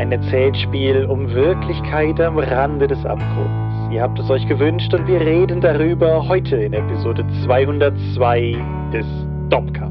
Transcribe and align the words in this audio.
Ein 0.00 0.12
Erzählspiel 0.12 1.04
um 1.04 1.28
Wirklichkeit 1.34 2.18
am 2.22 2.38
Rande 2.38 2.86
des 2.86 3.04
Abgrunds. 3.04 3.92
Ihr 3.92 4.00
habt 4.00 4.18
es 4.18 4.30
euch 4.30 4.48
gewünscht 4.48 4.94
und 4.94 5.06
wir 5.06 5.20
reden 5.20 5.60
darüber 5.60 6.26
heute 6.26 6.56
in 6.56 6.72
Episode 6.72 7.22
202 7.44 8.56
des 8.94 9.04
Dopcast. 9.50 9.89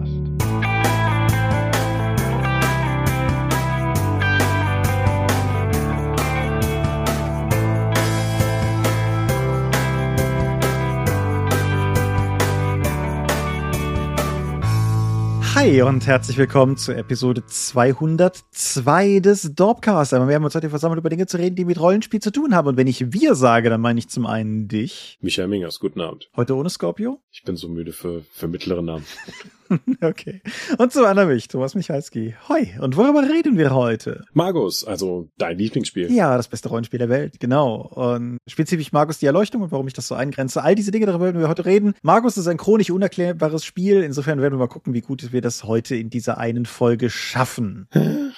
Hi 15.59 15.81
und 15.81 16.07
herzlich 16.07 16.37
willkommen 16.37 16.77
zu 16.77 16.93
Episode 16.93 17.45
202 17.45 19.19
des 19.19 19.55
Dorpcast. 19.55 20.13
Wir 20.13 20.19
haben 20.19 20.45
uns 20.45 20.55
heute 20.55 20.69
versammelt, 20.69 20.99
über 20.99 21.09
Dinge 21.09 21.27
zu 21.27 21.35
reden, 21.35 21.57
die 21.57 21.65
mit 21.65 21.81
Rollenspiel 21.81 22.21
zu 22.21 22.31
tun 22.31 22.55
haben. 22.55 22.69
Und 22.69 22.77
wenn 22.77 22.87
ich 22.87 23.11
wir 23.11 23.35
sage, 23.35 23.69
dann 23.69 23.81
meine 23.81 23.99
ich 23.99 24.07
zum 24.07 24.25
einen 24.25 24.69
dich. 24.69 25.17
Michael 25.19 25.49
Mingers, 25.49 25.81
guten 25.81 25.99
Abend. 25.99 26.29
Heute 26.37 26.55
ohne 26.55 26.69
Scorpio? 26.69 27.19
Ich 27.33 27.43
bin 27.43 27.57
so 27.57 27.67
müde 27.67 27.91
für, 27.91 28.21
für 28.31 28.47
mittlere 28.47 28.81
Namen. 28.81 29.03
okay. 30.01 30.41
Und 30.77 30.91
zum 30.91 31.05
anderen 31.05 31.29
mich, 31.29 31.47
Thomas 31.47 31.75
Michalski. 31.75 32.35
Hoi. 32.47 32.69
Und 32.79 32.97
worüber 32.97 33.23
reden 33.23 33.57
wir 33.57 33.71
heute? 33.71 34.25
Magus, 34.33 34.83
also 34.83 35.29
dein 35.37 35.57
Lieblingsspiel. 35.57 36.11
Ja, 36.11 36.37
das 36.37 36.47
beste 36.47 36.69
Rollenspiel 36.69 36.99
der 36.99 37.09
Welt, 37.09 37.39
genau. 37.39 37.81
Und 37.81 38.39
spezifisch 38.47 38.91
Magus 38.91 39.19
die 39.19 39.25
Erleuchtung 39.25 39.61
und 39.61 39.71
warum 39.71 39.87
ich 39.87 39.93
das 39.93 40.07
so 40.07 40.15
eingrenze. 40.15 40.63
All 40.63 40.75
diese 40.75 40.91
Dinge, 40.91 41.05
darüber 41.05 41.25
werden 41.25 41.41
wir 41.41 41.49
heute 41.49 41.65
reden. 41.65 41.93
Magus 42.01 42.37
ist 42.37 42.47
ein 42.47 42.57
chronisch 42.57 42.91
unerklärbares 42.91 43.63
Spiel. 43.63 44.03
Insofern 44.03 44.41
werden 44.41 44.53
wir 44.55 44.59
mal 44.59 44.67
gucken, 44.67 44.93
wie 44.93 45.01
gut 45.01 45.31
wir 45.31 45.41
das 45.41 45.63
heute 45.63 45.95
in 45.95 46.09
dieser 46.09 46.37
einen 46.37 46.65
Folge 46.65 47.09
schaffen. 47.09 47.87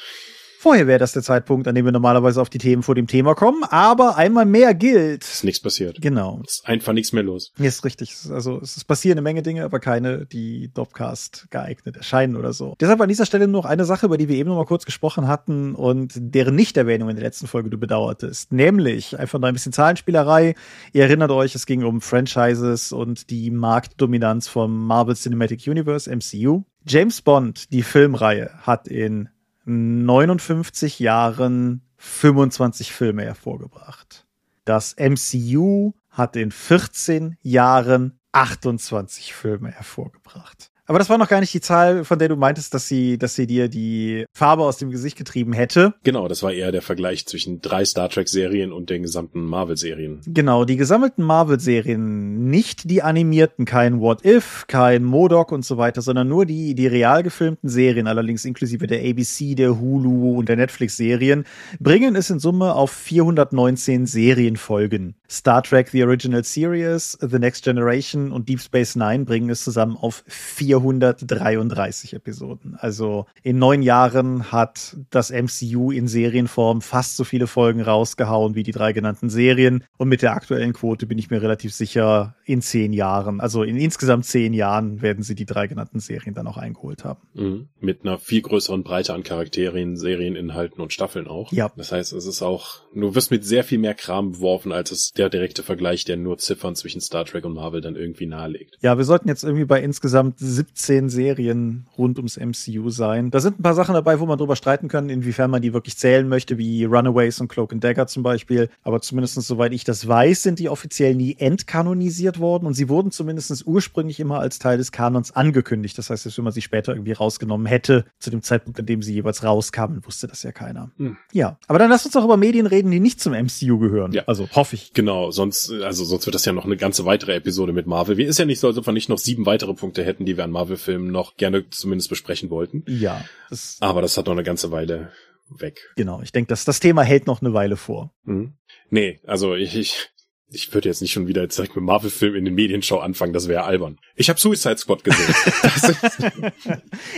Vorher 0.62 0.86
wäre 0.86 1.00
das 1.00 1.14
der 1.14 1.24
Zeitpunkt, 1.24 1.68
an 1.68 1.74
dem 1.74 1.86
wir 1.86 1.92
normalerweise 1.92 2.40
auf 2.40 2.52
die 2.52 2.60
Themen 2.60 2.84
vor 2.84 2.94
dem 2.94 3.08
Thema 3.08 3.34
kommen, 3.34 3.64
aber 3.64 4.18
einmal 4.18 4.46
mehr 4.46 4.76
gilt. 4.76 5.24
Ist 5.24 5.44
nichts 5.44 5.60
passiert. 5.60 6.00
Genau. 6.00 6.40
Ist 6.46 6.68
einfach 6.68 6.94
nichts 6.94 7.14
mehr 7.14 7.24
los. 7.24 7.52
Ja, 7.58 7.66
ist 7.66 7.84
richtig. 7.84 8.16
Also 8.30 8.60
es 8.62 8.84
passieren 8.84 9.18
eine 9.18 9.24
Menge 9.24 9.42
Dinge, 9.42 9.66
aber 9.66 9.80
keine, 9.80 10.28
die 10.28 10.70
Dopcast 10.72 11.48
geeignet 11.50 11.98
erscheinen 11.98 12.36
oder 12.36 12.54
so. 12.54 12.76
Deshalb 12.80 13.02
an 13.02 13.10
dieser 13.10 13.26
Stelle 13.26 13.48
noch 13.48 13.66
eine 13.66 13.86
Sache, 13.86 14.06
über 14.06 14.20
die 14.20 14.30
wir 14.30 14.36
eben 14.36 14.50
noch 14.50 14.56
mal 14.56 14.68
kurz 14.68 14.86
gesprochen 14.86 15.28
hatten 15.28 15.74
und 15.74 16.14
deren 16.16 16.54
Nichterwähnung 16.54 17.10
in 17.10 17.16
der 17.16 17.26
letzten 17.26 17.48
Folge 17.48 17.72
du 17.72 17.80
bedauertest. 17.80 18.52
Nämlich 18.52 19.18
einfach 19.18 19.40
noch 19.40 19.48
ein 19.48 19.56
bisschen 19.56 19.74
Zahlenspielerei. 19.74 20.54
Ihr 20.94 21.02
erinnert 21.02 21.32
euch, 21.32 21.56
es 21.56 21.66
ging 21.66 21.84
um 21.84 22.02
Franchises 22.02 22.92
und 22.92 23.32
die 23.32 23.50
Marktdominanz 23.50 24.48
vom 24.48 24.86
Marvel 24.86 25.16
Cinematic 25.16 25.66
Universe, 25.66 26.08
MCU. 26.08 26.62
James 26.86 27.24
Bond, 27.24 27.74
die 27.74 27.82
Filmreihe, 27.82 28.52
hat 28.62 28.88
in 28.88 29.30
59 29.66 31.00
Jahren 31.00 31.82
25 31.98 32.92
Filme 32.94 33.24
hervorgebracht. 33.24 34.26
Das 34.66 34.96
MCU 34.98 35.94
hat 36.10 36.36
in 36.36 36.52
14 36.52 37.38
Jahren 37.42 38.20
28 38.32 39.34
Filme 39.34 39.72
hervorgebracht. 39.72 40.71
Aber 40.92 41.00
das 41.00 41.10
war 41.10 41.18
noch 41.18 41.30
gar 41.30 41.40
nicht 41.40 41.54
die 41.54 41.62
Zahl, 41.62 42.04
von 42.04 42.20
der 42.20 42.28
du 42.28 42.36
meintest, 42.36 42.74
dass 42.74 42.86
sie, 42.86 43.18
dass 43.18 43.34
sie 43.34 43.48
dir 43.48 43.70
die 43.70 44.26
Farbe 44.34 44.64
aus 44.64 44.76
dem 44.76 44.92
Gesicht 44.92 45.18
getrieben 45.18 45.54
hätte. 45.54 45.94
Genau, 46.04 46.28
das 46.28 46.44
war 46.44 46.52
eher 46.52 46.74
der 46.74 46.82
Vergleich 46.82 47.26
zwischen 47.26 47.62
drei 47.62 47.86
Star 47.86 48.10
Trek 48.10 48.28
Serien 48.28 48.74
und 48.74 48.90
den 48.90 49.02
gesamten 49.02 49.42
Marvel 49.42 49.78
Serien. 49.78 50.20
Genau, 50.28 50.66
die 50.66 50.76
gesammelten 50.76 51.24
Marvel 51.24 51.62
Serien, 51.62 52.50
nicht 52.50 52.90
die 52.90 53.04
animierten, 53.04 53.64
kein 53.64 54.02
What 54.02 54.26
If, 54.26 54.66
kein 54.68 55.06
Modoc 55.06 55.54
und 55.54 55.64
so 55.64 55.78
weiter, 55.78 56.02
sondern 56.02 56.28
nur 56.28 56.46
die, 56.46 56.76
die 56.76 56.88
real 56.88 57.24
gefilmten 57.24 57.70
Serien, 57.70 58.08
allerdings 58.08 58.44
inklusive 58.44 58.86
der 58.86 59.00
ABC, 59.00 59.56
der 59.56 59.80
Hulu 59.80 60.40
und 60.40 60.50
der 60.50 60.58
Netflix 60.58 60.98
Serien, 60.98 61.46
bringen 61.80 62.18
es 62.18 62.30
in 62.30 62.40
Summe 62.40 62.76
auf 62.76 62.92
419 62.92 64.08
Serienfolgen. 64.08 65.16
Star 65.32 65.64
Trek 65.64 65.90
The 65.90 66.04
Original 66.04 66.44
Series, 66.44 67.18
The 67.22 67.40
Next 67.40 67.64
Generation 67.64 68.34
und 68.34 68.50
Deep 68.50 68.60
Space 68.60 68.98
Nine 68.98 69.24
bringen 69.24 69.50
es 69.50 69.64
zusammen 69.64 69.96
auf 69.96 70.26
433 70.28 72.14
Episoden. 72.14 72.76
Also 72.78 73.28
in 73.42 73.58
neun 73.58 73.82
Jahren 73.82 74.52
hat 74.52 74.98
das 75.10 75.32
MCU 75.32 75.92
in 75.92 76.10
Serienform 76.10 76.82
fast 76.82 77.16
so 77.16 77.24
viele 77.24 77.48
Folgen 77.48 77.82
rausgehauen 77.82 78.56
wie 78.56 78.64
die 78.64 78.74
drei 78.74 78.92
genannten 78.92 79.30
Serien. 79.30 79.86
Und 79.98 80.10
mit 80.10 80.22
der 80.22 80.34
aktuellen 80.34 80.74
Quote 80.74 81.06
bin 81.06 81.18
ich 81.18 81.30
mir 81.30 81.42
relativ 81.42 81.74
sicher, 81.74 82.36
in 82.46 82.62
zehn 82.62 82.92
Jahren, 82.92 83.40
also 83.40 83.64
in 83.64 83.78
insgesamt 83.78 84.26
zehn 84.26 84.54
Jahren, 84.54 85.02
werden 85.02 85.24
sie 85.24 85.36
die 85.36 85.46
drei 85.46 85.68
genannten 85.68 86.02
Serien 86.02 86.36
dann 86.36 86.48
auch 86.48 86.58
eingeholt 86.58 87.06
haben. 87.06 87.22
Mhm. 87.34 87.70
Mit 87.80 88.04
einer 88.04 88.18
viel 88.18 88.42
größeren 88.42 88.84
Breite 88.84 89.14
an 89.14 89.24
Charakteren, 89.24 89.96
Serieninhalten 89.96 90.82
und 90.82 90.92
Staffeln 90.92 91.28
auch. 91.28 91.54
Ja. 91.54 91.72
Das 91.78 91.94
heißt, 91.94 92.12
es 92.12 92.26
ist 92.26 92.42
auch, 92.42 92.82
du 92.94 93.16
wirst 93.16 93.32
mit 93.32 93.46
sehr 93.46 93.64
viel 93.64 93.78
mehr 93.78 93.94
Kram 93.94 94.34
beworfen, 94.34 94.74
als 94.74 94.92
es 94.92 95.12
der 95.22 95.30
direkte 95.30 95.62
Vergleich 95.62 96.04
der 96.04 96.18
nur 96.18 96.40
Ziffern 96.40 96.76
zwischen 96.76 97.00
Star 97.00 97.26
Trek 97.26 97.46
und 97.46 97.54
Marvel 97.54 97.82
dann 97.82 97.96
irgendwie 97.96 98.26
nahelegt. 98.26 98.78
Ja, 98.82 98.98
wir 98.98 99.06
sollten 99.06 99.28
jetzt 99.28 99.44
irgendwie 99.44 99.66
bei 99.66 99.82
insgesamt 99.82 100.40
17 100.40 101.10
Serien 101.10 101.86
rund 101.96 102.18
ums 102.18 102.38
MCU 102.38 102.90
sein. 102.90 103.30
Da 103.30 103.40
sind 103.40 103.60
ein 103.60 103.64
paar 103.64 103.76
Sachen 103.76 103.94
dabei, 103.94 104.20
wo 104.20 104.26
man 104.26 104.40
drüber 104.40 104.56
streiten 104.56 104.88
kann, 104.88 105.10
inwiefern 105.10 105.52
man 105.52 105.62
die 105.62 105.74
wirklich 105.74 105.98
zählen 105.98 106.28
möchte, 106.28 106.58
wie 106.58 106.86
Runaways 106.86 107.40
und 107.40 107.50
Cloak 107.50 107.74
and 107.74 107.84
Dagger 107.84 108.08
zum 108.08 108.24
Beispiel. 108.24 108.70
Aber 108.84 109.02
zumindest 109.02 109.40
soweit 109.42 109.74
ich 109.74 109.84
das 109.84 110.08
weiß, 110.08 110.42
sind 110.42 110.58
die 110.58 110.70
offiziell 110.70 111.14
nie 111.14 111.36
entkanonisiert 111.38 112.40
worden 112.40 112.66
und 112.66 112.74
sie 112.74 112.90
wurden 112.90 113.12
zumindest 113.12 113.68
ursprünglich 113.68 114.20
immer 114.20 114.40
als 114.40 114.58
Teil 114.58 114.78
des 114.78 114.92
Kanons 114.92 115.36
angekündigt. 115.36 115.98
Das 115.98 116.10
heißt, 116.10 116.36
wenn 116.36 116.44
man 116.44 116.54
sie 116.54 116.62
später 116.62 116.94
irgendwie 116.94 117.12
rausgenommen 117.12 117.68
hätte, 117.68 118.06
zu 118.18 118.32
dem 118.32 118.42
Zeitpunkt, 118.42 118.80
an 118.80 118.86
dem 118.88 119.04
sie 119.04 119.14
jeweils 119.14 119.44
rauskamen, 119.44 120.04
wusste 120.06 120.28
das 120.28 120.42
ja 120.42 120.52
keiner. 120.52 120.90
Hm. 120.98 121.18
Ja, 121.32 121.60
aber 121.68 121.78
dann 121.78 121.90
lass 121.92 122.06
uns 122.06 122.16
auch 122.16 122.24
über 122.24 122.38
Medien 122.38 122.66
reden, 122.66 122.90
die 122.90 123.00
nicht 123.00 123.20
zum 123.20 123.34
MCU 123.34 123.78
gehören. 123.78 124.12
Ja. 124.14 124.24
Also 124.26 124.50
hoffe 124.52 124.76
ich. 124.76 124.94
Genau, 124.94 125.11
sonst, 125.32 125.72
also 125.72 126.04
sonst 126.04 126.26
wird 126.26 126.36
das 126.36 126.46
ja 126.46 126.54
noch 126.54 126.66
eine 126.66 126.78
ganze 126.78 127.06
weitere 127.06 127.36
Episode 127.36 127.74
mit 127.74 127.88
Marvel. 127.88 128.18
Wie 128.18 128.24
ist 128.24 128.40
ja 128.40 128.46
nicht 128.46 128.60
so, 128.60 128.68
als 128.68 128.78
ob 128.78 128.86
wir 128.86 128.94
nicht 128.94 129.10
noch 129.10 129.18
sieben 129.18 129.46
weitere 129.46 129.74
Punkte 129.74 130.04
hätten, 130.04 130.26
die 130.26 130.38
wir 130.38 130.44
an 130.44 130.52
Marvel-Filmen 130.52 131.12
noch 131.12 131.38
gerne 131.38 131.70
zumindest 131.70 132.10
besprechen 132.10 132.50
wollten. 132.50 132.84
Ja. 132.88 133.24
Das 133.50 133.78
Aber 133.80 134.02
das 134.02 134.18
hat 134.18 134.26
noch 134.26 134.34
eine 134.34 134.44
ganze 134.44 134.72
Weile 134.72 135.12
weg. 135.50 135.92
Genau, 135.96 136.22
ich 136.22 136.32
denke, 136.32 136.50
das, 136.50 136.66
das 136.66 136.80
Thema 136.80 137.04
hält 137.04 137.28
noch 137.28 137.42
eine 137.42 137.54
Weile 137.54 137.78
vor. 137.78 138.14
Mhm. 138.24 138.54
Nee, 138.90 139.20
also 139.26 139.56
ich, 139.56 139.76
ich, 139.76 140.10
ich 140.54 140.74
würde 140.74 140.90
jetzt 140.90 141.02
nicht 141.02 141.14
schon 141.14 141.28
wieder 141.28 141.48
direkt 141.48 141.76
mit 141.76 141.86
Marvel-Film 141.86 142.36
in 142.36 142.46
den 142.46 142.54
Medienschau 142.54 143.00
anfangen, 143.00 143.32
das 143.34 143.48
wäre 143.48 143.64
albern. 143.64 143.98
Ich 144.16 144.30
habe 144.30 144.40
Suicide 144.40 144.78
Squad 144.78 145.04
gesehen. 145.04 145.34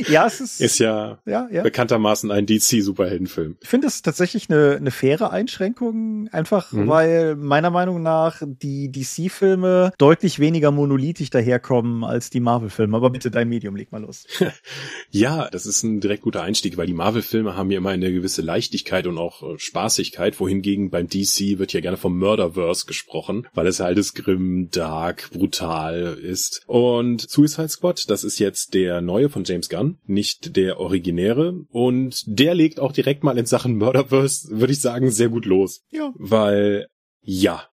ja, 0.08 0.28
es 0.28 0.40
ist, 0.40 0.62
ist 0.62 0.80
ja, 0.80 1.20
ja, 1.26 1.48
ja. 1.52 1.64
bekanntermaßen 1.64 2.30
ein 2.32 2.46
DC-Superheldenfilm. 2.46 3.58
Ich 3.62 3.68
finde 3.68 3.88
es 3.88 4.04
tatsächlich 4.04 4.50
eine, 4.50 4.76
eine 4.76 4.92
faire 4.92 5.32
Einschränkung, 5.32 6.30
einfach 6.32 6.72
mhm. 6.72 6.88
weil 6.88 7.36
meiner 7.36 7.72
Meinung 7.72 8.04
nach 8.04 8.42
die 8.46 8.92
DC-Filme 8.92 9.94
deutlich 9.98 10.40
weniger 10.40 10.72
monolithisch 10.72 11.32
daherkommen 11.32 12.04
als 12.04 12.30
die 12.30 12.40
Marvel-Filme. 12.40 12.96
Aber 12.96 13.10
bitte, 13.10 13.32
dein 13.32 13.50
Medium, 13.50 13.76
leg 13.76 13.92
mal 13.92 14.02
los. 14.02 14.26
ja, 15.10 15.50
das 15.50 15.66
ist 15.66 15.82
ein 15.84 16.02
direkt 16.02 16.22
guter 16.22 16.44
Einstieg, 16.44 16.78
weil 16.78 16.88
die 16.88 16.94
Marvel-Filme 16.94 17.56
haben 17.56 17.72
ja 17.72 17.80
immer 17.80 17.90
eine 17.90 18.14
gewisse 18.14 18.44
Leichtigkeit 18.44 19.08
und 19.08 19.18
auch 19.18 19.42
äh, 19.42 19.58
Spaßigkeit, 19.58 20.40
wohingegen 20.40 20.92
beim 20.92 21.08
DC 21.08 21.58
wird 21.58 21.74
ja 21.74 21.82
gerne 21.82 21.98
vom 21.98 22.18
Murderverse 22.18 22.86
gesprochen, 22.86 23.22
weil 23.53 23.67
es 23.67 23.79
halt 23.79 23.94
grimm, 24.16 24.69
dark, 24.72 25.29
brutal 25.31 26.17
ist. 26.22 26.63
Und 26.67 27.22
Suicide 27.29 27.69
Squad, 27.69 28.09
das 28.09 28.23
ist 28.23 28.39
jetzt 28.39 28.73
der 28.73 29.01
neue 29.01 29.29
von 29.29 29.44
James 29.44 29.69
Gunn, 29.69 29.97
nicht 30.06 30.56
der 30.56 30.79
originäre. 30.79 31.66
Und 31.69 32.23
der 32.25 32.56
legt 32.56 32.79
auch 32.79 32.91
direkt 32.91 33.23
mal 33.23 33.38
in 33.38 33.45
Sachen 33.45 33.78
Murderverse, 33.78 34.50
würde 34.59 34.73
ich 34.73 34.81
sagen, 34.81 35.11
sehr 35.11 35.29
gut 35.29 35.45
los. 35.45 35.81
Ja. 35.91 36.11
Weil, 36.16 36.88
ja, 37.22 37.67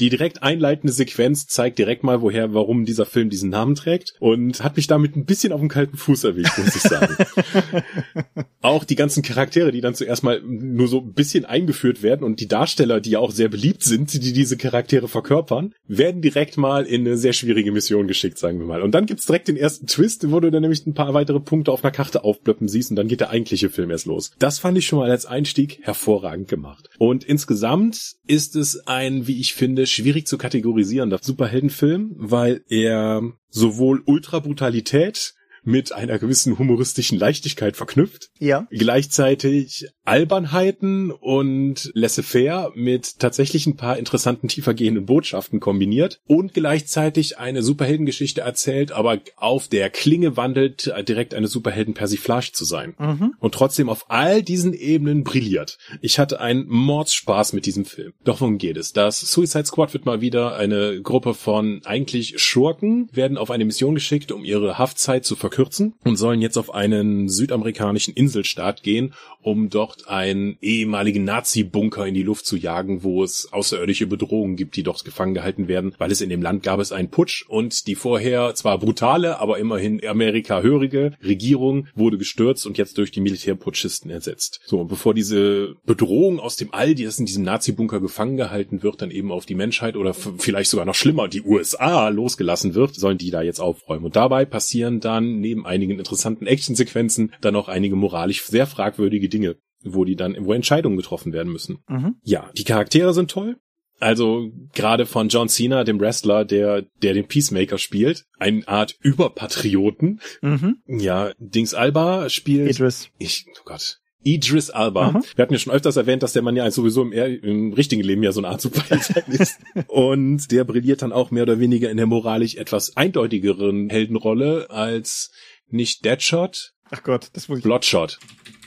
die 0.00 0.08
direkt 0.08 0.42
einleitende 0.42 0.92
Sequenz 0.92 1.46
zeigt 1.46 1.78
direkt 1.78 2.02
mal, 2.02 2.20
woher, 2.20 2.52
warum 2.52 2.84
dieser 2.84 3.06
Film 3.06 3.30
diesen 3.30 3.50
Namen 3.50 3.76
trägt 3.76 4.14
und 4.18 4.62
hat 4.62 4.76
mich 4.76 4.88
damit 4.88 5.14
ein 5.16 5.24
bisschen 5.24 5.52
auf 5.52 5.60
den 5.60 5.68
kalten 5.68 5.96
Fuß 5.96 6.24
erwischt, 6.24 6.58
muss 6.58 6.74
ich 6.74 6.82
sagen. 6.82 7.16
auch 8.64 8.84
die 8.84 8.94
ganzen 8.94 9.22
Charaktere, 9.22 9.72
die 9.72 9.82
dann 9.82 9.94
zuerst 9.94 10.22
mal 10.22 10.40
nur 10.42 10.88
so 10.88 11.00
ein 11.00 11.12
bisschen 11.12 11.44
eingeführt 11.44 12.02
werden 12.02 12.24
und 12.24 12.40
die 12.40 12.48
Darsteller, 12.48 13.00
die 13.00 13.10
ja 13.10 13.18
auch 13.18 13.30
sehr 13.30 13.50
beliebt 13.50 13.82
sind, 13.82 14.14
die 14.14 14.32
diese 14.32 14.56
Charaktere 14.56 15.06
verkörpern, 15.06 15.74
werden 15.86 16.22
direkt 16.22 16.56
mal 16.56 16.86
in 16.86 17.02
eine 17.02 17.18
sehr 17.18 17.34
schwierige 17.34 17.72
Mission 17.72 18.08
geschickt, 18.08 18.38
sagen 18.38 18.58
wir 18.58 18.66
mal. 18.66 18.80
Und 18.80 18.92
dann 18.92 19.04
gibt's 19.04 19.26
direkt 19.26 19.48
den 19.48 19.58
ersten 19.58 19.86
Twist, 19.86 20.30
wo 20.30 20.40
du 20.40 20.50
dann 20.50 20.62
nämlich 20.62 20.86
ein 20.86 20.94
paar 20.94 21.12
weitere 21.12 21.40
Punkte 21.40 21.72
auf 21.72 21.84
einer 21.84 21.90
Karte 21.90 22.24
aufblöppen 22.24 22.66
siehst 22.66 22.88
und 22.88 22.96
dann 22.96 23.06
geht 23.06 23.20
der 23.20 23.30
eigentliche 23.30 23.68
Film 23.68 23.90
erst 23.90 24.06
los. 24.06 24.30
Das 24.38 24.58
fand 24.58 24.78
ich 24.78 24.86
schon 24.86 24.98
mal 24.98 25.10
als 25.10 25.26
Einstieg 25.26 25.80
hervorragend 25.82 26.48
gemacht. 26.48 26.88
Und 26.98 27.22
insgesamt 27.22 28.14
ist 28.26 28.56
es 28.56 28.86
ein, 28.86 29.26
wie 29.26 29.40
ich 29.40 29.52
finde, 29.52 29.86
schwierig 29.86 30.26
zu 30.26 30.38
kategorisieren, 30.38 31.10
der 31.10 31.20
Superheldenfilm, 31.22 32.14
weil 32.16 32.62
er 32.70 33.20
sowohl 33.50 34.02
Ultrabrutalität 34.06 35.34
mit 35.64 35.92
einer 35.92 36.18
gewissen 36.18 36.58
humoristischen 36.58 37.18
Leichtigkeit 37.18 37.76
verknüpft. 37.76 38.30
Ja. 38.38 38.66
Gleichzeitig 38.70 39.86
Albernheiten 40.04 41.10
und 41.10 41.90
laissez-faire 41.94 42.72
mit 42.74 43.18
tatsächlich 43.18 43.66
ein 43.66 43.76
paar 43.76 43.98
interessanten, 43.98 44.48
tiefergehenden 44.48 45.06
Botschaften 45.06 45.60
kombiniert 45.60 46.20
und 46.26 46.52
gleichzeitig 46.52 47.38
eine 47.38 47.62
Superheldengeschichte 47.62 48.42
erzählt, 48.42 48.92
aber 48.92 49.18
auf 49.36 49.68
der 49.68 49.90
Klinge 49.90 50.36
wandelt, 50.36 50.92
direkt 51.08 51.34
eine 51.34 51.48
Superhelden-Persiflage 51.48 52.52
zu 52.52 52.64
sein. 52.64 52.94
Mhm. 52.98 53.34
Und 53.38 53.54
trotzdem 53.54 53.88
auf 53.88 54.10
all 54.10 54.42
diesen 54.42 54.74
Ebenen 54.74 55.24
brilliert. 55.24 55.78
Ich 56.02 56.18
hatte 56.18 56.40
einen 56.40 56.66
Mordspaß 56.68 57.54
mit 57.54 57.66
diesem 57.66 57.84
Film. 57.84 58.12
Doch 58.24 58.40
worum 58.40 58.58
geht 58.58 58.76
es? 58.76 58.92
Das 58.92 59.20
Suicide 59.20 59.64
Squad 59.66 59.94
wird 59.94 60.04
mal 60.04 60.20
wieder 60.20 60.56
eine 60.56 61.00
Gruppe 61.00 61.34
von 61.34 61.80
eigentlich 61.84 62.38
Schurken, 62.40 63.08
werden 63.12 63.38
auf 63.38 63.50
eine 63.50 63.64
Mission 63.64 63.94
geschickt, 63.94 64.32
um 64.32 64.44
ihre 64.44 64.78
Haftzeit 64.78 65.24
zu 65.24 65.36
verkürzen 65.54 65.94
und 66.04 66.16
sollen 66.16 66.42
jetzt 66.42 66.58
auf 66.58 66.74
einen 66.74 67.28
südamerikanischen 67.28 68.14
Inselstaat 68.14 68.82
gehen, 68.82 69.14
um 69.40 69.70
dort 69.70 70.08
einen 70.08 70.56
ehemaligen 70.60 71.24
Nazi-Bunker 71.24 72.06
in 72.06 72.14
die 72.14 72.22
Luft 72.22 72.46
zu 72.46 72.56
jagen, 72.56 73.04
wo 73.04 73.22
es 73.22 73.48
außerirdische 73.52 74.06
Bedrohungen 74.06 74.56
gibt, 74.56 74.76
die 74.76 74.82
dort 74.82 75.04
gefangen 75.04 75.34
gehalten 75.34 75.68
werden, 75.68 75.94
weil 75.98 76.10
es 76.10 76.20
in 76.20 76.30
dem 76.30 76.42
Land 76.42 76.62
gab 76.62 76.80
es 76.80 76.92
einen 76.92 77.10
Putsch 77.10 77.44
und 77.48 77.86
die 77.86 77.94
vorher 77.94 78.54
zwar 78.54 78.78
brutale, 78.78 79.38
aber 79.38 79.58
immerhin 79.58 80.04
Amerika-hörige 80.04 81.12
Regierung 81.22 81.86
wurde 81.94 82.18
gestürzt 82.18 82.66
und 82.66 82.78
jetzt 82.78 82.98
durch 82.98 83.10
die 83.10 83.20
Militärputschisten 83.20 84.10
ersetzt. 84.10 84.60
So, 84.64 84.80
und 84.80 84.88
bevor 84.88 85.14
diese 85.14 85.76
Bedrohung 85.84 86.40
aus 86.40 86.56
dem 86.56 86.72
All, 86.72 86.94
die 86.94 87.04
das 87.04 87.18
in 87.18 87.26
diesem 87.26 87.44
Nazi-Bunker 87.44 88.00
gefangen 88.00 88.36
gehalten 88.36 88.82
wird, 88.82 89.02
dann 89.02 89.10
eben 89.10 89.30
auf 89.30 89.46
die 89.46 89.54
Menschheit 89.54 89.96
oder 89.96 90.14
vielleicht 90.14 90.70
sogar 90.70 90.86
noch 90.86 90.94
schlimmer, 90.94 91.28
die 91.28 91.42
USA 91.42 92.08
losgelassen 92.08 92.74
wird, 92.74 92.94
sollen 92.94 93.18
die 93.18 93.30
da 93.30 93.42
jetzt 93.42 93.60
aufräumen. 93.60 94.06
Und 94.06 94.16
dabei 94.16 94.44
passieren 94.44 95.00
dann 95.00 95.43
neben 95.44 95.66
einigen 95.66 95.98
interessanten 95.98 96.46
Actionsequenzen 96.46 97.32
dann 97.40 97.56
auch 97.56 97.68
einige 97.68 97.96
moralisch 97.96 98.42
sehr 98.44 98.66
fragwürdige 98.66 99.28
Dinge, 99.28 99.56
wo 99.84 100.04
die 100.04 100.16
dann, 100.16 100.36
wo 100.40 100.52
Entscheidungen 100.52 100.96
getroffen 100.96 101.32
werden 101.32 101.52
müssen. 101.52 101.78
Mhm. 101.88 102.16
Ja, 102.22 102.50
die 102.56 102.64
Charaktere 102.64 103.12
sind 103.12 103.30
toll. 103.30 103.56
Also 104.00 104.50
gerade 104.72 105.06
von 105.06 105.28
John 105.28 105.48
Cena, 105.48 105.84
dem 105.84 106.00
Wrestler, 106.00 106.44
der 106.44 106.82
der 107.02 107.14
den 107.14 107.28
Peacemaker 107.28 107.78
spielt, 107.78 108.24
eine 108.38 108.66
Art 108.66 108.96
Überpatrioten. 109.00 110.20
Mhm. 110.42 110.78
Ja, 110.86 111.32
Dings 111.38 111.74
Alba 111.74 112.28
spielt 112.28 112.70
Idris. 112.70 113.10
ich, 113.18 113.46
oh 113.60 113.62
Gott. 113.64 114.00
Idris 114.24 114.70
Alba. 114.70 115.08
Aha. 115.08 115.22
Wir 115.36 115.42
hatten 115.42 115.52
ja 115.52 115.58
schon 115.58 115.72
öfters 115.72 115.96
erwähnt, 115.96 116.22
dass 116.22 116.32
der 116.32 116.42
Mann 116.42 116.56
ja 116.56 116.70
sowieso 116.70 117.02
im, 117.02 117.12
im 117.12 117.72
richtigen 117.72 118.02
Leben 118.02 118.22
ja 118.22 118.32
so 118.32 118.40
eine 118.40 118.48
Art 118.48 118.60
Superheld 118.60 119.10
ist. 119.28 119.60
Und 119.86 120.50
der 120.50 120.64
brilliert 120.64 121.02
dann 121.02 121.12
auch 121.12 121.30
mehr 121.30 121.44
oder 121.44 121.60
weniger 121.60 121.90
in 121.90 121.96
der 121.96 122.06
moralisch 122.06 122.56
etwas 122.56 122.96
eindeutigeren 122.96 123.90
Heldenrolle 123.90 124.70
als 124.70 125.30
nicht 125.68 126.04
Deadshot, 126.04 126.74
Ach 126.90 127.02
Gott, 127.02 127.30
das 127.32 127.48
muss 127.48 127.58
ich. 127.58 127.64
Bloodshot. 127.64 128.18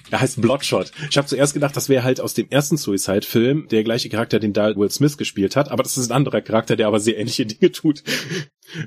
Er 0.09 0.21
heißt 0.21 0.41
Bloodshot. 0.41 0.91
Ich 1.09 1.17
habe 1.17 1.27
zuerst 1.27 1.53
gedacht, 1.53 1.75
das 1.75 1.89
wäre 1.89 2.03
halt 2.03 2.21
aus 2.21 2.33
dem 2.33 2.49
ersten 2.49 2.77
Suicide-Film 2.77 3.67
der 3.69 3.83
gleiche 3.83 4.09
Charakter, 4.09 4.39
den 4.39 4.53
da 4.53 4.75
Will 4.75 4.89
Smith 4.89 5.17
gespielt 5.17 5.55
hat, 5.55 5.69
aber 5.69 5.83
das 5.83 5.97
ist 5.97 6.09
ein 6.09 6.15
anderer 6.15 6.41
Charakter, 6.41 6.75
der 6.75 6.87
aber 6.87 6.99
sehr 6.99 7.17
ähnliche 7.17 7.45
Dinge 7.45 7.71
tut. 7.71 8.03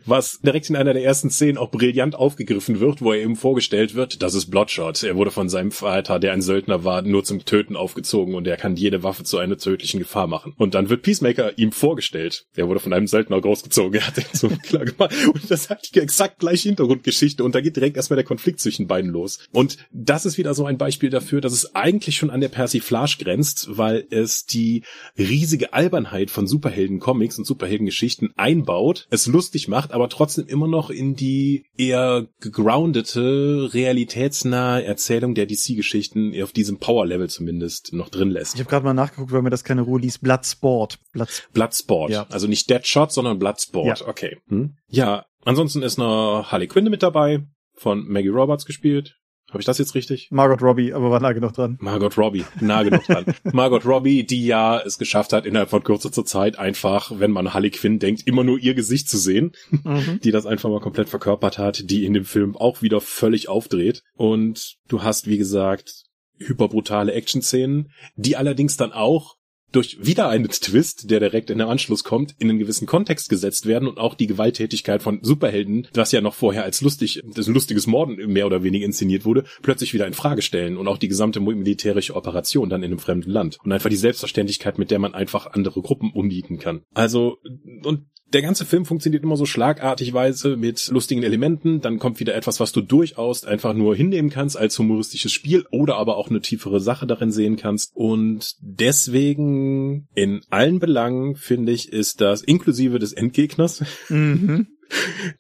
Was 0.07 0.41
direkt 0.41 0.71
in 0.71 0.77
einer 0.77 0.93
der 0.93 1.05
ersten 1.05 1.31
Szenen 1.31 1.59
auch 1.59 1.71
brillant 1.71 2.15
aufgegriffen 2.15 2.81
wird, 2.81 3.03
wo 3.03 3.13
er 3.13 3.21
eben 3.21 3.37
vorgestellt 3.37 3.95
wird, 3.95 4.23
das 4.23 4.35
ist 4.35 4.51
Bloodshot. 4.51 5.03
Er 5.03 5.17
wurde 5.17 5.31
von 5.31 5.49
seinem 5.49 5.71
Vater, 5.71 6.19
der 6.19 6.33
ein 6.33 6.43
Söldner 6.43 6.85
war, 6.85 7.03
nur 7.03 7.25
zum 7.25 7.45
Töten 7.45 7.77
aufgezogen 7.77 8.35
und 8.35 8.47
er 8.47 8.57
kann 8.57 8.77
jede 8.77 9.03
Waffe 9.03 9.25
zu 9.25 9.39
einer 9.39 9.57
tödlichen 9.57 9.99
Gefahr 9.99 10.27
machen. 10.27 10.55
Und 10.57 10.75
dann 10.75 10.91
wird 10.91 11.03
Peacemaker 11.03 11.59
ihm 11.59 11.73
vorgestellt. 11.73 12.47
Er 12.55 12.69
wurde 12.69 12.81
von 12.81 12.93
einem 12.93 13.07
Söldner 13.07 13.41
großgezogen, 13.41 13.95
er 14.01 14.07
hat 14.07 14.19
ihn 14.19 14.25
so 14.33 14.49
klar 14.49 14.85
gemacht. 14.85 15.15
Und 15.33 15.51
das 15.51 15.71
hat 15.71 15.89
die 15.95 16.01
exakt 16.01 16.39
gleiche 16.39 16.69
Hintergrundgeschichte 16.69 17.43
und 17.45 17.55
da 17.55 17.61
geht 17.61 17.77
direkt 17.77 17.97
erstmal 17.97 18.17
der 18.17 18.25
Konflikt 18.25 18.61
zwischen 18.61 18.87
beiden 18.87 19.11
los. 19.11 19.39
Und 19.53 19.79
das 19.93 20.27
ist 20.27 20.39
wieder 20.39 20.55
so 20.55 20.67
ein 20.67 20.79
Beispiel 20.79 21.11
dafür, 21.11 21.41
dass 21.41 21.53
es 21.53 21.75
eigentlich 21.75 22.17
schon 22.17 22.31
an 22.31 22.41
der 22.41 22.49
Persiflage 22.49 23.17
grenzt, 23.19 23.69
weil 23.71 24.07
es 24.11 24.45
die 24.45 24.83
riesige 25.19 25.73
Albernheit 25.73 26.31
von 26.31 26.47
Superhelden-Comics 26.47 27.39
und 27.39 27.47
Superhelden-Geschichten 27.47 28.33
einbaut, 28.37 29.07
es 29.11 29.27
lustig 29.27 29.69
macht, 29.71 29.93
aber 29.93 30.11
trotzdem 30.11 30.47
immer 30.47 30.69
noch 30.69 30.91
in 30.91 31.15
die 31.17 31.65
eher 31.77 32.27
gegroundete, 32.41 33.71
realitätsnahe 33.73 34.85
Erzählung 34.85 35.35
der 35.35 35.47
DC-Geschichten 35.47 36.35
auf 36.43 36.53
diesem 36.53 36.79
Power-Level 36.79 37.31
zumindest 37.31 37.95
noch 37.95 38.11
drin 38.11 38.31
lässt. 38.31 38.55
Ich 38.55 38.61
habe 38.61 38.69
gerade 38.69 38.85
mal 38.85 38.93
nachgeguckt, 38.93 39.33
weil 39.33 39.43
mir 39.43 39.51
das 39.51 39.65
keine 39.65 39.83
Ruhe 39.83 40.01
ließ. 40.01 40.19
Bloodsport. 40.19 40.99
Blood 41.13 41.49
Bloodsport. 41.55 42.11
Ja. 42.11 42.27
Also 42.29 42.47
nicht 42.47 42.69
Deadshot, 42.69 43.13
sondern 43.13 43.39
Bloodsport. 43.39 44.01
Ja. 44.01 44.07
Okay. 44.07 44.37
Hm? 44.49 44.77
Ja, 44.89 45.25
ansonsten 45.45 45.83
ist 45.83 45.97
noch 45.97 46.49
Harley 46.51 46.67
Quinn 46.67 46.91
mit 46.91 47.03
dabei, 47.03 47.47
von 47.75 48.07
Maggie 48.07 48.29
Roberts 48.29 48.67
gespielt. 48.67 49.20
Habe 49.51 49.59
ich 49.61 49.67
das 49.67 49.79
jetzt 49.79 49.95
richtig? 49.95 50.29
Margot 50.31 50.63
Robbie, 50.63 50.93
aber 50.93 51.11
war 51.11 51.21
nah 51.21 51.33
genug 51.33 51.53
dran. 51.55 51.77
Margot 51.81 52.17
Robbie, 52.17 52.45
nah 52.61 52.83
genug 52.83 53.05
dran. 53.05 53.25
Margot 53.53 53.85
Robbie, 53.85 54.25
die 54.25 54.47
ja 54.47 54.79
es 54.81 54.97
geschafft 54.99 55.33
hat, 55.33 55.45
innerhalb 55.47 55.71
von 55.71 55.83
kürzester 55.83 56.25
Zeit 56.25 56.59
einfach, 56.59 57.13
wenn 57.19 57.31
man 57.33 57.53
Harley 57.53 57.71
Quinn 57.71 57.99
denkt, 57.99 58.27
immer 58.27 58.45
nur 58.45 58.59
ihr 58.59 58.75
Gesicht 58.75 59.09
zu 59.09 59.19
sehen, 59.19 59.53
Mhm. 59.83 60.21
die 60.23 60.31
das 60.31 60.47
einfach 60.47 60.69
mal 60.71 60.81
komplett 60.81 61.09
verkörpert 61.09 61.59
hat, 61.59 61.91
die 61.91 62.05
in 62.05 62.13
dem 62.15 62.25
Film 62.25 62.57
auch 62.57 62.81
wieder 62.83 63.01
völlig 63.01 63.49
aufdreht. 63.49 64.03
Und 64.15 64.77
du 64.89 65.03
hast, 65.03 65.27
wie 65.29 65.39
gesagt, 65.39 66.05
hyperbrutale 66.39 67.13
Action-Szenen, 67.13 67.91
die 68.17 68.37
allerdings 68.37 68.77
dann 68.77 68.93
auch 68.93 69.37
durch 69.73 69.99
wieder 70.01 70.29
einen 70.29 70.49
Twist, 70.49 71.11
der 71.11 71.21
direkt 71.21 71.51
in 71.51 71.59
den 71.59 71.69
Anschluss 71.69 72.05
kommt, 72.05 72.35
in 72.39 72.51
einen 72.51 72.59
gewissen 72.59 72.87
Kontext 72.87 73.29
gesetzt 73.29 73.67
werden 73.67 73.89
und 73.89 73.99
auch 73.99 74.15
die 74.15 74.27
Gewalttätigkeit 74.27 75.03
von 75.03 75.21
Superhelden, 75.23 75.89
das 75.93 76.13
ja 76.13 76.21
noch 76.21 76.35
vorher 76.35 76.65
als 76.65 76.81
lustig, 76.81 77.23
das 77.35 77.47
lustiges 77.47 77.87
Morden 77.87 78.17
mehr 78.33 78.47
oder 78.47 78.63
weniger 78.63 78.87
inszeniert 78.87 79.25
wurde, 79.25 79.45
plötzlich 79.63 79.95
wieder 79.95 80.07
in 80.07 80.15
Frage 80.15 80.43
stellen 80.43 80.77
und 80.77 80.89
auch 80.89 80.99
die 80.99 81.09
gesamte 81.09 81.41
militärische 81.41 82.15
Operation 82.15 82.69
dann 82.69 82.83
in 82.83 82.91
einem 82.91 82.99
fremden 82.99 83.31
Land 83.31 83.59
und 83.65 83.73
einfach 83.73 83.91
die 83.91 83.97
Selbstverständlichkeit, 83.97 84.79
mit 84.79 84.91
der 84.91 84.99
man 84.99 85.15
einfach 85.15 85.53
andere 85.53 85.83
Gruppen 85.83 86.13
umbieten 86.13 86.59
kann. 86.59 86.83
Also, 86.95 87.39
und 87.85 88.07
der 88.33 88.43
ganze 88.43 88.65
Film 88.65 88.85
funktioniert 88.85 89.23
immer 89.25 89.37
so 89.37 89.47
schlagartigweise 89.47 90.57
mit 90.57 90.89
lustigen 90.89 91.23
Elementen, 91.23 91.81
dann 91.81 91.99
kommt 91.99 92.21
wieder 92.21 92.35
etwas, 92.35 92.61
was 92.61 92.73
du 92.73 92.81
durchaus 92.81 93.45
einfach 93.45 93.75
nur 93.75 93.97
hinnehmen 93.97 94.31
kannst 94.31 94.57
als 94.57 94.79
humoristisches 94.79 95.33
Spiel 95.33 95.65
oder 95.71 95.97
aber 95.97 96.17
auch 96.17 96.31
eine 96.31 96.41
tiefere 96.41 96.81
Sache 96.81 97.07
darin 97.07 97.33
sehen 97.33 97.57
kannst. 97.57 97.91
Und 97.95 98.57
deswegen 98.61 100.09
in 100.15 100.43
allen 100.51 100.79
Belangen 100.79 101.37
finde 101.37 101.73
ich, 101.73 101.93
ist 101.93 102.21
das 102.21 102.43
inklusive 102.43 102.99
des 102.99 103.13
Endgegners, 103.13 103.85
Mhm. 104.09 104.67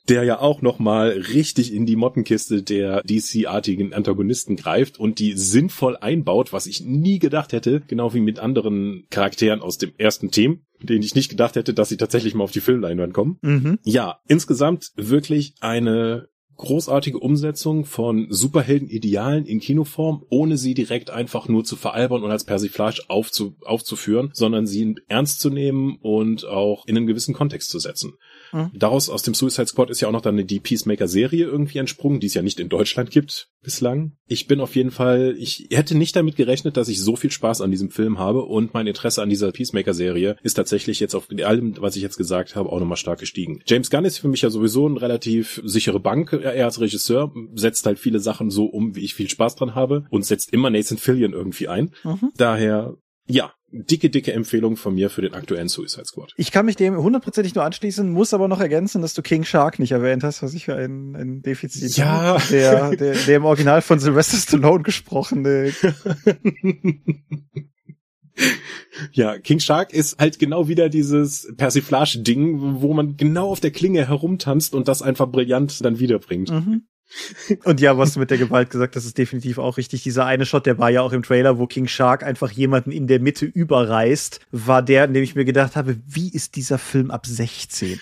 Der 0.08 0.24
ja 0.24 0.40
auch 0.40 0.62
nochmal 0.62 1.10
richtig 1.10 1.72
in 1.72 1.86
die 1.86 1.96
Mottenkiste 1.96 2.62
der 2.62 3.02
DC-artigen 3.02 3.92
Antagonisten 3.92 4.56
greift 4.56 4.98
und 4.98 5.18
die 5.18 5.36
sinnvoll 5.36 5.96
einbaut, 5.96 6.52
was 6.52 6.66
ich 6.66 6.82
nie 6.82 7.18
gedacht 7.18 7.52
hätte, 7.52 7.82
genau 7.86 8.14
wie 8.14 8.20
mit 8.20 8.38
anderen 8.38 9.06
Charakteren 9.10 9.60
aus 9.60 9.78
dem 9.78 9.92
ersten 9.98 10.30
Team, 10.30 10.62
denen 10.82 11.02
ich 11.02 11.14
nicht 11.14 11.30
gedacht 11.30 11.56
hätte, 11.56 11.74
dass 11.74 11.88
sie 11.88 11.96
tatsächlich 11.96 12.34
mal 12.34 12.44
auf 12.44 12.52
die 12.52 12.60
Filmleinwand 12.60 13.14
kommen. 13.14 13.38
Mhm. 13.42 13.78
Ja, 13.84 14.20
insgesamt 14.28 14.92
wirklich 14.96 15.54
eine 15.60 16.28
großartige 16.60 17.18
Umsetzung 17.18 17.86
von 17.86 18.26
Superhelden-Idealen 18.28 19.46
in 19.46 19.60
Kinoform, 19.60 20.24
ohne 20.28 20.58
sie 20.58 20.74
direkt 20.74 21.10
einfach 21.10 21.48
nur 21.48 21.64
zu 21.64 21.74
veralbern 21.74 22.22
und 22.22 22.30
als 22.30 22.44
Persiflage 22.44 23.00
aufzu 23.08 23.56
aufzuführen, 23.64 24.30
sondern 24.34 24.66
sie 24.66 24.94
ernst 25.08 25.40
zu 25.40 25.48
nehmen 25.48 25.96
und 26.02 26.44
auch 26.44 26.86
in 26.86 26.98
einen 26.98 27.06
gewissen 27.06 27.32
Kontext 27.32 27.70
zu 27.70 27.78
setzen. 27.78 28.12
Mhm. 28.52 28.70
Daraus 28.74 29.08
aus 29.08 29.22
dem 29.22 29.34
Suicide 29.34 29.66
Squad 29.66 29.90
ist 29.90 30.00
ja 30.00 30.08
auch 30.08 30.12
noch 30.12 30.20
dann 30.20 30.46
die 30.46 30.60
Peacemaker-Serie 30.60 31.44
irgendwie 31.44 31.78
entsprungen, 31.78 32.20
die 32.20 32.26
es 32.26 32.34
ja 32.34 32.42
nicht 32.42 32.60
in 32.60 32.68
Deutschland 32.68 33.10
gibt 33.10 33.48
bislang. 33.62 34.12
Ich 34.26 34.46
bin 34.46 34.60
auf 34.60 34.74
jeden 34.76 34.90
Fall, 34.90 35.34
ich 35.38 35.68
hätte 35.70 35.96
nicht 35.96 36.16
damit 36.16 36.36
gerechnet, 36.36 36.76
dass 36.76 36.88
ich 36.88 37.00
so 37.00 37.16
viel 37.16 37.30
Spaß 37.30 37.60
an 37.60 37.70
diesem 37.70 37.90
Film 37.90 38.18
habe 38.18 38.42
und 38.42 38.74
mein 38.74 38.86
Interesse 38.86 39.22
an 39.22 39.28
dieser 39.28 39.52
Peacemaker-Serie 39.52 40.36
ist 40.42 40.54
tatsächlich 40.54 41.00
jetzt 41.00 41.14
auf 41.14 41.28
allem, 41.44 41.74
was 41.78 41.96
ich 41.96 42.02
jetzt 42.02 42.16
gesagt 42.16 42.56
habe, 42.56 42.70
auch 42.70 42.80
nochmal 42.80 42.96
stark 42.96 43.20
gestiegen. 43.20 43.60
James 43.66 43.90
Gunn 43.90 44.04
ist 44.04 44.18
für 44.18 44.28
mich 44.28 44.42
ja 44.42 44.50
sowieso 44.50 44.86
eine 44.86 45.00
relativ 45.00 45.60
sichere 45.64 46.00
Bank. 46.00 46.32
Er 46.32 46.64
als 46.64 46.80
Regisseur 46.80 47.32
setzt 47.54 47.86
halt 47.86 47.98
viele 47.98 48.20
Sachen 48.20 48.50
so 48.50 48.66
um, 48.66 48.96
wie 48.96 49.04
ich 49.04 49.14
viel 49.14 49.28
Spaß 49.28 49.56
dran 49.56 49.74
habe 49.74 50.06
und 50.10 50.24
setzt 50.24 50.52
immer 50.52 50.70
Nathan 50.70 50.98
Fillion 50.98 51.32
irgendwie 51.32 51.68
ein. 51.68 51.92
Mhm. 52.04 52.30
Daher, 52.36 52.96
ja, 53.26 53.52
dicke, 53.72 54.10
dicke 54.10 54.32
Empfehlung 54.32 54.76
von 54.76 54.94
mir 54.94 55.10
für 55.10 55.22
den 55.22 55.34
aktuellen 55.34 55.68
Suicide 55.68 56.04
Squad. 56.04 56.32
Ich 56.36 56.50
kann 56.50 56.66
mich 56.66 56.76
dem 56.76 56.96
hundertprozentig 56.96 57.54
nur 57.54 57.64
anschließen, 57.64 58.10
muss 58.10 58.34
aber 58.34 58.48
noch 58.48 58.60
ergänzen, 58.60 59.02
dass 59.02 59.14
du 59.14 59.22
King 59.22 59.44
Shark 59.44 59.78
nicht 59.78 59.92
erwähnt 59.92 60.24
hast, 60.24 60.42
was 60.42 60.54
ich 60.54 60.64
für 60.64 60.74
ein, 60.74 61.14
ein 61.14 61.42
Defizit 61.42 61.96
Ja. 61.96 62.06
habe. 62.06 62.42
Der, 62.50 62.90
der, 62.96 63.14
der 63.14 63.36
im 63.36 63.44
Original 63.44 63.82
von 63.82 63.98
Sylvester 64.00 64.36
Stallone 64.36 64.82
gesprochene. 64.82 65.72
Ja, 69.12 69.38
King 69.38 69.60
Shark 69.60 69.92
ist 69.92 70.18
halt 70.18 70.38
genau 70.38 70.68
wieder 70.68 70.88
dieses 70.88 71.52
Persiflage-Ding, 71.56 72.80
wo 72.80 72.94
man 72.94 73.16
genau 73.16 73.50
auf 73.50 73.60
der 73.60 73.70
Klinge 73.70 74.06
herumtanzt 74.08 74.74
und 74.74 74.88
das 74.88 75.02
einfach 75.02 75.28
brillant 75.28 75.84
dann 75.84 75.98
wiederbringt. 75.98 76.50
Mhm. 76.50 76.82
Und 77.64 77.80
ja, 77.80 77.98
was 77.98 78.14
du 78.14 78.20
mit 78.20 78.30
der 78.30 78.38
Gewalt 78.38 78.70
gesagt 78.70 78.96
hast, 78.96 79.04
ist 79.04 79.18
definitiv 79.18 79.58
auch 79.58 79.76
richtig. 79.76 80.02
Dieser 80.02 80.26
eine 80.26 80.46
Shot, 80.46 80.66
der 80.66 80.78
war 80.78 80.90
ja 80.90 81.02
auch 81.02 81.12
im 81.12 81.22
Trailer, 81.22 81.58
wo 81.58 81.66
King 81.66 81.88
Shark 81.88 82.22
einfach 82.22 82.50
jemanden 82.50 82.92
in 82.92 83.06
der 83.06 83.20
Mitte 83.20 83.46
überreißt, 83.46 84.40
war 84.52 84.82
der, 84.82 85.04
in 85.04 85.14
dem 85.14 85.22
ich 85.22 85.34
mir 85.34 85.44
gedacht 85.44 85.76
habe, 85.76 85.96
wie 86.06 86.32
ist 86.32 86.56
dieser 86.56 86.78
Film 86.78 87.10
ab 87.10 87.26
16? 87.26 88.00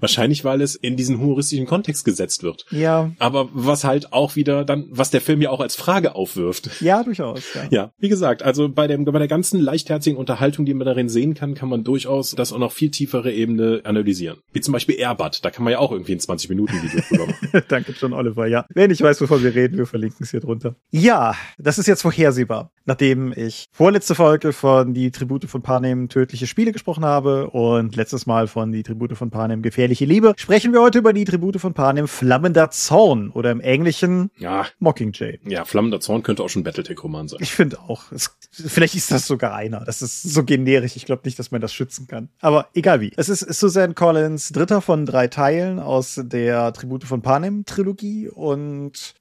Wahrscheinlich, 0.00 0.44
weil 0.44 0.60
es 0.60 0.74
in 0.74 0.96
diesen 0.96 1.18
humoristischen 1.18 1.66
Kontext 1.66 2.04
gesetzt 2.04 2.42
wird. 2.42 2.66
Ja. 2.70 3.12
Aber 3.18 3.48
was 3.52 3.84
halt 3.84 4.12
auch 4.12 4.36
wieder 4.36 4.64
dann, 4.64 4.86
was 4.90 5.10
der 5.10 5.20
Film 5.20 5.42
ja 5.42 5.50
auch 5.50 5.60
als 5.60 5.76
Frage 5.76 6.14
aufwirft. 6.14 6.80
Ja, 6.80 7.02
durchaus. 7.02 7.42
Ja, 7.54 7.66
ja 7.70 7.92
wie 7.98 8.08
gesagt, 8.08 8.42
also 8.42 8.68
bei 8.68 8.86
dem, 8.86 9.04
bei 9.04 9.18
der 9.18 9.28
ganzen 9.28 9.60
leichtherzigen 9.60 10.18
Unterhaltung, 10.18 10.64
die 10.64 10.74
man 10.74 10.86
darin 10.86 11.08
sehen 11.08 11.34
kann, 11.34 11.54
kann 11.54 11.68
man 11.68 11.84
durchaus 11.84 12.32
das 12.32 12.52
auch 12.52 12.58
noch 12.58 12.72
viel 12.72 12.90
tiefere 12.90 13.32
Ebene 13.32 13.80
analysieren. 13.84 14.38
Wie 14.52 14.60
zum 14.60 14.72
Beispiel 14.72 14.96
Airbud, 14.98 15.44
da 15.44 15.50
kann 15.50 15.64
man 15.64 15.72
ja 15.72 15.78
auch 15.78 15.92
irgendwie 15.92 16.12
ein 16.12 16.20
20 16.20 16.48
Minuten 16.50 16.74
Video 16.82 17.00
drüber 17.08 17.26
machen. 17.26 17.62
Danke 17.68 17.94
John 17.98 18.12
Oliver, 18.12 18.46
ja. 18.46 18.66
Wenn 18.74 18.90
ich 18.90 19.02
weiß, 19.02 19.20
wovon 19.20 19.42
wir 19.42 19.54
reden, 19.54 19.78
wir 19.78 19.86
verlinken 19.86 20.24
es 20.24 20.30
hier 20.30 20.40
drunter. 20.40 20.76
Ja, 20.90 21.34
das 21.58 21.78
ist 21.78 21.86
jetzt 21.86 22.02
vorhersehbar. 22.02 22.70
Nachdem 22.84 23.32
ich 23.34 23.66
vorletzte 23.72 24.14
Folge 24.14 24.52
von 24.52 24.92
die 24.92 25.10
Tribute 25.10 25.46
von 25.46 25.62
Panem 25.62 26.08
tödliche 26.08 26.46
Spiele 26.46 26.72
gesprochen 26.72 27.04
habe 27.04 27.50
und 27.50 27.96
letztes 27.96 28.26
Mal 28.26 28.46
von 28.46 28.72
die 28.72 28.82
Tribute 28.82 29.16
von 29.16 29.30
Panem 29.30 29.62
gefährliche 29.64 30.04
Liebe, 30.04 30.34
sprechen 30.36 30.72
wir 30.72 30.80
heute 30.80 30.98
über 30.98 31.12
die 31.12 31.24
Tribute 31.24 31.60
von 31.60 31.74
Panem 31.74 32.06
flammender 32.06 32.70
Zorn 32.70 33.30
oder 33.30 33.50
im 33.50 33.60
Englischen 33.60 34.30
ja. 34.36 34.66
Mockingjay. 34.78 35.40
Ja, 35.44 35.64
flammender 35.64 35.98
Zorn 35.98 36.22
könnte 36.22 36.44
auch 36.44 36.48
schon 36.48 36.62
Battletech-Roman 36.62 37.26
sein. 37.26 37.40
Ich 37.42 37.52
finde 37.52 37.80
auch. 37.80 38.12
Es, 38.12 38.36
vielleicht 38.52 38.94
ist 38.94 39.10
das 39.10 39.26
sogar 39.26 39.54
einer. 39.54 39.84
Das 39.84 40.02
ist 40.02 40.22
so 40.22 40.44
generisch. 40.44 40.94
Ich 40.94 41.06
glaube 41.06 41.22
nicht, 41.24 41.38
dass 41.38 41.50
man 41.50 41.60
das 41.60 41.72
schützen 41.74 42.06
kann. 42.06 42.28
Aber 42.40 42.68
egal 42.74 43.00
wie. 43.00 43.12
Es 43.16 43.28
ist 43.28 43.40
Suzanne 43.40 43.94
Collins 43.94 44.50
dritter 44.50 44.80
von 44.80 45.06
drei 45.06 45.26
Teilen 45.26 45.80
aus 45.80 46.20
der 46.22 46.72
Tribute 46.72 47.04
von 47.04 47.22
Panem 47.22 47.64
Trilogie 47.64 48.28
und 48.28 49.14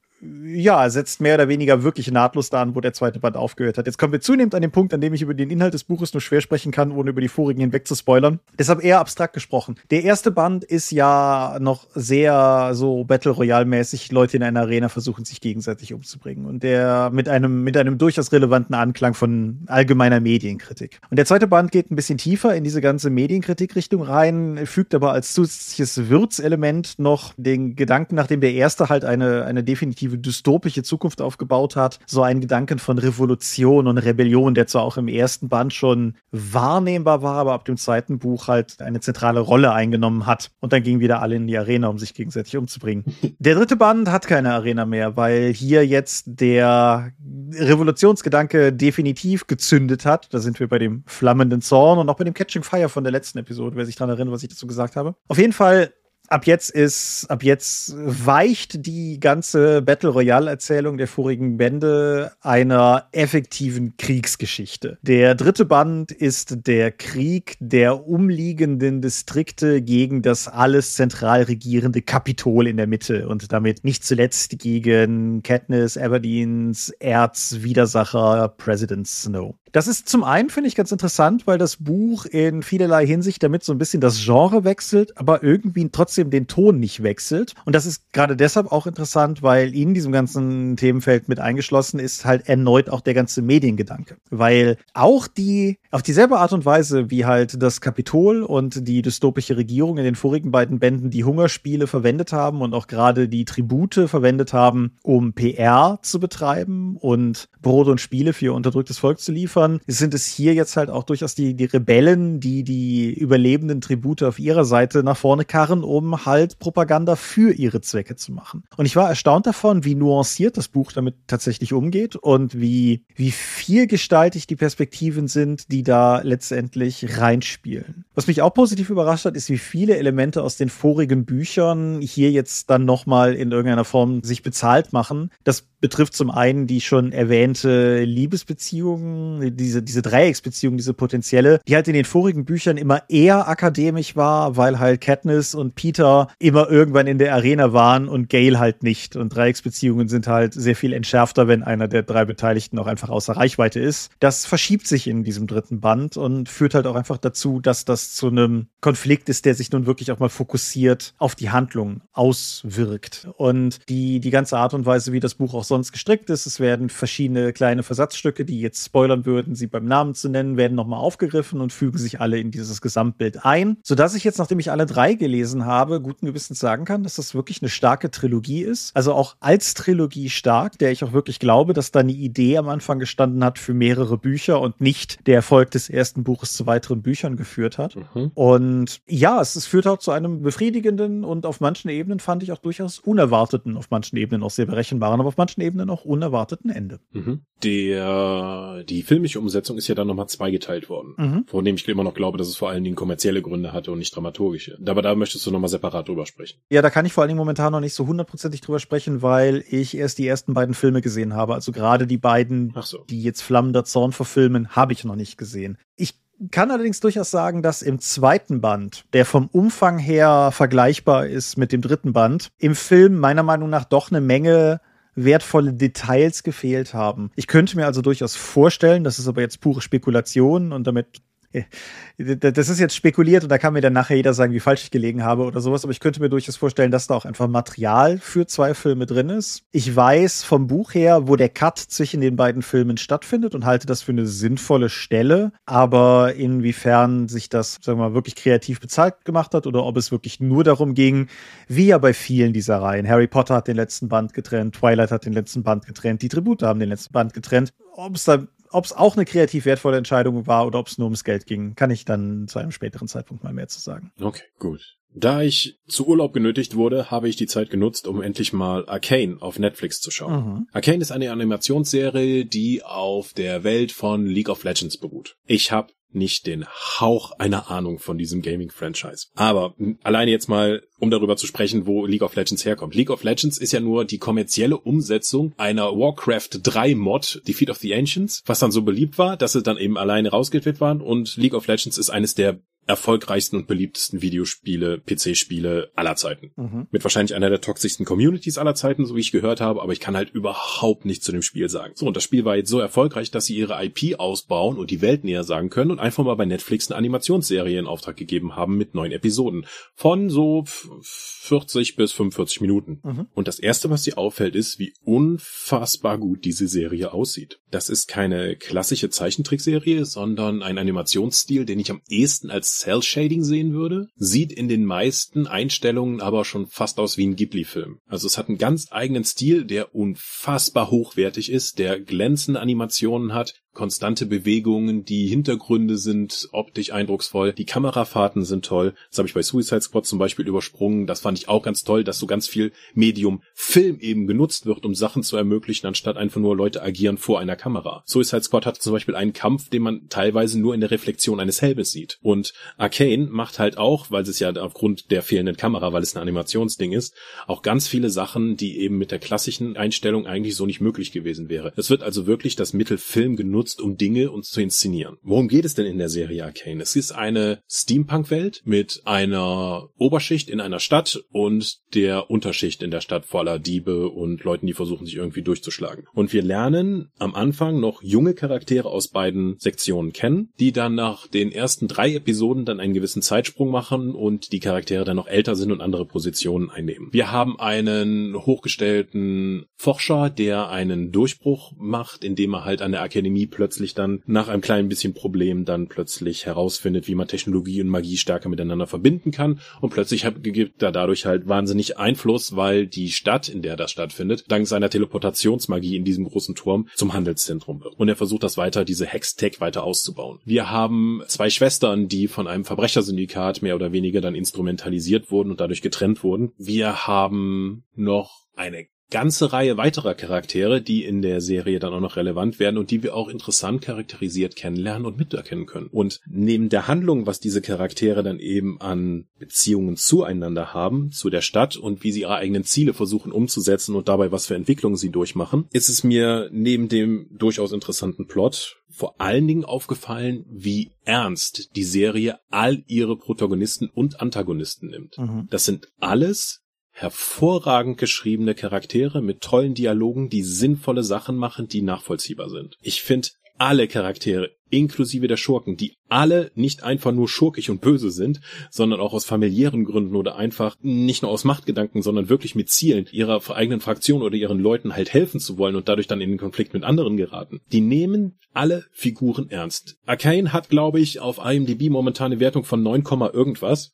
ja, 0.46 0.90
setzt 0.90 1.22
mehr 1.22 1.36
oder 1.36 1.48
weniger 1.48 1.84
wirklich 1.84 2.12
nahtlos 2.12 2.50
da 2.50 2.62
an, 2.62 2.76
wo 2.76 2.82
der 2.82 2.94
zweite 2.94 3.20
Band 3.20 3.36
aufgehört 3.36 3.78
hat. 3.78 3.86
Jetzt 3.86 3.98
kommen 3.98 4.14
wir 4.14 4.22
zunehmend 4.22 4.56
an 4.56 4.62
den 4.62 4.72
Punkt, 4.72 4.94
an 4.94 5.02
dem 5.02 5.14
ich 5.14 5.22
über 5.22 5.34
den 5.34 5.50
Inhalt 5.50 5.74
des 5.74 5.84
Buches 5.84 6.14
nur 6.14 6.22
schwer 6.22 6.42
sprechen 6.42 6.72
kann, 6.72 6.92
ohne 6.92 7.10
über 7.10 7.22
die 7.22 7.28
vorigen 7.28 7.62
hinweg 7.62 7.88
zu 7.88 7.96
spoilern. 7.96 8.40
Deshalb 8.58 8.84
eher 8.84 9.00
abstrakt 9.00 9.34
gesprochen. 9.34 9.76
Der 9.92 10.04
erste 10.04 10.32
Band 10.32 10.64
ist 10.64 10.92
ja 10.92 11.58
noch 11.60 11.88
sehr 11.96 12.72
so 12.74 13.04
Battle 13.04 13.32
Royale 13.32 13.66
mäßig, 13.66 14.12
Leute 14.12 14.38
in 14.38 14.44
einer 14.44 14.62
Arena 14.62 14.90
versuchen 14.90 15.26
sich 15.26 15.42
gegenseitig 15.42 15.94
umzubringen 15.94 16.46
und 16.46 16.64
der 16.64 17.10
mit 17.12 17.28
einem 17.28 17.64
mit 17.64 17.78
einem 17.78 17.98
durchaus 17.98 18.32
relevanten 18.32 18.76
Anklang 18.76 19.14
von 19.14 19.60
allgemeiner 19.68 20.20
Medienkritik. 20.20 21.00
Und 21.10 21.18
der 21.18 21.26
zweite 21.26 21.48
Band 21.48 21.72
geht 21.72 21.92
ein 21.92 21.96
bisschen 21.96 22.18
tiefer 22.18 22.56
in 22.56 22.64
diese 22.64 22.82
ganze 22.82 23.10
Medienkritik-Richtung 23.10 24.02
rein, 24.02 24.66
fügt 24.66 24.96
aber 24.96 25.12
als 25.12 25.34
zusätzliches 25.34 26.10
Würzelement 26.10 27.00
noch 27.00 27.34
den 27.38 27.76
Gedanken, 27.76 28.16
nachdem 28.16 28.42
der 28.42 28.54
erste 28.54 28.90
halt 28.90 29.06
eine 29.06 29.46
eine 29.46 29.64
definitive 29.64 30.13
dystopische 30.18 30.84
Zukunft 30.84 31.22
aufgebaut 31.22 31.76
hat, 31.76 32.00
so 32.06 32.22
einen 32.24 32.42
Gedanken 32.42 32.80
von 32.80 32.98
Revolution 32.98 33.88
und 33.88 33.98
Rebellion, 33.98 34.54
der 34.54 34.68
zwar 34.68 34.84
auch 34.84 34.98
im 34.98 35.08
ersten 35.08 35.50
Band 35.50 35.74
schon 35.74 36.16
wahrnehmbar 36.32 37.22
war, 37.22 37.36
aber 37.36 37.54
ab 37.54 37.66
dem 37.66 37.78
zweiten 37.78 38.20
Buch 38.20 38.48
halt 38.48 38.82
eine 38.82 39.00
zentrale 39.00 39.40
Rolle 39.40 39.74
eingenommen 39.74 40.26
hat. 40.26 40.52
Und 40.60 40.74
dann 40.74 40.84
gingen 40.84 41.00
wieder 41.00 41.22
alle 41.22 41.36
in 41.36 41.48
die 41.48 41.58
Arena, 41.58 41.88
um 41.88 41.98
sich 41.98 42.14
gegenseitig 42.14 42.58
umzubringen. 42.58 43.06
Der 43.40 43.56
dritte 43.56 43.76
Band 43.76 44.10
hat 44.10 44.28
keine 44.28 44.54
Arena 44.54 44.86
mehr, 44.86 45.18
weil 45.18 45.54
hier 45.54 45.86
jetzt 45.86 46.26
der 46.28 47.12
Revolutionsgedanke 47.54 48.72
definitiv 48.72 49.48
gezündet 49.48 50.06
hat. 50.06 50.34
Da 50.34 50.40
sind 50.40 50.60
wir 50.60 50.68
bei 50.68 50.80
dem 50.80 51.04
flammenden 51.06 51.62
Zorn 51.62 52.00
und 52.00 52.10
auch 52.10 52.16
bei 52.16 52.24
dem 52.24 52.34
Catching 52.34 52.64
Fire 52.64 52.90
von 52.90 53.04
der 53.04 53.12
letzten 53.12 53.40
Episode, 53.40 53.76
wer 53.76 53.86
sich 53.86 53.96
daran 53.96 54.16
erinnert, 54.16 54.34
was 54.34 54.44
ich 54.44 54.50
dazu 54.50 54.68
gesagt 54.68 54.96
habe. 54.96 55.16
Auf 55.28 55.38
jeden 55.38 55.54
Fall 55.54 55.94
ab 56.28 56.48
jetzt 56.48 56.72
ist, 56.72 57.26
ab 57.30 57.44
jetzt 57.44 57.94
weicht 57.98 58.86
die 58.86 59.20
ganze 59.20 59.82
Battle 59.82 60.10
Royale 60.10 60.50
Erzählung 60.50 60.98
der 60.98 61.08
vorigen 61.08 61.58
Bände 61.58 62.32
einer 62.42 63.08
effektiven 63.12 63.96
Kriegsgeschichte. 63.98 64.98
Der 65.02 65.36
dritte 65.36 65.66
Band 65.66 66.12
ist 66.12 66.68
der 66.68 66.92
Krieg 66.92 67.56
der 67.60 68.08
umliegenden 68.08 69.02
Distrikte 69.02 69.82
gegen 69.82 70.22
das 70.22 70.48
alles 70.48 70.96
zentral 70.96 71.44
regierende 71.44 72.02
Kapitol 72.02 72.68
in 72.68 72.78
der 72.78 72.88
Mitte 72.88 73.28
und 73.28 73.52
damit 73.52 73.84
nicht 73.84 74.04
zuletzt 74.04 74.58
gegen 74.60 75.44
Katniss 75.44 75.98
Aberdeens 75.98 76.90
Erzwidersacher 77.00 78.50
President 78.58 79.08
Snow. 79.08 79.56
Das 79.74 79.88
ist 79.88 80.08
zum 80.08 80.24
einen, 80.24 80.52
finde 80.52 80.68
ich, 80.68 80.76
ganz 80.76 80.92
interessant, 80.92 81.48
weil 81.48 81.58
das 81.58 81.78
Buch 81.78 82.26
in 82.26 82.62
vielerlei 82.62 83.08
Hinsicht 83.08 83.42
damit 83.42 83.64
so 83.64 83.72
ein 83.72 83.80
bisschen 83.80 84.02
das 84.02 84.24
Genre 84.24 84.64
wechselt, 84.64 85.18
aber 85.18 85.42
irgendwie 85.42 85.90
trotzdem 85.92 86.30
den 86.30 86.46
Ton 86.46 86.80
nicht 86.80 87.02
wechselt. 87.02 87.56
Und 87.66 87.74
das 87.74 87.88
ist 87.88 88.14
gerade 88.14 88.38
deshalb 88.38 88.72
auch 88.72 88.86
interessant, 88.86 89.42
weil 89.42 89.74
in 89.74 89.96
diesem 89.96 90.12
ganzen 90.12 90.78
Themenfeld 90.78 91.28
mit 91.28 91.40
eingeschlossen 91.40 92.00
ist 92.00 92.24
halt 92.24 92.48
erneut 92.48 92.88
auch 92.88 93.02
der 93.02 93.16
ganze 93.16 93.42
Mediengedanke. 93.42 94.18
Weil 94.30 94.78
auch 94.94 95.26
die, 95.26 95.80
auf 95.90 96.04
dieselbe 96.04 96.38
Art 96.38 96.54
und 96.54 96.66
Weise, 96.66 97.10
wie 97.10 97.26
halt 97.26 97.60
das 97.60 97.82
Kapitol 97.82 98.44
und 98.44 98.88
die 98.88 99.02
dystopische 99.02 99.58
Regierung 99.58 99.98
in 99.98 100.04
den 100.04 100.16
vorigen 100.16 100.52
beiden 100.52 100.78
Bänden 100.78 101.10
die 101.10 101.24
Hungerspiele 101.24 101.88
verwendet 101.88 102.32
haben 102.32 102.62
und 102.62 102.76
auch 102.76 102.86
gerade 102.86 103.28
die 103.28 103.46
Tribute 103.46 104.08
verwendet 104.08 104.54
haben, 104.54 104.92
um 105.02 105.34
PR 105.34 105.98
zu 106.04 106.20
betreiben 106.20 106.96
und 106.98 107.50
Brot 107.64 107.88
und 107.88 108.00
Spiele 108.00 108.34
für 108.34 108.46
ihr 108.46 108.54
unterdrücktes 108.54 109.00
Volk 109.00 109.20
zu 109.20 109.32
liefern, 109.32 109.63
liefern, 109.64 109.80
sind 109.88 110.14
es 110.14 110.26
hier 110.26 110.54
jetzt 110.54 110.78
halt 110.78 110.90
auch 110.90 111.04
durchaus 111.04 111.36
die, 111.36 111.56
die 111.56 111.66
Rebellen, 111.66 112.40
die 112.40 112.64
die 112.64 113.14
überlebenden 113.14 113.82
Tribute 113.82 114.24
auf 114.24 114.40
ihrer 114.40 114.66
Seite 114.66 115.04
nach 115.04 115.18
vorne 115.18 115.46
karren, 115.46 115.84
um 115.84 116.26
halt 116.26 116.60
Propaganda 116.60 117.16
für 117.16 117.54
ihre 117.54 117.82
Zwecke 117.82 118.16
zu 118.16 118.32
machen. 118.32 118.64
Und 118.78 118.86
ich 118.86 118.96
war 118.96 119.10
erstaunt 119.10 119.48
davon, 119.48 119.84
wie 119.84 119.96
nuanciert 119.96 120.58
das 120.58 120.68
Buch 120.68 120.92
damit 120.92 121.16
tatsächlich 121.28 121.74
umgeht 121.74 122.16
und 122.16 122.60
wie, 122.60 123.04
wie 123.16 123.32
vielgestaltig 123.32 124.48
die 124.48 124.56
Perspektiven 124.56 125.28
sind, 125.28 125.72
die 125.72 125.84
da 125.84 126.22
letztendlich 126.22 127.18
reinspielen. 127.18 128.03
Was 128.16 128.28
mich 128.28 128.42
auch 128.42 128.54
positiv 128.54 128.90
überrascht 128.90 129.26
hat, 129.26 129.36
ist, 129.36 129.50
wie 129.50 129.58
viele 129.58 129.98
Elemente 129.98 130.44
aus 130.44 130.56
den 130.56 130.70
vorigen 130.70 131.26
Büchern 131.26 132.00
hier 132.02 132.32
jetzt 132.32 132.70
dann 132.70 132.86
nochmal 132.86 133.34
in 133.34 133.52
irgendeiner 133.52 133.86
Form 133.86 134.22
sich 134.24 134.44
bezahlt 134.44 134.94
machen. 134.94 135.32
Das 135.44 135.66
betrifft 135.84 136.16
zum 136.16 136.32
einen 136.32 136.66
die 136.66 136.80
schon 136.80 137.12
erwähnte 137.12 138.06
Liebesbeziehung, 138.06 139.54
diese, 139.58 139.84
diese 139.84 140.02
Dreiecksbeziehung, 140.02 140.78
diese 140.78 140.94
potenzielle, 140.94 141.60
die 141.68 141.76
halt 141.76 141.90
in 141.90 141.94
den 141.94 142.06
vorigen 142.06 142.46
Büchern 142.46 142.78
immer 142.78 143.02
eher 143.10 143.50
akademisch 143.50 144.16
war, 144.16 144.56
weil 144.56 144.80
halt 144.80 145.02
Katniss 145.02 145.54
und 145.54 145.76
Peter 145.76 146.30
immer 146.40 146.70
irgendwann 146.70 147.08
in 147.08 147.18
der 147.18 147.34
Arena 147.34 147.74
waren 147.74 148.08
und 148.08 148.30
Gail 148.30 148.60
halt 148.60 148.82
nicht. 148.82 149.18
Und 149.18 149.36
Dreiecksbeziehungen 149.36 150.08
sind 150.08 150.26
halt 150.28 150.54
sehr 150.54 150.78
viel 150.78 150.94
entschärfter, 150.94 151.50
wenn 151.50 151.64
einer 151.64 151.90
der 151.90 152.04
drei 152.04 152.24
Beteiligten 152.24 152.80
auch 152.80 152.88
einfach 152.88 153.10
außer 153.10 153.36
Reichweite 153.36 153.82
ist. 153.82 154.10
Das 154.22 154.46
verschiebt 154.46 154.88
sich 154.88 155.08
in 155.08 155.26
diesem 155.26 155.48
dritten 155.48 155.82
Band 155.82 156.16
und 156.16 156.48
führt 156.48 156.76
halt 156.76 156.88
auch 156.88 156.96
einfach 156.96 157.18
dazu, 157.18 157.60
dass 157.60 157.84
das 157.84 158.03
zu 158.12 158.28
einem 158.28 158.68
Konflikt 158.82 159.30
ist, 159.30 159.46
der 159.46 159.56
sich 159.56 159.72
nun 159.72 159.86
wirklich 159.86 160.12
auch 160.12 160.20
mal 160.20 160.30
fokussiert 160.30 161.14
auf 161.18 161.36
die 161.36 161.50
Handlung 161.50 162.02
auswirkt. 162.12 163.28
Und 163.38 163.80
die, 163.90 164.20
die 164.20 164.30
ganze 164.30 164.58
Art 164.58 164.74
und 164.74 164.86
Weise, 164.86 165.14
wie 165.14 165.20
das 165.20 165.36
Buch 165.36 165.54
auch 165.54 165.64
sonst 165.64 165.92
gestrickt 165.92 166.30
ist. 166.30 166.46
Es 166.46 166.60
werden 166.60 166.90
verschiedene 166.90 167.54
kleine 167.54 167.84
Versatzstücke, 167.84 168.46
die 168.46 168.60
jetzt 168.60 168.86
spoilern 168.86 169.26
würden, 169.26 169.56
sie 169.56 169.68
beim 169.68 169.86
Namen 169.86 170.16
zu 170.16 170.30
nennen, 170.30 170.58
werden 170.58 170.76
nochmal 170.76 171.00
aufgegriffen 171.00 171.62
und 171.62 171.72
fügen 171.72 171.98
sich 171.98 172.20
alle 172.20 172.40
in 172.40 172.52
dieses 172.52 172.82
Gesamtbild 172.82 173.46
ein. 173.46 173.78
Sodass 173.84 174.16
ich 174.16 174.24
jetzt, 174.24 174.38
nachdem 174.38 174.60
ich 174.60 174.72
alle 174.72 174.86
drei 174.86 175.14
gelesen 175.14 175.66
habe, 175.66 176.02
guten 176.02 176.26
Gewissens 176.26 176.60
sagen 176.60 176.86
kann, 176.86 177.04
dass 177.04 177.16
das 177.16 177.34
wirklich 177.34 177.62
eine 177.62 177.70
starke 177.70 178.12
Trilogie 178.12 178.64
ist. 178.64 178.96
Also 178.96 179.14
auch 179.14 179.36
als 179.40 179.74
Trilogie 179.74 180.30
stark, 180.30 180.78
der 180.78 180.92
ich 180.92 181.04
auch 181.04 181.14
wirklich 181.14 181.40
glaube, 181.40 181.74
dass 181.74 181.92
da 181.92 182.02
eine 182.02 182.12
Idee 182.12 182.58
am 182.58 182.70
Anfang 182.70 183.00
gestanden 183.00 183.44
hat 183.44 183.60
für 183.60 183.74
mehrere 183.74 184.18
Bücher 184.18 184.60
und 184.60 184.82
nicht 184.82 185.26
der 185.28 185.36
Erfolg 185.36 185.72
des 185.72 185.90
ersten 185.90 186.24
Buches 186.24 186.54
zu 186.54 186.66
weiteren 186.66 187.02
Büchern 187.02 187.38
geführt 187.38 187.78
hat. 187.78 187.93
Mhm. 187.96 188.32
Und 188.34 189.02
ja, 189.08 189.42
es, 189.42 189.56
es 189.56 189.66
führt 189.66 189.88
auch 189.88 190.00
zu 190.00 190.12
einem 190.12 190.42
befriedigenden 190.42 191.24
und 191.24 191.46
auf 191.46 191.60
manchen 191.62 191.90
Ebenen 191.90 192.20
fand 192.20 192.44
ich 192.44 192.52
auch 192.52 192.58
durchaus 192.58 193.00
unerwarteten, 193.00 193.78
auf 193.78 193.90
manchen 193.90 194.18
Ebenen 194.18 194.44
auch 194.44 194.52
sehr 194.52 194.66
berechenbaren, 194.66 195.20
aber 195.20 195.30
auf 195.30 195.38
manchen 195.38 195.62
Ebene 195.62 195.86
noch 195.86 196.06
unerwarteten 196.06 196.70
Ende. 196.70 197.00
Mhm. 197.12 197.42
Der, 197.64 198.84
die 198.88 199.04
filmische 199.04 199.40
Umsetzung 199.40 199.78
ist 199.78 199.88
ja 199.88 199.96
dann 199.96 200.08
nochmal 200.08 200.28
zweigeteilt 200.28 200.90
worden. 200.90 201.14
Mhm. 201.18 201.46
Von 201.48 201.64
dem 201.64 201.76
ich 201.76 201.88
immer 201.88 202.04
noch 202.04 202.14
glaube, 202.14 202.38
dass 202.38 202.48
es 202.48 202.58
vor 202.58 202.70
allen 202.70 202.84
Dingen 202.84 202.96
kommerzielle 202.96 203.42
Gründe 203.42 203.72
hatte 203.72 203.92
und 203.92 204.00
nicht 204.00 204.16
dramaturgische. 204.16 204.78
Aber 204.86 205.02
da 205.02 205.16
möchtest 205.16 205.46
du 205.46 205.52
nochmal 205.52 205.70
separat 205.70 206.08
drüber 206.08 206.26
sprechen. 206.26 206.60
Ja, 206.70 206.82
da 206.82 206.90
kann 206.90 207.06
ich 207.06 207.14
vor 207.14 207.22
allen 207.22 207.30
Dingen 207.30 207.38
momentan 207.38 207.72
noch 207.72 207.80
nicht 207.80 207.94
so 207.94 208.08
hundertprozentig 208.08 208.62
drüber 208.62 208.80
sprechen, 208.80 209.22
weil 209.22 209.64
ich 209.70 209.96
erst 209.96 210.18
die 210.18 210.28
ersten 210.28 210.54
beiden 210.54 210.74
Filme 210.74 211.02
gesehen 211.02 211.34
habe. 211.34 211.54
Also 211.54 211.72
gerade 211.72 212.08
die 212.08 212.18
beiden, 212.18 212.74
so. 212.82 213.06
die 213.10 213.22
jetzt 213.22 213.42
Flammender 213.42 213.86
Zorn 213.86 214.12
verfilmen, 214.12 214.70
habe 214.70 214.94
ich 214.94 215.04
noch 215.04 215.16
nicht 215.16 215.38
gesehen. 215.38 215.78
Ich 215.96 216.23
kann 216.52 216.72
allerdings 216.72 217.00
durchaus 217.00 217.32
sagen, 217.32 217.62
dass 217.62 217.82
im 217.82 218.00
zweiten 218.00 218.62
Band, 218.62 219.06
der 219.14 219.26
vom 219.26 219.48
Umfang 219.48 219.98
her 219.98 220.52
vergleichbar 220.52 221.28
ist 221.28 221.58
mit 221.58 221.72
dem 221.72 221.82
dritten 221.82 222.14
Band, 222.14 222.50
im 222.58 222.76
Film 222.76 223.18
meiner 223.18 223.44
Meinung 223.44 223.70
nach 223.70 223.86
doch 223.86 224.12
eine 224.12 224.22
Menge 224.22 224.82
wertvolle 225.16 225.74
Details 225.74 226.44
gefehlt 226.44 226.94
haben. 226.94 227.32
Ich 227.36 227.48
könnte 227.48 227.76
mir 227.78 227.86
also 227.86 228.02
durchaus 228.02 228.36
vorstellen, 228.36 229.04
das 229.04 229.20
ist 229.20 229.28
aber 229.28 229.42
jetzt 229.42 229.62
pure 229.62 229.82
Spekulation 229.82 230.72
und 230.72 230.88
damit 230.88 231.22
das 232.18 232.70
ist 232.70 232.80
jetzt 232.80 232.96
spekuliert 232.96 233.44
und 233.44 233.50
da 233.50 233.58
kann 233.58 233.74
mir 233.74 233.82
dann 233.82 233.94
nachher 233.94 234.16
jeder 234.16 234.34
sagen, 234.34 234.54
wie 234.54 234.60
falsch 234.60 234.84
ich 234.84 234.92
gelegen 234.92 235.24
habe 235.24 235.44
oder 235.44 235.62
sowas, 235.62 235.84
aber 235.84 235.92
ich 235.92 236.00
könnte 236.00 236.22
mir 236.22 236.30
durchaus 236.30 236.56
vorstellen, 236.56 236.92
dass 236.92 237.08
da 237.08 237.16
auch 237.16 237.26
einfach 237.26 237.48
Material 237.48 238.18
für 238.18 238.46
zwei 238.48 238.74
Filme 238.74 239.06
drin 239.06 239.30
ist. 239.30 239.64
Ich 239.72 239.96
weiß 239.96 240.44
vom 240.44 240.68
Buch 240.68 240.94
her, 240.94 241.28
wo 241.28 241.36
der 241.36 241.50
Cut 241.50 241.78
zwischen 241.80 242.22
den 242.22 242.36
beiden 242.36 242.62
Filmen 242.62 242.98
stattfindet 242.98 243.56
und 243.56 243.66
halte 243.66 243.88
das 243.88 244.02
für 244.02 244.12
eine 244.12 244.26
sinnvolle 244.26 244.90
Stelle, 244.90 245.52
aber 245.66 246.34
inwiefern 246.36 247.28
sich 247.28 247.50
das, 247.50 247.80
sagen 247.82 248.00
wir 248.00 248.10
mal, 248.10 248.14
wirklich 248.14 248.36
kreativ 248.36 248.80
bezahlt 248.80 249.26
gemacht 249.26 249.54
hat 249.54 249.68
oder 249.68 249.84
ob 249.84 249.98
es 249.98 250.12
wirklich 250.12 250.40
nur 250.40 250.64
darum 250.64 250.94
ging, 250.94 251.28
wie 251.68 251.88
ja 251.88 251.98
bei 251.98 252.14
vielen 252.14 252.54
dieser 252.54 252.82
Reihen. 252.82 253.08
Harry 253.08 253.28
Potter 253.28 253.56
hat 253.56 253.68
den 253.68 253.76
letzten 253.76 254.10
Band 254.10 254.34
getrennt, 254.34 254.76
Twilight 254.76 255.12
hat 255.12 255.26
den 255.26 255.34
letzten 255.34 255.64
Band 255.64 255.86
getrennt, 255.86 256.22
die 256.22 256.30
Tribute 256.30 256.64
haben 256.64 256.80
den 256.80 256.90
letzten 256.90 257.14
Band 257.14 257.34
getrennt. 257.34 257.74
Ob 257.96 258.16
es 258.16 258.24
da 258.24 258.48
ob 258.74 258.86
es 258.86 258.94
auch 258.94 259.16
eine 259.16 259.26
kreativ 259.26 259.66
wertvolle 259.66 259.98
Entscheidung 259.98 260.48
war 260.48 260.68
oder 260.68 260.80
ob 260.80 260.88
es 260.88 260.98
nur 260.98 261.06
ums 261.06 261.24
Geld 261.24 261.46
ging, 261.46 261.76
kann 261.76 261.92
ich 261.92 262.06
dann 262.06 262.48
zu 262.48 262.60
einem 262.60 262.72
späteren 262.72 263.08
Zeitpunkt 263.08 263.44
mal 263.44 263.54
mehr 263.54 263.68
zu 263.68 263.80
sagen. 263.80 264.12
Okay, 264.20 264.44
gut. 264.60 264.98
Da 265.16 265.44
ich 265.44 265.78
zu 265.88 266.08
Urlaub 266.08 266.34
genötigt 266.34 266.76
wurde, 266.76 267.12
habe 267.12 267.30
ich 267.30 267.36
die 267.36 267.46
Zeit 267.46 267.70
genutzt, 267.70 268.08
um 268.08 268.22
endlich 268.22 268.52
mal 268.52 268.88
Arcane 268.88 269.38
auf 269.40 269.60
Netflix 269.60 270.02
zu 270.02 270.10
schauen. 270.10 270.34
Mhm. 270.34 270.68
Arcane 270.72 271.02
ist 271.02 271.12
eine 271.12 271.32
Animationsserie, 271.32 272.46
die 272.46 272.84
auf 272.84 273.34
der 273.34 273.64
Welt 273.64 273.92
von 273.92 274.26
League 274.26 274.50
of 274.50 274.64
Legends 274.64 274.98
beruht. 274.98 275.36
Ich 275.46 275.72
habe 275.72 275.94
nicht 276.16 276.48
den 276.48 276.66
Hauch 277.00 277.32
einer 277.40 277.70
Ahnung 277.70 278.00
von 278.00 278.18
diesem 278.18 278.42
Gaming-Franchise. 278.42 279.28
Aber 279.36 279.76
alleine 280.04 280.32
jetzt 280.32 280.50
mal, 280.50 280.84
um 281.00 281.12
darüber 281.12 281.38
zu 281.38 281.48
sprechen, 281.48 281.86
wo 281.86 282.06
League 282.06 282.22
of 282.22 282.36
Legends 282.36 282.66
herkommt. 282.66 282.96
League 282.96 283.10
of 283.10 283.24
Legends 283.24 283.58
ist 283.58 283.74
ja 283.74 283.80
nur 283.80 284.06
die 284.06 284.18
kommerzielle 284.18 284.78
Umsetzung 284.78 285.54
einer 285.58 285.92
Warcraft 285.92 286.60
3 286.64 286.96
Mod, 286.96 287.42
Defeat 287.48 287.70
of 287.70 287.78
the 287.78 287.94
Ancients, 287.94 288.42
was 288.46 288.60
dann 288.60 288.72
so 288.72 288.84
beliebt 288.84 289.18
war, 289.18 289.38
dass 289.38 289.56
es 289.56 289.64
dann 289.64 289.78
eben 289.78 289.98
alleine 289.98 290.30
rausgewählt 290.30 290.80
waren 290.82 291.02
und 291.02 291.36
League 291.38 291.54
of 291.54 291.68
Legends 291.68 291.98
ist 291.98 292.10
eines 292.10 292.36
der 292.36 292.60
erfolgreichsten 292.88 293.58
und 293.58 293.68
beliebtesten 293.68 294.22
Videospiele, 294.22 295.00
PC-Spiele 295.00 295.92
aller 295.96 296.16
Zeiten. 296.16 296.52
Mhm. 296.56 296.88
Mit 296.92 297.04
wahrscheinlich 297.04 297.36
einer 297.36 297.50
der 297.50 297.62
toxischsten 297.62 298.06
Communities 298.06 298.58
aller 298.58 298.76
Zeiten, 298.76 299.06
so 299.06 299.16
wie 299.16 299.22
ich 299.22 299.32
gehört 299.32 299.62
habe, 299.62 299.82
aber 299.82 299.94
ich 299.94 300.00
kann 300.00 300.18
halt 300.18 300.32
überhaupt 300.32 301.06
nichts 301.06 301.26
zu 301.26 301.32
dem 301.32 301.42
Spiel 301.42 301.70
sagen. 301.70 301.94
So, 301.96 302.06
und 302.06 302.18
das 302.18 302.24
Spiel 302.24 302.46
war 302.46 302.56
jetzt 302.56 302.70
so 302.70 302.80
erfolgreich, 302.80 303.32
dass 303.32 303.46
sie 303.46 303.56
ihre 303.56 303.84
IP 303.84 304.20
ausbauen 304.20 304.78
und 304.78 304.92
die 304.92 305.02
Welt 305.02 305.24
näher 305.24 305.44
sagen 305.44 305.70
können 305.70 305.92
und 305.92 306.00
einfach 306.00 306.24
mal 306.24 306.36
bei 306.36 306.46
Netflix 306.46 306.90
eine 306.90 306.98
Animationsserie 306.98 307.80
in 307.80 307.88
Auftrag 307.88 308.18
gegeben 308.18 308.56
haben 308.56 308.78
mit 308.78 308.96
neun 308.96 309.12
Episoden. 309.12 309.66
Von 309.96 310.30
so 310.30 310.64
40 311.02 311.96
bis 311.96 312.12
45 312.12 312.62
Minuten. 312.62 313.00
Mhm. 313.04 313.28
Und 313.34 313.48
das 313.48 313.60
erste, 313.60 313.90
was 313.90 314.04
sie 314.04 314.16
auffällt, 314.16 314.56
ist, 314.56 314.80
wie 314.80 314.94
unfassbar 315.04 316.18
gut 316.18 316.46
diese 316.46 316.68
Serie 316.68 317.14
aussieht. 317.14 317.60
Das 317.72 317.90
ist 317.90 318.08
keine 318.08 318.56
klassische 318.56 319.10
Zeichentrickserie, 319.10 320.06
sondern 320.06 320.62
ein 320.62 320.78
Animationsstil, 320.78 321.66
den 321.66 321.80
ich 321.80 321.92
am 321.92 322.02
ehesten 322.10 322.52
als 322.52 322.73
Cell 322.80 323.02
Shading 323.02 323.44
sehen 323.44 323.74
würde, 323.74 324.08
sieht 324.16 324.52
in 324.52 324.68
den 324.68 324.86
meisten 324.86 325.48
Einstellungen 325.48 326.22
aber 326.22 326.46
schon 326.46 326.68
fast 326.68 327.00
aus 327.00 327.18
wie 327.18 327.28
ein 327.28 327.36
Ghibli-Film. 327.36 328.00
Also 328.08 328.28
es 328.28 328.38
hat 328.38 328.50
einen 328.50 328.58
ganz 328.58 328.88
eigenen 328.92 329.24
Stil, 329.24 329.66
der 329.66 329.96
unfassbar 329.96 330.92
hochwertig 330.92 331.52
ist, 331.52 331.80
der 331.80 332.00
glänzende 332.00 332.60
Animationen 332.60 333.34
hat, 333.34 333.63
konstante 333.74 334.26
Bewegungen, 334.26 335.06
die 335.06 335.28
Hintergründe 335.28 335.98
sind 335.98 336.50
optisch 336.52 336.92
eindrucksvoll, 336.92 337.54
die 337.54 337.66
Kamerafahrten 337.66 338.46
sind 338.46 338.66
toll. 338.66 338.94
Das 339.10 339.18
habe 339.18 339.28
ich 339.28 339.34
bei 339.34 339.42
Suicide 339.42 339.82
Squad 339.82 340.06
zum 340.06 340.20
Beispiel 340.20 340.48
übersprungen. 340.48 341.08
Das 341.08 341.22
fand 341.22 341.38
ich 341.38 341.50
auch 341.50 341.64
ganz 341.64 341.84
toll, 341.84 342.04
dass 342.04 342.20
so 342.20 342.28
ganz 342.28 342.48
viel 342.48 342.72
Medium 342.94 343.42
Film 343.54 344.00
eben 344.00 344.28
genutzt 344.28 344.66
wird, 344.66 344.86
um 344.86 344.96
Sachen 344.96 345.24
zu 345.24 345.38
ermöglichen, 345.38 345.88
anstatt 345.88 346.18
einfach 346.18 346.40
nur 346.40 346.56
Leute 346.56 346.82
agieren 346.82 347.18
vor 347.18 347.40
einer 347.40 347.56
Kamera. 347.56 348.04
Suicide 348.06 348.44
Squad 348.44 348.66
hat 348.66 348.82
zum 348.82 348.94
Beispiel 348.94 349.16
einen 349.16 349.34
Kampf, 349.34 349.70
den 349.70 349.82
man 349.82 350.08
teilweise 350.10 350.60
nur 350.60 350.74
in 350.74 350.82
der 350.82 350.92
Reflexion 350.92 351.40
eines 351.40 351.62
Helmes 351.62 351.92
sieht. 351.92 352.20
Und 352.22 352.54
Arcane 352.78 353.28
macht 353.30 353.60
halt 353.60 353.78
auch, 353.78 354.12
weil 354.12 354.24
es 354.24 354.40
ja 354.40 354.52
aufgrund 354.54 355.12
der 355.12 355.24
fehlenden 355.24 355.58
Kamera, 355.58 355.94
weil 355.94 356.04
es 356.04 356.16
ein 356.16 356.22
Animationsding 356.22 356.92
ist, 356.92 357.16
auch 357.48 357.62
ganz 357.62 357.88
viele 357.88 358.10
Sachen, 358.10 358.56
die 358.58 358.80
eben 358.80 358.98
mit 358.98 359.12
der 359.12 359.20
klassischen 359.20 359.78
Einstellung 359.78 360.28
eigentlich 360.28 360.56
so 360.56 360.66
nicht 360.66 360.82
möglich 360.82 361.12
gewesen 361.12 361.50
wäre. 361.50 361.74
Es 361.76 361.90
wird 361.90 362.04
also 362.04 362.28
wirklich 362.28 362.56
das 362.56 362.74
Mittel 362.74 362.98
Film 362.98 363.36
genutzt, 363.36 363.63
benutzt, 363.64 363.82
um 363.82 363.98
Dinge 363.98 364.30
uns 364.32 364.50
zu 364.50 364.62
inszenieren. 364.62 365.18
Worum 365.22 365.48
geht 365.48 365.64
es 365.64 365.74
denn 365.74 365.86
in 365.86 365.98
der 365.98 366.10
Serie 366.10 366.44
Arcane? 366.44 366.82
Es 366.82 366.98
ist 366.98 367.14
eine 367.14 367.62
Steampunk-Welt 367.70 368.62
mit 368.66 369.02
einer 369.06 369.88
Oberschicht 369.98 370.50
in 370.50 370.60
einer 370.60 370.80
Stadt 370.80 371.24
und 371.32 371.78
der 371.94 372.30
Unterschicht 372.30 372.84
in 372.84 372.92
der 372.92 373.00
Stadt 373.00 373.26
voller 373.26 373.60
Diebe 373.60 374.10
und 374.10 374.44
Leuten, 374.44 374.68
die 374.68 374.74
versuchen, 374.74 375.06
sich 375.06 375.16
irgendwie 375.16 375.44
durchzuschlagen. 375.44 376.06
Und 376.14 376.34
wir 376.34 376.42
lernen 376.42 377.10
am 377.20 377.36
Anfang 377.36 377.80
noch 377.80 378.04
junge 378.04 378.34
Charaktere 378.34 378.90
aus 378.90 379.08
beiden 379.08 379.56
Sektionen 379.60 380.12
kennen, 380.12 380.50
die 380.60 380.74
dann 380.74 380.96
nach 380.96 381.28
den 381.28 381.52
ersten 381.52 381.88
drei 381.88 382.14
Episoden 382.16 382.66
dann 382.66 382.82
einen 382.82 382.94
gewissen 382.94 383.22
Zeitsprung 383.22 383.72
machen 383.72 384.14
und 384.14 384.52
die 384.52 384.60
Charaktere 384.60 385.06
dann 385.06 385.16
noch 385.16 385.28
älter 385.28 385.56
sind 385.56 385.72
und 385.72 385.80
andere 385.80 386.06
Positionen 386.06 386.70
einnehmen. 386.70 387.10
Wir 387.14 387.32
haben 387.32 387.58
einen 387.60 388.36
hochgestellten 388.36 389.68
Forscher, 389.76 390.30
der 390.30 390.70
einen 390.70 391.12
Durchbruch 391.12 391.72
macht, 391.78 392.26
indem 392.26 392.54
er 392.56 392.66
halt 392.66 392.82
an 392.82 392.92
der 392.92 393.02
Akademie 393.02 393.48
plötzlich 393.54 393.94
dann 393.94 394.22
nach 394.26 394.48
einem 394.48 394.62
kleinen 394.62 394.90
bisschen 394.90 395.14
Problem 395.14 395.66
dann 395.66 395.88
plötzlich 395.88 396.46
herausfindet, 396.46 397.08
wie 397.08 397.16
man 397.16 397.28
Technologie 397.28 397.82
und 397.82 397.90
Magie 397.90 398.18
stärker 398.18 398.50
miteinander 398.50 398.88
verbinden 398.88 399.32
kann 399.32 399.60
und 399.82 399.92
plötzlich 399.92 400.26
gibt 400.42 400.82
er 400.82 400.92
dadurch 400.92 401.26
halt 401.26 401.48
wahnsinnig 401.48 401.98
Einfluss, 401.98 402.56
weil 402.56 402.88
die 402.88 403.12
Stadt, 403.12 403.50
in 403.50 403.62
der 403.62 403.76
das 403.76 403.92
stattfindet, 403.92 404.46
dank 404.48 404.68
seiner 404.68 404.90
Teleportationsmagie 404.90 405.96
in 405.96 406.06
diesem 406.06 406.26
großen 406.26 406.56
Turm 406.56 406.88
zum 406.96 407.14
Handelszentrum 407.14 407.84
wird. 407.84 408.00
Und 408.00 408.10
er 408.10 408.16
versucht 408.16 408.44
das 408.44 408.58
weiter, 408.58 408.86
diese 408.86 409.06
Hextech 409.06 409.60
weiter 409.60 409.84
auszubauen. 409.84 410.40
Wir 410.46 410.70
haben 410.70 411.22
zwei 411.28 411.50
Schwestern, 411.50 412.08
die 412.08 412.28
von 412.28 412.48
einem 412.48 412.66
Verbrechersyndikat 412.66 413.62
mehr 413.62 413.76
oder 413.76 413.92
weniger 413.92 414.22
dann 414.22 414.36
instrumentalisiert 414.36 415.32
wurden 415.32 415.52
und 415.52 415.60
dadurch 415.60 415.82
getrennt 415.82 416.24
wurden. 416.24 416.52
Wir 416.58 417.08
haben 417.08 417.84
noch 417.96 418.44
eine 418.56 418.86
ganze 419.14 419.54
Reihe 419.54 419.78
weiterer 419.78 420.16
Charaktere, 420.16 420.82
die 420.82 421.06
in 421.06 421.22
der 421.22 421.40
Serie 421.40 421.78
dann 421.78 421.94
auch 421.94 422.00
noch 422.00 422.16
relevant 422.16 422.60
werden 422.60 422.78
und 422.80 422.90
die 422.90 423.04
wir 423.04 423.16
auch 423.16 423.30
interessant 423.30 423.82
charakterisiert 423.82 424.56
kennenlernen 424.56 425.06
und 425.06 425.18
miterkennen 425.18 425.68
können. 425.68 425.88
Und 425.92 426.20
neben 426.28 426.70
der 426.70 426.88
Handlung, 426.88 427.28
was 427.28 427.40
diese 427.40 427.62
Charaktere 427.62 428.24
dann 428.24 428.40
eben 428.40 428.82
an 428.82 429.28
Beziehungen 429.38 429.98
zueinander 429.98 430.74
haben, 430.74 431.12
zu 431.12 431.30
der 431.30 431.42
Stadt 431.42 431.78
und 431.78 432.04
wie 432.04 432.12
sie 432.12 432.22
ihre 432.22 432.36
eigenen 432.36 432.64
Ziele 432.64 432.96
versuchen 432.96 433.32
umzusetzen 433.32 433.96
und 433.96 434.10
dabei 434.10 434.32
was 434.32 434.48
für 434.48 434.56
Entwicklungen 434.56 434.98
sie 434.98 435.12
durchmachen, 435.12 435.68
ist 435.72 435.90
es 435.90 436.04
mir 436.04 436.50
neben 436.52 436.90
dem 436.90 437.28
durchaus 437.38 437.72
interessanten 437.72 438.26
Plot 438.26 438.78
vor 438.90 439.20
allen 439.20 439.48
Dingen 439.48 439.66
aufgefallen, 439.66 440.46
wie 440.50 440.92
ernst 441.04 441.76
die 441.76 441.84
Serie 441.84 442.40
all 442.50 442.84
ihre 442.88 443.18
Protagonisten 443.18 443.90
und 443.90 444.22
Antagonisten 444.22 444.90
nimmt. 444.90 445.18
Mhm. 445.18 445.48
Das 445.50 445.66
sind 445.66 445.88
alles 446.00 446.63
hervorragend 446.94 447.98
geschriebene 447.98 448.56
Charaktere 448.56 449.22
mit 449.22 449.42
tollen 449.42 449.74
Dialogen, 449.74 450.30
die 450.30 450.44
sinnvolle 450.44 451.04
Sachen 451.04 451.36
machen, 451.36 451.68
die 451.68 451.82
nachvollziehbar 451.82 452.50
sind. 452.50 452.78
Ich 452.82 453.02
finde 453.02 453.30
alle 453.58 453.88
Charaktere, 453.88 454.52
inklusive 454.70 455.28
der 455.28 455.38
Schurken, 455.38 455.78
die 455.78 455.96
alle 456.10 456.52
nicht 456.56 456.84
einfach 456.84 457.12
nur 457.12 457.30
schurkig 457.30 457.70
und 457.70 457.82
böse 457.82 458.10
sind, 458.10 458.42
sondern 458.72 459.00
auch 459.00 459.14
aus 459.14 459.26
familiären 459.26 459.86
Gründen 459.86 460.16
oder 460.16 460.36
einfach 460.36 460.76
nicht 460.82 461.22
nur 461.22 461.32
aus 461.32 461.44
Machtgedanken, 461.44 462.02
sondern 462.02 462.30
wirklich 462.30 462.56
mit 462.56 462.70
Zielen 462.70 463.08
ihrer 463.12 463.42
eigenen 463.56 463.80
Fraktion 463.80 464.22
oder 464.22 464.36
ihren 464.36 464.60
Leuten 464.60 464.96
halt 464.96 465.14
helfen 465.14 465.40
zu 465.40 465.58
wollen 465.58 465.76
und 465.76 465.88
dadurch 465.88 466.08
dann 466.08 466.22
in 466.22 466.32
den 466.32 466.40
Konflikt 466.40 466.74
mit 466.74 466.84
anderen 466.84 467.18
geraten. 467.18 467.62
Die 467.72 467.82
nehmen 467.82 468.40
alle 468.54 468.86
Figuren 468.92 469.50
ernst. 469.50 469.98
Arcane 470.06 470.52
hat, 470.52 470.70
glaube 470.70 471.00
ich, 471.00 471.20
auf 471.20 471.40
IMDb 471.44 471.90
momentan 471.90 472.32
eine 472.32 472.40
Wertung 472.40 472.64
von 472.64 472.82
9, 472.82 473.04
irgendwas 473.34 473.92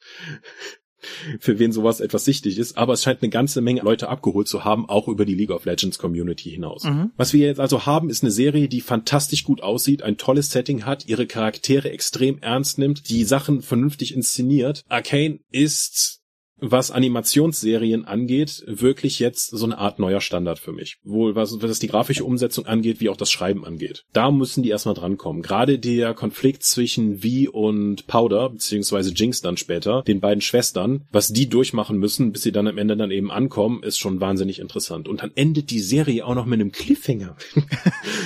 für 1.40 1.60
wen 1.60 1.72
sowas 1.72 2.00
etwas 2.00 2.26
sichtig 2.26 2.58
ist, 2.58 2.78
aber 2.78 2.94
es 2.94 3.04
scheint 3.04 3.22
eine 3.22 3.30
ganze 3.30 3.62
Menge 3.62 3.82
Leute 3.82 4.10
abgeholt 4.10 4.48
zu 4.48 4.64
haben, 4.64 4.88
auch 4.88 5.08
über 5.08 5.26
die 5.26 5.36
League 5.36 5.52
of 5.52 5.66
Legends 5.66 5.98
Community 5.98 6.50
hinaus. 6.52 6.84
Mhm. 6.84 7.12
Was 7.18 7.34
wir 7.34 7.48
jetzt 7.48 7.60
also 7.60 7.86
haben, 7.86 8.10
ist 8.10 8.24
eine 8.24 8.32
Serie, 8.32 8.68
die 8.68 8.82
fantastisch 8.82 9.44
gut 9.44 9.62
aussieht, 9.62 10.04
ein 10.04 10.18
tolles 10.18 10.52
Setting 10.52 10.86
hat, 10.86 11.08
ihre 11.08 11.28
Charaktere 11.28 11.92
extrem 11.92 12.40
ernst 12.40 12.78
nimmt, 12.78 13.10
die 13.10 13.24
Sachen 13.24 13.62
vernünftig 13.62 14.14
inszeniert. 14.14 14.84
Arcane 14.90 15.40
ist 15.52 16.19
was 16.62 16.92
Animationsserien 16.92 18.06
angeht, 18.06 18.64
wirklich 18.68 19.20
jetzt 19.20 19.50
so 19.50 19.66
eine 19.66 19.78
Art 19.78 20.00
neuer 20.00 20.22
Standard 20.22 20.60
für 20.60 20.72
mich. 20.72 20.98
Wohl 21.04 21.36
was, 21.36 21.62
was 21.62 21.80
die 21.80 21.88
grafische 21.88 22.26
Umsetzung 22.26 22.66
angeht, 22.66 23.00
wie 23.00 23.10
auch 23.10 23.18
das 23.18 23.32
Schreiben 23.32 23.66
angeht. 23.66 24.06
Da 24.14 24.32
müssen 24.32 24.64
die 24.64 24.70
erstmal 24.70 24.96
drankommen. 24.96 25.42
Gerade 25.42 25.80
der 25.80 26.14
Konflikt 26.14 26.64
zwischen 26.64 27.24
Vi 27.24 27.48
und 27.48 28.08
Powder, 28.08 28.50
beziehungsweise 28.50 29.14
Jinx 29.14 29.42
dann 29.42 29.58
später, 29.58 30.04
den 30.04 30.20
beiden 30.20 30.42
Schwestern, 30.42 31.06
was 31.12 31.30
die 31.30 31.48
durchmachen 31.48 31.98
müssen, 31.98 32.32
bis 32.32 32.44
sie 32.44 32.52
dann 32.52 32.68
am 32.68 32.78
Ende 32.78 32.98
dann 32.98 33.12
eben 33.12 33.32
ankommen, 33.32 33.84
ist 33.84 34.00
schon 34.00 34.20
wahnsinnig 34.20 34.60
interessant. 34.60 35.08
Und 35.08 35.22
dann 35.22 35.32
endet 35.36 35.70
die 35.70 35.80
Serie 35.80 36.26
auch 36.26 36.36
noch 36.36 36.46
mit 36.46 36.60
einem 36.60 36.72
Cliffhanger. 36.72 37.36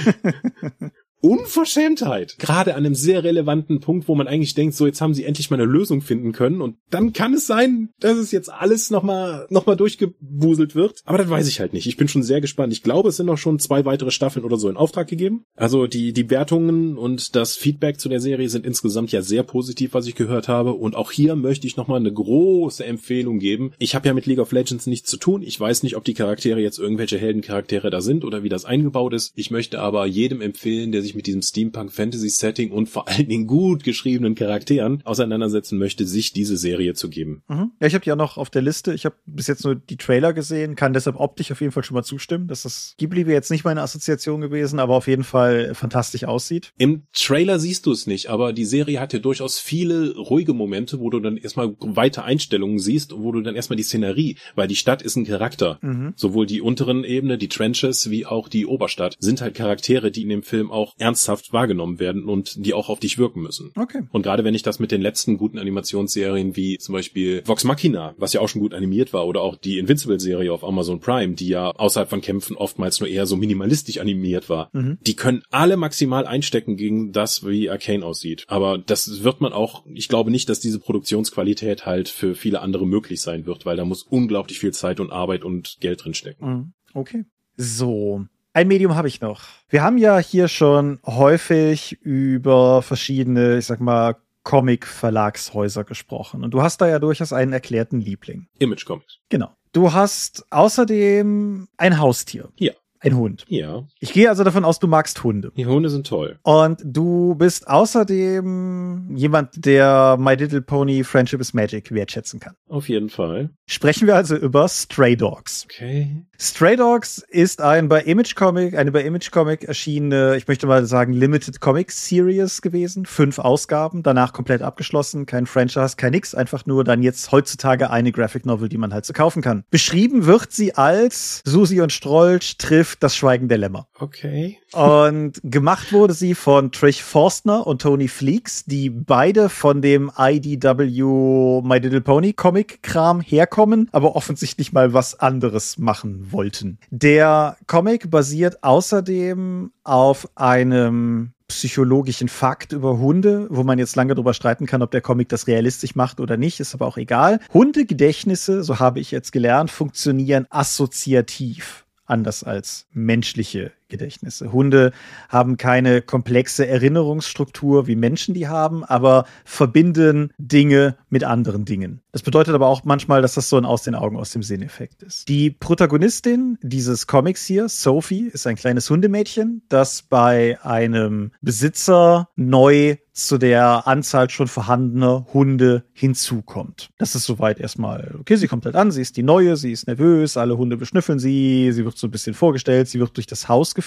Unverschämtheit. 1.23 2.35
Gerade 2.37 2.75
an 2.75 2.85
einem 2.85 2.95
sehr 2.95 3.23
relevanten 3.23 3.79
Punkt, 3.79 4.09
wo 4.09 4.15
man 4.15 4.27
eigentlich 4.27 4.55
denkt, 4.55 4.75
so 4.75 4.85
jetzt 4.85 4.99
haben 4.99 5.13
sie 5.13 5.23
endlich 5.23 5.49
mal 5.49 5.55
eine 5.55 5.71
Lösung 5.71 6.01
finden 6.01 6.33
können 6.33 6.61
und 6.61 6.75
dann 6.89 7.13
kann 7.13 7.33
es 7.33 7.47
sein, 7.47 7.89
dass 8.01 8.17
es 8.17 8.31
jetzt 8.31 8.51
alles 8.51 8.89
nochmal 8.89 9.47
noch 9.49 9.65
mal 9.65 9.75
durchgewuselt 9.75 10.75
wird. 10.75 10.99
Aber 11.05 11.17
das 11.17 11.29
weiß 11.29 11.47
ich 11.47 11.61
halt 11.61 11.71
nicht. 11.71 11.87
Ich 11.87 11.95
bin 11.95 12.09
schon 12.09 12.23
sehr 12.23 12.41
gespannt. 12.41 12.73
Ich 12.73 12.83
glaube, 12.83 13.07
es 13.07 13.15
sind 13.15 13.27
noch 13.27 13.37
schon 13.37 13.57
zwei 13.59 13.85
weitere 13.85 14.11
Staffeln 14.11 14.43
oder 14.43 14.57
so 14.57 14.69
in 14.69 14.75
Auftrag 14.75 15.07
gegeben. 15.07 15.45
Also 15.55 15.87
die, 15.87 16.11
die 16.11 16.29
Wertungen 16.29 16.97
und 16.97 17.37
das 17.37 17.55
Feedback 17.55 18.01
zu 18.01 18.09
der 18.09 18.19
Serie 18.19 18.49
sind 18.49 18.65
insgesamt 18.65 19.13
ja 19.13 19.21
sehr 19.21 19.43
positiv, 19.43 19.93
was 19.93 20.07
ich 20.07 20.15
gehört 20.15 20.49
habe. 20.49 20.73
Und 20.73 20.97
auch 20.97 21.11
hier 21.11 21.37
möchte 21.37 21.67
ich 21.67 21.77
nochmal 21.77 22.01
eine 22.01 22.11
große 22.11 22.83
Empfehlung 22.83 23.39
geben. 23.39 23.71
Ich 23.79 23.95
habe 23.95 24.07
ja 24.07 24.13
mit 24.13 24.25
League 24.25 24.39
of 24.39 24.51
Legends 24.51 24.87
nichts 24.87 25.09
zu 25.09 25.15
tun. 25.15 25.41
Ich 25.41 25.57
weiß 25.57 25.83
nicht, 25.83 25.95
ob 25.95 26.03
die 26.03 26.15
Charaktere 26.15 26.59
jetzt 26.59 26.79
irgendwelche 26.79 27.17
Heldencharaktere 27.17 27.89
da 27.89 28.01
sind 28.01 28.25
oder 28.25 28.43
wie 28.43 28.49
das 28.49 28.65
eingebaut 28.65 29.13
ist. 29.13 29.31
Ich 29.35 29.51
möchte 29.51 29.79
aber 29.79 30.05
jedem 30.05 30.41
empfehlen, 30.41 30.91
der 30.91 31.01
sich 31.01 31.12
sich 31.13 31.15
mit 31.15 31.27
diesem 31.27 31.41
Steampunk-Fantasy-Setting 31.41 32.71
und 32.71 32.89
vor 32.89 33.07
allen 33.07 33.27
Dingen 33.27 33.47
gut 33.47 33.83
geschriebenen 33.83 34.35
Charakteren 34.35 35.01
auseinandersetzen 35.05 35.77
möchte, 35.77 36.05
sich 36.05 36.33
diese 36.33 36.57
Serie 36.57 36.93
zu 36.93 37.09
geben. 37.09 37.43
Mhm. 37.47 37.71
Ja, 37.79 37.87
ich 37.87 37.93
habe 37.93 38.03
die 38.03 38.11
auch 38.11 38.17
noch 38.17 38.37
auf 38.37 38.49
der 38.49 38.61
Liste. 38.61 38.93
Ich 38.93 39.05
habe 39.05 39.15
bis 39.25 39.47
jetzt 39.47 39.63
nur 39.63 39.75
die 39.75 39.97
Trailer 39.97 40.33
gesehen, 40.33 40.75
kann 40.75 40.93
deshalb 40.93 41.19
optisch 41.19 41.51
auf 41.51 41.61
jeden 41.61 41.71
Fall 41.71 41.83
schon 41.83 41.95
mal 41.95 42.03
zustimmen, 42.03 42.47
dass 42.47 42.63
das 42.63 42.95
Ghibli 42.97 43.25
wäre 43.25 43.35
jetzt 43.35 43.51
nicht 43.51 43.63
meine 43.63 43.81
Assoziation 43.81 44.41
gewesen, 44.41 44.79
aber 44.79 44.95
auf 44.95 45.07
jeden 45.07 45.23
Fall 45.23 45.75
fantastisch 45.75 46.23
aussieht. 46.25 46.71
Im 46.77 47.03
Trailer 47.13 47.59
siehst 47.59 47.85
du 47.85 47.91
es 47.91 48.07
nicht, 48.07 48.29
aber 48.29 48.53
die 48.53 48.65
Serie 48.65 48.99
hat 48.99 49.13
ja 49.13 49.19
durchaus 49.19 49.59
viele 49.59 50.15
ruhige 50.15 50.53
Momente, 50.53 50.99
wo 50.99 51.09
du 51.09 51.19
dann 51.19 51.37
erstmal 51.37 51.75
weite 51.79 52.23
Einstellungen 52.23 52.79
siehst 52.79 53.13
und 53.13 53.23
wo 53.23 53.31
du 53.31 53.41
dann 53.41 53.55
erstmal 53.55 53.77
die 53.77 53.83
Szenerie, 53.83 54.37
weil 54.55 54.67
die 54.67 54.75
Stadt 54.75 55.01
ist 55.01 55.15
ein 55.15 55.25
Charakter. 55.25 55.77
Mhm. 55.81 56.13
Sowohl 56.15 56.45
die 56.45 56.61
unteren 56.61 57.03
Ebene, 57.03 57.37
die 57.37 57.49
Trenches, 57.49 58.09
wie 58.09 58.25
auch 58.25 58.47
die 58.47 58.65
Oberstadt 58.65 59.15
sind 59.19 59.41
halt 59.41 59.55
Charaktere, 59.55 60.11
die 60.11 60.23
in 60.23 60.29
dem 60.29 60.43
Film 60.43 60.71
auch 60.71 60.93
ernsthaft 61.03 61.51
wahrgenommen 61.51 61.99
werden 61.99 62.23
und 62.23 62.65
die 62.65 62.73
auch 62.73 62.89
auf 62.89 62.99
dich 62.99 63.17
wirken 63.17 63.41
müssen. 63.41 63.71
Okay. 63.75 64.03
Und 64.11 64.23
gerade 64.23 64.45
wenn 64.45 64.55
ich 64.55 64.63
das 64.63 64.79
mit 64.79 64.91
den 64.91 65.01
letzten 65.01 65.37
guten 65.37 65.59
Animationsserien 65.59 66.55
wie 66.55 66.77
zum 66.77 66.93
Beispiel 66.93 67.43
Vox 67.45 67.65
Machina, 67.65 68.15
was 68.17 68.31
ja 68.31 68.39
auch 68.39 68.47
schon 68.47 68.61
gut 68.61 68.73
animiert 68.73 69.11
war, 69.11 69.27
oder 69.27 69.41
auch 69.41 69.57
die 69.57 69.79
Invincible-Serie 69.79 70.51
auf 70.51 70.63
Amazon 70.63 71.01
Prime, 71.01 71.33
die 71.33 71.49
ja 71.49 71.71
außerhalb 71.71 72.09
von 72.09 72.21
Kämpfen 72.21 72.55
oftmals 72.55 73.01
nur 73.01 73.09
eher 73.09 73.25
so 73.25 73.35
minimalistisch 73.35 73.97
animiert 73.97 74.49
war, 74.49 74.69
mhm. 74.71 74.97
die 75.01 75.15
können 75.15 75.43
alle 75.51 75.75
maximal 75.75 76.25
einstecken 76.25 76.77
gegen 76.77 77.11
das, 77.11 77.45
wie 77.45 77.69
Arcane 77.69 78.05
aussieht. 78.05 78.45
Aber 78.47 78.77
das 78.77 79.23
wird 79.23 79.41
man 79.41 79.51
auch, 79.51 79.85
ich 79.93 80.07
glaube 80.07 80.31
nicht, 80.31 80.47
dass 80.47 80.61
diese 80.61 80.79
Produktionsqualität 80.79 81.85
halt 81.85 82.07
für 82.07 82.33
viele 82.33 82.61
andere 82.61 82.87
möglich 82.87 83.19
sein 83.19 83.45
wird, 83.45 83.65
weil 83.65 83.75
da 83.75 83.83
muss 83.83 84.03
unglaublich 84.03 84.59
viel 84.59 84.71
Zeit 84.71 85.01
und 85.01 85.11
Arbeit 85.11 85.43
und 85.43 85.77
Geld 85.81 86.05
drin 86.05 86.13
stecken. 86.13 86.45
Mhm. 86.45 86.73
Okay. 86.93 87.25
So, 87.57 88.25
ein 88.53 88.67
Medium 88.67 88.95
habe 88.95 89.07
ich 89.07 89.19
noch. 89.19 89.41
Wir 89.67 89.81
haben 89.83 89.97
ja 89.97 90.19
hier 90.19 90.47
schon 90.47 90.99
häufig 91.05 91.99
über 92.01 92.81
verschiedene, 92.81 93.57
ich 93.57 93.65
sag 93.65 93.79
mal, 93.79 94.15
Comic-Verlagshäuser 94.43 95.83
gesprochen. 95.83 96.43
Und 96.43 96.51
du 96.53 96.61
hast 96.61 96.79
da 96.81 96.87
ja 96.87 96.99
durchaus 96.99 97.33
einen 97.33 97.53
erklärten 97.53 97.99
Liebling. 97.99 98.47
Image 98.59 98.85
Comics. 98.85 99.19
Genau. 99.29 99.51
Du 99.71 99.93
hast 99.93 100.45
außerdem 100.51 101.67
ein 101.77 101.97
Haustier. 101.97 102.49
Ja. 102.57 102.73
Ein 103.03 103.17
Hund. 103.17 103.43
Ja. 103.49 103.83
Ich 103.99 104.13
gehe 104.13 104.29
also 104.29 104.45
davon 104.45 104.63
aus, 104.63 104.79
du 104.79 104.87
magst 104.87 105.23
Hunde. 105.23 105.51
Die 105.57 105.65
Hunde 105.65 105.89
sind 105.89 106.07
toll. 106.07 106.39
Und 106.43 106.81
du 106.85 107.35
bist 107.35 107.67
außerdem 107.67 109.13
jemand, 109.15 109.65
der 109.65 110.15
My 110.17 110.35
Little 110.35 110.61
Pony 110.61 111.03
Friendship 111.03 111.41
is 111.41 111.53
Magic 111.53 111.91
wertschätzen 111.91 112.39
kann. 112.39 112.55
Auf 112.69 112.87
jeden 112.87 113.09
Fall. 113.09 113.49
Sprechen 113.65 114.07
wir 114.07 114.15
also 114.15 114.37
über 114.37 114.69
Stray 114.69 115.17
Dogs. 115.17 115.65
Okay. 115.65 116.23
Stray 116.39 116.75
Dogs 116.75 117.19
ist 117.29 117.61
ein 117.61 117.89
bei 117.89 118.01
Image 118.01 118.35
Comic, 118.35 118.77
eine 118.77 118.91
bei 118.91 119.03
Image 119.03 119.31
Comic 119.31 119.63
erschienene, 119.63 120.35
ich 120.37 120.47
möchte 120.47 120.67
mal 120.67 120.85
sagen, 120.85 121.13
Limited 121.13 121.59
Comic 121.59 121.91
Series 121.91 122.61
gewesen. 122.61 123.05
Fünf 123.05 123.39
Ausgaben, 123.39 124.03
danach 124.03 124.33
komplett 124.33 124.61
abgeschlossen, 124.61 125.25
kein 125.25 125.45
Franchise, 125.45 125.95
kein 125.97 126.11
nix, 126.11 126.35
einfach 126.35 126.65
nur 126.65 126.83
dann 126.83 127.03
jetzt 127.03 127.31
heutzutage 127.31 127.89
eine 127.89 128.11
Graphic 128.11 128.45
Novel, 128.45 128.69
die 128.69 128.77
man 128.77 128.93
halt 128.93 129.05
so 129.05 129.13
kaufen 129.13 129.41
kann. 129.41 129.63
Beschrieben 129.71 130.25
wird 130.25 130.51
sie 130.51 130.75
als 130.75 131.41
Susi 131.45 131.81
und 131.81 131.91
Strolch 131.91 132.57
trifft 132.57 132.92
das 132.99 133.15
Schweigen 133.15 133.47
der 133.47 133.57
Lämmer. 133.57 133.87
Okay. 133.99 134.59
Und 134.71 135.39
gemacht 135.43 135.93
wurde 135.93 136.13
sie 136.13 136.35
von 136.35 136.71
Trish 136.71 137.01
Forstner 137.01 137.65
und 137.65 137.81
Tony 137.81 138.07
Fleeks, 138.07 138.65
die 138.65 138.89
beide 138.89 139.49
von 139.49 139.81
dem 139.81 140.11
IDW 140.17 141.61
My 141.63 141.77
Little 141.79 142.01
Pony 142.01 142.33
Comic 142.33 142.81
Kram 142.83 143.21
herkommen, 143.21 143.89
aber 143.91 144.15
offensichtlich 144.15 144.73
mal 144.73 144.93
was 144.93 145.19
anderes 145.19 145.77
machen 145.77 146.31
wollten. 146.31 146.79
Der 146.89 147.57
Comic 147.67 148.09
basiert 148.09 148.63
außerdem 148.63 149.71
auf 149.83 150.29
einem 150.35 151.33
psychologischen 151.47 152.29
Fakt 152.29 152.73
über 152.73 152.97
Hunde, 152.97 153.47
wo 153.49 153.63
man 153.63 153.77
jetzt 153.77 153.95
lange 153.95 154.15
darüber 154.15 154.33
streiten 154.33 154.65
kann, 154.65 154.81
ob 154.81 154.91
der 154.91 155.01
Comic 155.01 155.29
das 155.29 155.47
realistisch 155.47 155.95
macht 155.95 156.19
oder 156.19 156.37
nicht, 156.37 156.59
ist 156.59 156.73
aber 156.73 156.87
auch 156.87 156.97
egal. 156.97 157.39
Hundegedächtnisse, 157.53 158.63
so 158.63 158.79
habe 158.79 158.99
ich 158.99 159.11
jetzt 159.11 159.31
gelernt, 159.31 159.69
funktionieren 159.69 160.47
assoziativ 160.49 161.82
anders 162.13 162.43
als 162.43 162.87
menschliche 162.93 163.71
Gedächtnisse. 163.93 164.51
Hunde 164.51 164.91
haben 165.29 165.57
keine 165.57 166.01
komplexe 166.01 166.67
Erinnerungsstruktur 166.67 167.85
wie 167.85 167.95
Menschen 167.95 168.33
die 168.33 168.47
haben, 168.47 168.83
aber 168.83 169.25
verbinden 169.45 170.33
Dinge 170.39 170.97
mit 171.09 171.23
anderen 171.23 171.63
Dingen. 171.63 172.01
Das 172.11 172.23
bedeutet 172.23 172.55
aber 172.55 172.67
auch 172.67 172.83
manchmal, 172.85 173.21
dass 173.21 173.35
das 173.35 173.49
so 173.49 173.57
ein 173.57 173.65
Aus 173.65 173.83
den 173.83 173.93
Augen, 173.93 174.17
aus 174.17 174.31
dem 174.31 174.41
Sinn-Effekt 174.41 175.03
ist. 175.03 175.29
Die 175.29 175.51
Protagonistin 175.51 176.57
dieses 176.63 177.05
Comics 177.05 177.45
hier, 177.45 177.69
Sophie, 177.69 178.29
ist 178.33 178.47
ein 178.47 178.55
kleines 178.55 178.89
Hundemädchen, 178.89 179.61
das 179.69 180.01
bei 180.01 180.57
einem 180.63 181.31
Besitzer 181.41 182.29
neu 182.35 182.97
zu 183.13 183.37
der 183.37 183.87
Anzahl 183.87 184.29
schon 184.29 184.47
vorhandener 184.47 185.27
Hunde 185.33 185.83
hinzukommt. 185.93 186.89
Das 186.97 187.13
ist 187.13 187.25
soweit 187.25 187.59
erstmal, 187.59 188.15
okay, 188.19 188.35
sie 188.37 188.47
kommt 188.47 188.65
halt 188.65 188.75
an, 188.75 188.91
sie 188.91 189.01
ist 189.01 189.17
die 189.17 189.23
neue, 189.23 189.55
sie 189.55 189.71
ist 189.71 189.85
nervös, 189.85 190.35
alle 190.35 190.57
Hunde 190.57 190.77
beschnüffeln 190.77 191.19
sie, 191.19 191.71
sie 191.71 191.85
wird 191.85 191.97
so 191.97 192.07
ein 192.07 192.11
bisschen 192.11 192.33
vorgestellt, 192.33 192.89
sie 192.89 192.99
wird 192.99 193.15
durch 193.15 193.27
das 193.27 193.47
Haus 193.47 193.75
geführt 193.75 193.82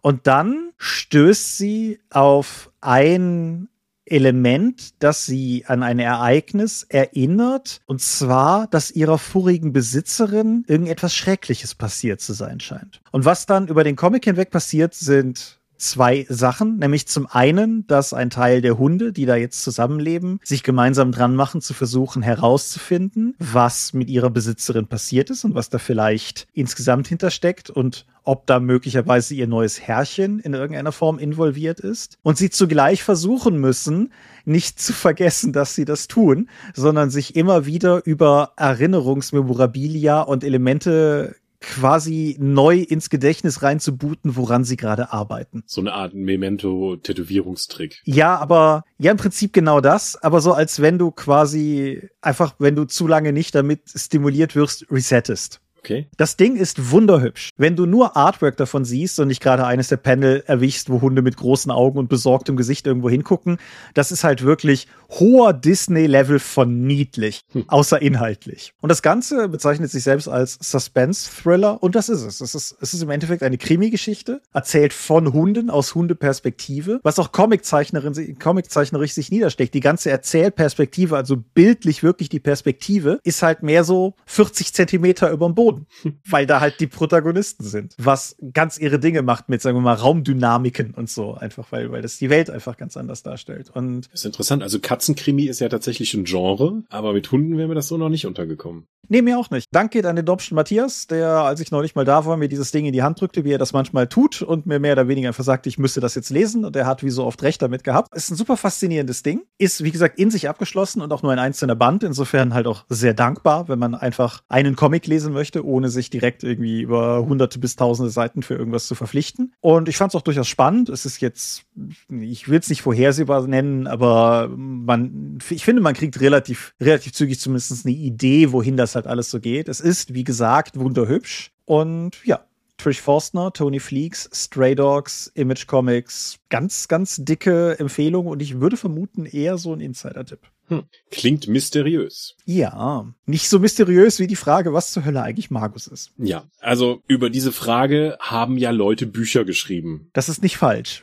und 0.00 0.26
dann 0.26 0.72
stößt 0.78 1.58
sie 1.58 2.00
auf 2.10 2.70
ein 2.80 3.68
Element, 4.10 5.02
das 5.02 5.24
sie 5.24 5.64
an 5.66 5.82
ein 5.82 5.98
Ereignis 5.98 6.84
erinnert, 6.88 7.80
und 7.86 8.00
zwar, 8.00 8.66
dass 8.66 8.90
ihrer 8.90 9.18
vorigen 9.18 9.72
Besitzerin 9.72 10.64
irgendetwas 10.66 11.14
Schreckliches 11.14 11.74
passiert 11.74 12.20
zu 12.20 12.32
sein 12.32 12.58
scheint. 12.60 13.00
Und 13.12 13.24
was 13.24 13.46
dann 13.46 13.68
über 13.68 13.84
den 13.84 13.96
Comic 13.96 14.24
hinweg 14.24 14.50
passiert, 14.50 14.94
sind 14.94 15.59
zwei 15.80 16.26
Sachen, 16.28 16.78
nämlich 16.78 17.08
zum 17.08 17.26
einen, 17.26 17.86
dass 17.86 18.12
ein 18.12 18.30
Teil 18.30 18.60
der 18.60 18.78
Hunde, 18.78 19.12
die 19.12 19.26
da 19.26 19.36
jetzt 19.36 19.62
zusammenleben, 19.62 20.40
sich 20.42 20.62
gemeinsam 20.62 21.12
dran 21.12 21.34
machen, 21.34 21.60
zu 21.60 21.74
versuchen 21.74 22.22
herauszufinden, 22.22 23.34
was 23.38 23.92
mit 23.92 24.08
ihrer 24.08 24.30
Besitzerin 24.30 24.86
passiert 24.86 25.30
ist 25.30 25.44
und 25.44 25.54
was 25.54 25.70
da 25.70 25.78
vielleicht 25.78 26.46
insgesamt 26.52 27.08
hintersteckt 27.08 27.70
und 27.70 28.06
ob 28.22 28.46
da 28.46 28.60
möglicherweise 28.60 29.34
ihr 29.34 29.46
neues 29.46 29.80
Herrchen 29.80 30.38
in 30.40 30.54
irgendeiner 30.54 30.92
Form 30.92 31.18
involviert 31.18 31.80
ist. 31.80 32.18
Und 32.22 32.36
sie 32.38 32.50
zugleich 32.50 33.02
versuchen 33.02 33.58
müssen, 33.58 34.12
nicht 34.44 34.78
zu 34.80 34.92
vergessen, 34.92 35.52
dass 35.52 35.74
sie 35.74 35.84
das 35.84 36.06
tun, 36.06 36.48
sondern 36.74 37.10
sich 37.10 37.36
immer 37.36 37.66
wieder 37.66 38.04
über 38.04 38.52
Erinnerungsmemorabilia 38.56 40.20
und 40.20 40.44
Elemente 40.44 41.36
quasi 41.60 42.36
neu 42.40 42.78
ins 42.78 43.10
Gedächtnis 43.10 43.62
reinzubooten, 43.62 44.36
woran 44.36 44.64
sie 44.64 44.76
gerade 44.76 45.12
arbeiten. 45.12 45.62
So 45.66 45.80
eine 45.80 45.92
Art 45.92 46.14
Memento-Tätowierungstrick. 46.14 48.00
Ja, 48.04 48.36
aber 48.38 48.84
ja, 48.98 49.10
im 49.10 49.16
Prinzip 49.16 49.52
genau 49.52 49.80
das, 49.80 50.16
aber 50.16 50.40
so 50.40 50.52
als 50.52 50.80
wenn 50.80 50.98
du 50.98 51.10
quasi 51.10 52.08
einfach, 52.22 52.54
wenn 52.58 52.76
du 52.76 52.84
zu 52.84 53.06
lange 53.06 53.32
nicht 53.32 53.54
damit 53.54 53.82
stimuliert 53.94 54.56
wirst, 54.56 54.86
resettest. 54.90 55.60
Okay. 55.80 56.06
Das 56.18 56.36
Ding 56.36 56.56
ist 56.56 56.90
wunderhübsch. 56.90 57.50
Wenn 57.56 57.74
du 57.74 57.86
nur 57.86 58.16
Artwork 58.16 58.56
davon 58.58 58.84
siehst 58.84 59.18
und 59.18 59.28
nicht 59.28 59.42
gerade 59.42 59.64
eines 59.64 59.88
der 59.88 59.96
Panel 59.96 60.44
erwischst, 60.46 60.90
wo 60.90 61.00
Hunde 61.00 61.22
mit 61.22 61.38
großen 61.38 61.70
Augen 61.70 61.98
und 61.98 62.08
besorgtem 62.08 62.56
Gesicht 62.56 62.86
irgendwo 62.86 63.08
hingucken, 63.08 63.56
das 63.94 64.12
ist 64.12 64.22
halt 64.22 64.42
wirklich 64.42 64.86
hoher 65.08 65.54
Disney-Level 65.54 66.38
von 66.38 66.86
niedlich, 66.86 67.40
hm. 67.52 67.64
außer 67.66 68.00
inhaltlich. 68.00 68.74
Und 68.80 68.90
das 68.90 69.00
Ganze 69.00 69.48
bezeichnet 69.48 69.90
sich 69.90 70.04
selbst 70.04 70.28
als 70.28 70.58
Suspense-Thriller 70.60 71.82
und 71.82 71.94
das 71.94 72.10
ist 72.10 72.22
es. 72.22 72.40
Es 72.40 72.54
ist, 72.54 72.76
es 72.80 72.94
ist 72.94 73.02
im 73.02 73.10
Endeffekt 73.10 73.42
eine 73.42 73.58
Krimi-Geschichte, 73.58 74.42
erzählt 74.52 74.92
von 74.92 75.32
Hunden 75.32 75.70
aus 75.70 75.94
Hundeperspektive, 75.94 77.00
was 77.02 77.18
auch 77.18 77.32
Comiczeichnerin, 77.32 78.38
Comiczeichnerisch 78.38 79.12
sich 79.12 79.30
niedersteckt. 79.30 79.72
Die 79.72 79.80
ganze 79.80 80.10
Erzählperspektive, 80.10 81.16
also 81.16 81.36
bildlich 81.36 82.02
wirklich 82.02 82.28
die 82.28 82.40
Perspektive, 82.40 83.18
ist 83.24 83.42
halt 83.42 83.62
mehr 83.62 83.82
so 83.82 84.14
40 84.26 84.74
Zentimeter 84.74 85.30
über 85.30 85.46
dem 85.46 85.54
Boden 85.54 85.69
schon, 85.70 85.86
weil 86.28 86.46
da 86.46 86.60
halt 86.60 86.80
die 86.80 86.86
Protagonisten 86.86 87.64
sind. 87.64 87.94
Was 87.98 88.36
ganz 88.52 88.78
ihre 88.78 88.98
Dinge 88.98 89.22
macht 89.22 89.48
mit, 89.48 89.62
sagen 89.62 89.76
wir 89.76 89.82
mal, 89.82 89.94
Raumdynamiken 89.94 90.94
und 90.94 91.08
so. 91.10 91.34
Einfach, 91.34 91.70
weil, 91.70 91.90
weil 91.92 92.02
das 92.02 92.18
die 92.18 92.30
Welt 92.30 92.50
einfach 92.50 92.76
ganz 92.76 92.96
anders 92.96 93.22
darstellt. 93.22 93.70
Und 93.70 94.06
das 94.06 94.20
ist 94.20 94.26
interessant. 94.26 94.62
Also 94.62 94.80
Katzenkrimi 94.80 95.44
ist 95.44 95.60
ja 95.60 95.68
tatsächlich 95.68 96.14
ein 96.14 96.24
Genre, 96.24 96.82
aber 96.88 97.12
mit 97.12 97.30
Hunden 97.30 97.56
wäre 97.56 97.68
mir 97.68 97.74
das 97.74 97.88
so 97.88 97.96
noch 97.96 98.08
nicht 98.08 98.26
untergekommen. 98.26 98.86
Nee, 99.12 99.22
mir 99.22 99.38
auch 99.40 99.50
nicht. 99.50 99.66
Dank 99.72 99.90
geht 99.90 100.06
an 100.06 100.14
den 100.14 100.24
Dobschen 100.24 100.54
Matthias, 100.54 101.08
der, 101.08 101.28
als 101.42 101.60
ich 101.60 101.72
neulich 101.72 101.96
mal 101.96 102.04
da 102.04 102.26
war, 102.26 102.36
mir 102.36 102.48
dieses 102.48 102.70
Ding 102.70 102.86
in 102.86 102.92
die 102.92 103.02
Hand 103.02 103.20
drückte, 103.20 103.44
wie 103.44 103.52
er 103.52 103.58
das 103.58 103.72
manchmal 103.72 104.06
tut 104.06 104.40
und 104.40 104.66
mir 104.66 104.78
mehr 104.78 104.92
oder 104.92 105.08
weniger 105.08 105.26
einfach 105.26 105.42
sagte, 105.42 105.68
ich 105.68 105.78
müsste 105.78 105.98
das 105.98 106.14
jetzt 106.14 106.30
lesen. 106.30 106.64
Und 106.64 106.76
er 106.76 106.86
hat 106.86 107.02
wie 107.02 107.10
so 107.10 107.24
oft 107.24 107.42
recht 107.42 107.60
damit 107.60 107.82
gehabt. 107.82 108.14
Ist 108.14 108.30
ein 108.30 108.36
super 108.36 108.56
faszinierendes 108.56 109.24
Ding. 109.24 109.42
Ist, 109.58 109.82
wie 109.82 109.90
gesagt, 109.90 110.16
in 110.20 110.30
sich 110.30 110.48
abgeschlossen 110.48 111.02
und 111.02 111.12
auch 111.12 111.24
nur 111.24 111.32
ein 111.32 111.40
einzelner 111.40 111.74
Band. 111.74 112.04
Insofern 112.04 112.54
halt 112.54 112.68
auch 112.68 112.84
sehr 112.88 113.12
dankbar, 113.12 113.68
wenn 113.68 113.80
man 113.80 113.96
einfach 113.96 114.44
einen 114.48 114.76
Comic 114.76 115.08
lesen 115.08 115.32
möchte, 115.32 115.59
ohne 115.64 115.88
sich 115.88 116.10
direkt 116.10 116.44
irgendwie 116.44 116.82
über 116.82 117.24
hunderte 117.24 117.58
bis 117.58 117.76
tausende 117.76 118.10
Seiten 118.10 118.42
für 118.42 118.54
irgendwas 118.54 118.86
zu 118.86 118.94
verpflichten. 118.94 119.52
Und 119.60 119.88
ich 119.88 119.96
fand 119.96 120.12
es 120.12 120.16
auch 120.16 120.22
durchaus 120.22 120.48
spannend. 120.48 120.88
Es 120.88 121.06
ist 121.06 121.20
jetzt, 121.20 121.64
ich 122.08 122.48
will 122.48 122.58
es 122.58 122.68
nicht 122.68 122.82
vorhersehbar 122.82 123.46
nennen, 123.46 123.86
aber 123.86 124.50
man, 124.54 125.38
ich 125.50 125.64
finde, 125.64 125.82
man 125.82 125.94
kriegt 125.94 126.20
relativ, 126.20 126.74
relativ 126.80 127.12
zügig 127.12 127.40
zumindest 127.40 127.86
eine 127.86 127.94
Idee, 127.94 128.52
wohin 128.52 128.76
das 128.76 128.94
halt 128.94 129.06
alles 129.06 129.30
so 129.30 129.40
geht. 129.40 129.68
Es 129.68 129.80
ist, 129.80 130.14
wie 130.14 130.24
gesagt, 130.24 130.78
wunderhübsch. 130.78 131.52
Und 131.64 132.16
ja, 132.24 132.44
Trish 132.80 133.02
Forstner, 133.02 133.52
Tony 133.52 133.78
Fleeks, 133.78 134.30
Stray 134.32 134.74
Dogs, 134.74 135.30
Image 135.34 135.66
Comics. 135.66 136.38
Ganz, 136.48 136.88
ganz 136.88 137.16
dicke 137.22 137.78
Empfehlung 137.78 138.26
und 138.26 138.40
ich 138.40 138.60
würde 138.60 138.78
vermuten 138.78 139.26
eher 139.26 139.58
so 139.58 139.74
ein 139.74 139.80
Insider-Tipp. 139.80 140.40
Hm. 140.70 140.84
Klingt 141.10 141.48
mysteriös. 141.48 142.36
Ja, 142.44 143.12
nicht 143.26 143.48
so 143.48 143.58
mysteriös 143.58 144.20
wie 144.20 144.28
die 144.28 144.36
Frage, 144.36 144.72
was 144.72 144.92
zur 144.92 145.04
Hölle 145.04 145.20
eigentlich 145.20 145.50
Magus 145.50 145.88
ist. 145.88 146.12
Ja, 146.16 146.44
also 146.60 147.02
über 147.08 147.28
diese 147.28 147.50
Frage 147.50 148.16
haben 148.20 148.56
ja 148.56 148.70
Leute 148.70 149.06
Bücher 149.06 149.44
geschrieben. 149.44 150.10
Das 150.12 150.28
ist 150.28 150.44
nicht 150.44 150.56
falsch. 150.56 151.02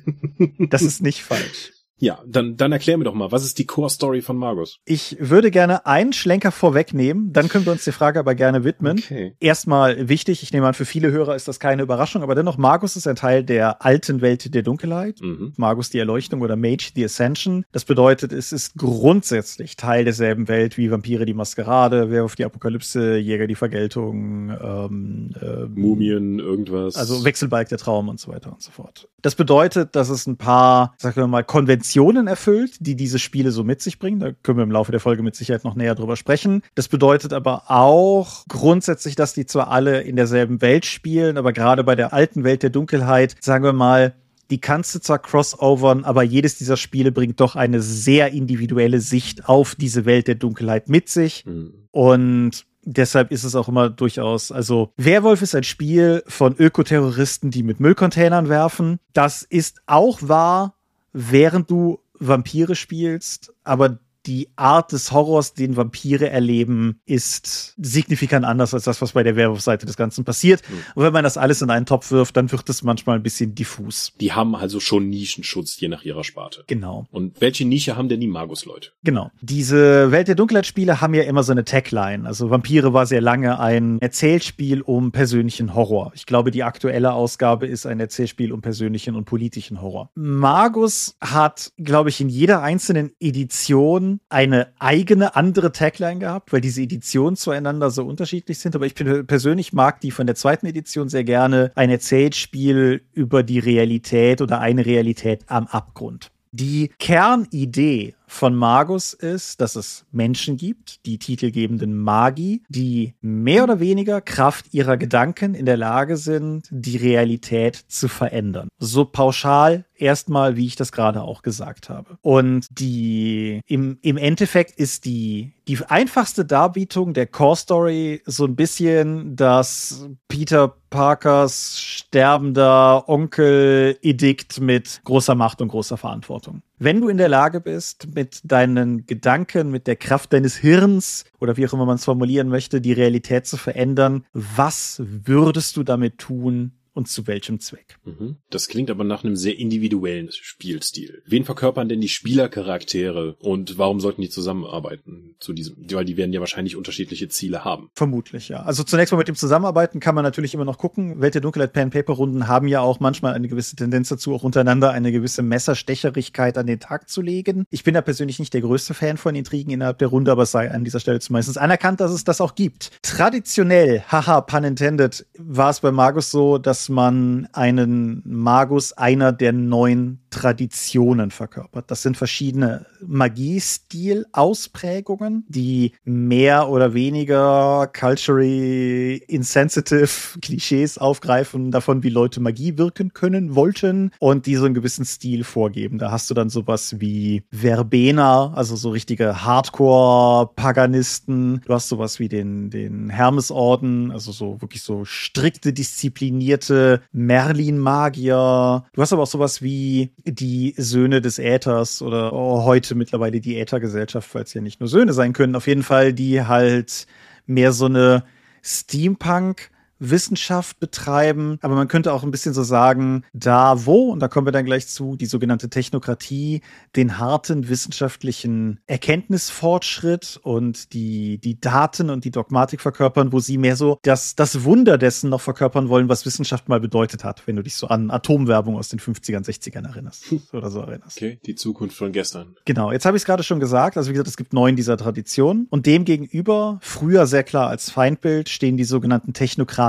das 0.70 0.80
ist 0.80 1.02
nicht 1.02 1.22
falsch. 1.22 1.73
Ja, 1.98 2.18
dann, 2.26 2.56
dann 2.56 2.72
erklär 2.72 2.98
mir 2.98 3.04
doch 3.04 3.14
mal, 3.14 3.30
was 3.30 3.44
ist 3.44 3.58
die 3.58 3.66
Core-Story 3.66 4.20
von 4.20 4.36
Magus? 4.36 4.80
Ich 4.84 5.16
würde 5.20 5.50
gerne 5.50 5.86
einen 5.86 6.12
Schlenker 6.12 6.50
vorwegnehmen, 6.50 7.32
dann 7.32 7.48
können 7.48 7.66
wir 7.66 7.72
uns 7.72 7.84
die 7.84 7.92
Frage 7.92 8.18
aber 8.18 8.34
gerne 8.34 8.64
widmen. 8.64 8.98
Okay. 8.98 9.36
Erstmal 9.38 10.08
wichtig, 10.08 10.42
ich 10.42 10.52
nehme 10.52 10.66
an, 10.66 10.74
für 10.74 10.84
viele 10.84 11.12
Hörer 11.12 11.36
ist 11.36 11.46
das 11.46 11.60
keine 11.60 11.82
Überraschung, 11.82 12.22
aber 12.22 12.34
dennoch, 12.34 12.58
Magus 12.58 12.96
ist 12.96 13.06
ein 13.06 13.16
Teil 13.16 13.44
der 13.44 13.84
alten 13.84 14.20
Welt 14.20 14.54
der 14.54 14.62
Dunkelheit. 14.62 15.20
Mhm. 15.20 15.52
Magus 15.56 15.90
die 15.90 15.98
Erleuchtung 15.98 16.40
oder 16.40 16.56
Mage 16.56 16.90
the 16.96 17.04
Ascension. 17.04 17.64
Das 17.70 17.84
bedeutet, 17.84 18.32
es 18.32 18.52
ist 18.52 18.76
grundsätzlich 18.76 19.76
Teil 19.76 20.04
derselben 20.04 20.48
Welt 20.48 20.76
wie 20.76 20.90
Vampire 20.90 21.24
die 21.24 21.34
Maskerade, 21.34 22.10
Werwolf 22.10 22.34
die 22.34 22.44
Apokalypse, 22.44 23.16
Jäger 23.18 23.46
die 23.46 23.54
Vergeltung, 23.54 24.50
ähm, 24.50 25.30
äh, 25.40 25.66
Mumien, 25.66 26.40
irgendwas. 26.40 26.96
Also 26.96 27.24
Wechselbalg 27.24 27.68
der 27.68 27.78
Traum 27.78 28.08
und 28.08 28.18
so 28.18 28.32
weiter 28.32 28.52
und 28.52 28.62
so 28.62 28.72
fort. 28.72 29.08
Das 29.22 29.36
bedeutet, 29.36 29.96
dass 29.96 30.10
es 30.10 30.26
ein 30.26 30.36
paar, 30.36 30.94
sagen 30.98 31.16
wir 31.16 31.26
mal, 31.26 31.44
Konventionen 31.44 31.83
Konventionen 31.84 32.28
erfüllt, 32.28 32.76
die 32.80 32.96
diese 32.96 33.18
Spiele 33.18 33.50
so 33.50 33.62
mit 33.62 33.82
sich 33.82 33.98
bringen. 33.98 34.18
Da 34.18 34.32
können 34.32 34.56
wir 34.56 34.62
im 34.62 34.70
Laufe 34.70 34.90
der 34.90 35.00
Folge 35.00 35.22
mit 35.22 35.36
Sicherheit 35.36 35.64
noch 35.64 35.74
näher 35.74 35.94
drüber 35.94 36.16
sprechen. 36.16 36.62
Das 36.74 36.88
bedeutet 36.88 37.34
aber 37.34 37.70
auch 37.70 38.46
grundsätzlich, 38.48 39.16
dass 39.16 39.34
die 39.34 39.44
zwar 39.44 39.70
alle 39.70 40.00
in 40.00 40.16
derselben 40.16 40.62
Welt 40.62 40.86
spielen, 40.86 41.36
aber 41.36 41.52
gerade 41.52 41.84
bei 41.84 41.94
der 41.94 42.14
alten 42.14 42.42
Welt 42.42 42.62
der 42.62 42.70
Dunkelheit, 42.70 43.36
sagen 43.40 43.64
wir 43.64 43.74
mal, 43.74 44.14
die 44.48 44.62
kannst 44.62 44.94
du 44.94 44.98
zwar 44.98 45.18
crossovern, 45.18 46.04
aber 46.04 46.22
jedes 46.22 46.56
dieser 46.56 46.78
Spiele 46.78 47.12
bringt 47.12 47.38
doch 47.40 47.54
eine 47.54 47.82
sehr 47.82 48.32
individuelle 48.32 49.00
Sicht 49.00 49.46
auf 49.46 49.74
diese 49.74 50.06
Welt 50.06 50.26
der 50.26 50.36
Dunkelheit 50.36 50.88
mit 50.88 51.10
sich. 51.10 51.44
Mhm. 51.44 51.86
Und 51.90 52.64
deshalb 52.82 53.30
ist 53.30 53.44
es 53.44 53.54
auch 53.54 53.68
immer 53.68 53.90
durchaus, 53.90 54.50
also 54.50 54.90
Werwolf 54.96 55.42
ist 55.42 55.54
ein 55.54 55.64
Spiel 55.64 56.22
von 56.28 56.56
Ökoterroristen, 56.56 57.50
die 57.50 57.62
mit 57.62 57.78
Müllcontainern 57.78 58.48
werfen. 58.48 59.00
Das 59.12 59.42
ist 59.42 59.82
auch 59.86 60.20
wahr, 60.22 60.74
während 61.14 61.70
du 61.70 62.00
Vampire 62.18 62.74
spielst, 62.74 63.54
aber 63.62 63.98
die 64.26 64.48
Art 64.56 64.92
des 64.92 65.12
Horrors, 65.12 65.54
den 65.54 65.76
Vampire 65.76 66.28
erleben, 66.28 67.00
ist 67.06 67.74
signifikant 67.76 68.44
anders 68.44 68.74
als 68.74 68.84
das, 68.84 69.00
was 69.02 69.12
bei 69.12 69.22
der 69.22 69.36
Werwolf-Seite 69.36 69.86
des 69.86 69.96
Ganzen 69.96 70.24
passiert. 70.24 70.62
Mhm. 70.68 70.74
Und 70.94 71.04
wenn 71.04 71.12
man 71.12 71.24
das 71.24 71.36
alles 71.36 71.62
in 71.62 71.70
einen 71.70 71.86
Topf 71.86 72.10
wirft, 72.10 72.36
dann 72.36 72.50
wird 72.50 72.68
es 72.68 72.82
manchmal 72.82 73.16
ein 73.16 73.22
bisschen 73.22 73.54
diffus. 73.54 74.12
Die 74.20 74.32
haben 74.32 74.54
also 74.54 74.80
schon 74.80 75.08
Nischenschutz, 75.10 75.78
je 75.78 75.88
nach 75.88 76.04
ihrer 76.04 76.24
Sparte. 76.24 76.64
Genau. 76.66 77.06
Und 77.10 77.40
welche 77.40 77.64
Nische 77.64 77.96
haben 77.96 78.08
denn 78.08 78.20
die 78.20 78.26
Magus-Leute? 78.26 78.90
Genau. 79.02 79.30
Diese 79.40 80.10
Welt 80.10 80.28
der 80.28 80.34
Dunkelheit-Spiele 80.34 81.00
haben 81.00 81.14
ja 81.14 81.22
immer 81.22 81.42
so 81.42 81.52
eine 81.52 81.64
Tagline. 81.64 82.26
Also 82.26 82.50
Vampire 82.50 82.92
war 82.92 83.06
sehr 83.06 83.20
lange 83.20 83.60
ein 83.60 83.98
Erzählspiel 84.00 84.80
um 84.82 85.12
persönlichen 85.12 85.74
Horror. 85.74 86.12
Ich 86.14 86.26
glaube, 86.26 86.50
die 86.50 86.62
aktuelle 86.62 87.12
Ausgabe 87.12 87.66
ist 87.66 87.86
ein 87.86 88.00
Erzählspiel 88.00 88.52
um 88.52 88.62
persönlichen 88.62 89.14
und 89.16 89.24
politischen 89.24 89.82
Horror. 89.82 90.10
Magus 90.14 91.16
hat, 91.20 91.72
glaube 91.78 92.08
ich, 92.08 92.20
in 92.20 92.28
jeder 92.28 92.62
einzelnen 92.62 93.12
Edition 93.20 94.13
eine 94.28 94.68
eigene 94.78 95.36
andere 95.36 95.72
Tagline 95.72 96.18
gehabt, 96.18 96.52
weil 96.52 96.60
diese 96.60 96.82
Editionen 96.82 97.36
zueinander 97.36 97.90
so 97.90 98.04
unterschiedlich 98.04 98.58
sind. 98.58 98.74
Aber 98.74 98.86
ich 98.86 98.94
persönlich 98.94 99.72
mag 99.72 100.00
die 100.00 100.10
von 100.10 100.26
der 100.26 100.36
zweiten 100.36 100.66
Edition 100.66 101.08
sehr 101.08 101.24
gerne. 101.24 101.72
Ein 101.74 101.90
Erzählspiel 101.90 103.02
über 103.12 103.42
die 103.42 103.58
Realität 103.58 104.40
oder 104.40 104.60
eine 104.60 104.86
Realität 104.86 105.44
am 105.48 105.66
Abgrund. 105.66 106.30
Die 106.52 106.92
Kernidee 106.98 108.14
von 108.26 108.54
Magus 108.54 109.12
ist, 109.12 109.60
dass 109.60 109.76
es 109.76 110.06
Menschen 110.10 110.56
gibt, 110.56 111.04
die 111.06 111.18
titelgebenden 111.18 111.96
Magi, 111.96 112.62
die 112.68 113.14
mehr 113.20 113.64
oder 113.64 113.80
weniger 113.80 114.20
Kraft 114.20 114.72
ihrer 114.72 114.96
Gedanken 114.96 115.54
in 115.54 115.66
der 115.66 115.76
Lage 115.76 116.16
sind, 116.16 116.68
die 116.70 116.96
Realität 116.96 117.76
zu 117.76 118.08
verändern. 118.08 118.68
So 118.78 119.04
pauschal 119.04 119.84
erstmal, 119.96 120.56
wie 120.56 120.66
ich 120.66 120.76
das 120.76 120.92
gerade 120.92 121.22
auch 121.22 121.42
gesagt 121.42 121.88
habe. 121.88 122.18
Und 122.22 122.66
die, 122.70 123.60
im, 123.66 123.98
im 124.02 124.16
Endeffekt 124.16 124.78
ist 124.78 125.04
die, 125.04 125.52
die 125.68 125.78
einfachste 125.86 126.44
Darbietung 126.44 127.14
der 127.14 127.26
Core 127.26 127.56
Story 127.56 128.22
so 128.26 128.44
ein 128.44 128.56
bisschen, 128.56 129.36
dass 129.36 130.08
Peter 130.28 130.74
Parkers 130.90 131.80
sterbender 131.80 133.08
Onkel 133.08 133.98
Edikt 134.02 134.60
mit 134.60 135.00
großer 135.04 135.34
Macht 135.34 135.60
und 135.60 135.68
großer 135.68 135.96
Verantwortung. 135.96 136.62
Wenn 136.84 137.00
du 137.00 137.08
in 137.08 137.16
der 137.16 137.30
Lage 137.30 137.62
bist, 137.62 138.14
mit 138.14 138.42
deinen 138.44 139.06
Gedanken, 139.06 139.70
mit 139.70 139.86
der 139.86 139.96
Kraft 139.96 140.34
deines 140.34 140.54
Hirns 140.54 141.24
oder 141.40 141.56
wie 141.56 141.66
auch 141.66 141.72
immer 141.72 141.86
man 141.86 141.94
es 141.94 142.04
formulieren 142.04 142.50
möchte, 142.50 142.82
die 142.82 142.92
Realität 142.92 143.46
zu 143.46 143.56
verändern, 143.56 144.26
was 144.34 145.00
würdest 145.02 145.78
du 145.78 145.82
damit 145.82 146.18
tun, 146.18 146.72
und 146.94 147.08
zu 147.08 147.26
welchem 147.26 147.60
Zweck. 147.60 147.98
Mhm. 148.04 148.36
Das 148.50 148.68
klingt 148.68 148.90
aber 148.90 149.04
nach 149.04 149.24
einem 149.24 149.36
sehr 149.36 149.58
individuellen 149.58 150.30
Spielstil. 150.32 151.22
Wen 151.26 151.44
verkörpern 151.44 151.88
denn 151.88 152.00
die 152.00 152.08
Spielercharaktere 152.08 153.36
und 153.40 153.76
warum 153.78 154.00
sollten 154.00 154.22
die 154.22 154.30
zusammenarbeiten 154.30 155.34
zu 155.40 155.52
diesem, 155.52 155.76
weil 155.90 156.04
die 156.04 156.16
werden 156.16 156.32
ja 156.32 156.40
wahrscheinlich 156.40 156.76
unterschiedliche 156.76 157.28
Ziele 157.28 157.64
haben. 157.64 157.90
Vermutlich, 157.94 158.48
ja. 158.48 158.62
Also 158.62 158.84
zunächst 158.84 159.12
mal 159.12 159.18
mit 159.18 159.28
dem 159.28 159.34
Zusammenarbeiten 159.34 160.00
kann 160.00 160.14
man 160.14 160.24
natürlich 160.24 160.54
immer 160.54 160.64
noch 160.64 160.78
gucken. 160.78 161.20
Welt 161.20 161.34
der 161.34 161.42
Dunkelheit 161.42 161.72
Pen 161.72 161.90
Paper 161.90 162.14
Runden 162.14 162.46
haben 162.46 162.68
ja 162.68 162.80
auch 162.80 163.00
manchmal 163.00 163.34
eine 163.34 163.48
gewisse 163.48 163.76
Tendenz 163.76 164.08
dazu, 164.08 164.34
auch 164.34 164.44
untereinander 164.44 164.92
eine 164.92 165.10
gewisse 165.10 165.42
Messerstecherigkeit 165.42 166.56
an 166.56 166.66
den 166.66 166.78
Tag 166.78 167.08
zu 167.08 167.20
legen. 167.20 167.64
Ich 167.70 167.82
bin 167.82 167.94
da 167.94 168.02
persönlich 168.02 168.38
nicht 168.38 168.54
der 168.54 168.60
größte 168.60 168.94
Fan 168.94 169.16
von 169.16 169.34
Intrigen 169.34 169.70
innerhalb 169.72 169.98
der 169.98 170.08
Runde, 170.08 170.30
aber 170.30 170.44
es 170.44 170.52
sei 170.52 170.70
an 170.70 170.84
dieser 170.84 171.00
Stelle 171.00 171.18
zumindest 171.18 171.58
anerkannt, 171.58 172.00
dass 172.00 172.12
es 172.12 172.22
das 172.24 172.40
auch 172.40 172.54
gibt. 172.54 172.92
Traditionell, 173.02 174.02
haha, 174.08 174.40
pun 174.40 174.64
intended, 174.64 175.26
war 175.36 175.70
es 175.70 175.80
bei 175.80 175.90
Magus 175.90 176.30
so, 176.30 176.58
dass 176.58 176.83
man 176.88 177.48
einen 177.52 178.22
Magus 178.24 178.92
einer 178.92 179.32
der 179.32 179.52
neun 179.52 180.20
Traditionen 180.34 181.30
verkörpert. 181.30 181.88
Das 181.90 182.02
sind 182.02 182.16
verschiedene 182.16 182.86
Magiestil-Ausprägungen, 183.06 185.44
die 185.48 185.92
mehr 186.04 186.68
oder 186.68 186.92
weniger 186.92 187.88
culturally 187.96 189.22
insensitive 189.28 190.08
Klischees 190.42 190.98
aufgreifen 190.98 191.70
davon, 191.70 192.02
wie 192.02 192.08
Leute 192.08 192.40
Magie 192.40 192.76
wirken 192.78 193.12
können, 193.12 193.54
wollten 193.54 194.10
und 194.18 194.46
die 194.46 194.56
so 194.56 194.64
einen 194.64 194.74
gewissen 194.74 195.04
Stil 195.04 195.44
vorgeben. 195.44 195.98
Da 195.98 196.10
hast 196.10 196.28
du 196.30 196.34
dann 196.34 196.50
sowas 196.50 196.96
wie 196.98 197.44
Verbena, 197.52 198.52
also 198.54 198.74
so 198.74 198.90
richtige 198.90 199.44
Hardcore-Paganisten. 199.44 201.60
Du 201.64 201.72
hast 201.72 201.88
sowas 201.88 202.18
wie 202.18 202.28
den, 202.28 202.70
den 202.70 203.08
Hermesorden, 203.08 204.10
also 204.10 204.32
so 204.32 204.60
wirklich 204.60 204.82
so 204.82 205.04
strikte, 205.04 205.72
disziplinierte 205.72 207.02
Merlin-Magier. 207.12 208.84
Du 208.92 209.00
hast 209.00 209.12
aber 209.12 209.22
auch 209.22 209.28
sowas 209.28 209.62
wie 209.62 210.10
die 210.24 210.74
Söhne 210.76 211.20
des 211.20 211.38
Äthers 211.38 212.00
oder 212.00 212.32
oh, 212.32 212.64
heute 212.64 212.94
mittlerweile 212.94 213.40
die 213.40 213.58
Äthergesellschaft, 213.58 214.34
es 214.34 214.54
ja 214.54 214.60
nicht 214.60 214.80
nur 214.80 214.88
Söhne 214.88 215.12
sein 215.12 215.32
können, 215.32 215.54
auf 215.54 215.66
jeden 215.66 215.82
Fall, 215.82 216.12
die 216.12 216.42
halt 216.42 217.06
mehr 217.46 217.72
so 217.72 217.86
eine 217.86 218.24
Steampunk 218.62 219.70
Wissenschaft 220.10 220.80
betreiben, 220.80 221.58
aber 221.62 221.74
man 221.74 221.88
könnte 221.88 222.12
auch 222.12 222.22
ein 222.22 222.30
bisschen 222.30 222.54
so 222.54 222.62
sagen, 222.62 223.24
da 223.32 223.86
wo, 223.86 224.10
und 224.10 224.20
da 224.20 224.28
kommen 224.28 224.46
wir 224.46 224.52
dann 224.52 224.64
gleich 224.64 224.86
zu, 224.88 225.16
die 225.16 225.26
sogenannte 225.26 225.68
Technokratie 225.68 226.62
den 226.96 227.18
harten 227.18 227.68
wissenschaftlichen 227.68 228.80
Erkenntnisfortschritt 228.86 230.40
und 230.42 230.92
die, 230.92 231.38
die 231.38 231.60
Daten 231.60 232.10
und 232.10 232.24
die 232.24 232.30
Dogmatik 232.30 232.80
verkörpern, 232.80 233.32
wo 233.32 233.40
sie 233.40 233.58
mehr 233.58 233.76
so 233.76 233.98
das, 234.02 234.34
das 234.34 234.64
Wunder 234.64 234.98
dessen 234.98 235.30
noch 235.30 235.40
verkörpern 235.40 235.88
wollen, 235.88 236.08
was 236.08 236.26
Wissenschaft 236.26 236.68
mal 236.68 236.80
bedeutet 236.80 237.24
hat, 237.24 237.46
wenn 237.46 237.56
du 237.56 237.62
dich 237.62 237.76
so 237.76 237.88
an 237.88 238.10
Atomwerbung 238.10 238.76
aus 238.76 238.88
den 238.88 239.00
50ern, 239.00 239.44
60ern 239.44 239.86
erinnerst 239.86 240.24
oder 240.52 240.70
so 240.70 240.80
erinnerst. 240.80 241.16
Okay, 241.16 241.38
die 241.44 241.54
Zukunft 241.54 241.96
von 241.96 242.12
gestern. 242.12 242.56
Genau, 242.64 242.92
jetzt 242.92 243.06
habe 243.06 243.16
ich 243.16 243.22
es 243.22 243.26
gerade 243.26 243.42
schon 243.42 243.60
gesagt, 243.60 243.96
also 243.96 244.10
wie 244.10 244.14
gesagt, 244.14 244.28
es 244.28 244.36
gibt 244.36 244.52
neun 244.52 244.76
dieser 244.76 244.96
Traditionen 244.96 245.66
und 245.70 245.86
demgegenüber, 245.86 246.78
früher 246.80 247.26
sehr 247.26 247.44
klar 247.44 247.68
als 247.68 247.90
Feindbild, 247.90 248.48
stehen 248.48 248.76
die 248.76 248.84
sogenannten 248.84 249.32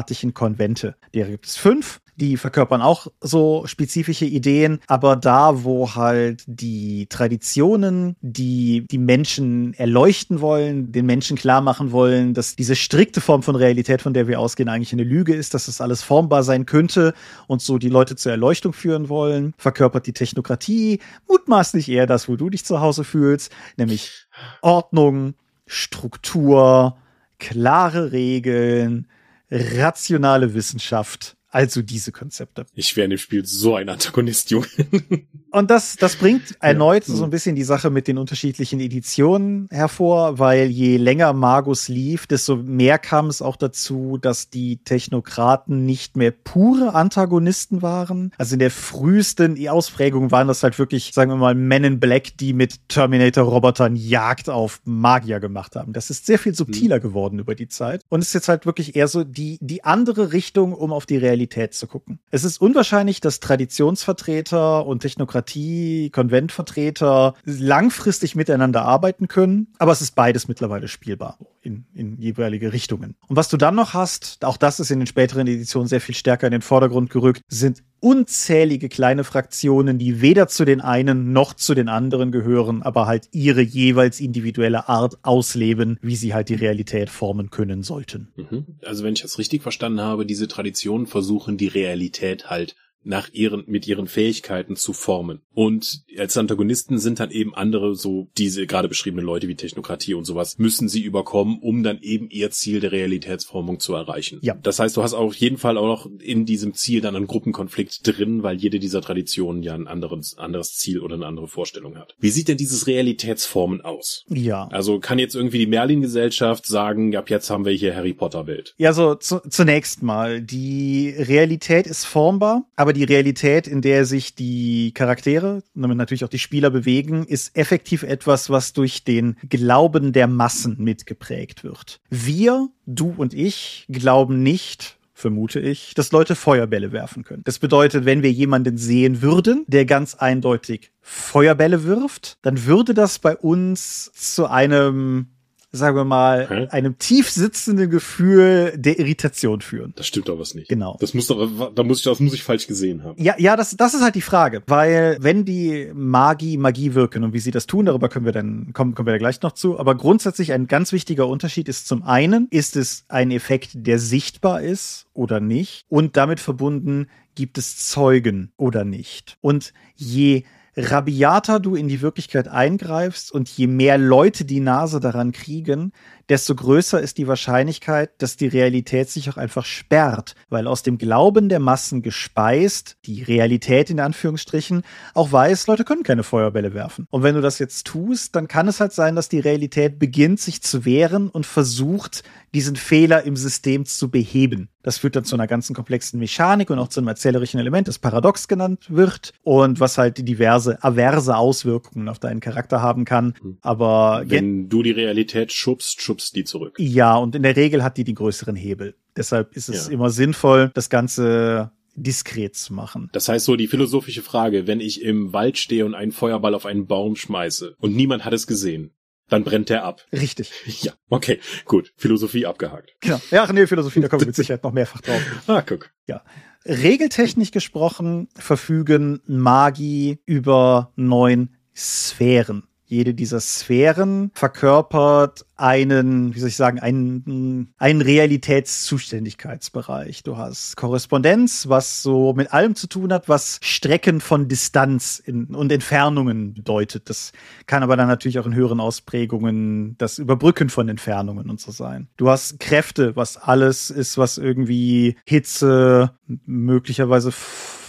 technokratischen 0.05 0.33
Konvente. 0.33 0.95
Derer 1.13 1.31
gibt 1.31 1.45
es 1.45 1.57
fünf 1.57 1.99
die 2.17 2.37
verkörpern 2.37 2.81
auch 2.81 3.07
so 3.19 3.63
spezifische 3.67 4.23
Ideen, 4.23 4.79
aber 4.87 5.17
da, 5.17 5.65
wo 5.65 5.95
halt 5.95 6.45
die 6.47 7.07
Traditionen, 7.07 8.15
die 8.21 8.87
die 8.89 8.97
Menschen 8.97 9.73
erleuchten 9.73 10.39
wollen, 10.39 10.93
den 10.93 11.05
Menschen 11.05 11.35
klar 11.35 11.59
machen 11.59 11.91
wollen, 11.91 12.33
dass 12.33 12.55
diese 12.55 12.77
strikte 12.77 13.19
Form 13.19 13.43
von 13.43 13.57
Realität, 13.57 14.01
von 14.01 14.13
der 14.13 14.29
wir 14.29 14.39
ausgehen, 14.39 14.69
eigentlich 14.69 14.93
eine 14.93 15.03
Lüge 15.03 15.33
ist, 15.33 15.53
dass 15.53 15.65
das 15.65 15.81
alles 15.81 16.03
formbar 16.03 16.43
sein 16.43 16.65
könnte 16.65 17.13
und 17.47 17.61
so 17.61 17.77
die 17.77 17.89
Leute 17.89 18.15
zur 18.15 18.31
Erleuchtung 18.31 18.71
führen 18.71 19.09
wollen, 19.09 19.53
verkörpert 19.57 20.07
die 20.07 20.13
Technokratie 20.13 21.01
mutmaßlich 21.27 21.89
eher 21.89 22.07
das, 22.07 22.29
wo 22.29 22.37
du 22.37 22.49
dich 22.49 22.63
zu 22.63 22.79
Hause 22.79 23.03
fühlst, 23.03 23.51
nämlich 23.75 24.25
Ordnung, 24.61 25.33
Struktur, 25.67 26.95
klare 27.39 28.11
Regeln, 28.11 29.07
rationale 29.49 30.53
Wissenschaft 30.53 31.37
also 31.55 31.81
diese 31.81 32.11
Konzepte. 32.11 32.65
Ich 32.73 32.97
wäre 32.97 33.05
in 33.05 33.11
dem 33.11 33.17
Spiel 33.17 33.45
so 33.45 33.75
ein 33.75 33.87
Antagonist, 33.87 34.51
Junge. 34.51 34.67
Und 35.51 35.71
das, 35.71 35.95
das 35.95 36.17
bringt 36.17 36.57
erneut 36.59 37.07
ja. 37.07 37.15
so 37.15 37.23
ein 37.23 37.29
bisschen 37.29 37.55
die 37.55 37.63
Sache 37.63 37.89
mit 37.89 38.09
den 38.09 38.17
unterschiedlichen 38.17 38.81
Editionen 38.81 39.69
hervor, 39.71 40.37
weil 40.37 40.67
je 40.67 40.97
länger 40.97 41.31
Magus 41.31 41.87
lief, 41.87 42.27
desto 42.27 42.57
mehr 42.57 42.99
kam 42.99 43.27
es 43.27 43.41
auch 43.41 43.55
dazu, 43.55 44.17
dass 44.21 44.49
die 44.49 44.83
Technokraten 44.83 45.85
nicht 45.85 46.17
mehr 46.17 46.31
pure 46.31 46.93
Antagonisten 46.93 47.81
waren. 47.81 48.33
Also 48.37 48.55
in 48.55 48.59
der 48.59 48.69
frühesten 48.69 49.55
Ausprägung 49.69 50.31
waren 50.31 50.49
das 50.49 50.61
halt 50.61 50.77
wirklich, 50.77 51.13
sagen 51.13 51.31
wir 51.31 51.37
mal, 51.37 51.55
Men 51.55 51.85
in 51.85 51.99
Black, 52.01 52.35
die 52.37 52.51
mit 52.51 52.89
Terminator-Robotern 52.89 53.95
Jagd 53.95 54.49
auf 54.49 54.81
Magier 54.83 55.39
gemacht 55.39 55.77
haben. 55.77 55.93
Das 55.93 56.09
ist 56.09 56.25
sehr 56.25 56.37
viel 56.37 56.53
subtiler 56.53 56.97
hm. 56.97 57.01
geworden 57.01 57.39
über 57.39 57.55
die 57.55 57.69
Zeit. 57.69 58.01
Und 58.09 58.19
es 58.19 58.27
ist 58.27 58.33
jetzt 58.33 58.49
halt 58.49 58.65
wirklich 58.65 58.97
eher 58.97 59.07
so 59.07 59.23
die, 59.23 59.57
die 59.61 59.85
andere 59.85 60.33
Richtung, 60.33 60.73
um 60.73 60.91
auf 60.91 61.05
die 61.05 61.15
Realität 61.15 61.44
Realität 61.45 61.73
zu 61.73 61.87
gucken. 61.87 62.19
Es 62.31 62.43
ist 62.43 62.59
unwahrscheinlich, 62.59 63.21
dass 63.21 63.39
Traditionsvertreter 63.39 64.85
und 64.85 65.01
Technokratie, 65.01 66.09
Konventvertreter 66.09 67.35
langfristig 67.43 68.35
miteinander 68.35 68.83
arbeiten 68.83 69.27
können, 69.27 69.67
aber 69.77 69.91
es 69.91 70.01
ist 70.01 70.15
beides 70.15 70.47
mittlerweile 70.47 70.87
spielbar 70.87 71.37
in, 71.61 71.85
in 71.93 72.19
jeweilige 72.19 72.73
Richtungen. 72.73 73.15
Und 73.27 73.35
was 73.35 73.49
du 73.49 73.57
dann 73.57 73.75
noch 73.75 73.93
hast, 73.93 74.43
auch 74.43 74.57
das 74.57 74.79
ist 74.79 74.91
in 74.91 74.99
den 74.99 75.07
späteren 75.07 75.47
Editionen 75.47 75.87
sehr 75.87 76.01
viel 76.01 76.15
stärker 76.15 76.47
in 76.47 76.51
den 76.51 76.61
Vordergrund 76.61 77.09
gerückt, 77.09 77.41
sind 77.47 77.83
unzählige 78.05 78.87
kleine 78.87 79.23
Fraktionen, 79.23 79.97
die 79.97 80.21
weder 80.21 80.47
zu 80.47 80.63
den 80.63 80.79
einen 80.79 81.33
noch 81.33 81.55
zu 81.55 81.73
den 81.73 81.89
anderen 81.89 82.31
gehören, 82.31 82.83
aber 82.83 83.07
halt 83.07 83.29
ihre 83.31 83.61
jeweils 83.61 84.19
individuelle 84.19 84.87
Art 84.87 85.17
ausleben, 85.23 85.97
wie 86.03 86.15
sie 86.15 86.35
halt 86.35 86.49
die 86.49 86.53
Realität 86.53 87.09
formen 87.09 87.49
können 87.49 87.81
sollten. 87.81 88.27
Mhm. 88.35 88.65
Also 88.85 89.03
wenn 89.03 89.15
ich 89.15 89.23
das 89.23 89.39
richtig 89.39 89.63
verstanden 89.63 90.01
habe, 90.01 90.27
diese 90.27 90.47
Traditionen 90.47 91.07
versuchen 91.07 91.57
die 91.57 91.65
Realität 91.65 92.47
halt 92.47 92.75
nach 93.05 93.29
ihren, 93.31 93.63
mit 93.67 93.87
ihren 93.87 94.07
Fähigkeiten 94.07 94.75
zu 94.75 94.93
formen. 94.93 95.41
Und 95.53 96.01
als 96.17 96.37
Antagonisten 96.37 96.99
sind 96.99 97.19
dann 97.19 97.31
eben 97.31 97.55
andere, 97.55 97.95
so 97.95 98.27
diese 98.37 98.67
gerade 98.67 98.89
beschriebenen 98.89 99.25
Leute 99.25 99.47
wie 99.47 99.55
Technokratie 99.55 100.13
und 100.13 100.25
sowas, 100.25 100.57
müssen 100.57 100.89
sie 100.89 101.01
überkommen, 101.01 101.59
um 101.61 101.83
dann 101.83 101.99
eben 102.01 102.29
ihr 102.29 102.51
Ziel 102.51 102.79
der 102.79 102.91
Realitätsformung 102.91 103.79
zu 103.79 103.93
erreichen. 103.93 104.39
Ja. 104.41 104.55
Das 104.61 104.79
heißt, 104.79 104.97
du 104.97 105.03
hast 105.03 105.13
auf 105.13 105.35
jeden 105.35 105.57
Fall 105.57 105.77
auch 105.77 105.85
noch 105.85 106.09
in 106.19 106.45
diesem 106.45 106.73
Ziel 106.73 107.01
dann 107.01 107.15
einen 107.15 107.27
Gruppenkonflikt 107.27 108.05
drin, 108.05 108.43
weil 108.43 108.57
jede 108.57 108.79
dieser 108.79 109.01
Traditionen 109.01 109.63
ja 109.63 109.75
ein 109.75 109.87
anderes, 109.87 110.37
anderes 110.37 110.75
Ziel 110.75 110.99
oder 110.99 111.15
eine 111.15 111.25
andere 111.25 111.47
Vorstellung 111.47 111.97
hat. 111.97 112.15
Wie 112.19 112.29
sieht 112.29 112.47
denn 112.47 112.57
dieses 112.57 112.87
Realitätsformen 112.87 113.81
aus? 113.81 114.25
Ja. 114.29 114.67
Also 114.69 114.99
kann 114.99 115.19
jetzt 115.19 115.35
irgendwie 115.35 115.59
die 115.59 115.67
Merlin-Gesellschaft 115.67 116.65
sagen, 116.65 117.11
ja, 117.11 117.23
jetzt 117.27 117.49
haben 117.49 117.65
wir 117.65 117.73
hier 117.73 117.95
Harry 117.95 118.13
Potter-Welt. 118.13 118.73
Ja, 118.77 118.93
so 118.93 119.15
zu, 119.15 119.41
zunächst 119.49 120.01
mal, 120.01 120.41
die 120.41 121.09
Realität 121.09 121.87
ist 121.87 122.05
formbar, 122.05 122.65
aber 122.75 122.93
die 122.95 123.03
Realität, 123.03 123.67
in 123.67 123.81
der 123.81 124.05
sich 124.05 124.33
die 124.33 124.91
Charaktere 124.93 125.61
damit 125.75 125.97
natürlich 125.97 126.23
auch 126.25 126.29
die 126.29 126.39
Spieler 126.39 126.69
bewegen, 126.69 127.25
ist 127.25 127.55
effektiv 127.55 128.03
etwas, 128.03 128.49
was 128.49 128.73
durch 128.73 129.03
den 129.03 129.37
Glauben 129.47 130.13
der 130.13 130.27
Massen 130.27 130.77
mitgeprägt 130.79 131.63
wird. 131.63 131.99
Wir, 132.09 132.69
du 132.85 133.13
und 133.15 133.33
ich, 133.33 133.85
glauben 133.89 134.41
nicht, 134.41 134.97
vermute 135.13 135.59
ich, 135.59 135.93
dass 135.95 136.11
Leute 136.11 136.35
Feuerbälle 136.35 136.91
werfen 136.91 137.23
können. 137.23 137.43
Das 137.45 137.59
bedeutet, 137.59 138.05
wenn 138.05 138.21
wir 138.21 138.31
jemanden 138.31 138.77
sehen 138.77 139.21
würden, 139.21 139.63
der 139.67 139.85
ganz 139.85 140.15
eindeutig 140.15 140.91
Feuerbälle 141.01 141.85
wirft, 141.85 142.37
dann 142.41 142.65
würde 142.65 142.93
das 142.93 143.19
bei 143.19 143.35
uns 143.35 144.11
zu 144.13 144.47
einem 144.47 145.27
sagen 145.75 145.95
wir 145.95 146.05
mal, 146.05 146.47
Hä? 146.49 146.67
einem 146.71 146.97
tief 146.97 147.29
sitzenden 147.29 147.89
Gefühl 147.89 148.73
der 148.75 148.99
Irritation 148.99 149.61
führen. 149.61 149.93
Das 149.95 150.07
stimmt 150.07 150.29
doch 150.29 150.39
was 150.39 150.55
nicht. 150.55 150.69
Genau. 150.69 150.97
Das 150.99 151.13
muss 151.13 151.27
doch, 151.27 151.73
da 151.73 151.83
muss 151.83 151.99
ich, 151.99 152.03
das 152.05 152.19
muss 152.19 152.33
ich 152.33 152.43
falsch 152.43 152.67
gesehen 152.67 153.03
haben. 153.03 153.21
Ja, 153.21 153.35
ja, 153.37 153.55
das, 153.55 153.75
das 153.75 153.93
ist 153.93 154.01
halt 154.01 154.15
die 154.15 154.21
Frage, 154.21 154.63
weil 154.67 155.17
wenn 155.19 155.45
die 155.45 155.91
Magie 155.93 156.57
Magie 156.57 156.93
wirken 156.93 157.23
und 157.23 157.33
wie 157.33 157.39
sie 157.39 157.51
das 157.51 157.67
tun, 157.67 157.85
darüber 157.85 158.09
können 158.09 158.25
wir 158.25 158.31
dann, 158.31 158.73
kommen, 158.73 158.95
kommen 158.95 159.07
wir 159.07 159.13
da 159.13 159.17
gleich 159.17 159.41
noch 159.41 159.51
zu. 159.51 159.79
Aber 159.79 159.95
grundsätzlich 159.95 160.53
ein 160.53 160.67
ganz 160.67 160.91
wichtiger 160.91 161.27
Unterschied 161.27 161.67
ist 161.69 161.87
zum 161.87 162.03
einen, 162.03 162.47
ist 162.49 162.75
es 162.75 163.05
ein 163.07 163.31
Effekt, 163.31 163.71
der 163.73 163.99
sichtbar 163.99 164.61
ist 164.61 165.07
oder 165.13 165.39
nicht 165.39 165.85
und 165.89 166.17
damit 166.17 166.39
verbunden 166.39 167.07
gibt 167.35 167.57
es 167.57 167.77
Zeugen 167.89 168.51
oder 168.57 168.85
nicht. 168.85 169.37
Und 169.41 169.73
je 169.95 170.43
rabiater 170.77 171.59
du 171.59 171.75
in 171.75 171.87
die 171.87 172.01
Wirklichkeit 172.01 172.47
eingreifst 172.47 173.31
und 173.31 173.49
je 173.49 173.67
mehr 173.67 173.97
Leute 173.97 174.45
die 174.45 174.59
Nase 174.59 174.99
daran 174.99 175.31
kriegen, 175.31 175.93
desto 176.29 176.55
größer 176.55 176.99
ist 176.99 177.17
die 177.17 177.27
Wahrscheinlichkeit, 177.27 178.11
dass 178.21 178.37
die 178.37 178.47
Realität 178.47 179.09
sich 179.09 179.29
auch 179.29 179.37
einfach 179.37 179.65
sperrt, 179.65 180.35
weil 180.49 180.67
aus 180.67 180.83
dem 180.83 180.97
Glauben 180.97 181.49
der 181.49 181.59
Massen 181.59 182.01
gespeist, 182.01 182.97
die 183.05 183.23
Realität 183.23 183.89
in 183.89 183.99
Anführungsstrichen, 183.99 184.83
auch 185.13 185.31
weiß, 185.31 185.67
Leute 185.67 185.83
können 185.83 186.03
keine 186.03 186.23
Feuerbälle 186.23 186.73
werfen. 186.73 187.07
Und 187.09 187.23
wenn 187.23 187.35
du 187.35 187.41
das 187.41 187.59
jetzt 187.59 187.85
tust, 187.87 188.35
dann 188.35 188.47
kann 188.47 188.67
es 188.67 188.79
halt 188.79 188.93
sein, 188.93 189.15
dass 189.15 189.29
die 189.29 189.39
Realität 189.39 189.99
beginnt, 189.99 190.39
sich 190.39 190.61
zu 190.61 190.85
wehren 190.85 191.29
und 191.29 191.45
versucht, 191.45 192.23
diesen 192.53 192.75
Fehler 192.75 193.23
im 193.23 193.35
System 193.35 193.85
zu 193.85 194.09
beheben. 194.09 194.69
Das 194.81 194.99
führt 194.99 195.15
dann 195.15 195.25
zu 195.25 195.35
einer 195.35 195.47
ganzen 195.47 195.75
komplexen 195.75 196.19
Mechanik 196.19 196.69
und 196.69 196.77
auch 196.77 196.89
zu 196.89 196.99
einem 196.99 197.07
erzählerischen 197.07 197.59
Element, 197.59 197.87
das 197.87 197.97
Paradox 197.97 198.47
genannt 198.47 198.85
wird 198.87 199.33
und 199.41 199.79
was 199.79 199.97
halt 199.97 200.27
diverse 200.27 200.81
averse 200.83 201.35
Auswirkungen 201.35 202.07
auf 202.07 202.19
deinen 202.19 202.39
Charakter 202.39 202.83
haben 202.83 203.03
kann. 203.03 203.33
Hm. 203.41 203.57
Aber 203.61 204.23
wenn 204.27 204.69
du 204.69 204.83
die 204.83 204.91
Realität 204.91 205.51
schubst, 205.51 206.03
schubst 206.03 206.14
schubst 206.15 206.35
die 206.35 206.43
zurück. 206.43 206.75
Ja, 206.79 207.15
und 207.17 207.35
in 207.35 207.43
der 207.43 207.55
Regel 207.55 207.83
hat 207.83 207.97
die 207.97 208.03
die 208.03 208.13
größeren 208.13 208.55
Hebel. 208.55 208.95
Deshalb 209.17 209.55
ist 209.55 209.69
es 209.69 209.87
ja. 209.87 209.93
immer 209.93 210.09
sinnvoll, 210.09 210.71
das 210.73 210.89
Ganze 210.89 211.71
diskret 211.95 212.55
zu 212.55 212.73
machen. 212.73 213.09
Das 213.13 213.29
heißt 213.29 213.45
so 213.45 213.55
die 213.55 213.67
philosophische 213.67 214.21
Frage, 214.21 214.67
wenn 214.67 214.79
ich 214.79 215.01
im 215.01 215.33
Wald 215.33 215.57
stehe 215.57 215.85
und 215.85 215.93
einen 215.93 216.11
Feuerball 216.11 216.53
auf 216.53 216.65
einen 216.65 216.87
Baum 216.87 217.15
schmeiße 217.15 217.75
und 217.79 217.95
niemand 217.95 218.25
hat 218.25 218.33
es 218.33 218.47
gesehen, 218.47 218.91
dann 219.29 219.43
brennt 219.43 219.69
der 219.69 219.83
ab. 219.83 220.05
Richtig. 220.11 220.51
Ja, 220.81 220.93
okay, 221.09 221.39
gut. 221.65 221.93
Philosophie 221.97 222.45
abgehakt. 222.45 222.95
Genau. 222.99 223.19
Ja, 223.31 223.51
nee, 223.51 223.65
Philosophie, 223.65 224.01
da 224.01 224.07
kommen 224.07 224.21
wir 224.21 224.27
mit 224.27 224.35
Sicherheit 224.35 224.63
noch 224.63 224.73
mehrfach 224.73 225.01
drauf. 225.01 225.21
Ah, 225.47 225.61
guck. 225.61 225.91
Ja. 226.05 226.21
Regeltechnisch 226.65 227.51
gesprochen 227.51 228.27
verfügen 228.35 229.21
Magi 229.25 230.19
über 230.25 230.91
neun 230.95 231.55
Sphären. 231.75 232.67
Jede 232.87 233.15
dieser 233.15 233.39
Sphären 233.39 234.29
verkörpert 234.33 235.45
einen, 235.57 236.35
wie 236.35 236.39
soll 236.39 236.49
ich 236.49 236.55
sagen, 236.55 236.79
einen, 236.79 237.73
einen 237.77 238.01
Realitätszuständigkeitsbereich. 238.01 240.23
Du 240.23 240.37
hast 240.37 240.77
Korrespondenz, 240.77 241.67
was 241.67 242.01
so 242.03 242.33
mit 242.33 242.53
allem 242.53 242.75
zu 242.75 242.85
tun 242.87 243.11
hat, 243.11 243.27
was 243.29 243.57
Strecken 243.61 244.21
von 244.21 244.47
Distanz 244.47 245.17
in, 245.17 245.55
und 245.55 245.71
Entfernungen 245.71 246.53
bedeutet. 246.53 247.09
Das 247.09 247.31
kann 247.65 247.81
aber 247.83 247.97
dann 247.97 248.07
natürlich 248.07 248.37
auch 248.39 248.45
in 248.45 248.53
höheren 248.53 248.79
Ausprägungen 248.79 249.97
das 249.97 250.19
Überbrücken 250.19 250.69
von 250.69 250.87
Entfernungen 250.87 251.49
und 251.49 251.59
so 251.59 251.71
sein. 251.71 252.07
Du 252.17 252.29
hast 252.29 252.59
Kräfte, 252.59 253.15
was 253.15 253.37
alles 253.37 253.89
ist, 253.89 254.19
was 254.19 254.37
irgendwie 254.37 255.15
Hitze, 255.25 256.11
möglicherweise 256.45 257.31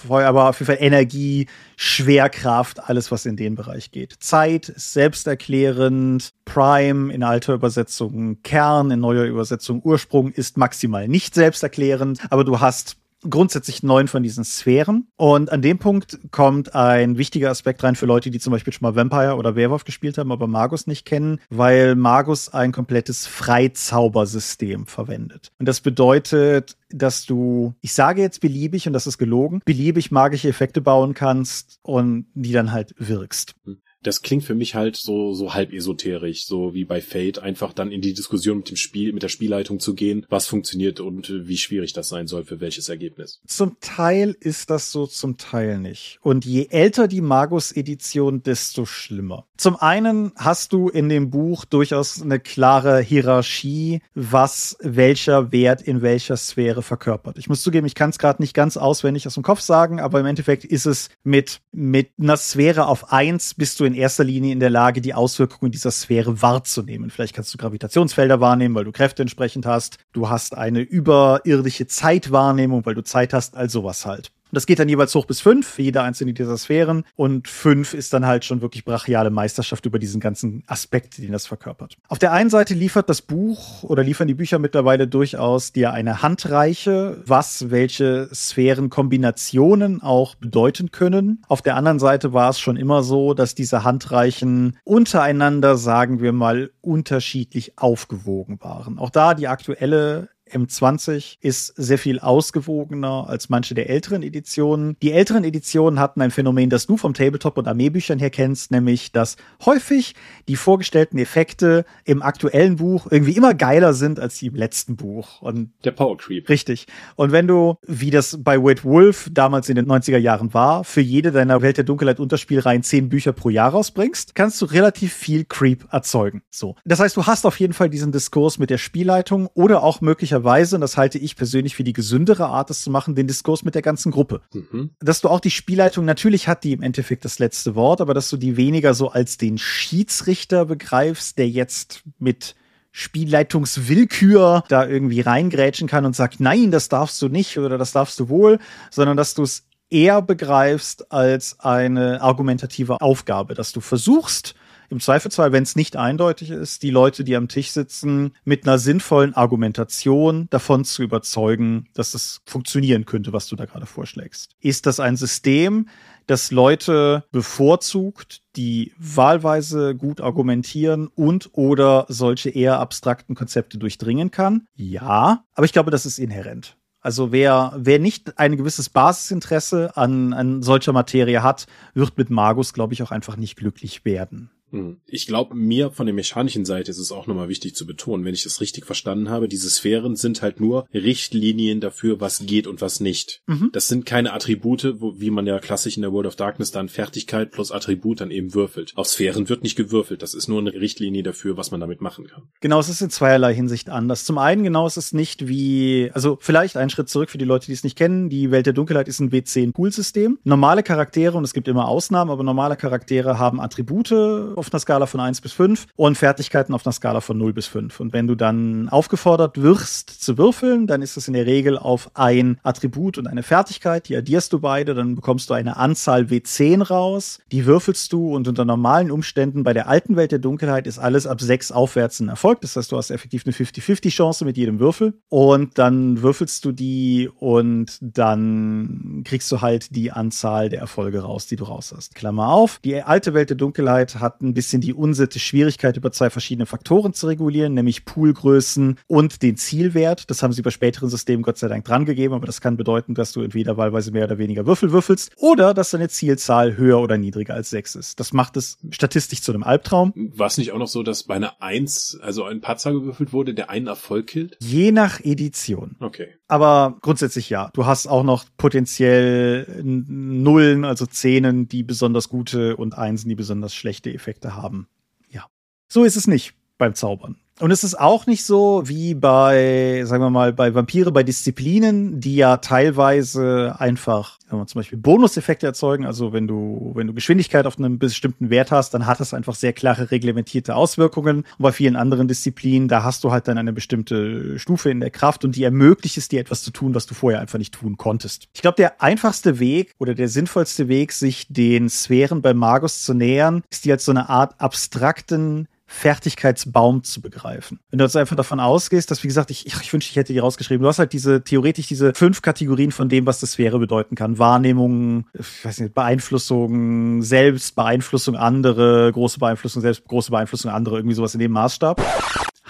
Feuer, 0.07 0.29
aber 0.29 0.49
auf 0.49 0.59
jeden 0.61 0.67
Fall 0.67 0.79
Energie, 0.81 1.47
Schwerkraft, 1.77 2.89
alles, 2.89 3.11
was 3.11 3.27
in 3.27 3.37
den 3.37 3.55
Bereich 3.55 3.91
geht. 3.91 4.15
Zeit 4.21 4.69
ist 4.69 4.93
selbsterklärend, 4.93 6.31
Prime 6.45 7.13
in 7.13 7.23
alter 7.23 7.55
Übersetzung, 7.55 8.43
Kern 8.43 8.91
in 8.91 9.01
neuer 9.01 9.25
Übersetzung, 9.25 9.83
Ursprung 9.83 10.33
ist 10.33 10.57
maximal 10.57 11.09
nicht 11.09 11.35
selbsterklärend, 11.35 12.21
aber 12.31 12.45
du 12.45 12.61
hast 12.61 12.97
grundsätzlich 13.29 13.83
neun 13.83 14.09
von 14.09 14.23
diesen 14.23 14.45
Sphären. 14.45 15.09
Und 15.17 15.51
an 15.53 15.63
dem 15.63 15.79
Punkt 15.79 16.19
kommt 16.31 16.75
ein 16.75 17.19
wichtiger 17.19 17.51
Aspekt 17.51 17.83
rein 17.83 17.97
für 17.97 18.07
Leute, 18.07 18.31
die 18.31 18.39
zum 18.39 18.53
Beispiel 18.53 18.73
schon 18.73 18.83
mal 18.83 18.97
Vampire 18.97 19.37
oder 19.37 19.57
Werwolf 19.57 19.85
gespielt 19.85 20.19
haben, 20.19 20.33
aber 20.33 20.47
Magus 20.47 20.87
nicht 20.87 21.05
kennen, 21.05 21.41
weil 21.51 21.95
Magus 21.95 22.49
ein 22.49 22.73
komplettes 22.73 23.27
Freizaubersystem 23.27 24.87
verwendet. 24.87 25.53
Und 25.59 25.67
das 25.67 25.81
bedeutet, 25.81 26.77
dass 26.91 27.27
du, 27.27 27.75
ich 27.81 27.93
sage 27.93 28.23
jetzt 28.23 28.41
beliebig 28.41 28.87
und 28.87 28.93
das 28.93 29.07
ist 29.07 29.19
gelogen, 29.19 29.61
beliebig 29.65 30.11
magische 30.11 30.49
Effekte 30.49 30.81
bauen 30.81 31.15
kannst 31.15 31.79
und 31.83 32.27
die 32.35 32.53
dann 32.53 32.73
halt 32.73 32.95
wirkst. 32.99 33.55
Hm 33.65 33.79
das 34.07 34.23
klingt 34.23 34.45
für 34.45 34.55
mich 34.55 34.75
halt 34.75 34.97
so, 34.97 35.35
so 35.35 35.55
halb 35.55 35.73
esoterisch, 35.73 36.47
so 36.47 36.75
wie 36.75 36.85
bei 36.85 37.01
Fate, 37.01 37.41
einfach 37.41 37.73
dann 37.73 37.91
in 37.91 38.01
die 38.01 38.15
Diskussion 38.15 38.59
mit 38.59 38.71
dem 38.71 38.77
Spiel, 38.77 39.13
mit 39.13 39.23
der 39.23 39.29
Spielleitung 39.29 39.81
zu 39.81 39.95
gehen, 39.95 40.25
was 40.29 40.47
funktioniert 40.47 41.01
und 41.01 41.33
wie 41.49 41.57
schwierig 41.57 41.93
das 41.93 42.09
sein 42.09 42.27
soll 42.27 42.45
für 42.45 42.61
welches 42.61 42.89
Ergebnis. 42.89 43.41
Zum 43.47 43.77
Teil 43.81 44.37
ist 44.39 44.71
das 44.71 44.93
so, 44.93 45.07
zum 45.07 45.37
Teil 45.37 45.79
nicht. 45.79 46.19
Und 46.23 46.45
je 46.45 46.69
älter 46.71 47.09
die 47.09 47.21
Magus-Edition, 47.21 48.43
desto 48.43 48.85
schlimmer. 48.85 49.47
Zum 49.57 49.77
einen 49.77 50.33
hast 50.37 50.73
du 50.73 50.89
in 50.89 51.09
dem 51.09 51.31
Buch 51.31 51.65
durchaus 51.65 52.21
eine 52.23 52.39
klare 52.39 53.01
Hierarchie, 53.01 54.03
was 54.15 54.77
welcher 54.81 55.51
Wert 55.51 55.83
in 55.83 56.03
welcher 56.03 56.37
Sphäre 56.37 56.83
verkörpert. 56.83 57.39
Ich 57.39 57.49
muss 57.49 57.63
zugeben, 57.63 57.87
ich 57.87 57.95
kann 57.95 58.11
es 58.11 58.19
gerade 58.19 58.43
nicht 58.43 58.55
ganz 58.55 58.77
auswendig 58.77 59.27
aus 59.27 59.35
dem 59.35 59.43
Kopf 59.43 59.61
sagen, 59.61 59.99
aber 59.99 60.21
im 60.21 60.27
Endeffekt 60.27 60.65
ist 60.65 60.87
es 60.87 61.09
mit, 61.25 61.61
mit 61.73 62.11
einer 62.21 62.37
Sphäre 62.37 62.87
auf 62.87 63.13
eins 63.13 63.55
bist 63.55 63.81
du 63.81 63.85
in 63.85 63.96
erster 63.97 64.25
Linie 64.25 64.53
in 64.53 64.61
der 64.61 64.71
Lage, 64.71 65.01
die 65.01 65.15
Auswirkungen 65.15 65.73
dieser 65.73 65.91
Sphäre 65.91 66.43
wahrzunehmen. 66.43 67.11
Vielleicht 67.11 67.35
kannst 67.35 67.53
du 67.53 67.59
Gravitationsfelder 67.59 68.41
wahrnehmen, 68.41 68.75
weil 68.75 68.85
du 68.85 68.93
Kräfte 68.93 69.23
entsprechend 69.23 69.67
hast. 69.67 69.99
Du 70.13 70.29
hast 70.29 70.57
eine 70.57 70.81
überirdische 70.81 71.87
Zeitwahrnehmung, 71.87 72.87
weil 72.87 72.95
du 72.95 73.03
Zeit 73.03 73.33
hast, 73.33 73.57
all 73.57 73.71
sowas 73.71 74.07
halt. 74.07 74.31
Das 74.53 74.67
geht 74.67 74.79
dann 74.79 74.89
jeweils 74.89 75.15
hoch 75.15 75.27
bis 75.27 75.41
fünf, 75.41 75.79
jede 75.79 76.03
einzelne 76.03 76.33
dieser 76.33 76.57
Sphären. 76.57 77.05
Und 77.17 77.49
fünf 77.49 77.95
ist 77.95 78.13
dann 78.13 78.27
halt 78.27 78.45
schon 78.45 78.61
wirklich 78.61 78.85
brachiale 78.85 79.31
Meisterschaft 79.31 79.87
über 79.87 79.99
diesen 79.99 80.21
ganzen 80.21 80.63
Aspekt, 80.67 81.19
den 81.19 81.33
das 81.33 81.47
verkörpert. 81.47 81.97
Auf 82.09 82.19
der 82.19 82.33
einen 82.33 82.51
Seite 82.51 82.75
liefert 82.75 83.09
das 83.11 83.23
Buch 83.23 83.83
oder 83.83 84.03
liefern 84.03 84.29
die 84.29 84.35
Bücher 84.35 84.59
mittlerweile 84.59 85.09
durchaus 85.09 85.73
dir 85.73 85.93
eine 85.93 86.23
Handreiche, 86.23 87.23
was 87.27 87.71
welche 87.71 88.29
Sphärenkombinationen 88.33 90.03
auch 90.03 90.35
bedeuten 90.37 90.91
können. 90.91 91.43
Auf 91.49 91.63
der 91.63 91.77
anderen 91.77 91.99
Seite 91.99 92.33
war 92.33 92.51
es 92.51 92.61
schon 92.61 92.77
immer 92.77 93.03
so, 93.03 93.35
dass 93.35 93.55
diese 93.55 93.85
Handreichen 93.85 94.79
untereinander, 94.85 95.77
sagen 95.77 96.21
wir 96.21 96.33
mal, 96.33 96.71
unterschiedlich 96.81 97.79
aufgewogen 97.79 98.59
waren. 98.61 98.99
Auch 98.99 99.11
da 99.11 99.35
die 99.35 99.49
aktuelle 99.49 100.29
M20 100.51 101.39
ist 101.41 101.75
sehr 101.77 101.99
viel 101.99 102.21
ausgewogener 102.21 103.27
als 103.29 103.49
manche 103.49 103.75
der 103.75 103.91
älteren 103.91 104.23
Editionen. 104.23 104.97
Die 105.03 105.13
älteren 105.13 105.45
Editionen 105.45 105.99
hatten 105.99 106.21
ein 106.21 106.31
Phänomen, 106.31 106.71
das 106.71 106.87
du 106.87 106.97
vom 106.97 107.15
Tabletop 107.15 107.59
und 107.59 107.67
Armeebüchern 107.67 108.19
her 108.19 108.31
kennst, 108.31 108.71
nämlich, 108.71 109.13
dass 109.13 109.37
häufig 109.65 110.15
die 110.49 110.57
vorgestellten 110.57 111.19
Effekte 111.19 111.85
im 112.05 112.23
aktuellen 112.23 112.77
Buch 112.77 113.09
irgendwie 113.11 113.37
immer 113.37 113.55
geiler 113.55 113.93
sind 113.93 114.21
als 114.21 114.39
die 114.39 114.47
im 114.47 114.55
letzten 114.55 114.97
Buch. 114.97 115.43
Und 115.43 115.73
der 115.85 115.91
Power 115.91 116.17
Creep. 116.17 116.49
Richtig. 116.49 116.87
Und 117.17 117.33
wenn 117.33 117.49
du, 117.49 117.77
wie 117.87 118.11
das 118.11 118.39
bei 118.43 118.63
Wade 118.63 118.85
Wolf 118.85 119.29
damals 119.33 119.69
in 119.69 119.77
den 119.77 119.87
90er 119.87 120.19
Jahren 120.19 120.55
war, 120.55 120.85
für 120.85 121.01
jede 121.01 121.33
deiner 121.33 121.63
Welt 121.63 121.77
der 121.77 121.85
Dunkelheit 121.85 122.21
Unterspielreihen 122.21 122.83
zehn 122.83 123.09
Bücher 123.09 123.33
pro 123.33 123.51
Jahr 123.51 123.71
rausbringst, 123.71 124.35
kannst 124.35 124.63
du 124.63 124.67
relativ 124.67 125.13
viel 125.13 125.45
Creep 125.45 125.87
erzeugen. 125.93 126.43
So. 126.51 126.77
Das 126.85 127.01
heißt, 127.01 127.17
du 127.17 127.27
hast 127.27 127.47
auf 127.47 127.59
jeden 127.59 127.73
Fall 127.73 127.91
diesen 127.91 128.13
Diskurs 128.13 128.59
mit 128.59 128.71
der 128.71 128.79
Spielleitung 128.79 129.49
oder 129.55 129.83
auch 129.83 130.01
möglicherweise 130.01 130.36
möglicherweise, 130.37 130.77
und 130.77 130.81
das 130.81 130.97
halte 130.97 131.19
ich 131.19 131.37
persönlich 131.37 131.75
für 131.77 131.85
die 131.85 131.93
gesündere 131.93 132.47
Art, 132.47 132.71
das 132.71 132.83
zu 132.83 132.91
machen, 132.91 133.15
den 133.15 133.27
Diskurs 133.27 133.65
mit 133.65 133.75
der 133.75 133.83
ganzen 133.83 134.13
Gruppe. 134.13 134.41
Mhm. 134.53 134.91
Dass 135.01 135.21
du 135.21 135.29
auch 135.29 135.41
die 135.41 135.51
Spielleitung, 135.51 136.05
natürlich 136.05 136.49
hat 136.49 136.65
die 136.65 136.73
im 136.73 136.83
Endeffekt 136.83 137.25
das 137.25 137.39
letzte 137.39 137.75
Wort, 137.75 138.01
aber 138.01 138.15
dass 138.15 138.29
du 138.31 138.37
die 138.37 138.57
weniger 138.57 138.95
so 138.95 139.11
als 139.11 139.39
den 139.39 139.59
Schiedsrichter 139.59 140.67
begreifst, 140.67 141.39
der 141.39 141.49
jetzt 141.49 142.03
mit 142.19 142.55
Spielleitungswillkür 142.93 144.65
da 144.69 144.87
irgendwie 144.87 145.21
reingrätschen 145.21 145.87
kann 145.87 146.07
und 146.07 146.17
sagt, 146.17 146.41
nein, 146.41 146.71
das 146.71 146.89
darfst 146.89 147.21
du 147.21 147.29
nicht 147.29 147.59
oder 147.59 147.77
das 147.77 147.93
darfst 147.93 148.19
du 148.21 148.29
wohl, 148.29 148.59
sondern 148.91 149.17
dass 149.17 149.35
du 149.35 149.43
es 149.43 149.65
eher 149.91 150.23
begreifst 150.23 151.13
als 151.13 151.61
eine 151.61 152.21
argumentative 152.21 153.01
Aufgabe, 153.01 153.55
dass 153.55 153.73
du 153.73 153.81
versuchst, 153.81 154.55
im 154.91 155.01
Zweifelsfall, 155.01 155.53
wenn 155.53 155.63
es 155.63 155.77
nicht 155.77 155.97
eindeutig 155.97 156.51
ist, 156.51 156.83
die 156.83 156.91
Leute, 156.91 157.25
die 157.25 157.37
am 157.37 157.49
Tisch 157.49 157.71
sitzen, 157.71 158.33
mit 158.45 158.67
einer 158.67 158.79
sinnvollen 158.79 159.35
Argumentation 159.35 160.47
davon 160.51 160.85
zu 160.85 161.03
überzeugen, 161.03 161.89
dass 161.95 162.15
es 162.15 162.41
funktionieren 162.47 163.05
könnte, 163.05 163.33
was 163.33 163.49
du 163.49 163.57
da 163.57 163.65
gerade 163.65 163.87
vorschlägst. 163.87 164.53
Ist 164.61 164.87
das 164.87 165.01
ein 165.01 165.17
System, 165.17 165.89
das 166.27 166.51
Leute 166.51 167.25
bevorzugt, 167.31 168.43
die 168.57 168.93
wahlweise 168.99 169.95
gut 169.95 170.21
argumentieren 170.21 171.09
und 171.09 171.51
oder 171.53 172.07
solche 172.09 172.51
eher 172.51 172.81
abstrakten 172.81 173.35
Konzepte 173.35 173.79
durchdringen 173.79 174.31
kann? 174.31 174.67
Ja, 174.75 175.45
aber 175.55 175.65
ich 175.65 175.73
glaube, 175.73 175.91
das 175.91 176.07
ist 176.07 176.19
inhärent. 176.19 176.77
Also 177.07 177.31
wer, 177.31 177.73
wer 177.77 178.01
nicht 178.01 178.37
ein 178.37 178.57
gewisses 178.57 178.89
Basisinteresse 178.89 179.97
an, 179.97 180.33
an 180.33 180.65
solcher 180.65 180.93
Materie 180.93 181.41
hat, 181.41 181.67
wird 181.95 182.19
mit 182.19 182.31
Magus, 182.31 182.73
glaube 182.73 182.95
ich, 182.95 183.03
auch 183.05 183.13
einfach 183.13 183.37
nicht 183.37 183.55
glücklich 183.55 184.05
werden. 184.05 184.51
Hm. 184.71 184.99
Ich 185.07 185.27
glaube, 185.27 185.55
mir 185.55 185.91
von 185.91 186.07
der 186.07 186.15
mechanischen 186.15 186.65
Seite 186.65 186.91
ist 186.91 186.99
es 186.99 187.13
auch 187.13 187.27
nochmal 187.27 187.49
wichtig 187.49 187.75
zu 187.75 187.87
betonen, 187.87 188.25
wenn 188.25 188.35
ich 188.35 188.43
das 188.43 188.61
richtig 188.61 188.85
verstanden 188.87 189.31
habe, 189.31 189.49
diese 189.49 189.71
Sphären 189.71 190.17
sind 190.17 190.43
halt 190.43 190.61
nur 190.61 190.87
Richtlinien 190.93 191.81
dafür, 191.81 192.21
was 192.21 192.47
geht 192.47 192.67
und 192.67 192.81
was 192.81 193.01
nicht. 193.01 193.43
Mhm. 193.47 193.71
Das 193.73 193.89
sind 193.89 194.07
keine 194.07 194.33
Attribute, 194.33 195.01
wo, 195.01 195.21
wie 195.21 195.31
man 195.31 195.47
ja 195.47 195.59
klassisch 195.59 195.97
in 195.97 196.03
der 196.03 196.13
World 196.13 196.27
of 196.27 196.37
Darkness 196.37 196.71
dann 196.71 196.89
Fertigkeit 196.89 197.53
plus 197.53 197.71
Attribut 197.71 198.21
dann 198.21 198.31
eben 198.31 198.55
würfelt. 198.55 198.93
Auf 198.97 199.07
Sphären 199.07 199.49
wird 199.49 199.63
nicht 199.63 199.77
gewürfelt, 199.77 200.23
das 200.23 200.35
ist 200.35 200.49
nur 200.49 200.61
eine 200.61 200.73
Richtlinie 200.73 201.23
dafür, 201.23 201.57
was 201.57 201.71
man 201.71 201.81
damit 201.81 202.01
machen 202.01 202.27
kann. 202.27 202.43
Genau, 202.61 202.81
es 202.81 202.89
ist 202.89 203.01
in 203.01 203.11
zweierlei 203.11 203.55
Hinsicht 203.55 203.89
anders. 203.89 204.25
Zum 204.25 204.39
einen 204.39 204.65
genau, 204.65 204.87
es 204.87 204.97
ist 204.97 205.15
nicht 205.15 205.47
wie, 205.47 206.11
also 206.13 206.39
vielleicht 206.41 206.77
einen 206.77 206.91
Schritt 206.91 207.09
zurück 207.09 207.31
für 207.31 207.39
die 207.39 207.45
Leute, 207.45 207.67
die 207.67 207.73
es 207.73 207.85
nicht 207.85 207.97
kennen, 207.97 208.29
die 208.29 208.51
Welt 208.51 208.67
der 208.67 208.73
Dunkelheit 208.73 209.09
ist 209.09 209.21
ein 209.21 209.31
W10-Pool-System. 209.31 210.39
Normale 210.45 210.83
Charaktere, 210.83 211.37
und 211.37 211.45
es 211.45 211.55
gibt 211.55 211.69
immer 211.69 211.89
Ausnahmen, 211.89 212.31
aber 212.31 212.43
normale 212.43 212.77
Charaktere 212.77 213.39
haben 213.39 213.61
Attribute 213.61 214.56
auf 214.57 214.73
einer 214.73 214.81
Skala 214.81 215.07
von 215.07 215.21
1 215.21 215.41
bis 215.41 215.53
5 215.53 215.87
und 215.97 216.17
Fertigkeiten 216.17 216.75
auf 216.75 216.87
einer 216.87 216.93
Skala 216.93 217.21
von 217.21 217.39
0 217.39 217.53
bis 217.53 217.67
5. 217.67 218.01
Und 218.01 218.13
wenn 218.13 218.27
du 218.27 218.35
dann 218.35 218.89
aufgefordert 218.89 219.61
wirst 219.61 220.11
zu 220.11 220.39
würfeln, 220.39 220.87
dann 220.87 221.03
ist 221.03 221.17
es 221.17 221.29
in 221.29 221.35
der 221.35 221.47
Regel 221.47 221.79
auf 221.79 222.11
ein 222.15 222.59
Attribut 222.63 223.19
und 223.19 223.27
eine 223.27 223.43
Fertigkeit, 223.43 224.09
die 224.09 224.17
addierst 224.17 224.53
du 224.53 224.61
beide, 224.61 224.95
dann 224.95 225.15
bekommst 225.15 225.51
du 225.51 225.55
eine 225.55 225.77
Anzahl 225.77 226.23
W10 226.23 226.83
raus, 226.83 227.41
die 227.53 227.67
würfelst 227.67 228.13
du 228.13 228.35
und 228.35 228.49
unter 228.49 228.65
normalen 228.65 229.11
Umständen 229.11 229.63
bei 229.63 229.73
der 229.73 229.89
alten 229.89 230.17
Welt 230.17 230.33
der 230.33 230.39
Dunkelheit 230.39 230.87
ist 230.87 230.99
alles 230.99 231.27
ab 231.27 231.41
6 231.41 231.73
aufwärts 231.73 232.21
ein 232.21 232.29
Erfolg. 232.29 232.61
Das 232.61 232.77
heißt, 232.77 232.93
du 232.93 232.97
hast 232.97 233.11
effektiv 233.11 233.45
eine 233.47 233.55
50-50 233.55 234.11
Chance 234.11 234.45
mit 234.45 234.57
jedem 234.57 234.81
Würfel 234.81 235.15
und 235.29 235.79
dann 235.79 236.23
würfelst 236.23 236.65
du 236.65 236.73
die 236.73 237.31
und 237.39 237.99
dann 238.01 239.23
kriegst 239.25 239.51
du 239.53 239.61
halt 239.61 239.95
die 239.95 240.13
Anzahl 240.13 240.69
der 240.69 240.81
Erfolge 240.81 241.21
raus, 241.21 241.47
die 241.47 241.57
du 241.57 241.65
raus 241.65 241.93
hast. 241.97 242.15
Klammer 242.15 242.49
auf, 242.49 242.81
die 242.85 243.03
alte 243.03 243.35
Welt 243.35 243.51
der 243.51 243.57
Dunkelheit 243.57 244.17
hat 244.17 244.43
ein 244.47 244.55
bisschen 244.55 244.81
die 244.81 244.95
Unsitte 244.95 245.39
Schwierigkeit 245.39 245.97
über 245.97 246.13
zwei 246.13 246.31
verschiedene 246.31 246.67
Faktoren 246.67 247.13
zu 247.13 247.27
regulieren, 247.27 247.75
nämlich 247.75 248.05
Poolgrößen 248.05 248.99
und 249.07 249.43
den 249.43 249.57
Zielwert. 249.57 250.31
Das 250.31 250.43
haben 250.43 250.53
sie 250.53 250.63
bei 250.63 250.71
späteren 250.71 251.09
Systemen 251.09 251.43
Gott 251.43 251.59
sei 251.59 251.69
Dank 251.69 251.85
drangegeben, 251.85 252.35
aber 252.35 252.47
das 252.47 252.61
kann 252.61 252.77
bedeuten, 252.77 253.15
dass 253.15 253.33
du 253.33 253.43
entweder 253.43 253.77
wahlweise 253.77 254.13
mehr 254.13 254.25
oder 254.25 254.39
weniger 254.39 254.67
Würfel 254.67 254.93
würfelst 254.93 255.33
oder 255.37 255.75
dass 255.75 255.91
deine 255.91 256.09
Zielzahl 256.09 256.77
höher 256.77 257.01
oder 257.01 257.19
niedriger 257.19 257.55
als 257.55 257.71
sechs 257.71 257.95
ist. 257.95 258.21
Das 258.21 258.33
macht 258.33 258.57
es 258.57 258.79
statistisch 258.91 259.43
zu 259.43 259.53
einem 259.53 259.63
Albtraum. 259.63 260.13
War 260.15 260.47
es 260.47 260.59
nicht 260.59 260.73
auch 260.73 260.79
noch 260.79 260.89
so, 260.89 261.03
dass 261.03 261.25
bei 261.25 261.35
einer 261.35 261.61
Eins, 261.61 262.19
also 262.23 262.45
ein 262.45 262.61
Patzer 262.61 262.93
gewürfelt 262.93 263.33
wurde, 263.33 263.55
der 263.55 263.71
einen 263.71 263.87
Erfolg 263.87 264.29
killt? 264.29 264.57
Je 264.61 264.93
nach 264.93 265.21
Edition. 265.21 265.97
Okay. 266.01 266.29
Aber 266.49 266.99
grundsätzlich 267.01 267.51
ja. 267.51 267.71
Du 267.73 267.87
hast 267.87 268.07
auch 268.07 268.23
noch 268.23 268.45
potenziell 268.57 269.83
Nullen, 269.83 270.85
also 270.85 271.07
Zehnen, 271.07 271.69
die 271.69 271.83
besonders 271.83 272.29
gute 272.29 272.77
und 272.77 272.97
Einsen, 272.97 273.29
die 273.29 273.35
besonders 273.35 273.75
schlechte 273.75 274.13
Effekte 274.13 274.36
haben. 274.45 274.89
Ja. 275.29 275.47
So 275.89 276.05
ist 276.05 276.17
es 276.17 276.27
nicht 276.27 276.55
beim 276.79 276.95
Zaubern. 276.95 277.37
Und 277.59 277.71
es 277.71 277.85
ist 277.85 277.99
auch 277.99 278.27
nicht 278.27 278.45
so 278.45 278.83
wie 278.85 279.15
bei, 279.15 280.03
sagen 280.05 280.23
wir 280.23 280.31
mal, 280.31 280.53
bei 280.53 280.75
Vampire, 280.75 281.11
bei 281.11 281.23
Disziplinen, 281.23 282.21
die 282.21 282.37
ja 282.37 282.59
teilweise 282.59 283.77
einfach 283.79 284.37
wenn 284.49 284.59
man 284.59 284.69
zum 284.69 284.79
Beispiel 284.81 284.99
Bonuseffekte 284.99 285.67
erzeugen, 285.67 286.07
also 286.07 286.33
wenn 286.33 286.47
du, 286.47 286.93
wenn 286.95 287.07
du 287.07 287.15
Geschwindigkeit 287.15 287.67
auf 287.67 287.79
einem 287.79 287.99
bestimmten 287.99 288.51
Wert 288.51 288.71
hast, 288.71 288.95
dann 288.95 289.07
hat 289.07 289.21
das 289.21 289.35
einfach 289.35 289.55
sehr 289.55 289.73
klare 289.73 290.11
reglementierte 290.11 290.77
Auswirkungen. 290.77 291.39
Und 291.39 291.63
bei 291.63 291.73
vielen 291.73 291.97
anderen 291.97 292.29
Disziplinen, 292.29 292.89
da 292.89 293.03
hast 293.03 293.25
du 293.25 293.33
halt 293.33 293.49
dann 293.49 293.59
eine 293.59 293.73
bestimmte 293.73 294.59
Stufe 294.59 294.91
in 294.91 295.01
der 295.01 295.11
Kraft 295.11 295.45
und 295.45 295.57
die 295.57 295.65
ermöglicht 295.65 296.17
es 296.17 296.29
dir 296.29 296.41
etwas 296.41 296.63
zu 296.63 296.71
tun, 296.71 296.95
was 296.95 297.07
du 297.07 297.15
vorher 297.15 297.41
einfach 297.41 297.59
nicht 297.59 297.75
tun 297.75 297.97
konntest. 297.97 298.49
Ich 298.55 298.63
glaube, 298.63 298.77
der 298.77 299.03
einfachste 299.03 299.59
Weg 299.59 299.95
oder 299.99 300.15
der 300.15 300.29
sinnvollste 300.29 300.89
Weg, 300.89 301.13
sich 301.13 301.47
den 301.49 301.89
Sphären 301.89 302.43
bei 302.43 302.55
Magus 302.55 303.03
zu 303.03 303.15
nähern, 303.15 303.63
ist 303.71 303.85
die 303.85 303.93
als 303.93 304.05
so 304.05 304.13
eine 304.13 304.29
Art 304.29 304.61
abstrakten 304.61 305.69
Fertigkeitsbaum 305.97 307.03
zu 307.03 307.21
begreifen. 307.21 307.81
Wenn 307.91 307.99
du 307.99 308.05
jetzt 308.05 308.17
einfach 308.17 308.37
davon 308.37 308.61
ausgehst, 308.61 309.11
dass, 309.11 309.23
wie 309.23 309.29
gesagt, 309.29 309.51
ich, 309.51 309.67
ich, 309.67 309.93
wünschte, 309.93 310.11
ich 310.11 310.17
hätte 310.17 310.33
die 310.33 310.39
rausgeschrieben. 310.39 310.83
Du 310.83 310.89
hast 310.89 310.99
halt 310.99 311.13
diese, 311.13 311.43
theoretisch 311.43 311.87
diese 311.87 312.13
fünf 312.15 312.43
Kategorien 312.43 312.93
von 312.93 313.09
dem, 313.09 313.27
was 313.27 313.41
das 313.41 313.53
Sphäre 313.53 313.79
bedeuten 313.79 314.15
kann. 314.15 314.39
Wahrnehmung, 314.39 315.27
ich 315.33 315.65
weiß 315.65 315.81
nicht, 315.81 315.95
Beeinflussung, 315.95 317.23
Selbstbeeinflussung 317.23 318.37
andere, 318.37 319.11
große 319.13 319.39
Beeinflussung 319.39 319.83
selbst, 319.83 320.05
große 320.07 320.31
Beeinflussung 320.31 320.71
andere, 320.71 320.97
irgendwie 320.97 321.17
sowas 321.17 321.35
in 321.35 321.41
dem 321.41 321.53
Maßstab. 321.53 322.01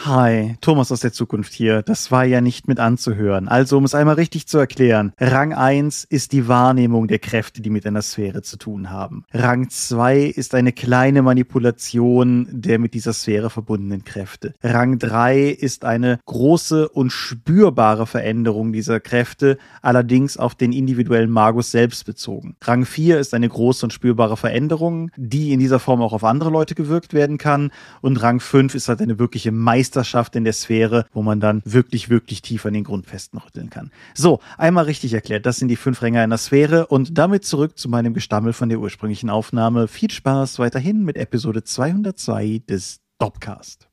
Hi, 0.07 0.57
Thomas 0.61 0.93
aus 0.93 1.01
der 1.01 1.13
Zukunft 1.13 1.53
hier. 1.53 1.83
Das 1.83 2.13
war 2.13 2.25
ja 2.25 2.41
nicht 2.41 2.69
mit 2.69 2.79
anzuhören. 2.79 3.49
Also, 3.49 3.77
um 3.77 3.83
es 3.83 3.95
einmal 3.95 4.15
richtig 4.15 4.47
zu 4.47 4.57
erklären. 4.57 5.13
Rang 5.19 5.53
1 5.53 6.05
ist 6.05 6.31
die 6.31 6.47
Wahrnehmung 6.47 7.09
der 7.09 7.19
Kräfte, 7.19 7.61
die 7.61 7.71
mit 7.71 7.87
einer 7.87 8.03
Sphäre 8.03 8.43
zu 8.43 8.57
tun 8.57 8.91
haben. 8.91 9.25
Rang 9.33 9.69
2 9.69 10.21
ist 10.21 10.55
eine 10.55 10.73
kleine 10.73 11.23
Manipulation 11.23 12.47
der 12.53 12.79
mit 12.79 12.95
dieser 12.95 13.13
Sphäre 13.21 13.51
verbundenen 13.51 14.05
Kräfte. 14.05 14.55
Rang 14.63 14.99
3 14.99 15.49
ist 15.49 15.85
eine 15.85 16.19
große 16.27 16.89
und 16.89 17.11
spürbare 17.11 18.07
Veränderung 18.07 18.73
dieser 18.73 19.01
Kräfte, 19.01 19.59
allerdings 19.83 20.37
auf 20.37 20.55
den 20.55 20.73
individuellen 20.73 21.31
Magus 21.31 21.71
selbst 21.71 22.05
bezogen. 22.05 22.57
Rang 22.63 22.85
4 22.85 23.19
ist 23.19 23.35
eine 23.35 23.49
große 23.49 23.87
und 23.87 23.93
spürbare 23.93 24.37
Veränderung, 24.37 25.11
die 25.17 25.53
in 25.53 25.61
dieser 25.61 25.81
Form 25.81 26.01
auch 26.03 26.13
auf 26.13 26.25
andere 26.25 26.51
Leute 26.51 26.75
gewirkt 26.75 27.13
werden 27.13 27.39
kann. 27.39 27.71
Und 28.01 28.23
Rang 28.23 28.41
5 28.41 28.75
ist 28.75 28.89
halt 28.89 29.01
eine 29.01 29.19
wirkliche 29.19 29.53
Meister 29.53 29.97
Meisterschaft 29.97 30.37
in 30.37 30.45
der 30.45 30.53
Sphäre, 30.53 31.07
wo 31.13 31.23
man 31.23 31.41
dann 31.41 31.63
wirklich, 31.65 32.11
wirklich 32.11 32.43
tief 32.43 32.67
an 32.67 32.75
den 32.75 32.85
Grundfesten 32.85 33.39
rütteln 33.39 33.71
kann. 33.71 33.91
So, 34.15 34.41
einmal 34.59 34.85
richtig 34.85 35.15
erklärt, 35.15 35.47
das 35.47 35.57
sind 35.57 35.69
die 35.69 35.77
fünf 35.77 36.03
Ränge 36.03 36.21
einer 36.21 36.39
Sphäre 36.39 36.87
und 36.87 37.17
damit 37.17 37.45
zurück 37.45 37.79
zu 37.79 37.89
meinem 37.89 38.13
Gestammel 38.13 38.53
von 38.53 38.69
der 38.69 38.79
ursprünglichen 38.79 39.31
Aufnahme. 39.31 39.89
Viel 39.89 40.11
Spaß 40.11 40.59
weiterhin 40.59 41.05
mit 41.05 41.17
Episode 41.17 41.65
202 41.65 42.63
des 42.69 43.01
Dopcast. 43.19 43.89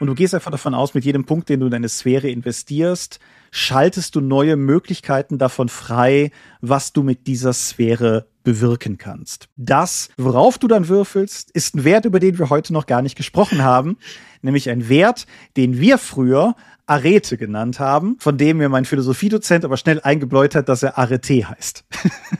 Und 0.00 0.06
du 0.06 0.14
gehst 0.14 0.34
einfach 0.34 0.50
davon 0.50 0.74
aus, 0.74 0.94
mit 0.94 1.04
jedem 1.04 1.24
Punkt, 1.24 1.48
den 1.48 1.60
du 1.60 1.66
in 1.66 1.72
deine 1.72 1.88
Sphäre 1.88 2.28
investierst, 2.28 3.18
schaltest 3.50 4.14
du 4.14 4.20
neue 4.20 4.56
Möglichkeiten 4.56 5.38
davon 5.38 5.68
frei, 5.68 6.30
was 6.60 6.92
du 6.92 7.02
mit 7.02 7.26
dieser 7.26 7.52
Sphäre 7.52 8.28
bewirken 8.44 8.96
kannst. 8.96 9.48
Das, 9.56 10.10
worauf 10.16 10.56
du 10.58 10.68
dann 10.68 10.88
würfelst, 10.88 11.50
ist 11.50 11.74
ein 11.74 11.84
Wert, 11.84 12.04
über 12.04 12.20
den 12.20 12.38
wir 12.38 12.48
heute 12.48 12.72
noch 12.72 12.86
gar 12.86 13.02
nicht 13.02 13.16
gesprochen 13.16 13.62
haben, 13.62 13.98
nämlich 14.40 14.70
ein 14.70 14.88
Wert, 14.88 15.26
den 15.56 15.80
wir 15.80 15.98
früher 15.98 16.54
Arete 16.88 17.36
genannt 17.36 17.80
haben, 17.80 18.16
von 18.18 18.38
dem 18.38 18.58
mir 18.58 18.68
mein 18.68 18.84
Philosophiedozent 18.84 19.64
aber 19.64 19.76
schnell 19.76 20.00
eingebläut 20.00 20.54
hat, 20.54 20.68
dass 20.68 20.82
er 20.82 20.98
Arete 20.98 21.48
heißt. 21.48 21.84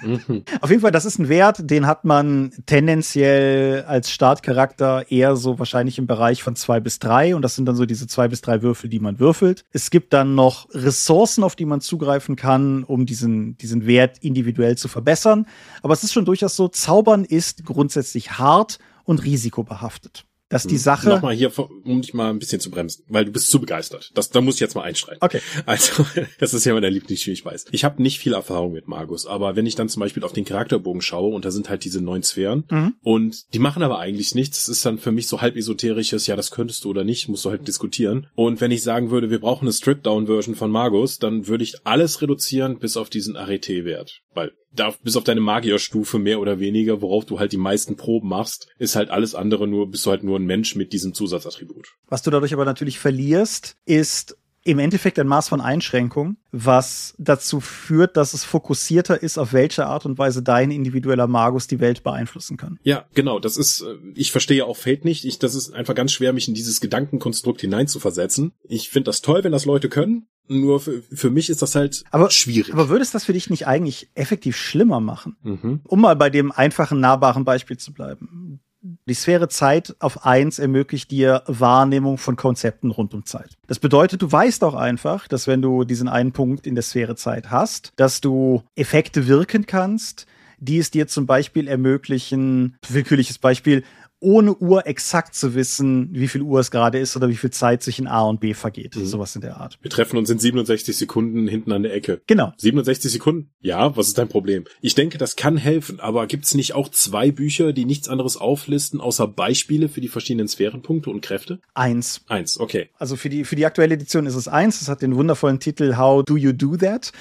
Mhm. 0.03 0.45
Auf 0.61 0.71
jeden 0.71 0.83
Fall, 0.83 0.91
das 0.91 1.05
ist 1.05 1.19
ein 1.19 1.29
Wert, 1.29 1.71
den 1.71 1.87
hat 1.87 2.05
man 2.05 2.53
tendenziell 2.67 3.85
als 3.85 4.11
Startcharakter 4.11 5.11
eher 5.11 5.37
so 5.37 5.59
wahrscheinlich 5.59 5.99
im 5.99 6.07
Bereich 6.07 6.43
von 6.43 6.57
zwei 6.57 6.81
bis 6.81 6.99
drei 6.99 7.35
und 7.35 7.43
das 7.43 7.57
sind 7.57 7.67
dann 7.67 7.77
so 7.77 7.85
diese 7.85 8.07
zwei 8.07 8.29
bis 8.29 8.41
drei 8.41 8.63
Würfel, 8.63 8.89
die 8.89 9.01
man 9.01 9.19
würfelt. 9.19 9.65
Es 9.73 9.91
gibt 9.91 10.13
dann 10.13 10.35
noch 10.35 10.69
Ressourcen, 10.73 11.45
auf 11.45 11.57
die 11.57 11.67
man 11.67 11.81
zugreifen 11.81 12.37
kann, 12.37 12.85
um 12.85 13.07
diesen, 13.07 13.57
diesen 13.59 13.87
Wert 13.87 14.19
individuell 14.19 14.77
zu 14.77 14.89
verbessern. 14.89 15.47
Aber 15.83 15.93
es 15.95 16.05
ist 16.05 16.13
schon 16.13 16.25
durchaus 16.25 16.57
so, 16.57 16.69
Zaubern 16.69 17.25
ist 17.25 17.65
grundsätzlich 17.65 18.39
hart 18.39 18.79
und 19.05 19.25
risikobehaftet 19.25 20.28
dass 20.49 20.65
die 20.65 20.77
hm. 20.77 20.79
Sache. 20.79 21.09
Nochmal 21.09 21.35
hier, 21.35 21.53
um 21.59 22.01
dich 22.01 22.15
mal 22.15 22.31
ein 22.31 22.39
bisschen 22.39 22.61
zu 22.61 22.71
bremsen, 22.71 23.05
weil 23.09 23.25
du 23.25 23.33
bist 23.33 23.51
zu 23.51 23.61
begeistert. 23.61 24.11
Das, 24.15 24.31
da 24.31 24.41
muss 24.41 24.55
ich 24.55 24.61
jetzt 24.61 24.75
mal 24.75 24.83
einstreiten. 24.83 25.23
Okay. 25.23 25.41
Also, 25.67 26.07
das 26.39 26.55
ist 26.55 26.65
ja 26.65 26.75
mein 26.75 26.93
Lieblingsspiel, 26.93 27.33
ich 27.33 27.45
weiß. 27.45 27.67
Ich 27.71 27.85
habe 27.85 28.03
nicht 28.03 28.19
viel 28.19 28.33
Erfahrung 28.33 28.73
mit 28.73 28.89
Magus, 28.89 29.27
aber 29.27 29.57
wenn 29.57 29.67
ich 29.67 29.75
dann 29.75 29.89
zum 29.89 30.01
Beispiel 30.01 30.25
auf 30.25 30.33
den 30.33 30.45
Charakterbogen 30.45 31.03
schaue 31.03 31.35
und 31.35 31.45
da 31.45 31.51
sind 31.51 31.69
halt 31.69 31.85
diese 31.85 32.01
neun 32.01 32.23
Sphären 32.23 32.65
mhm. 32.71 32.95
und 33.03 33.53
die 33.55 33.59
machen 33.59 33.83
aber 33.83 33.99
eigentlich 33.99 34.35
nichts. 34.35 34.67
Das 34.67 34.69
ist 34.69 34.87
dann 34.87 34.99
für 34.99 35.13
mich 35.13 35.27
so 35.27 35.41
halb 35.41 35.57
esoterisches, 35.57 36.27
ja, 36.27 36.37
das 36.37 36.51
könntest 36.51 36.85
du 36.85 36.91
oder 36.91 37.05
nicht, 37.05 37.29
musst 37.29 37.45
du 37.45 37.51
halt 37.51 37.67
diskutieren. 37.67 38.27
Und 38.35 38.61
wenn 38.61 38.71
ich 38.71 38.83
sagen 38.83 39.11
würde, 39.11 39.31
wir 39.31 39.41
brauchen 39.41 39.65
eine 39.65 39.73
Strip-Down-Version 39.73 40.55
von 40.55 40.71
Magus, 40.71 41.19
dann 41.19 41.47
würde 41.47 41.65
ich 41.65 41.87
alles 41.87 42.23
reduzieren 42.23 42.79
bis 42.79 42.97
auf 42.97 43.11
diesen 43.11 43.37
Arete-Wert. 43.37 44.23
Weil 44.35 44.53
da, 44.71 44.95
bis 45.03 45.17
auf 45.17 45.25
deine 45.25 45.41
Magierstufe 45.41 46.19
mehr 46.19 46.41
oder 46.41 46.61
weniger, 46.61 47.01
worauf 47.01 47.25
du 47.25 47.39
halt 47.39 47.53
die 47.53 47.57
meisten 47.57 47.97
Proben 47.97 48.29
machst, 48.29 48.69
ist 48.79 48.97
halt 48.97 49.11
alles 49.11 49.35
andere 49.35 49.67
nur, 49.67 49.91
bist 49.91 50.05
du 50.07 50.11
halt 50.11 50.23
nur 50.23 50.39
ein 50.39 50.47
Mensch 50.47 50.77
mit 50.77 50.93
diesem 50.93 51.15
Zusatzattribut. 51.15 51.95
Was 52.09 52.23
du 52.23 52.31
dadurch 52.31 52.53
aber 52.53 52.65
natürlich 52.65 52.99
verlierst, 52.99 53.77
ist 53.85 54.37
im 54.65 54.79
Endeffekt 54.79 55.19
ein 55.19 55.27
Maß 55.27 55.49
von 55.49 55.63
Einschränkung, 55.63 56.37
was 56.51 57.15
dazu 57.17 57.59
führt, 57.59 58.19
dass 58.19 58.35
es 58.35 58.45
fokussierter 58.45 59.23
ist, 59.23 59.39
auf 59.39 59.55
welche 59.55 59.87
Art 59.87 60.05
und 60.05 60.19
Weise 60.19 60.43
dein 60.43 60.71
individueller 60.71 61.27
Magus 61.27 61.69
die 61.69 61.81
Welt 61.81 62.03
beeinflussen 62.03 62.59
kann. 62.59 62.79
Ja, 62.83 63.07
genau. 63.15 63.39
Das 63.39 63.57
ist, 63.57 63.81
äh, 63.81 63.95
ich 64.15 64.31
verstehe 64.31 64.67
auch 64.67 64.77
Fate 64.77 65.07
nicht. 65.07 65.25
Ich, 65.25 65.39
das 65.39 65.55
ist 65.55 65.73
einfach 65.73 65.95
ganz 65.95 66.13
schwer, 66.13 66.35
mich 66.35 66.49
in 66.49 66.55
dieses 66.55 66.83
Gedankenkonstrukt 66.83 67.63
hineinzuversetzen. 67.63 68.53
Ich 68.65 68.91
finde 68.91 69.09
das 69.09 69.23
toll, 69.23 69.43
wenn 69.43 69.53
das 69.53 69.65
Leute 69.65 69.89
können. 69.89 70.27
Nur 70.49 70.81
für, 70.81 71.03
für 71.13 71.31
mich 71.31 71.51
ist 71.51 71.63
das 71.63 71.75
halt 71.75 72.05
aber, 72.11 72.31
schwierig. 72.31 72.73
Aber 72.73 72.89
würde 72.89 73.03
es 73.03 73.11
das 73.11 73.25
für 73.25 73.33
dich 73.33 73.51
nicht 73.51 73.67
eigentlich 73.67 74.09
effektiv 74.15 74.57
schlimmer 74.57 75.01
machen? 75.01 75.37
Mhm. 75.43 75.81
Um 75.85 76.01
mal 76.01 76.17
bei 76.17 76.31
dem 76.31 76.53
einfachen, 76.53 77.01
nahbaren 77.01 77.45
Beispiel 77.45 77.77
zu 77.77 77.93
bleiben. 77.93 78.61
Die 78.81 79.15
Sphäre 79.15 79.49
Zeit 79.49 79.97
auf 79.99 80.25
eins 80.25 80.59
ermöglicht 80.59 81.11
dir 81.11 81.43
Wahrnehmung 81.47 82.17
von 82.17 82.37
Konzepten 82.37 82.91
rund 82.91 83.13
um 83.13 83.25
Zeit. 83.25 83.57
Das 83.67 83.81
bedeutet, 83.81 84.23
du 84.23 84.31
weißt 84.31 84.63
auch 84.63 84.75
einfach, 84.75 85.27
dass 85.27 85.47
wenn 85.47 85.61
du 85.61 85.85
diesen 85.85 86.09
einen 86.09 86.33
Punkt 86.33 86.67
in 86.67 86.75
der 86.75 86.83
Sphäre 86.83 87.17
Zeit 87.17 87.51
hast, 87.51 87.93
dass 87.97 88.21
du 88.21 88.63
Effekte 88.77 89.27
wirken 89.27 89.67
kannst, 89.67 90.27
die 90.61 90.79
es 90.79 90.91
dir 90.91 91.07
zum 91.09 91.27
Beispiel 91.27 91.69
ermöglichen, 91.69 92.77
willkürliches 92.89 93.39
Beispiel, 93.39 93.85
ohne 94.21 94.57
Uhr 94.57 94.87
exakt 94.87 95.35
zu 95.35 95.55
wissen, 95.55 96.09
wie 96.13 96.29
viel 96.29 96.43
Uhr 96.43 96.61
es 96.61 96.71
gerade 96.71 96.99
ist 96.99 97.17
oder 97.17 97.29
wie 97.29 97.37
viel 97.37 97.51
Zeit 97.51 97.83
sich 97.83 97.99
in 97.99 98.07
A 98.07 98.23
und 98.23 98.41
B 98.41 98.55
vergeht. 98.55 98.97
Mhm. 98.97 99.07
Sowas 99.07 99.35
in 99.37 99.43
der 99.43 99.59
Art. 99.59 99.79
Wir 99.81 99.91
treffen 99.91 100.17
uns 100.17 100.29
in 100.31 100.39
67 100.39 100.97
Sekunden 100.97 101.47
hinten 101.47 101.73
an 101.73 101.83
der 101.83 101.95
Ecke. 101.95 102.21
Genau. 102.27 102.53
67 102.57 103.13
Sekunden? 103.13 103.51
Ja, 103.61 103.97
was 103.97 104.09
ist 104.09 104.19
dein 104.19 104.29
Problem? 104.29 104.65
Ich 104.81 104.95
denke, 104.95 105.19
das 105.19 105.37
kann 105.37 105.57
helfen, 105.57 106.01
aber 106.01 106.27
gibt's 106.27 106.55
nicht 106.55 106.75
auch 106.75 106.89
zwei 106.89 107.31
Bücher, 107.31 107.73
die 107.73 107.85
nichts 107.85 108.09
anderes 108.09 108.37
auflisten, 108.37 109.01
außer 109.01 109.29
Beispiele 109.29 109.89
für 109.89 110.01
die 110.01 110.09
verschiedenen 110.09 110.49
Sphärenpunkte 110.49 111.11
und 111.11 111.21
Kräfte? 111.21 111.61
Eins. 111.75 112.23
Eins, 112.29 112.59
okay. 112.59 112.89
Also 112.99 113.17
für 113.17 113.29
die, 113.29 113.45
für 113.45 113.57
die 113.57 113.67
aktuelle 113.67 113.95
Edition 113.95 114.27
ist 114.27 114.35
es 114.35 114.49
eins. 114.49 114.81
Es 114.81 114.89
hat 114.89 115.03
den 115.03 115.15
wundervollen 115.15 115.61
Titel 115.61 115.97
How 115.97 116.25
Do 116.25 116.37
You 116.37 116.53
Do 116.53 116.77
That? 116.77 117.13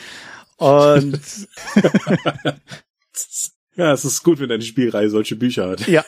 Und 0.58 1.20
Ja, 3.78 3.94
es 3.94 4.04
ist 4.04 4.24
gut, 4.24 4.40
wenn 4.40 4.50
deine 4.50 4.64
Spielreihe 4.64 5.10
solche 5.10 5.36
Bücher 5.36 5.70
hat. 5.70 5.88
Ja. 5.88 6.04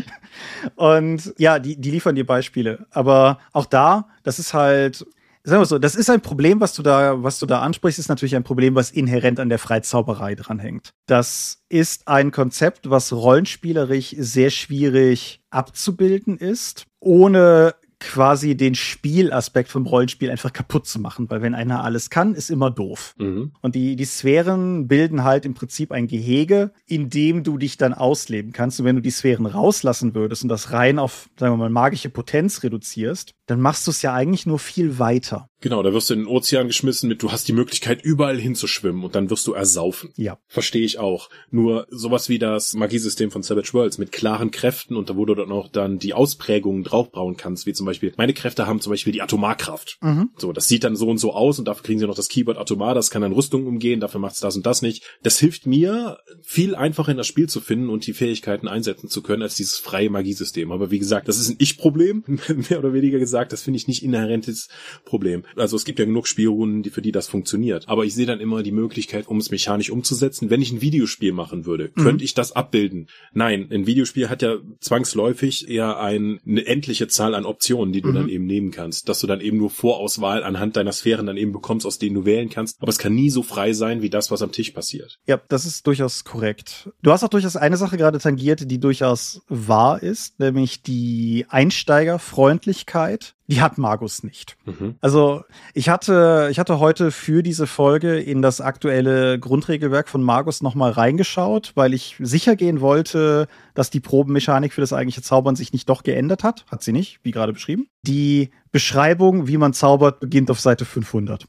Und 0.76 1.34
ja, 1.36 1.58
die, 1.58 1.76
die 1.76 1.90
liefern 1.90 2.14
dir 2.14 2.24
Beispiele. 2.24 2.86
Aber 2.90 3.40
auch 3.52 3.66
da, 3.66 4.08
das 4.22 4.38
ist 4.38 4.54
halt, 4.54 5.04
sagen 5.42 5.60
wir 5.60 5.66
so, 5.66 5.80
das 5.80 5.96
ist 5.96 6.08
ein 6.08 6.20
Problem, 6.20 6.60
was 6.60 6.74
du 6.74 6.82
da, 6.82 7.20
was 7.22 7.40
du 7.40 7.46
da 7.46 7.60
ansprichst, 7.60 7.98
ist 7.98 8.08
natürlich 8.08 8.36
ein 8.36 8.44
Problem, 8.44 8.76
was 8.76 8.92
inhärent 8.92 9.40
an 9.40 9.48
der 9.48 9.58
Freizauberei 9.58 10.36
dranhängt. 10.36 10.94
Das 11.06 11.64
ist 11.68 12.06
ein 12.06 12.30
Konzept, 12.30 12.88
was 12.88 13.12
rollenspielerisch 13.12 14.14
sehr 14.16 14.50
schwierig 14.50 15.40
abzubilden 15.50 16.38
ist, 16.38 16.86
ohne 17.00 17.74
quasi 18.02 18.56
den 18.56 18.74
Spielaspekt 18.74 19.70
vom 19.70 19.86
Rollenspiel 19.86 20.30
einfach 20.30 20.52
kaputt 20.52 20.86
zu 20.86 21.00
machen, 21.00 21.30
weil 21.30 21.40
wenn 21.40 21.54
einer 21.54 21.84
alles 21.84 22.10
kann, 22.10 22.34
ist 22.34 22.50
immer 22.50 22.70
doof. 22.70 23.14
Mhm. 23.18 23.52
Und 23.60 23.74
die, 23.74 23.96
die 23.96 24.04
Sphären 24.04 24.88
bilden 24.88 25.24
halt 25.24 25.44
im 25.44 25.54
Prinzip 25.54 25.92
ein 25.92 26.08
Gehege, 26.08 26.72
in 26.86 27.08
dem 27.08 27.44
du 27.44 27.58
dich 27.58 27.76
dann 27.76 27.94
ausleben 27.94 28.52
kannst. 28.52 28.80
Und 28.80 28.86
wenn 28.86 28.96
du 28.96 29.02
die 29.02 29.10
Sphären 29.10 29.46
rauslassen 29.46 30.14
würdest 30.14 30.42
und 30.42 30.48
das 30.48 30.72
rein 30.72 30.98
auf, 30.98 31.30
sagen 31.38 31.54
wir 31.54 31.58
mal, 31.58 31.70
magische 31.70 32.10
Potenz 32.10 32.62
reduzierst, 32.62 33.34
dann 33.46 33.60
machst 33.60 33.86
du 33.86 33.90
es 33.90 34.02
ja 34.02 34.12
eigentlich 34.12 34.46
nur 34.46 34.58
viel 34.58 34.98
weiter. 34.98 35.48
Genau, 35.62 35.82
da 35.82 35.92
wirst 35.92 36.10
du 36.10 36.14
in 36.14 36.20
den 36.20 36.28
Ozean 36.28 36.66
geschmissen 36.66 37.08
mit, 37.08 37.22
du 37.22 37.30
hast 37.30 37.46
die 37.46 37.52
Möglichkeit, 37.52 38.02
überall 38.02 38.36
hinzuschwimmen 38.36 39.04
und 39.04 39.14
dann 39.14 39.30
wirst 39.30 39.46
du 39.46 39.52
ersaufen. 39.52 40.10
Ja. 40.16 40.38
Verstehe 40.48 40.84
ich 40.84 40.98
auch. 40.98 41.30
Nur 41.50 41.86
sowas 41.88 42.28
wie 42.28 42.40
das 42.40 42.74
Magiesystem 42.74 43.30
von 43.30 43.44
Savage 43.44 43.72
Worlds 43.72 43.98
mit 43.98 44.10
klaren 44.10 44.50
Kräften 44.50 44.96
und 44.96 45.08
da 45.08 45.16
wo 45.16 45.24
du 45.24 45.36
dann 45.36 45.52
auch 45.52 45.68
dann 45.68 46.00
die 46.00 46.14
Ausprägungen 46.14 46.82
draufbauen 46.82 47.36
kannst, 47.36 47.64
wie 47.66 47.72
zum 47.72 47.86
Beispiel, 47.86 48.12
meine 48.16 48.34
Kräfte 48.34 48.66
haben 48.66 48.80
zum 48.80 48.90
Beispiel 48.90 49.12
die 49.12 49.22
Atomarkraft. 49.22 49.98
Mhm. 50.00 50.30
So, 50.36 50.52
das 50.52 50.66
sieht 50.66 50.82
dann 50.82 50.96
so 50.96 51.08
und 51.08 51.18
so 51.18 51.32
aus 51.32 51.60
und 51.60 51.68
dafür 51.68 51.84
kriegen 51.84 52.00
sie 52.00 52.08
noch 52.08 52.16
das 52.16 52.28
Keyword 52.28 52.58
Atomar, 52.58 52.94
das 52.94 53.10
kann 53.10 53.22
dann 53.22 53.32
Rüstung 53.32 53.66
umgehen, 53.68 54.00
dafür 54.00 54.20
macht's 54.20 54.40
das 54.40 54.56
und 54.56 54.66
das 54.66 54.82
nicht. 54.82 55.04
Das 55.22 55.38
hilft 55.38 55.66
mir, 55.66 56.18
viel 56.42 56.74
einfacher 56.74 57.12
in 57.12 57.18
das 57.18 57.28
Spiel 57.28 57.48
zu 57.48 57.60
finden 57.60 57.88
und 57.88 58.04
die 58.08 58.14
Fähigkeiten 58.14 58.66
einsetzen 58.66 59.08
zu 59.08 59.22
können, 59.22 59.42
als 59.42 59.54
dieses 59.54 59.78
freie 59.78 60.10
Magiesystem. 60.10 60.72
Aber 60.72 60.90
wie 60.90 60.98
gesagt, 60.98 61.28
das 61.28 61.38
ist 61.38 61.50
ein 61.50 61.56
Ich-Problem, 61.60 62.24
mehr 62.68 62.80
oder 62.80 62.92
weniger 62.92 63.20
gesagt, 63.20 63.52
das 63.52 63.62
finde 63.62 63.76
ich 63.76 63.86
nicht 63.86 64.02
inhärentes 64.02 64.68
Problem. 65.04 65.44
Also 65.56 65.76
es 65.76 65.84
gibt 65.84 65.98
ja 65.98 66.04
genug 66.04 66.26
Spielrunden, 66.28 66.82
die 66.82 66.90
für 66.90 67.02
die 67.02 67.12
das 67.12 67.28
funktioniert. 67.28 67.88
Aber 67.88 68.04
ich 68.04 68.14
sehe 68.14 68.26
dann 68.26 68.40
immer 68.40 68.62
die 68.62 68.72
Möglichkeit, 68.72 69.28
um 69.28 69.38
es 69.38 69.50
mechanisch 69.50 69.90
umzusetzen, 69.90 70.50
wenn 70.50 70.62
ich 70.62 70.72
ein 70.72 70.80
Videospiel 70.80 71.32
machen 71.32 71.66
würde, 71.66 71.90
Mhm. 71.94 72.02
könnte 72.02 72.24
ich 72.24 72.34
das 72.34 72.52
abbilden. 72.52 73.08
Nein, 73.32 73.68
ein 73.70 73.86
Videospiel 73.86 74.28
hat 74.28 74.42
ja 74.42 74.56
zwangsläufig 74.80 75.68
eher 75.68 75.98
ein, 76.00 76.40
eine 76.46 76.66
endliche 76.66 77.08
Zahl 77.08 77.34
an 77.34 77.44
Optionen, 77.46 77.92
die 77.92 78.00
du 78.02 78.08
Mhm. 78.10 78.14
dann 78.14 78.28
eben 78.28 78.46
nehmen 78.46 78.70
kannst, 78.70 79.08
dass 79.08 79.20
du 79.20 79.26
dann 79.26 79.40
eben 79.40 79.56
nur 79.58 79.70
Vorauswahl 79.70 80.42
anhand 80.44 80.76
deiner 80.76 80.92
Sphären 80.92 81.26
dann 81.26 81.36
eben 81.36 81.52
bekommst, 81.52 81.86
aus 81.86 81.98
denen 81.98 82.14
du 82.14 82.24
wählen 82.24 82.48
kannst. 82.50 82.76
Aber 82.80 82.90
es 82.90 82.98
kann 82.98 83.14
nie 83.14 83.30
so 83.30 83.42
frei 83.42 83.72
sein, 83.72 84.02
wie 84.02 84.10
das, 84.10 84.30
was 84.30 84.42
am 84.42 84.52
Tisch 84.52 84.70
passiert. 84.70 85.18
Ja, 85.26 85.40
das 85.48 85.66
ist 85.66 85.86
durchaus 85.86 86.24
korrekt. 86.24 86.90
Du 87.02 87.10
hast 87.10 87.24
auch 87.24 87.28
durchaus 87.28 87.56
eine 87.56 87.76
Sache 87.76 87.96
gerade 87.96 88.18
tangiert, 88.18 88.70
die 88.70 88.78
durchaus 88.78 89.40
wahr 89.48 90.02
ist, 90.02 90.38
nämlich 90.40 90.82
die 90.82 91.46
Einsteigerfreundlichkeit. 91.48 93.34
Die 93.48 93.60
hat 93.60 93.76
Magus 93.76 94.22
nicht. 94.22 94.56
Mhm. 94.64 94.96
Also 95.00 95.42
ich 95.74 95.88
hatte, 95.88 96.48
ich 96.50 96.58
hatte 96.58 96.78
heute 96.78 97.10
für 97.10 97.42
diese 97.42 97.66
Folge 97.66 98.18
in 98.18 98.40
das 98.40 98.60
aktuelle 98.60 99.38
Grundregelwerk 99.38 100.08
von 100.08 100.22
Magus 100.22 100.62
nochmal 100.62 100.92
reingeschaut, 100.92 101.72
weil 101.74 101.92
ich 101.92 102.16
sicher 102.20 102.56
gehen 102.56 102.80
wollte, 102.80 103.48
dass 103.74 103.90
die 103.90 104.00
Probenmechanik 104.00 104.72
für 104.72 104.80
das 104.80 104.92
eigentliche 104.92 105.22
Zaubern 105.22 105.56
sich 105.56 105.72
nicht 105.72 105.88
doch 105.88 106.02
geändert 106.02 106.44
hat. 106.44 106.64
Hat 106.68 106.82
sie 106.82 106.92
nicht, 106.92 107.18
wie 107.22 107.32
gerade 107.32 107.52
beschrieben. 107.52 107.88
Die 108.02 108.50
Beschreibung, 108.70 109.48
wie 109.48 109.56
man 109.56 109.72
zaubert, 109.72 110.20
beginnt 110.20 110.50
auf 110.50 110.60
Seite 110.60 110.84
500. 110.84 111.46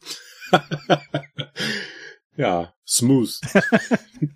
Ja, 2.35 2.73
smooth. 2.87 3.39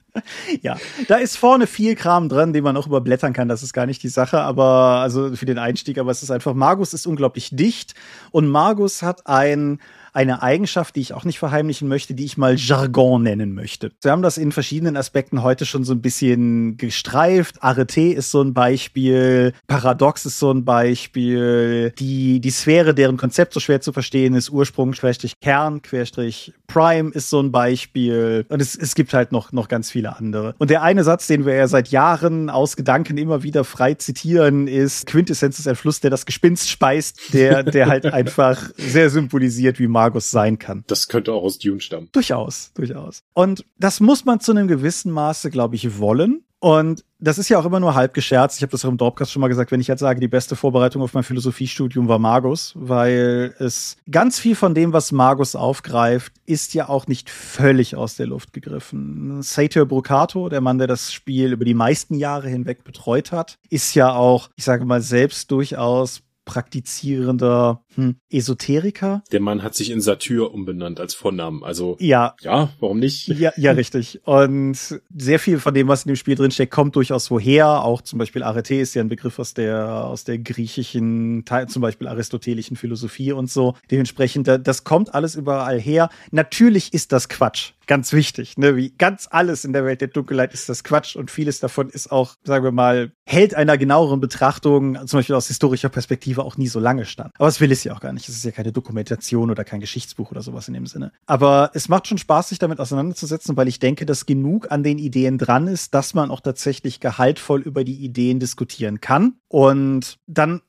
Ja, 0.62 0.78
da 1.08 1.18
ist 1.18 1.38
vorne 1.38 1.68
viel 1.68 1.96
Kram 1.96 2.30
dran, 2.30 2.54
den 2.54 2.64
man 2.64 2.78
auch 2.78 2.88
überblättern 2.88 3.34
kann. 3.34 3.50
Das 3.50 3.64
ist 3.64 3.74
gar 3.74 3.86
nicht 3.86 4.02
die 4.04 4.10
Sache, 4.10 4.40
aber 4.40 5.00
also 5.02 5.36
für 5.36 5.46
den 5.46 5.58
Einstieg, 5.60 5.98
aber 6.00 6.12
es 6.12 6.24
ist 6.24 6.32
einfach, 6.32 6.54
Magus 6.54 6.94
ist 6.94 7.06
unglaublich 7.06 7.50
dicht 7.52 7.94
und 8.32 8.48
Magus 8.48 9.04
hat 9.04 9.28
ein, 9.28 9.80
eine 10.18 10.42
Eigenschaft, 10.42 10.96
die 10.96 11.02
ich 11.02 11.14
auch 11.14 11.26
nicht 11.26 11.38
verheimlichen 11.38 11.88
möchte, 11.88 12.16
die 12.16 12.26
ich 12.26 12.38
mal 12.38 12.56
Jargon 12.56 13.22
nennen 13.22 13.54
möchte. 13.54 13.92
Wir 14.02 14.12
haben 14.12 14.24
das 14.24 14.40
in 14.40 14.52
verschiedenen 14.52 14.98
Aspekten 14.98 15.44
heute 15.44 15.68
schon 15.68 15.84
so 15.84 15.94
ein 15.94 16.02
bisschen 16.02 16.76
gestreift. 16.78 17.62
Arete 17.62 18.14
ist 18.14 18.32
so 18.32 18.42
ein 18.42 18.56
Beispiel, 18.56 19.54
Paradox 19.68 20.26
ist 20.26 20.40
so 20.40 20.52
ein 20.52 20.66
Beispiel, 20.66 21.94
die, 22.00 22.40
die 22.40 22.50
Sphäre, 22.50 22.96
deren 22.96 23.18
Konzept 23.18 23.54
so 23.54 23.60
schwer 23.60 23.80
zu 23.80 23.94
verstehen 23.94 24.34
ist, 24.34 24.50
Ursprung, 24.50 24.94
Querstrich, 24.94 25.34
Kern, 25.40 25.84
Querstrich, 25.84 26.52
Prime 26.66 27.12
ist 27.12 27.30
so 27.30 27.40
ein 27.40 27.52
Beispiel. 27.52 28.46
Und 28.50 28.60
es, 28.60 28.76
es 28.76 28.96
gibt 28.96 29.14
halt 29.14 29.32
noch, 29.32 29.52
noch 29.52 29.68
ganz 29.68 29.92
viele 29.92 30.18
andere. 30.18 30.56
Und 30.58 30.70
der 30.70 30.82
eine 30.82 31.04
Satz, 31.04 31.28
den 31.28 31.46
wir 31.46 31.54
ja 31.54 31.68
seit 31.68 31.90
Jahren 31.90 32.50
aus 32.50 32.76
Gedanken 32.76 33.18
immer 33.18 33.44
wieder 33.44 33.64
frei 33.64 33.94
zitieren, 33.94 34.68
ist, 34.68 35.06
Quintessenz 35.06 35.60
ist 35.60 35.68
ein 35.68 35.76
Fluss, 35.76 36.00
der 36.00 36.10
das 36.10 36.26
Gespinst 36.26 36.70
speist, 36.70 37.34
der, 37.34 37.64
der 37.64 37.88
halt 37.88 38.06
einfach 38.08 38.72
sehr 38.78 39.10
symbolisiert, 39.10 39.80
wie 39.80 39.88
Magus 40.08 40.32
sein 40.32 40.58
kann. 40.58 40.84
Das 40.88 41.08
könnte 41.08 41.34
auch 41.34 41.44
aus 41.44 41.60
Dune 41.60 41.82
stammen. 41.82 42.10
Durchaus, 42.14 42.72
durchaus. 42.74 43.24
Und 43.34 43.66
das 43.78 44.00
muss 44.00 44.26
man 44.26 44.40
zu 44.40 44.52
einem 44.52 44.68
gewissen 44.68 45.12
Maße, 45.12 45.50
glaube 45.50 45.76
ich, 45.76 46.00
wollen. 46.00 46.44
Und 46.60 47.04
das 47.20 47.38
ist 47.38 47.50
ja 47.50 47.60
auch 47.60 47.66
immer 47.66 47.80
nur 47.80 47.94
halb 47.94 48.16
gescherzt. 48.16 48.58
Ich 48.58 48.64
habe 48.64 48.72
das 48.72 48.84
auch 48.84 48.90
im 48.90 48.98
Dorpcast 48.98 49.32
schon 49.32 49.42
mal 49.42 49.48
gesagt, 49.48 49.72
wenn 49.72 49.80
ich 49.80 49.88
jetzt 49.88 50.00
sage, 50.00 50.20
die 50.20 50.28
beste 50.28 50.56
Vorbereitung 50.56 51.04
auf 51.04 51.14
mein 51.14 51.22
Philosophiestudium 51.24 52.08
war 52.08 52.18
Magus, 52.18 52.74
weil 52.76 53.54
es 53.60 53.98
ganz 54.10 54.40
viel 54.40 54.56
von 54.56 54.74
dem, 54.74 54.92
was 54.92 55.12
Magus 55.12 55.56
aufgreift, 55.56 56.34
ist 56.48 56.74
ja 56.74 56.90
auch 56.90 57.06
nicht 57.06 57.30
völlig 57.30 57.96
aus 57.96 58.16
der 58.16 58.26
Luft 58.26 58.54
gegriffen. 58.54 59.44
Sator 59.44 59.86
Brucato, 59.86 60.50
der 60.50 60.62
Mann, 60.62 60.80
der 60.80 60.88
das 60.88 61.14
Spiel 61.14 61.54
über 61.54 61.66
die 61.66 61.76
meisten 61.76 62.16
Jahre 62.16 62.50
hinweg 62.50 62.84
betreut 62.84 63.32
hat, 63.32 63.60
ist 63.70 63.94
ja 63.94 64.16
auch, 64.16 64.50
ich 64.56 64.64
sage 64.64 64.86
mal, 64.86 65.02
selbst 65.02 65.52
durchaus 65.52 66.24
praktizierender 66.48 67.84
hm, 67.98 68.16
Esoteriker. 68.32 69.24
Der 69.32 69.40
Mann 69.42 69.62
hat 69.64 69.76
sich 69.76 69.90
in 69.92 70.00
Satyr 70.02 70.54
umbenannt 70.54 71.00
als 71.00 71.14
Vornamen. 71.14 71.64
Also 71.64 71.98
Ja, 72.00 72.36
ja, 72.42 72.70
warum 72.80 73.00
nicht? 73.00 73.28
Ja, 73.28 73.52
ja, 73.58 73.72
richtig. 73.74 74.22
Und 74.26 74.78
sehr 75.16 75.40
viel 75.40 75.60
von 75.60 75.74
dem, 75.74 75.88
was 75.88 76.06
in 76.06 76.10
dem 76.10 76.16
Spiel 76.16 76.36
drinsteckt, 76.36 76.72
kommt 76.72 76.96
durchaus 76.96 77.30
woher. 77.30 77.84
Auch 77.84 78.02
zum 78.02 78.20
Beispiel 78.20 78.44
Arete 78.44 78.76
ist 78.76 78.94
ja 78.94 79.02
ein 79.02 79.10
Begriff 79.10 79.40
aus 79.40 79.54
der, 79.54 80.06
aus 80.06 80.24
der 80.24 80.38
griechischen, 80.38 81.44
Teil- 81.46 81.68
zum 81.68 81.82
Beispiel 81.82 82.08
aristotelischen 82.08 82.78
Philosophie 82.78 83.32
und 83.32 83.50
so. 83.52 83.76
Dementsprechend, 83.92 84.48
da- 84.48 84.58
das 84.58 84.84
kommt 84.84 85.14
alles 85.14 85.36
überall 85.36 85.80
her. 85.80 86.10
Natürlich 86.32 86.94
ist 86.94 87.12
das 87.12 87.28
Quatsch. 87.30 87.72
Ganz 87.88 88.12
wichtig, 88.12 88.58
ne? 88.58 88.76
Wie 88.76 88.90
ganz 88.98 89.30
alles 89.32 89.64
in 89.64 89.72
der 89.72 89.86
Welt 89.86 90.02
der 90.02 90.10
Dunkelheit 90.10 90.54
ist 90.54 90.68
das 90.68 90.84
Quatsch 90.84 91.16
und 91.16 91.32
vieles 91.32 91.62
davon 91.62 91.88
ist 91.90 92.12
auch, 92.12 92.36
sagen 92.44 92.66
wir 92.66 92.74
mal, 92.74 93.14
hält 93.26 93.56
einer 93.56 93.78
genaueren 93.78 94.20
Betrachtung, 94.20 94.98
zum 95.08 95.20
Beispiel 95.20 95.36
aus 95.36 95.48
historischer 95.48 95.88
Perspektive, 95.88 96.44
auch 96.44 96.58
nie 96.58 96.68
so 96.68 96.82
lange 96.82 97.06
stand. 97.06 97.32
Aber 97.38 97.48
es 97.48 97.62
will 97.62 97.72
es 97.72 97.86
ja 97.86 97.87
auch 97.92 98.00
gar 98.00 98.14
nicht. 98.14 98.28
Es 98.28 98.36
ist 98.36 98.46
ja 98.46 98.52
keine 98.52 98.72
Dokumentation 98.72 99.52
oder 99.52 99.64
kein 99.64 99.80
Geschichtsbuch 99.80 100.32
oder 100.32 100.42
sowas 100.42 100.68
in 100.68 100.74
dem 100.74 100.86
Sinne. 100.88 101.12
Aber 101.26 101.72
es 101.74 101.90
macht 101.90 102.08
schon 102.08 102.18
Spaß, 102.18 102.50
sich 102.50 102.60
damit 102.60 102.80
auseinanderzusetzen, 102.80 103.58
weil 103.58 103.68
ich 103.68 103.80
denke, 103.80 104.06
dass 104.06 104.26
genug 104.26 104.72
an 104.72 104.84
den 104.84 104.98
Ideen 104.98 105.38
dran 105.38 105.68
ist, 105.68 105.94
dass 105.94 106.14
man 106.14 106.32
auch 106.32 106.42
tatsächlich 106.42 107.00
gehaltvoll 107.00 107.62
über 107.62 107.84
die 107.84 107.98
Ideen 107.98 108.40
diskutieren 108.40 109.02
kann. 109.02 109.36
Und 109.48 110.20
dann 110.28 110.62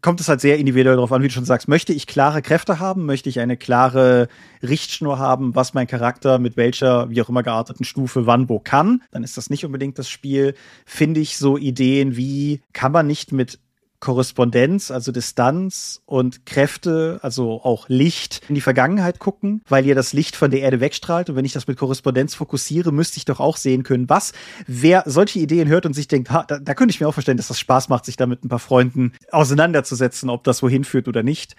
kommt 0.00 0.20
es 0.20 0.28
halt 0.28 0.40
sehr 0.40 0.58
individuell 0.58 0.96
darauf 0.96 1.12
an, 1.12 1.22
wie 1.22 1.28
du 1.28 1.34
schon 1.34 1.44
sagst, 1.44 1.68
möchte 1.68 1.92
ich 1.92 2.06
klare 2.06 2.42
Kräfte 2.42 2.78
haben, 2.78 3.06
möchte 3.06 3.28
ich 3.28 3.40
eine 3.40 3.56
klare 3.56 4.28
Richtschnur 4.62 5.18
haben, 5.18 5.54
was 5.54 5.74
mein 5.74 5.86
Charakter 5.86 6.38
mit 6.38 6.56
welcher, 6.56 7.10
wie 7.10 7.22
auch 7.22 7.28
immer 7.28 7.42
gearteten 7.42 7.84
Stufe 7.84 8.26
wann 8.26 8.48
wo 8.48 8.58
kann, 8.58 9.02
dann 9.10 9.22
ist 9.22 9.36
das 9.36 9.50
nicht 9.50 9.64
unbedingt 9.64 9.98
das 9.98 10.08
Spiel. 10.08 10.54
Finde 10.84 11.20
ich 11.20 11.38
so 11.38 11.56
Ideen 11.56 12.16
wie, 12.16 12.62
kann 12.72 12.92
man 12.92 13.06
nicht 13.06 13.32
mit 13.32 13.58
Korrespondenz, 14.06 14.92
also 14.92 15.10
Distanz 15.10 16.00
und 16.06 16.46
Kräfte, 16.46 17.18
also 17.22 17.60
auch 17.64 17.88
Licht 17.88 18.40
in 18.48 18.54
die 18.54 18.60
Vergangenheit 18.60 19.18
gucken, 19.18 19.62
weil 19.68 19.84
ihr 19.84 19.96
das 19.96 20.12
Licht 20.12 20.36
von 20.36 20.52
der 20.52 20.60
Erde 20.60 20.78
wegstrahlt. 20.78 21.28
Und 21.28 21.34
wenn 21.34 21.44
ich 21.44 21.54
das 21.54 21.66
mit 21.66 21.76
Korrespondenz 21.76 22.36
fokussiere, 22.36 22.92
müsste 22.92 23.16
ich 23.16 23.24
doch 23.24 23.40
auch 23.40 23.56
sehen 23.56 23.82
können, 23.82 24.08
was. 24.08 24.32
Wer 24.68 25.02
solche 25.06 25.40
Ideen 25.40 25.66
hört 25.66 25.86
und 25.86 25.94
sich 25.94 26.06
denkt, 26.06 26.30
ha, 26.30 26.44
da, 26.46 26.60
da 26.60 26.74
könnte 26.74 26.92
ich 26.92 27.00
mir 27.00 27.08
auch 27.08 27.14
vorstellen, 27.14 27.36
dass 27.36 27.48
das 27.48 27.58
Spaß 27.58 27.88
macht, 27.88 28.04
sich 28.04 28.16
da 28.16 28.26
mit 28.26 28.44
ein 28.44 28.48
paar 28.48 28.60
Freunden 28.60 29.12
auseinanderzusetzen, 29.32 30.30
ob 30.30 30.44
das 30.44 30.62
wohin 30.62 30.84
führt 30.84 31.08
oder 31.08 31.24
nicht, 31.24 31.56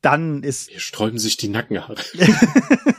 dann 0.00 0.42
ist 0.42 0.70
Hier 0.70 0.80
sträuben 0.80 1.18
sich 1.18 1.36
die 1.36 1.48
Nackenhaare. 1.48 1.96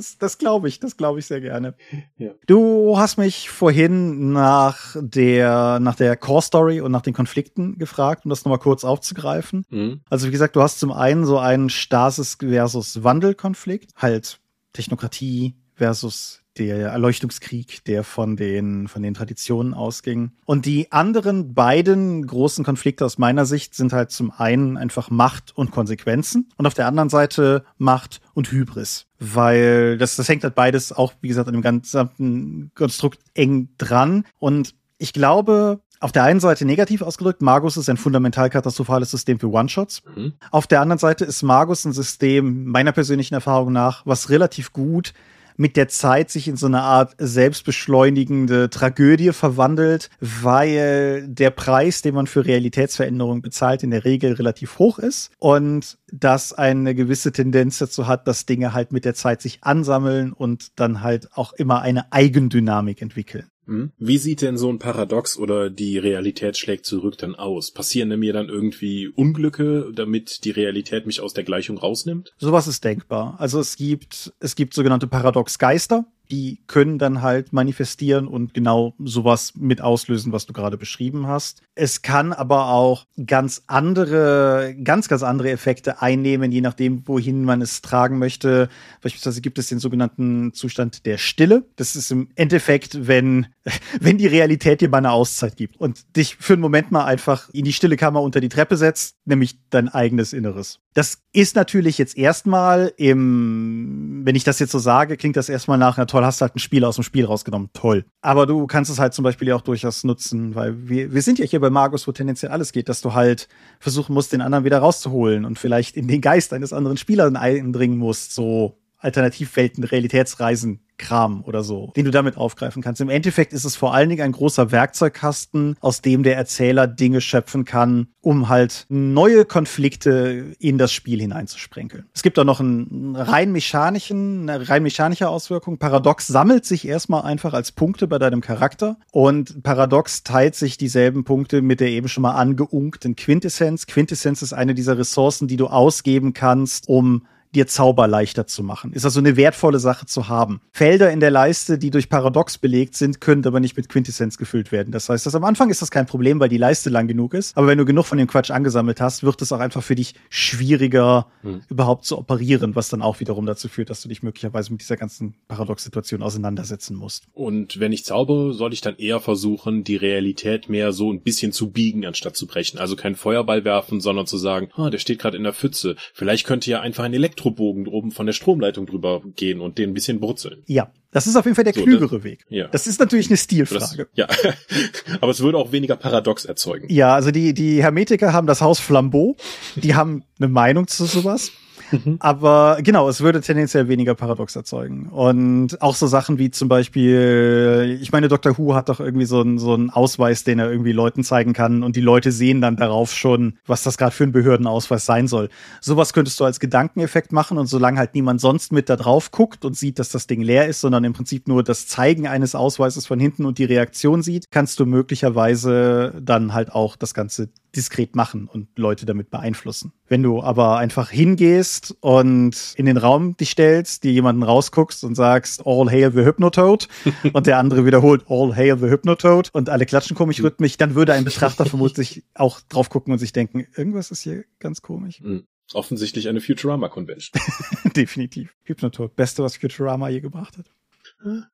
das, 0.00 0.16
das 0.16 0.38
glaube 0.38 0.68
ich, 0.68 0.80
das 0.80 0.96
glaube 0.96 1.18
ich 1.18 1.26
sehr 1.26 1.42
gerne. 1.42 1.74
Ja. 2.16 2.30
Du 2.46 2.98
hast 2.98 3.18
mich 3.18 3.50
vorhin 3.50 4.32
nach 4.32 4.96
der, 4.98 5.78
nach 5.78 5.94
der 5.94 6.16
Core 6.16 6.40
Story 6.40 6.80
und 6.80 6.90
nach 6.90 7.02
den 7.02 7.12
Konflikten 7.12 7.76
gefragt, 7.76 8.24
um 8.24 8.30
das 8.30 8.44
nochmal 8.44 8.58
kurz 8.58 8.82
aufzugreifen. 8.82 9.66
Mhm. 9.68 10.00
Also 10.08 10.26
wie 10.26 10.30
gesagt, 10.30 10.56
du 10.56 10.62
hast 10.62 10.80
zum 10.80 10.90
einen 10.90 11.26
so 11.26 11.38
einen 11.38 11.68
Stasis 11.68 12.38
versus 12.40 13.04
Wandelkonflikt, 13.04 13.90
halt 13.96 14.40
Technokratie 14.72 15.54
versus 15.74 16.42
der 16.56 16.78
Erleuchtungskrieg, 16.92 17.84
der 17.84 18.02
von 18.02 18.36
den, 18.36 18.88
von 18.88 19.02
den 19.02 19.14
Traditionen 19.14 19.74
ausging. 19.74 20.32
Und 20.46 20.66
die 20.66 20.92
anderen 20.92 21.54
beiden 21.54 22.26
großen 22.26 22.64
Konflikte 22.64 23.04
aus 23.04 23.18
meiner 23.18 23.44
Sicht 23.44 23.74
sind 23.74 23.92
halt 23.92 24.10
zum 24.10 24.30
einen 24.30 24.76
einfach 24.76 25.10
Macht 25.10 25.56
und 25.56 25.70
Konsequenzen 25.70 26.48
und 26.56 26.66
auf 26.66 26.74
der 26.74 26.86
anderen 26.86 27.10
Seite 27.10 27.64
Macht 27.78 28.20
und 28.34 28.50
Hybris. 28.50 29.09
Weil 29.20 29.98
das, 29.98 30.16
das 30.16 30.28
hängt 30.28 30.42
halt 30.42 30.54
beides 30.54 30.92
auch, 30.92 31.12
wie 31.20 31.28
gesagt, 31.28 31.46
an 31.46 31.54
dem 31.54 31.82
gesamten 31.82 32.72
Konstrukt 32.74 33.20
eng 33.34 33.68
dran. 33.76 34.24
Und 34.38 34.74
ich 34.96 35.12
glaube, 35.12 35.80
auf 36.00 36.12
der 36.12 36.24
einen 36.24 36.40
Seite 36.40 36.64
negativ 36.64 37.02
ausgedrückt, 37.02 37.42
Magus 37.42 37.76
ist 37.76 37.90
ein 37.90 37.98
fundamental 37.98 38.48
katastrophales 38.48 39.10
System 39.10 39.38
für 39.38 39.50
One-Shots. 39.50 40.02
Mhm. 40.16 40.32
Auf 40.50 40.66
der 40.66 40.80
anderen 40.80 40.98
Seite 40.98 41.26
ist 41.26 41.42
Magus 41.42 41.84
ein 41.84 41.92
System, 41.92 42.64
meiner 42.64 42.92
persönlichen 42.92 43.34
Erfahrung 43.34 43.72
nach, 43.72 44.06
was 44.06 44.30
relativ 44.30 44.72
gut 44.72 45.12
mit 45.60 45.76
der 45.76 45.88
Zeit 45.88 46.30
sich 46.30 46.48
in 46.48 46.56
so 46.56 46.64
eine 46.64 46.80
Art 46.80 47.14
selbstbeschleunigende 47.18 48.70
Tragödie 48.70 49.34
verwandelt, 49.34 50.08
weil 50.18 51.28
der 51.28 51.50
Preis, 51.50 52.00
den 52.00 52.14
man 52.14 52.26
für 52.26 52.46
Realitätsveränderungen 52.46 53.42
bezahlt, 53.42 53.82
in 53.82 53.90
der 53.90 54.06
Regel 54.06 54.32
relativ 54.32 54.78
hoch 54.78 54.98
ist 54.98 55.32
und 55.38 55.98
das 56.10 56.54
eine 56.54 56.94
gewisse 56.94 57.32
Tendenz 57.32 57.76
dazu 57.76 58.06
hat, 58.06 58.26
dass 58.26 58.46
Dinge 58.46 58.72
halt 58.72 58.90
mit 58.90 59.04
der 59.04 59.12
Zeit 59.12 59.42
sich 59.42 59.62
ansammeln 59.62 60.32
und 60.32 60.80
dann 60.80 61.02
halt 61.02 61.28
auch 61.34 61.52
immer 61.52 61.82
eine 61.82 62.10
Eigendynamik 62.10 63.02
entwickeln. 63.02 63.50
Hm? 63.70 63.92
Wie 63.98 64.18
sieht 64.18 64.42
denn 64.42 64.58
so 64.58 64.68
ein 64.68 64.80
Paradox 64.80 65.38
oder 65.38 65.70
die 65.70 65.96
Realität 65.96 66.58
schlägt 66.58 66.86
zurück 66.86 67.16
dann 67.18 67.36
aus? 67.36 67.70
Passieren 67.70 68.18
mir 68.18 68.32
dann 68.32 68.48
irgendwie 68.48 69.06
Unglücke, 69.06 69.92
damit 69.94 70.44
die 70.44 70.50
Realität 70.50 71.06
mich 71.06 71.20
aus 71.20 71.34
der 71.34 71.44
Gleichung 71.44 71.78
rausnimmt? 71.78 72.34
Sowas 72.36 72.66
ist 72.66 72.84
denkbar. 72.84 73.36
Also 73.38 73.60
es 73.60 73.76
gibt, 73.76 74.32
es 74.40 74.56
gibt 74.56 74.74
sogenannte 74.74 75.06
Paradox-Geister 75.06 76.04
die 76.30 76.60
können 76.66 76.98
dann 76.98 77.22
halt 77.22 77.52
manifestieren 77.52 78.28
und 78.28 78.54
genau 78.54 78.94
sowas 78.98 79.54
mit 79.56 79.80
auslösen, 79.80 80.32
was 80.32 80.46
du 80.46 80.52
gerade 80.52 80.76
beschrieben 80.76 81.26
hast. 81.26 81.62
Es 81.74 82.02
kann 82.02 82.32
aber 82.32 82.68
auch 82.68 83.06
ganz 83.26 83.62
andere, 83.66 84.76
ganz, 84.82 85.08
ganz 85.08 85.22
andere 85.22 85.50
Effekte 85.50 86.02
einnehmen, 86.02 86.52
je 86.52 86.60
nachdem, 86.60 87.06
wohin 87.06 87.44
man 87.44 87.62
es 87.62 87.82
tragen 87.82 88.18
möchte. 88.18 88.68
Beispielsweise 89.02 89.40
gibt 89.40 89.58
es 89.58 89.68
den 89.68 89.80
sogenannten 89.80 90.52
Zustand 90.52 91.04
der 91.06 91.18
Stille. 91.18 91.64
Das 91.76 91.96
ist 91.96 92.10
im 92.10 92.28
Endeffekt, 92.36 93.08
wenn, 93.08 93.46
wenn 94.00 94.18
die 94.18 94.26
Realität 94.26 94.80
dir 94.80 94.88
mal 94.88 94.98
eine 94.98 95.12
Auszeit 95.12 95.56
gibt 95.56 95.76
und 95.78 96.16
dich 96.16 96.36
für 96.36 96.54
einen 96.54 96.62
Moment 96.62 96.90
mal 96.90 97.04
einfach 97.04 97.50
in 97.52 97.64
die 97.64 97.72
stille 97.72 97.96
Kammer 97.96 98.22
unter 98.22 98.40
die 98.40 98.48
Treppe 98.48 98.76
setzt, 98.76 99.16
nämlich 99.24 99.58
dein 99.68 99.88
eigenes 99.88 100.32
Inneres. 100.32 100.80
Das 100.94 101.18
ist 101.32 101.56
natürlich 101.56 101.98
jetzt 101.98 102.16
erstmal 102.16 102.92
im, 102.96 104.22
wenn 104.24 104.34
ich 104.34 104.44
das 104.44 104.58
jetzt 104.58 104.72
so 104.72 104.78
sage, 104.78 105.16
klingt 105.16 105.36
das 105.36 105.48
erstmal 105.48 105.78
nach 105.78 105.98
einer 105.98 106.06
toll, 106.06 106.24
hast 106.24 106.40
halt 106.40 106.56
ein 106.56 106.58
Spiel 106.58 106.84
aus 106.84 106.96
dem 106.96 107.04
Spiel 107.04 107.26
rausgenommen. 107.26 107.70
Toll. 107.74 108.04
Aber 108.22 108.46
du 108.46 108.66
kannst 108.66 108.90
es 108.90 108.98
halt 108.98 109.14
zum 109.14 109.22
Beispiel 109.22 109.48
ja 109.48 109.56
auch 109.56 109.60
durchaus 109.60 110.04
nutzen, 110.04 110.54
weil 110.54 110.88
wir, 110.88 111.12
wir 111.12 111.22
sind 111.22 111.38
ja 111.38 111.44
hier 111.44 111.60
bei 111.60 111.70
Magus, 111.70 112.08
wo 112.08 112.12
tendenziell 112.12 112.50
alles 112.50 112.72
geht, 112.72 112.88
dass 112.88 113.02
du 113.02 113.12
halt 113.14 113.48
versuchen 113.78 114.14
musst, 114.14 114.32
den 114.32 114.40
anderen 114.40 114.64
wieder 114.64 114.78
rauszuholen 114.78 115.44
und 115.44 115.58
vielleicht 115.58 115.96
in 115.96 116.08
den 116.08 116.20
Geist 116.20 116.52
eines 116.52 116.72
anderen 116.72 116.96
Spielers 116.96 117.34
eindringen 117.34 117.98
musst, 117.98 118.34
so 118.34 118.78
Alternativwelten, 119.00 119.84
Realitätsreisen 119.84 120.80
Kram 121.00 121.42
oder 121.44 121.64
so, 121.64 121.92
den 121.96 122.04
du 122.04 122.10
damit 122.10 122.36
aufgreifen 122.36 122.82
kannst. 122.82 123.00
Im 123.00 123.08
Endeffekt 123.08 123.52
ist 123.52 123.64
es 123.64 123.74
vor 123.74 123.94
allen 123.94 124.08
Dingen 124.08 124.22
ein 124.22 124.32
großer 124.32 124.70
Werkzeugkasten, 124.70 125.76
aus 125.80 126.02
dem 126.02 126.22
der 126.22 126.36
Erzähler 126.36 126.86
Dinge 126.86 127.20
schöpfen 127.20 127.64
kann, 127.64 128.08
um 128.20 128.48
halt 128.48 128.86
neue 128.88 129.44
Konflikte 129.44 130.54
in 130.58 130.78
das 130.78 130.92
Spiel 130.92 131.20
hineinzusprenkeln. 131.20 132.06
Es 132.14 132.22
gibt 132.22 132.38
auch 132.38 132.44
noch 132.44 132.60
einen 132.60 133.16
rein 133.16 133.50
mechanischen, 133.50 134.48
eine 134.48 134.68
rein 134.68 134.82
mechanische 134.82 135.28
Auswirkung. 135.28 135.78
Paradox 135.78 136.26
sammelt 136.26 136.64
sich 136.64 136.86
erstmal 136.86 137.22
einfach 137.22 137.54
als 137.54 137.72
Punkte 137.72 138.06
bei 138.06 138.18
deinem 138.18 138.42
Charakter 138.42 138.98
und 139.10 139.62
Paradox 139.62 140.22
teilt 140.22 140.54
sich 140.54 140.76
dieselben 140.76 141.24
Punkte 141.24 141.62
mit 141.62 141.80
der 141.80 141.88
eben 141.88 142.08
schon 142.08 142.22
mal 142.22 142.32
angeunkten 142.32 143.16
Quintessenz. 143.16 143.86
Quintessenz 143.86 144.42
ist 144.42 144.52
eine 144.52 144.74
dieser 144.74 144.98
Ressourcen, 144.98 145.48
die 145.48 145.56
du 145.56 145.68
ausgeben 145.68 146.34
kannst, 146.34 146.88
um 146.88 147.26
dir 147.54 147.66
Zauber 147.66 148.06
leichter 148.06 148.46
zu 148.46 148.62
machen. 148.62 148.92
Ist 148.92 149.04
also 149.04 149.20
eine 149.20 149.36
wertvolle 149.36 149.78
Sache 149.78 150.06
zu 150.06 150.28
haben. 150.28 150.60
Felder 150.72 151.10
in 151.10 151.20
der 151.20 151.30
Leiste, 151.30 151.78
die 151.78 151.90
durch 151.90 152.08
Paradox 152.08 152.58
belegt 152.58 152.94
sind, 152.94 153.20
können 153.20 153.44
aber 153.46 153.60
nicht 153.60 153.76
mit 153.76 153.88
Quintessenz 153.88 154.38
gefüllt 154.38 154.72
werden. 154.72 154.92
Das 154.92 155.08
heißt, 155.08 155.26
dass 155.26 155.34
am 155.34 155.44
Anfang 155.44 155.70
ist 155.70 155.82
das 155.82 155.90
kein 155.90 156.06
Problem, 156.06 156.38
weil 156.40 156.48
die 156.48 156.58
Leiste 156.58 156.90
lang 156.90 157.08
genug 157.08 157.34
ist. 157.34 157.56
Aber 157.56 157.66
wenn 157.66 157.78
du 157.78 157.84
genug 157.84 158.06
von 158.06 158.18
dem 158.18 158.28
Quatsch 158.28 158.50
angesammelt 158.50 159.00
hast, 159.00 159.22
wird 159.22 159.42
es 159.42 159.52
auch 159.52 159.58
einfach 159.58 159.82
für 159.82 159.94
dich 159.94 160.14
schwieriger, 160.28 161.26
hm. 161.42 161.62
überhaupt 161.68 162.04
zu 162.04 162.18
operieren, 162.18 162.76
was 162.76 162.88
dann 162.88 163.02
auch 163.02 163.20
wiederum 163.20 163.46
dazu 163.46 163.68
führt, 163.68 163.90
dass 163.90 164.02
du 164.02 164.08
dich 164.08 164.22
möglicherweise 164.22 164.70
mit 164.70 164.80
dieser 164.80 164.96
ganzen 164.96 165.34
Paradox-Situation 165.48 166.22
auseinandersetzen 166.22 166.96
musst. 166.96 167.24
Und 167.32 167.80
wenn 167.80 167.92
ich 167.92 168.04
zaubere, 168.04 168.54
soll 168.54 168.72
ich 168.72 168.80
dann 168.80 168.96
eher 168.96 169.20
versuchen, 169.20 169.82
die 169.82 169.96
Realität 169.96 170.68
mehr 170.68 170.92
so 170.92 171.12
ein 171.12 171.22
bisschen 171.22 171.52
zu 171.52 171.70
biegen, 171.70 172.06
anstatt 172.06 172.36
zu 172.36 172.46
brechen. 172.46 172.78
Also 172.78 172.94
kein 172.94 173.16
Feuerball 173.16 173.64
werfen, 173.64 174.00
sondern 174.00 174.26
zu 174.26 174.38
sagen, 174.38 174.68
ah, 174.74 174.90
der 174.90 174.98
steht 174.98 175.18
gerade 175.18 175.36
in 175.36 175.42
der 175.42 175.52
Pfütze. 175.52 175.96
Vielleicht 176.14 176.46
könnte 176.46 176.70
ja 176.70 176.80
einfach 176.80 177.04
ein 177.04 177.14
Elektro 177.14 177.39
Elektrobogen 177.40 177.86
oben 177.86 178.10
von 178.10 178.26
der 178.26 178.32
Stromleitung 178.32 178.86
drüber 178.86 179.22
gehen 179.36 179.60
und 179.60 179.78
den 179.78 179.90
ein 179.90 179.94
bisschen 179.94 180.20
brutzeln. 180.20 180.62
Ja, 180.66 180.90
das 181.10 181.26
ist 181.26 181.36
auf 181.36 181.44
jeden 181.44 181.54
Fall 181.54 181.64
der 181.64 181.74
so, 181.74 181.82
klügere 181.82 182.16
das, 182.16 182.24
Weg. 182.24 182.44
Ja. 182.48 182.68
Das 182.68 182.86
ist 182.86 183.00
natürlich 183.00 183.28
eine 183.28 183.36
Stilfrage. 183.36 184.08
Das, 184.14 184.14
ja, 184.14 184.28
aber 185.20 185.30
es 185.30 185.40
würde 185.40 185.58
auch 185.58 185.72
weniger 185.72 185.96
Paradox 185.96 186.44
erzeugen. 186.44 186.86
Ja, 186.90 187.14
also 187.14 187.30
die, 187.30 187.54
die 187.54 187.82
Hermetiker 187.82 188.32
haben 188.32 188.46
das 188.46 188.60
Haus 188.60 188.78
Flambeau. 188.78 189.36
Die 189.76 189.94
haben 189.94 190.24
eine 190.38 190.48
Meinung 190.48 190.86
zu 190.86 191.06
sowas. 191.06 191.52
Mhm. 191.90 192.16
Aber 192.20 192.78
genau, 192.82 193.08
es 193.08 193.20
würde 193.20 193.40
tendenziell 193.40 193.88
weniger 193.88 194.14
Paradox 194.14 194.56
erzeugen. 194.56 195.08
Und 195.08 195.80
auch 195.82 195.94
so 195.94 196.06
Sachen 196.06 196.38
wie 196.38 196.50
zum 196.50 196.68
Beispiel, 196.68 197.98
ich 198.00 198.12
meine, 198.12 198.28
Dr. 198.28 198.56
Who 198.58 198.74
hat 198.74 198.88
doch 198.88 199.00
irgendwie 199.00 199.26
so 199.26 199.40
einen 199.40 199.58
so 199.58 199.74
einen 199.74 199.90
Ausweis, 199.90 200.44
den 200.44 200.58
er 200.58 200.70
irgendwie 200.70 200.92
Leuten 200.92 201.24
zeigen 201.24 201.52
kann 201.52 201.82
und 201.82 201.96
die 201.96 202.00
Leute 202.00 202.32
sehen 202.32 202.60
dann 202.60 202.76
darauf 202.76 203.12
schon, 203.14 203.58
was 203.66 203.82
das 203.82 203.98
gerade 203.98 204.12
für 204.12 204.24
ein 204.24 204.32
Behördenausweis 204.32 205.06
sein 205.06 205.28
soll. 205.28 205.48
Sowas 205.80 206.12
könntest 206.12 206.38
du 206.40 206.44
als 206.44 206.60
Gedankeneffekt 206.60 207.32
machen 207.32 207.58
und 207.58 207.66
solange 207.66 207.98
halt 207.98 208.14
niemand 208.14 208.40
sonst 208.40 208.72
mit 208.72 208.88
da 208.88 208.96
drauf 208.96 209.30
guckt 209.30 209.64
und 209.64 209.76
sieht, 209.76 209.98
dass 209.98 210.10
das 210.10 210.26
Ding 210.26 210.42
leer 210.42 210.66
ist, 210.66 210.80
sondern 210.80 211.04
im 211.04 211.12
Prinzip 211.12 211.48
nur 211.48 211.62
das 211.62 211.86
Zeigen 211.86 212.26
eines 212.26 212.54
Ausweises 212.54 213.06
von 213.06 213.20
hinten 213.20 213.44
und 213.44 213.58
die 213.58 213.64
Reaktion 213.64 214.22
sieht, 214.22 214.50
kannst 214.50 214.80
du 214.80 214.86
möglicherweise 214.86 216.14
dann 216.20 216.54
halt 216.54 216.72
auch 216.72 216.96
das 216.96 217.14
Ganze 217.14 217.50
diskret 217.74 218.16
machen 218.16 218.48
und 218.48 218.68
Leute 218.78 219.06
damit 219.06 219.30
beeinflussen. 219.30 219.92
Wenn 220.10 220.24
du 220.24 220.42
aber 220.42 220.76
einfach 220.76 221.08
hingehst 221.08 221.96
und 222.00 222.74
in 222.76 222.86
den 222.86 222.96
Raum 222.96 223.36
dich 223.36 223.50
stellst, 223.50 224.02
dir 224.02 224.10
jemanden 224.10 224.42
rausguckst 224.42 225.04
und 225.04 225.14
sagst, 225.14 225.64
All 225.64 225.88
hail 225.88 226.10
the 226.10 226.24
Hypnotoad 226.24 226.88
und 227.32 227.46
der 227.46 227.58
andere 227.58 227.86
wiederholt 227.86 228.24
All 228.28 228.56
hail 228.56 228.76
the 228.76 228.88
Hypnotoad 228.88 229.50
und 229.52 229.70
alle 229.70 229.86
klatschen 229.86 230.16
komisch 230.16 230.38
hm. 230.38 230.46
rhythmisch, 230.46 230.76
dann 230.76 230.96
würde 230.96 231.12
ein 231.12 231.22
Betrachter 231.22 231.64
vermutlich 231.64 232.24
auch 232.34 232.60
drauf 232.62 232.90
gucken 232.90 233.12
und 233.12 233.20
sich 233.20 233.32
denken, 233.32 233.68
irgendwas 233.76 234.10
ist 234.10 234.22
hier 234.22 234.42
ganz 234.58 234.82
komisch. 234.82 235.20
Mhm. 235.20 235.46
Offensichtlich 235.74 236.28
eine 236.28 236.40
Futurama 236.40 236.88
Convention. 236.88 237.40
Definitiv. 237.94 238.52
Hypnotoad, 238.64 239.14
beste, 239.14 239.44
was 239.44 239.58
Futurama 239.58 240.08
je 240.08 240.20
gebracht 240.20 240.58
hat. 240.58 241.46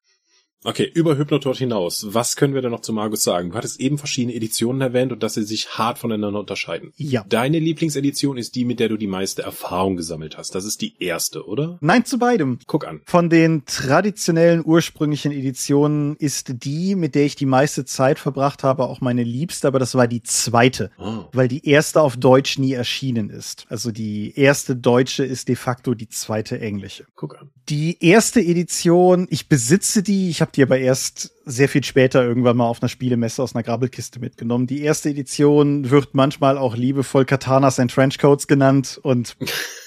Okay, 0.66 0.90
über 0.92 1.16
Hypnotot 1.16 1.58
hinaus, 1.58 2.06
was 2.08 2.34
können 2.34 2.52
wir 2.52 2.60
denn 2.60 2.72
noch 2.72 2.80
zu 2.80 2.92
Magus 2.92 3.22
sagen? 3.22 3.50
Du 3.50 3.56
hattest 3.56 3.78
eben 3.78 3.98
verschiedene 3.98 4.34
Editionen 4.34 4.80
erwähnt 4.80 5.12
und 5.12 5.22
dass 5.22 5.34
sie 5.34 5.44
sich 5.44 5.78
hart 5.78 5.96
voneinander 5.96 6.40
unterscheiden. 6.40 6.92
Ja. 6.96 7.24
Deine 7.28 7.60
Lieblingsedition 7.60 8.36
ist 8.36 8.56
die, 8.56 8.64
mit 8.64 8.80
der 8.80 8.88
du 8.88 8.96
die 8.96 9.06
meiste 9.06 9.42
Erfahrung 9.42 9.96
gesammelt 9.96 10.36
hast. 10.36 10.56
Das 10.56 10.64
ist 10.64 10.80
die 10.80 10.94
erste, 10.98 11.46
oder? 11.46 11.78
Nein, 11.80 12.04
zu 12.04 12.18
beidem. 12.18 12.58
Guck 12.66 12.84
an. 12.84 13.00
Von 13.06 13.30
den 13.30 13.64
traditionellen 13.64 14.60
ursprünglichen 14.66 15.30
Editionen 15.30 16.16
ist 16.16 16.64
die, 16.64 16.96
mit 16.96 17.14
der 17.14 17.26
ich 17.26 17.36
die 17.36 17.46
meiste 17.46 17.84
Zeit 17.84 18.18
verbracht 18.18 18.64
habe, 18.64 18.88
auch 18.88 19.00
meine 19.00 19.22
liebste, 19.22 19.68
aber 19.68 19.78
das 19.78 19.94
war 19.94 20.08
die 20.08 20.24
zweite, 20.24 20.90
oh. 20.98 21.26
weil 21.30 21.46
die 21.46 21.64
erste 21.64 22.00
auf 22.00 22.16
Deutsch 22.16 22.58
nie 22.58 22.72
erschienen 22.72 23.30
ist. 23.30 23.66
Also 23.68 23.92
die 23.92 24.36
erste 24.36 24.74
deutsche 24.74 25.24
ist 25.24 25.46
de 25.46 25.54
facto 25.54 25.94
die 25.94 26.08
zweite 26.08 26.58
englische. 26.60 27.06
Guck 27.14 27.40
an. 27.40 27.50
Die 27.68 28.04
erste 28.04 28.40
Edition, 28.40 29.28
ich 29.30 29.48
besitze 29.48 30.02
die, 30.02 30.28
ich 30.28 30.40
habe 30.40 30.55
die 30.56 30.62
aber 30.62 30.78
erst 30.78 31.32
sehr 31.44 31.68
viel 31.68 31.84
später 31.84 32.24
irgendwann 32.24 32.56
mal 32.56 32.66
auf 32.66 32.82
einer 32.82 32.88
Spielemesse 32.88 33.42
aus 33.42 33.54
einer 33.54 33.62
Grabbelkiste 33.62 34.18
mitgenommen. 34.20 34.66
Die 34.66 34.82
erste 34.82 35.10
Edition 35.10 35.90
wird 35.90 36.14
manchmal 36.14 36.58
auch 36.58 36.76
liebevoll 36.76 37.24
Katanas 37.24 37.78
and 37.78 37.92
Trenchcoats 37.92 38.46
genannt 38.46 38.98
und 39.02 39.36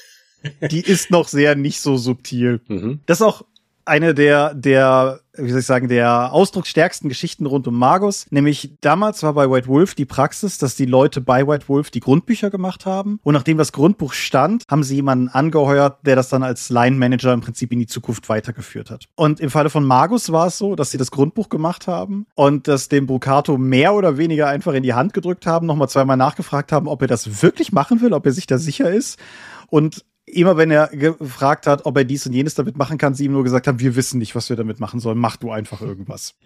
die 0.72 0.82
ist 0.82 1.12
noch 1.12 1.28
sehr 1.28 1.56
nicht 1.56 1.82
so 1.82 1.98
subtil. 1.98 2.62
Mhm. 2.68 3.00
Das 3.06 3.20
ist 3.20 3.26
auch 3.26 3.44
eine 3.86 4.14
der, 4.14 4.54
der 4.54 5.22
wie 5.42 5.50
soll 5.50 5.60
ich 5.60 5.66
sagen, 5.66 5.88
der 5.88 6.34
ausdrucksstärksten 6.34 7.10
Geschichten 7.10 7.46
rund 7.46 7.68
um 7.68 7.78
Magus. 7.78 8.26
Nämlich 8.30 8.78
damals 8.82 9.24
war 9.24 9.34
bei 9.34 9.50
White 9.50 9.68
Wolf 9.68 9.96
die 9.96 10.06
Praxis, 10.06 10.58
dass 10.58 10.76
die 10.76 10.86
Leute 10.86 11.22
bei 11.22 11.48
White 11.48 11.68
Wolf 11.68 11.90
die 11.92 12.00
Grundbücher 12.00 12.50
gemacht 12.50 12.86
haben. 12.86 13.20
Und 13.24 13.34
nachdem 13.34 13.58
das 13.58 13.72
Grundbuch 13.72 14.14
stand, 14.14 14.64
haben 14.70 14.84
sie 14.84 14.96
jemanden 14.96 15.30
angeheuert, 15.30 15.98
der 16.06 16.16
das 16.16 16.30
dann 16.30 16.44
als 16.44 16.70
Line-Manager 16.70 17.34
im 17.34 17.42
Prinzip 17.42 17.72
in 17.72 17.80
die 17.80 17.88
Zukunft 17.88 18.30
weitergeführt 18.30 18.90
hat. 18.90 19.06
Und 19.16 19.40
im 19.40 19.50
Falle 19.50 19.70
von 19.70 19.84
Magus 19.84 20.32
war 20.32 20.48
es 20.48 20.58
so, 20.58 20.76
dass 20.76 20.92
sie 20.92 20.98
das 20.98 21.12
Grundbuch 21.12 21.50
gemacht 21.50 21.88
haben 21.88 22.26
und 22.36 22.68
das 22.68 22.90
dem 22.90 23.08
Brucato 23.08 23.58
mehr 23.58 23.94
oder 23.94 24.18
weniger 24.18 24.48
einfach 24.48 24.74
in 24.74 24.84
die 24.84 24.94
Hand 24.94 25.14
gedrückt 25.14 25.46
haben, 25.46 25.66
nochmal 25.66 25.90
zweimal 25.90 26.18
nachgefragt 26.18 26.72
haben, 26.72 26.88
ob 26.88 27.02
er 27.02 27.08
das 27.08 27.42
wirklich 27.42 27.72
machen 27.72 28.02
will, 28.02 28.14
ob 28.14 28.26
er 28.26 28.32
sich 28.32 28.48
da 28.48 28.58
sicher 28.58 28.92
ist. 28.92 29.20
Und 29.68 30.04
immer 30.30 30.58
wenn 30.58 30.72
er 30.72 30.88
gefragt 30.88 31.68
hat, 31.68 31.86
ob 31.86 31.98
er 31.98 32.04
dies 32.04 32.26
und 32.26 32.34
jenes 32.34 32.56
damit 32.56 32.78
machen 32.78 32.98
kann, 32.98 33.14
sie 33.14 33.26
ihm 33.26 33.34
nur 33.34 33.44
gesagt 33.44 33.68
haben, 33.68 33.80
wir 33.80 33.96
wissen 33.96 34.20
nicht, 34.20 34.36
was 34.36 34.50
wir 34.50 34.56
damit 34.56 34.80
machen 34.80 35.00
sollen, 35.00 35.18
mach 35.18 35.38
du 35.38 35.52
einfach 35.52 35.82
irgendwas. 35.82 36.36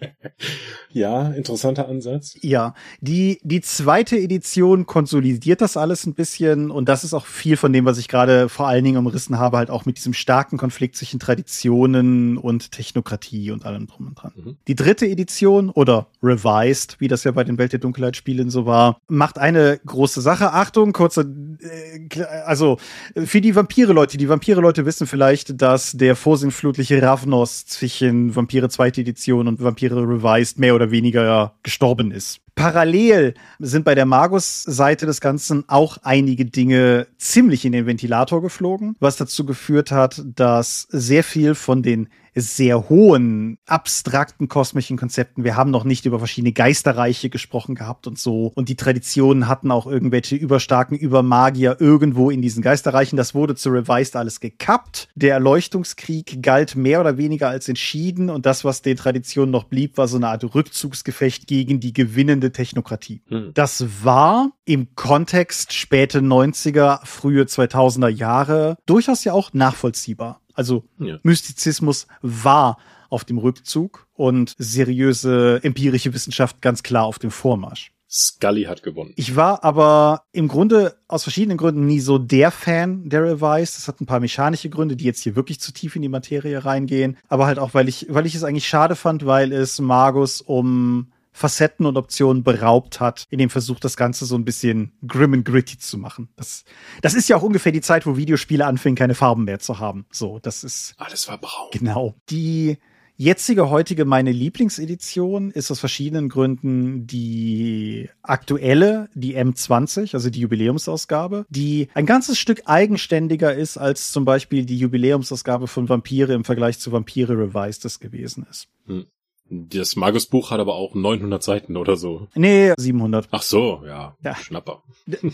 Ja, 0.90 1.30
interessanter 1.30 1.88
Ansatz. 1.88 2.36
Ja, 2.40 2.72
die, 3.00 3.40
die 3.42 3.60
zweite 3.60 4.16
Edition 4.16 4.86
konsolidiert 4.86 5.60
das 5.60 5.76
alles 5.76 6.06
ein 6.06 6.14
bisschen 6.14 6.70
und 6.70 6.88
das 6.88 7.02
ist 7.02 7.14
auch 7.14 7.26
viel 7.26 7.56
von 7.56 7.72
dem, 7.72 7.84
was 7.84 7.98
ich 7.98 8.06
gerade 8.06 8.48
vor 8.48 8.68
allen 8.68 8.84
Dingen 8.84 8.98
umrissen 8.98 9.36
habe, 9.40 9.56
halt 9.56 9.70
auch 9.70 9.86
mit 9.86 9.96
diesem 9.96 10.12
starken 10.12 10.56
Konflikt 10.56 10.94
zwischen 10.94 11.18
Traditionen 11.18 12.38
und 12.38 12.70
Technokratie 12.70 13.50
und 13.50 13.66
allem 13.66 13.88
drum 13.88 14.06
und 14.06 14.14
dran. 14.14 14.32
Mhm. 14.36 14.56
Die 14.68 14.76
dritte 14.76 15.06
Edition 15.06 15.68
oder 15.68 16.06
Revised, 16.22 17.00
wie 17.00 17.08
das 17.08 17.24
ja 17.24 17.32
bei 17.32 17.42
den 17.42 17.58
Welt 17.58 17.72
der 17.72 17.80
Dunkelheit 17.80 18.16
Spielen 18.16 18.48
so 18.50 18.64
war, 18.64 18.98
macht 19.08 19.38
eine 19.38 19.80
große 19.84 20.20
Sache. 20.20 20.52
Achtung, 20.52 20.92
kurze, 20.92 21.22
äh, 21.60 22.22
also 22.44 22.78
für 23.16 23.40
die 23.40 23.56
Vampire 23.56 23.73
Vampire-Leute. 23.74 24.18
Die 24.18 24.28
Vampire-Leute 24.28 24.86
wissen 24.86 25.08
vielleicht, 25.08 25.60
dass 25.60 25.90
der 25.90 26.14
vorsinnflutliche 26.14 27.02
Ravnos 27.02 27.66
zwischen 27.66 28.36
Vampire 28.36 28.68
zweite 28.68 29.00
Edition 29.00 29.48
und 29.48 29.60
Vampire 29.60 29.96
Revised 29.96 30.60
mehr 30.60 30.76
oder 30.76 30.92
weniger 30.92 31.56
gestorben 31.64 32.12
ist. 32.12 32.38
Parallel 32.54 33.34
sind 33.58 33.84
bei 33.84 33.96
der 33.96 34.06
Magus-Seite 34.06 35.06
des 35.06 35.20
Ganzen 35.20 35.64
auch 35.66 35.98
einige 36.04 36.44
Dinge 36.44 37.08
ziemlich 37.18 37.64
in 37.64 37.72
den 37.72 37.86
Ventilator 37.86 38.42
geflogen, 38.42 38.94
was 39.00 39.16
dazu 39.16 39.44
geführt 39.44 39.90
hat, 39.90 40.22
dass 40.24 40.86
sehr 40.90 41.24
viel 41.24 41.56
von 41.56 41.82
den 41.82 42.08
sehr 42.34 42.88
hohen, 42.88 43.58
abstrakten 43.66 44.48
kosmischen 44.48 44.96
Konzepten. 44.96 45.44
Wir 45.44 45.56
haben 45.56 45.70
noch 45.70 45.84
nicht 45.84 46.06
über 46.06 46.18
verschiedene 46.18 46.52
Geisterreiche 46.52 47.30
gesprochen 47.30 47.74
gehabt 47.74 48.06
und 48.06 48.18
so. 48.18 48.52
Und 48.54 48.68
die 48.68 48.76
Traditionen 48.76 49.48
hatten 49.48 49.70
auch 49.70 49.86
irgendwelche 49.86 50.36
überstarken 50.36 50.96
Übermagier 50.96 51.76
irgendwo 51.80 52.30
in 52.30 52.42
diesen 52.42 52.62
Geisterreichen. 52.62 53.16
Das 53.16 53.34
wurde 53.34 53.54
zu 53.54 53.70
Revised 53.70 54.16
alles 54.16 54.40
gekappt. 54.40 55.08
Der 55.14 55.34
Erleuchtungskrieg 55.34 56.42
galt 56.42 56.76
mehr 56.76 57.00
oder 57.00 57.16
weniger 57.16 57.48
als 57.48 57.68
entschieden 57.68 58.30
und 58.30 58.46
das, 58.46 58.64
was 58.64 58.82
den 58.82 58.96
Traditionen 58.96 59.50
noch 59.50 59.64
blieb, 59.64 59.96
war 59.96 60.08
so 60.08 60.16
eine 60.16 60.28
Art 60.28 60.54
Rückzugsgefecht 60.54 61.46
gegen 61.46 61.80
die 61.80 61.92
gewinnende 61.92 62.52
Technokratie. 62.52 63.22
Hm. 63.28 63.52
Das 63.54 64.04
war 64.04 64.50
im 64.64 64.94
Kontext 64.94 65.72
späte 65.72 66.20
90er, 66.20 67.04
frühe 67.04 67.44
2000er 67.44 68.08
Jahre 68.08 68.76
durchaus 68.86 69.24
ja 69.24 69.32
auch 69.32 69.52
nachvollziehbar. 69.52 70.40
Also 70.54 70.84
ja. 70.98 71.18
Mystizismus 71.22 72.06
war 72.22 72.78
auf 73.10 73.24
dem 73.24 73.38
Rückzug 73.38 74.06
und 74.14 74.54
seriöse 74.58 75.60
empirische 75.62 76.14
Wissenschaft 76.14 76.60
ganz 76.60 76.82
klar 76.82 77.04
auf 77.04 77.18
dem 77.18 77.30
Vormarsch. 77.30 77.92
Scully 78.16 78.64
hat 78.64 78.84
gewonnen. 78.84 79.12
Ich 79.16 79.34
war 79.34 79.64
aber 79.64 80.22
im 80.30 80.46
Grunde 80.46 80.94
aus 81.08 81.24
verschiedenen 81.24 81.58
Gründen 81.58 81.84
nie 81.84 81.98
so 81.98 82.18
der 82.18 82.52
Fan 82.52 83.08
der 83.08 83.24
Revised. 83.24 83.76
Das 83.76 83.88
hat 83.88 84.00
ein 84.00 84.06
paar 84.06 84.20
mechanische 84.20 84.70
Gründe, 84.70 84.94
die 84.94 85.04
jetzt 85.04 85.22
hier 85.22 85.34
wirklich 85.34 85.58
zu 85.58 85.72
tief 85.72 85.96
in 85.96 86.02
die 86.02 86.08
Materie 86.08 86.64
reingehen. 86.64 87.16
Aber 87.28 87.46
halt 87.46 87.58
auch, 87.58 87.74
weil 87.74 87.88
ich, 87.88 88.06
weil 88.08 88.24
ich 88.24 88.36
es 88.36 88.44
eigentlich 88.44 88.68
schade 88.68 88.94
fand, 88.94 89.26
weil 89.26 89.52
es 89.52 89.80
Magus 89.80 90.40
um 90.40 91.08
Facetten 91.36 91.84
und 91.84 91.96
Optionen 91.96 92.44
beraubt 92.44 93.00
hat, 93.00 93.26
in 93.28 93.40
dem 93.40 93.50
Versuch, 93.50 93.80
das 93.80 93.96
Ganze 93.96 94.24
so 94.24 94.36
ein 94.36 94.44
bisschen 94.44 94.92
grim 95.06 95.34
and 95.34 95.44
gritty 95.44 95.76
zu 95.76 95.98
machen. 95.98 96.28
Das, 96.36 96.64
das 97.02 97.14
ist 97.14 97.28
ja 97.28 97.36
auch 97.36 97.42
ungefähr 97.42 97.72
die 97.72 97.80
Zeit, 97.80 98.06
wo 98.06 98.16
Videospiele 98.16 98.64
anfingen, 98.64 98.94
keine 98.94 99.16
Farben 99.16 99.44
mehr 99.44 99.58
zu 99.58 99.80
haben. 99.80 100.06
So, 100.12 100.38
das 100.38 100.62
ist. 100.62 100.94
Alles 100.96 101.28
war 101.28 101.38
braun. 101.38 101.70
Genau. 101.72 102.14
Die 102.30 102.78
jetzige, 103.16 103.68
heutige 103.68 104.04
meine 104.04 104.30
Lieblingsedition 104.30 105.50
ist 105.50 105.72
aus 105.72 105.80
verschiedenen 105.80 106.28
Gründen 106.28 107.06
die 107.08 108.08
aktuelle, 108.22 109.08
die 109.14 109.36
M20, 109.36 110.14
also 110.14 110.30
die 110.30 110.40
Jubiläumsausgabe, 110.40 111.46
die 111.48 111.88
ein 111.94 112.06
ganzes 112.06 112.38
Stück 112.38 112.62
eigenständiger 112.66 113.52
ist 113.52 113.76
als 113.76 114.12
zum 114.12 114.24
Beispiel 114.24 114.66
die 114.66 114.78
Jubiläumsausgabe 114.78 115.66
von 115.66 115.88
Vampire 115.88 116.32
im 116.32 116.44
Vergleich 116.44 116.78
zu 116.78 116.92
Vampire 116.92 117.36
Revised 117.36 117.84
das 117.84 117.98
gewesen 117.98 118.46
ist. 118.48 118.68
Hm. 118.86 119.06
Das 119.50 119.94
Magus-Buch 119.94 120.50
hat 120.50 120.60
aber 120.60 120.74
auch 120.74 120.94
900 120.94 121.42
Seiten 121.42 121.76
oder 121.76 121.96
so. 121.96 122.28
Nee, 122.34 122.72
700. 122.78 123.28
Ach 123.30 123.42
so, 123.42 123.82
ja. 123.86 124.16
ja. 124.22 124.34
Schnapper. 124.36 124.82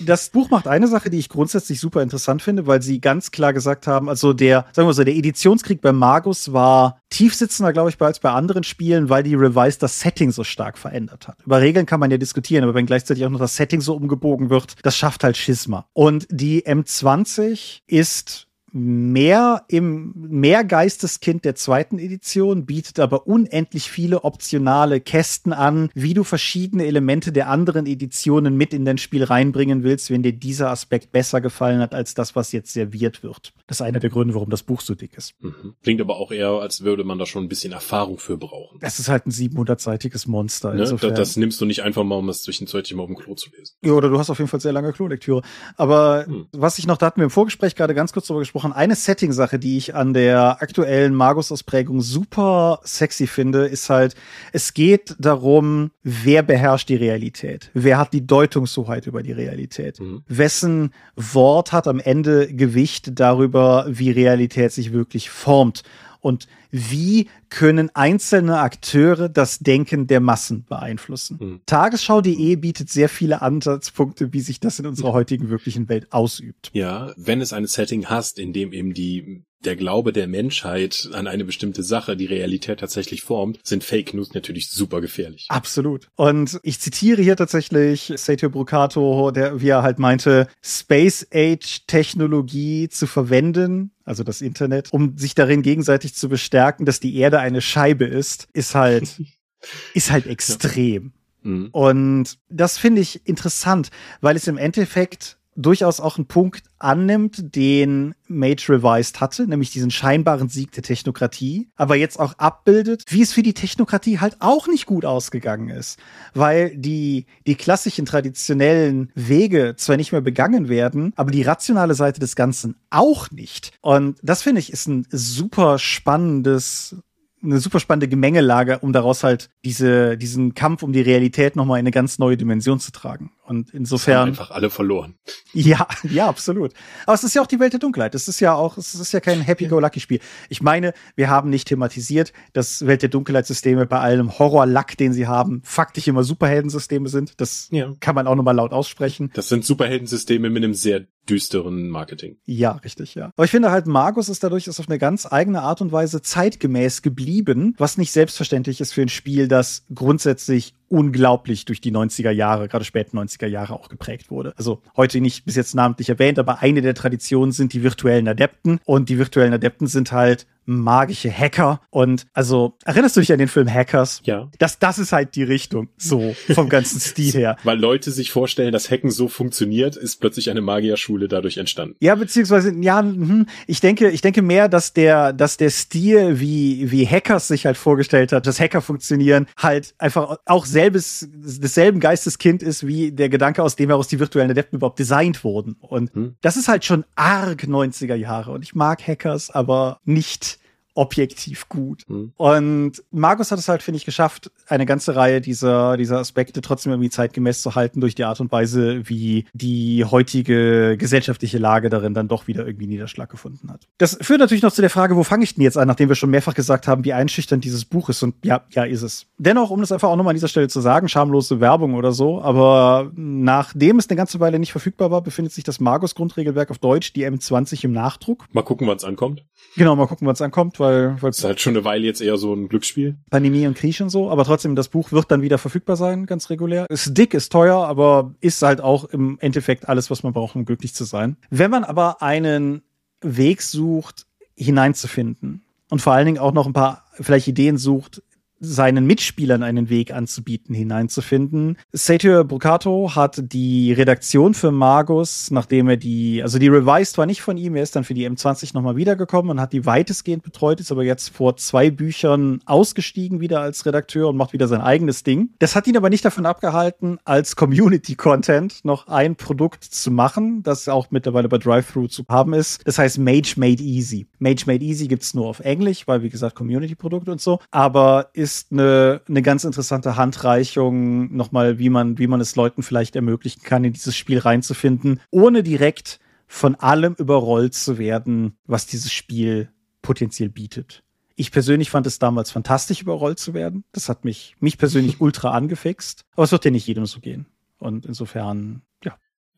Das 0.04 0.30
Buch 0.30 0.50
macht 0.50 0.66
eine 0.66 0.88
Sache, 0.88 1.10
die 1.10 1.18
ich 1.18 1.28
grundsätzlich 1.28 1.78
super 1.78 2.02
interessant 2.02 2.42
finde, 2.42 2.66
weil 2.66 2.82
sie 2.82 3.00
ganz 3.00 3.30
klar 3.30 3.52
gesagt 3.52 3.86
haben, 3.86 4.08
also 4.08 4.32
der, 4.32 4.66
sagen 4.72 4.88
wir 4.88 4.94
so, 4.94 5.04
der 5.04 5.14
Editionskrieg 5.14 5.80
bei 5.80 5.92
Magus 5.92 6.52
war 6.52 7.00
tiefsitzender, 7.10 7.72
glaube 7.72 7.90
ich, 7.90 8.00
als 8.00 8.18
bei 8.18 8.30
anderen 8.30 8.64
Spielen, 8.64 9.08
weil 9.08 9.22
die 9.22 9.34
Revised 9.34 9.82
das 9.82 10.00
Setting 10.00 10.32
so 10.32 10.42
stark 10.42 10.76
verändert 10.76 11.28
hat. 11.28 11.38
Über 11.44 11.60
Regeln 11.60 11.86
kann 11.86 12.00
man 12.00 12.10
ja 12.10 12.18
diskutieren, 12.18 12.64
aber 12.64 12.74
wenn 12.74 12.86
gleichzeitig 12.86 13.24
auch 13.24 13.30
noch 13.30 13.38
das 13.38 13.56
Setting 13.56 13.80
so 13.80 13.94
umgebogen 13.94 14.50
wird, 14.50 14.74
das 14.82 14.96
schafft 14.96 15.22
halt 15.22 15.36
Schisma. 15.36 15.86
Und 15.92 16.26
die 16.30 16.66
M20 16.66 17.80
ist 17.86 18.48
mehr 18.72 19.64
im 19.68 20.12
mehr 20.14 20.64
Geisteskind 20.64 21.44
der 21.44 21.54
zweiten 21.54 21.98
Edition, 21.98 22.66
bietet 22.66 23.00
aber 23.00 23.26
unendlich 23.26 23.90
viele 23.90 24.24
optionale 24.24 25.00
Kästen 25.00 25.52
an, 25.52 25.90
wie 25.94 26.14
du 26.14 26.24
verschiedene 26.24 26.86
Elemente 26.86 27.32
der 27.32 27.48
anderen 27.48 27.86
Editionen 27.86 28.56
mit 28.56 28.72
in 28.74 28.84
dein 28.84 28.98
Spiel 28.98 29.24
reinbringen 29.24 29.82
willst, 29.82 30.10
wenn 30.10 30.22
dir 30.22 30.32
dieser 30.32 30.70
Aspekt 30.70 31.12
besser 31.12 31.40
gefallen 31.40 31.80
hat 31.80 31.94
als 31.94 32.14
das, 32.14 32.36
was 32.36 32.52
jetzt 32.52 32.72
serviert 32.72 33.22
wird. 33.22 33.52
Das 33.66 33.78
ist 33.78 33.82
einer 33.82 34.00
der 34.00 34.10
Gründe, 34.10 34.34
warum 34.34 34.50
das 34.50 34.62
Buch 34.62 34.80
so 34.80 34.94
dick 34.94 35.16
ist. 35.16 35.34
Mhm. 35.40 35.74
Klingt 35.82 36.00
aber 36.00 36.16
auch 36.16 36.32
eher, 36.32 36.50
als 36.50 36.82
würde 36.82 37.04
man 37.04 37.18
da 37.18 37.26
schon 37.26 37.44
ein 37.44 37.48
bisschen 37.48 37.72
Erfahrung 37.72 38.18
für 38.18 38.36
brauchen. 38.36 38.78
Es 38.80 38.98
ist 38.98 39.08
halt 39.08 39.26
ein 39.26 39.30
700-seitiges 39.30 40.28
Monster. 40.28 40.74
Ne? 40.74 40.80
Das, 40.80 41.00
das, 41.00 41.36
nimmst 41.36 41.60
du 41.60 41.64
nicht 41.64 41.82
einfach 41.82 42.04
mal, 42.04 42.16
um 42.16 42.26
das 42.26 42.42
zwischenzeitlich 42.42 42.94
mal 42.94 43.02
auf 43.02 43.08
dem 43.08 43.16
Klo 43.16 43.34
zu 43.34 43.50
lesen. 43.50 43.76
Ja, 43.82 43.92
oder 43.92 44.08
du 44.08 44.18
hast 44.18 44.30
auf 44.30 44.38
jeden 44.38 44.48
Fall 44.48 44.60
sehr 44.60 44.72
lange 44.72 44.92
Klolektüre. 44.92 45.42
Aber 45.76 46.26
hm. 46.26 46.46
was 46.52 46.78
ich 46.78 46.86
noch, 46.86 46.96
da 46.96 47.06
hatten 47.06 47.20
wir 47.20 47.24
im 47.24 47.30
Vorgespräch 47.30 47.74
gerade 47.74 47.94
ganz 47.94 48.12
kurz 48.12 48.26
darüber 48.26 48.40
gesprochen, 48.40 48.59
eine 48.72 48.94
Setting-Sache, 48.94 49.58
die 49.58 49.76
ich 49.76 49.94
an 49.94 50.14
der 50.14 50.62
aktuellen 50.62 51.14
Magus-Ausprägung 51.14 52.00
super 52.00 52.80
sexy 52.84 53.26
finde, 53.26 53.66
ist 53.66 53.90
halt, 53.90 54.14
es 54.52 54.74
geht 54.74 55.16
darum, 55.18 55.90
wer 56.02 56.42
beherrscht 56.42 56.88
die 56.88 56.96
Realität? 56.96 57.70
Wer 57.74 57.98
hat 57.98 58.12
die 58.12 58.26
Deutungshoheit 58.26 59.06
über 59.06 59.22
die 59.22 59.32
Realität? 59.32 60.00
Mhm. 60.00 60.22
Wessen 60.28 60.92
Wort 61.16 61.72
hat 61.72 61.88
am 61.88 62.00
Ende 62.00 62.52
Gewicht 62.52 63.18
darüber, 63.18 63.86
wie 63.88 64.10
Realität 64.10 64.72
sich 64.72 64.92
wirklich 64.92 65.30
formt? 65.30 65.82
Und 66.20 66.46
wie 66.70 67.28
können 67.48 67.90
einzelne 67.94 68.60
Akteure 68.60 69.28
das 69.28 69.58
Denken 69.58 70.06
der 70.06 70.20
Massen 70.20 70.64
beeinflussen. 70.68 71.38
Mhm. 71.40 71.60
Tagesschau.de 71.66 72.56
bietet 72.56 72.90
sehr 72.90 73.08
viele 73.08 73.42
Ansatzpunkte, 73.42 74.32
wie 74.32 74.40
sich 74.40 74.60
das 74.60 74.78
in 74.78 74.86
unserer 74.86 75.12
heutigen 75.12 75.50
wirklichen 75.50 75.88
Welt 75.88 76.12
ausübt. 76.12 76.70
Ja, 76.72 77.12
wenn 77.16 77.40
es 77.40 77.52
ein 77.52 77.66
Setting 77.66 78.06
hast, 78.06 78.38
in 78.38 78.52
dem 78.52 78.72
eben 78.72 78.94
die 78.94 79.44
der 79.64 79.76
Glaube 79.76 80.12
der 80.12 80.26
Menschheit 80.26 81.10
an 81.12 81.26
eine 81.26 81.44
bestimmte 81.44 81.82
Sache 81.82 82.16
die 82.16 82.26
Realität 82.26 82.80
tatsächlich 82.80 83.22
formt, 83.22 83.60
sind 83.62 83.84
Fake 83.84 84.14
News 84.14 84.32
natürlich 84.32 84.70
super 84.70 85.00
gefährlich. 85.00 85.46
Absolut. 85.48 86.08
Und 86.16 86.58
ich 86.62 86.80
zitiere 86.80 87.20
hier 87.20 87.36
tatsächlich 87.36 88.12
Sergio 88.16 88.48
Brucato, 88.48 89.30
der, 89.30 89.60
wie 89.60 89.68
er 89.68 89.82
halt 89.82 89.98
meinte, 89.98 90.48
Space 90.62 91.26
Age 91.32 91.82
Technologie 91.86 92.88
zu 92.88 93.06
verwenden, 93.06 93.92
also 94.10 94.24
das 94.24 94.42
Internet, 94.42 94.92
um 94.92 95.16
sich 95.16 95.34
darin 95.34 95.62
gegenseitig 95.62 96.14
zu 96.14 96.28
bestärken, 96.28 96.84
dass 96.84 96.98
die 96.98 97.16
Erde 97.16 97.38
eine 97.38 97.62
Scheibe 97.62 98.04
ist, 98.04 98.48
ist 98.52 98.74
halt, 98.74 99.22
ist 99.94 100.10
halt 100.10 100.26
extrem. 100.26 101.12
Ja. 101.44 101.50
Mhm. 101.50 101.68
Und 101.70 102.38
das 102.48 102.76
finde 102.76 103.00
ich 103.00 103.26
interessant, 103.26 103.90
weil 104.20 104.36
es 104.36 104.46
im 104.48 104.58
Endeffekt 104.58 105.38
durchaus 105.62 106.00
auch 106.00 106.16
einen 106.16 106.26
Punkt 106.26 106.62
annimmt, 106.78 107.54
den 107.54 108.14
Mage 108.26 108.66
Revised 108.68 109.20
hatte, 109.20 109.46
nämlich 109.46 109.70
diesen 109.70 109.90
scheinbaren 109.90 110.48
Sieg 110.48 110.72
der 110.72 110.82
Technokratie, 110.82 111.68
aber 111.76 111.96
jetzt 111.96 112.18
auch 112.18 112.34
abbildet, 112.38 113.04
wie 113.08 113.22
es 113.22 113.32
für 113.32 113.42
die 113.42 113.54
Technokratie 113.54 114.18
halt 114.18 114.36
auch 114.40 114.66
nicht 114.66 114.86
gut 114.86 115.04
ausgegangen 115.04 115.68
ist, 115.68 115.98
weil 116.34 116.76
die, 116.76 117.26
die 117.46 117.54
klassischen 117.54 118.06
traditionellen 118.06 119.12
Wege 119.14 119.74
zwar 119.76 119.96
nicht 119.96 120.12
mehr 120.12 120.20
begangen 120.20 120.68
werden, 120.68 121.12
aber 121.16 121.30
die 121.30 121.42
rationale 121.42 121.94
Seite 121.94 122.20
des 122.20 122.36
Ganzen 122.36 122.76
auch 122.90 123.30
nicht. 123.30 123.72
Und 123.80 124.18
das 124.22 124.42
finde 124.42 124.60
ich 124.60 124.72
ist 124.72 124.86
ein 124.86 125.06
super 125.10 125.78
spannendes 125.78 126.96
eine 127.42 127.58
super 127.58 127.80
spannende 127.80 128.08
Gemengelage, 128.08 128.78
um 128.80 128.92
daraus 128.92 129.24
halt 129.24 129.50
diese, 129.64 130.16
diesen 130.16 130.54
Kampf 130.54 130.82
um 130.82 130.92
die 130.92 131.00
Realität 131.00 131.56
nochmal 131.56 131.78
in 131.78 131.84
eine 131.84 131.90
ganz 131.90 132.18
neue 132.18 132.36
Dimension 132.36 132.80
zu 132.80 132.92
tragen. 132.92 133.30
Und 133.50 133.74
insofern. 133.74 134.18
Haben 134.20 134.28
einfach 134.28 134.52
alle 134.52 134.70
verloren. 134.70 135.16
Ja, 135.52 135.88
ja, 136.04 136.28
absolut. 136.28 136.72
Aber 137.04 137.14
es 137.14 137.24
ist 137.24 137.34
ja 137.34 137.42
auch 137.42 137.48
die 137.48 137.58
Welt 137.58 137.72
der 137.72 137.80
Dunkelheit. 137.80 138.14
Es 138.14 138.28
ist 138.28 138.38
ja 138.38 138.54
auch, 138.54 138.78
es 138.78 138.94
ist 138.94 139.10
ja 139.10 139.18
kein 139.18 139.40
Happy-Go-Lucky-Spiel. 139.40 140.20
Ich 140.48 140.62
meine, 140.62 140.94
wir 141.16 141.28
haben 141.28 141.50
nicht 141.50 141.66
thematisiert, 141.66 142.32
dass 142.52 142.86
Welt 142.86 143.02
der 143.02 143.08
Dunkelheit-Systeme 143.08 143.86
bei 143.86 143.98
allem 143.98 144.38
Horror-Lack, 144.38 144.96
den 144.96 145.12
sie 145.12 145.26
haben, 145.26 145.62
faktisch 145.64 146.06
immer 146.06 146.22
Superheldensysteme 146.22 147.08
sind. 147.08 147.40
Das 147.40 147.66
ja. 147.72 147.92
kann 147.98 148.14
man 148.14 148.28
auch 148.28 148.36
nochmal 148.36 148.54
laut 148.54 148.70
aussprechen. 148.70 149.32
Das 149.34 149.48
sind 149.48 149.64
Superheldensysteme 149.64 150.48
mit 150.48 150.62
einem 150.62 150.74
sehr 150.74 151.06
düsteren 151.28 151.88
Marketing. 151.88 152.36
Ja, 152.44 152.72
richtig, 152.72 153.16
ja. 153.16 153.32
Aber 153.36 153.44
ich 153.44 153.50
finde 153.50 153.72
halt, 153.72 153.86
Magus 153.86 154.28
ist 154.28 154.44
dadurch 154.44 154.68
ist 154.68 154.78
auf 154.78 154.88
eine 154.88 154.98
ganz 154.98 155.26
eigene 155.30 155.62
Art 155.62 155.80
und 155.80 155.90
Weise 155.90 156.22
zeitgemäß 156.22 157.02
geblieben, 157.02 157.74
was 157.78 157.98
nicht 157.98 158.12
selbstverständlich 158.12 158.80
ist 158.80 158.92
für 158.92 159.02
ein 159.02 159.08
Spiel, 159.08 159.48
das 159.48 159.86
grundsätzlich 159.92 160.74
unglaublich 160.90 161.64
durch 161.64 161.80
die 161.80 161.92
90er 161.92 162.30
Jahre, 162.30 162.68
gerade 162.68 162.84
späten 162.84 163.16
90er 163.16 163.46
Jahre 163.46 163.74
auch 163.74 163.88
geprägt 163.88 164.30
wurde. 164.30 164.52
Also 164.56 164.82
heute 164.96 165.20
nicht 165.20 165.44
bis 165.44 165.54
jetzt 165.54 165.74
namentlich 165.74 166.08
erwähnt, 166.08 166.38
aber 166.38 166.60
eine 166.60 166.82
der 166.82 166.94
Traditionen 166.94 167.52
sind 167.52 167.72
die 167.72 167.82
virtuellen 167.82 168.26
Adepten 168.26 168.80
und 168.84 169.08
die 169.08 169.16
virtuellen 169.16 169.54
Adepten 169.54 169.86
sind 169.86 170.10
halt 170.10 170.46
magische 170.64 171.30
Hacker. 171.30 171.80
Und 171.90 172.26
also, 172.32 172.76
erinnerst 172.84 173.16
du 173.16 173.20
dich 173.20 173.32
an 173.32 173.38
den 173.38 173.48
Film 173.48 173.72
Hackers? 173.72 174.22
Ja. 174.24 174.48
Das, 174.58 174.78
das 174.78 174.98
ist 174.98 175.12
halt 175.12 175.34
die 175.34 175.42
Richtung, 175.42 175.88
so 175.96 176.34
vom 176.54 176.68
ganzen 176.68 177.00
Stil 177.00 177.32
her. 177.32 177.56
Weil 177.64 177.78
Leute 177.78 178.10
sich 178.10 178.30
vorstellen, 178.30 178.72
dass 178.72 178.90
Hacken 178.90 179.10
so 179.10 179.28
funktioniert, 179.28 179.96
ist 179.96 180.20
plötzlich 180.20 180.50
eine 180.50 180.60
Magierschule 180.60 181.28
dadurch 181.28 181.56
entstanden. 181.56 181.96
Ja, 182.00 182.14
beziehungsweise, 182.14 182.72
ja, 182.80 183.00
hm, 183.00 183.46
ich 183.66 183.80
denke, 183.80 184.10
ich 184.10 184.20
denke 184.20 184.42
mehr, 184.42 184.68
dass 184.68 184.92
der, 184.92 185.32
dass 185.32 185.56
der 185.56 185.70
Stil, 185.70 186.40
wie, 186.40 186.90
wie 186.90 187.06
Hackers 187.06 187.48
sich 187.48 187.66
halt 187.66 187.76
vorgestellt 187.76 188.32
hat, 188.32 188.46
dass 188.46 188.60
Hacker 188.60 188.80
funktionieren, 188.80 189.46
halt 189.56 189.94
einfach 189.98 190.38
auch 190.46 190.66
selbes, 190.66 191.28
desselben 191.32 192.00
Geisteskind 192.00 192.62
ist, 192.62 192.86
wie 192.86 193.12
der 193.12 193.28
Gedanke, 193.28 193.62
aus 193.62 193.76
dem 193.76 193.90
heraus 193.90 194.08
die 194.08 194.20
virtuellen 194.20 194.50
Adepten 194.50 194.76
überhaupt 194.76 194.98
designt 194.98 195.42
wurden. 195.42 195.76
Und 195.80 196.14
hm. 196.14 196.36
das 196.40 196.56
ist 196.56 196.68
halt 196.68 196.84
schon 196.84 197.04
arg 197.16 197.64
90er 197.64 198.14
Jahre. 198.14 198.52
Und 198.52 198.62
ich 198.62 198.74
mag 198.74 199.06
Hackers, 199.06 199.50
aber 199.50 199.98
nicht 200.04 200.59
objektiv 200.94 201.68
gut. 201.68 202.04
Mhm. 202.08 202.32
Und 202.36 203.02
Markus 203.10 203.50
hat 203.52 203.58
es 203.58 203.68
halt, 203.68 203.82
finde 203.82 203.96
ich, 203.96 204.04
geschafft, 204.04 204.50
eine 204.66 204.86
ganze 204.86 205.16
Reihe 205.16 205.40
dieser, 205.40 205.96
dieser 205.96 206.18
Aspekte 206.18 206.60
trotzdem 206.60 206.92
irgendwie 206.92 207.10
zeitgemäß 207.10 207.62
zu 207.62 207.74
halten 207.74 208.00
durch 208.00 208.14
die 208.14 208.24
Art 208.24 208.40
und 208.40 208.50
Weise, 208.52 209.08
wie 209.08 209.46
die 209.52 210.04
heutige 210.04 210.96
gesellschaftliche 210.96 211.58
Lage 211.58 211.90
darin 211.90 212.14
dann 212.14 212.28
doch 212.28 212.46
wieder 212.46 212.66
irgendwie 212.66 212.86
Niederschlag 212.86 213.30
gefunden 213.30 213.70
hat. 213.70 213.86
Das 213.98 214.18
führt 214.20 214.40
natürlich 214.40 214.62
noch 214.62 214.72
zu 214.72 214.80
der 214.80 214.90
Frage, 214.90 215.16
wo 215.16 215.22
fange 215.22 215.44
ich 215.44 215.54
denn 215.54 215.62
jetzt 215.62 215.78
an, 215.78 215.86
nachdem 215.88 216.08
wir 216.08 216.16
schon 216.16 216.30
mehrfach 216.30 216.54
gesagt 216.54 216.88
haben, 216.88 217.04
wie 217.04 217.12
einschüchternd 217.12 217.64
dieses 217.64 217.84
Buch 217.84 218.08
ist. 218.08 218.22
Und 218.22 218.34
ja, 218.44 218.62
ja, 218.70 218.84
ist 218.84 219.02
es. 219.02 219.26
Dennoch, 219.38 219.70
um 219.70 219.80
das 219.80 219.92
einfach 219.92 220.08
auch 220.08 220.16
nochmal 220.16 220.32
an 220.32 220.36
dieser 220.36 220.48
Stelle 220.48 220.68
zu 220.68 220.80
sagen, 220.80 221.08
schamlose 221.08 221.60
Werbung 221.60 221.94
oder 221.94 222.12
so, 222.12 222.42
aber 222.42 223.12
nachdem 223.14 223.98
es 223.98 224.08
eine 224.08 224.16
ganze 224.16 224.40
Weile 224.40 224.58
nicht 224.58 224.72
verfügbar 224.72 225.10
war, 225.10 225.22
befindet 225.22 225.52
sich 225.52 225.64
das 225.64 225.80
Margus-Grundregelwerk 225.80 226.70
auf 226.70 226.78
Deutsch, 226.78 227.12
die 227.12 227.26
M20 227.26 227.84
im 227.84 227.92
Nachdruck. 227.92 228.46
Mal 228.52 228.62
gucken, 228.62 228.88
wann 228.88 228.96
es 228.96 229.04
ankommt. 229.04 229.44
Genau, 229.76 229.94
mal 229.94 230.06
gucken, 230.06 230.26
wann 230.26 230.34
es 230.34 230.42
ankommt, 230.42 230.79
weil 230.80 231.16
weil 231.20 231.30
ist 231.30 231.44
halt 231.44 231.60
schon 231.60 231.76
eine 231.76 231.84
Weile 231.84 232.04
jetzt 232.04 232.20
eher 232.20 232.36
so 232.36 232.52
ein 232.54 232.68
Glücksspiel. 232.68 233.16
Pandemie 233.30 233.66
und 233.66 233.76
Krieg 233.76 234.00
und 234.00 234.08
so, 234.08 234.30
aber 234.30 234.44
trotzdem 234.44 234.74
das 234.74 234.88
Buch 234.88 235.12
wird 235.12 235.30
dann 235.30 235.42
wieder 235.42 235.58
verfügbar 235.58 235.96
sein, 235.96 236.26
ganz 236.26 236.50
regulär. 236.50 236.86
Ist 236.88 237.16
dick, 237.16 237.34
ist 237.34 237.52
teuer, 237.52 237.86
aber 237.86 238.34
ist 238.40 238.62
halt 238.62 238.80
auch 238.80 239.04
im 239.04 239.38
Endeffekt 239.40 239.88
alles, 239.88 240.10
was 240.10 240.22
man 240.22 240.32
braucht, 240.32 240.56
um 240.56 240.64
glücklich 240.64 240.94
zu 240.94 241.04
sein. 241.04 241.36
Wenn 241.50 241.70
man 241.70 241.84
aber 241.84 242.22
einen 242.22 242.82
Weg 243.20 243.62
sucht, 243.62 244.26
hineinzufinden 244.56 245.62
und 245.90 246.02
vor 246.02 246.12
allen 246.12 246.26
Dingen 246.26 246.38
auch 246.38 246.52
noch 246.52 246.66
ein 246.66 246.72
paar 246.72 247.04
vielleicht 247.12 247.48
Ideen 247.48 247.76
sucht, 247.76 248.22
seinen 248.60 249.06
Mitspielern 249.06 249.62
einen 249.62 249.88
Weg 249.88 250.12
anzubieten, 250.12 250.74
hineinzufinden. 250.74 251.78
Satyr 251.92 252.44
Brucato 252.44 253.14
hat 253.16 253.40
die 253.52 253.92
Redaktion 253.92 254.54
für 254.54 254.70
Magus, 254.70 255.50
nachdem 255.50 255.88
er 255.88 255.96
die, 255.96 256.42
also 256.42 256.58
die 256.58 256.68
Revised 256.68 257.16
war 257.18 257.26
nicht 257.26 257.40
von 257.40 257.56
ihm, 257.56 257.74
er 257.74 257.82
ist 257.82 257.96
dann 257.96 258.04
für 258.04 258.14
die 258.14 258.28
M20 258.28 258.74
nochmal 258.74 258.96
wiedergekommen 258.96 259.50
und 259.50 259.60
hat 259.60 259.72
die 259.72 259.86
weitestgehend 259.86 260.42
betreut, 260.42 260.78
ist 260.80 260.92
aber 260.92 261.04
jetzt 261.04 261.30
vor 261.30 261.56
zwei 261.56 261.90
Büchern 261.90 262.60
ausgestiegen 262.66 263.40
wieder 263.40 263.60
als 263.60 263.86
Redakteur 263.86 264.28
und 264.28 264.36
macht 264.36 264.52
wieder 264.52 264.68
sein 264.68 264.82
eigenes 264.82 265.22
Ding. 265.22 265.50
Das 265.58 265.74
hat 265.74 265.86
ihn 265.86 265.96
aber 265.96 266.10
nicht 266.10 266.24
davon 266.24 266.44
abgehalten, 266.44 267.18
als 267.24 267.56
Community-Content 267.56 268.84
noch 268.84 269.08
ein 269.08 269.36
Produkt 269.36 269.84
zu 269.84 270.10
machen, 270.10 270.62
das 270.62 270.88
auch 270.88 271.10
mittlerweile 271.10 271.48
bei 271.48 271.58
Drive-Thru 271.58 272.08
zu 272.08 272.24
haben 272.28 272.52
ist. 272.52 272.86
Das 272.86 272.98
heißt 272.98 273.18
Mage 273.18 273.54
Made 273.56 273.82
Easy. 273.82 274.26
Mage 274.38 274.64
Made 274.66 274.84
Easy 274.84 275.08
gibt's 275.08 275.32
nur 275.32 275.46
auf 275.46 275.60
Englisch, 275.60 276.06
weil 276.06 276.22
wie 276.22 276.28
gesagt 276.28 276.54
Community-Produkt 276.54 277.28
und 277.28 277.40
so, 277.40 277.58
aber 277.70 278.28
ist 278.34 278.49
ist 278.50 278.72
eine, 278.72 279.20
eine 279.28 279.42
ganz 279.42 279.64
interessante 279.64 280.16
Handreichung 280.16 281.34
nochmal, 281.34 281.78
wie 281.78 281.88
man, 281.88 282.18
wie 282.18 282.26
man 282.26 282.40
es 282.40 282.56
Leuten 282.56 282.82
vielleicht 282.82 283.14
ermöglichen 283.14 283.62
kann, 283.62 283.84
in 283.84 283.92
dieses 283.92 284.16
Spiel 284.16 284.38
reinzufinden, 284.38 285.20
ohne 285.30 285.62
direkt 285.62 286.18
von 286.46 286.74
allem 286.74 287.14
überrollt 287.14 287.74
zu 287.74 287.98
werden, 287.98 288.56
was 288.66 288.86
dieses 288.86 289.12
Spiel 289.12 289.70
potenziell 290.02 290.48
bietet. 290.48 291.04
Ich 291.36 291.52
persönlich 291.52 291.90
fand 291.90 292.06
es 292.06 292.18
damals 292.18 292.50
fantastisch, 292.50 293.02
überrollt 293.02 293.38
zu 293.38 293.54
werden. 293.54 293.84
Das 293.92 294.08
hat 294.08 294.24
mich, 294.24 294.56
mich 294.58 294.76
persönlich 294.76 295.20
ultra 295.20 295.52
angefixt. 295.52 296.24
Aber 296.32 296.44
es 296.44 296.52
wird 296.52 296.64
ja 296.64 296.72
nicht 296.72 296.88
jedem 296.88 297.06
so 297.06 297.20
gehen. 297.20 297.46
Und 297.78 298.04
insofern 298.04 298.82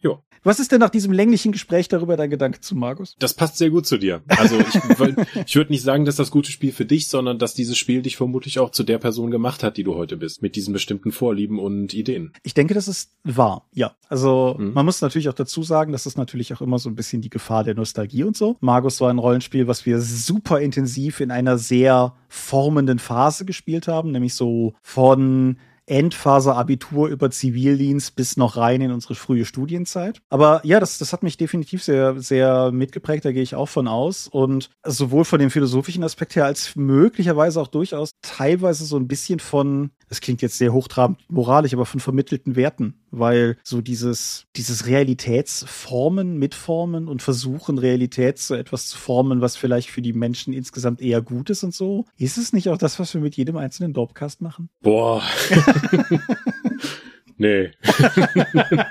Jo. 0.03 0.23
Was 0.45 0.59
ist 0.59 0.73
denn 0.73 0.81
nach 0.81 0.91
diesem 0.91 1.13
länglichen 1.13 1.53
Gespräch 1.53 1.87
darüber 1.87 2.17
dein 2.17 2.29
Gedanke 2.29 2.61
zu 2.61 2.75
Markus? 2.75 3.15
Das 3.21 3.35
passt 3.35 3.59
sehr 3.59 3.71
gut 3.71 3.87
zu 3.87 3.97
dir. 3.97 4.23
Also 4.27 4.59
ich, 4.59 4.75
ich 5.47 5.55
würde 5.55 5.71
nicht 5.71 5.83
sagen, 5.83 6.05
dass 6.05 6.17
das 6.17 6.33
gute 6.33 6.51
Spiel 6.51 6.73
für 6.73 6.85
dich, 6.85 7.07
sondern 7.07 7.39
dass 7.39 7.55
dieses 7.55 7.79
Spiel 7.79 8.03
dich 8.03 8.17
vermutlich 8.17 8.59
auch 8.59 8.71
zu 8.71 8.83
der 8.83 8.99
Person 8.99 9.31
gemacht 9.31 9.63
hat, 9.63 9.77
die 9.77 9.85
du 9.85 9.95
heute 9.95 10.17
bist, 10.17 10.43
mit 10.43 10.57
diesen 10.57 10.73
bestimmten 10.73 11.13
Vorlieben 11.13 11.61
und 11.61 11.95
Ideen. 11.95 12.33
Ich 12.43 12.55
denke, 12.55 12.75
das 12.75 12.89
ist 12.89 13.13
wahr, 13.23 13.69
ja. 13.73 13.95
Also 14.09 14.57
mhm. 14.59 14.73
man 14.73 14.85
muss 14.85 15.01
natürlich 15.01 15.29
auch 15.29 15.35
dazu 15.35 15.63
sagen, 15.63 15.93
das 15.93 16.07
ist 16.07 16.19
natürlich 16.19 16.53
auch 16.53 16.61
immer 16.61 16.81
so 16.81 16.91
ein 16.91 16.97
bisschen 16.97 17.23
die 17.23 17.31
Gefahr 17.31 17.63
der 17.63 17.77
Nostalgie 17.77 18.25
und 18.25 18.37
so. 18.37 18.57
Margus 18.59 19.01
war 19.01 19.11
ein 19.11 19.19
Rollenspiel, 19.19 19.69
was 19.69 19.87
wir 19.87 20.01
super 20.01 20.61
intensiv 20.61 21.21
in 21.21 21.31
einer 21.31 21.57
sehr 21.57 22.17
formenden 22.29 22.99
Phase 22.99 23.45
gespielt 23.45 23.87
haben, 23.87 24.11
nämlich 24.11 24.35
so 24.35 24.75
von 24.83 25.59
Endphase 25.93 26.55
Abitur 26.55 27.09
über 27.09 27.31
Zivildienst 27.31 28.17
bis 28.17 28.39
noch 28.39 28.57
rein 28.57 28.81
in 28.81 28.93
unsere 28.93 29.15
frühe 29.15 29.45
Studienzeit. 29.45 30.23
Aber 30.31 30.63
ja, 30.65 30.81
das, 30.81 30.97
das 30.97 31.13
hat 31.13 31.23
mich 31.23 31.37
definitiv 31.37 31.83
sehr, 31.83 32.19
sehr 32.19 32.73
mitgeprägt, 32.73 33.27
da 33.27 33.33
gehe 33.33 33.43
ich 33.43 33.55
auch 33.55 33.69
von 33.69 33.87
aus. 33.87 34.27
Und 34.29 34.71
sowohl 34.87 35.27
von 35.27 35.39
dem 35.39 35.51
philosophischen 35.51 36.03
Aspekt 36.03 36.35
her 36.35 36.47
als 36.47 36.77
möglicherweise 36.77 37.61
auch 37.61 37.69
durchaus 37.69 38.13
teilweise 38.23 38.87
so 38.87 38.97
ein 38.97 39.07
bisschen 39.07 39.39
von, 39.39 39.91
das 40.09 40.23
klingt 40.23 40.41
jetzt 40.41 40.57
sehr 40.57 40.73
hochtrabend 40.73 41.19
moralisch, 41.29 41.75
aber 41.75 41.85
von 41.85 42.01
vermittelten 42.01 42.57
Werten, 42.57 42.95
weil 43.11 43.59
so 43.63 43.83
dieses, 43.83 44.47
dieses 44.57 44.87
Realitätsformen, 44.87 46.39
Mitformen 46.39 47.07
und 47.07 47.21
versuchen, 47.21 47.77
Realität 47.77 48.39
zu 48.39 48.55
etwas 48.55 48.87
zu 48.87 48.97
formen, 48.97 49.43
was 49.43 49.57
vielleicht 49.57 49.91
für 49.91 50.01
die 50.01 50.15
Menschen 50.15 50.55
insgesamt 50.55 51.03
eher 51.03 51.21
gut 51.21 51.51
ist 51.51 51.65
und 51.65 51.75
so. 51.75 52.07
Ist 52.17 52.39
es 52.39 52.55
nicht 52.55 52.71
auch 52.71 52.79
das, 52.79 52.99
was 52.99 53.13
wir 53.13 53.21
mit 53.21 53.37
jedem 53.37 53.59
einzelnen 53.59 53.93
Dorpcast 53.93 54.41
machen? 54.41 54.71
Boah. 54.81 55.23
nee. 57.37 57.71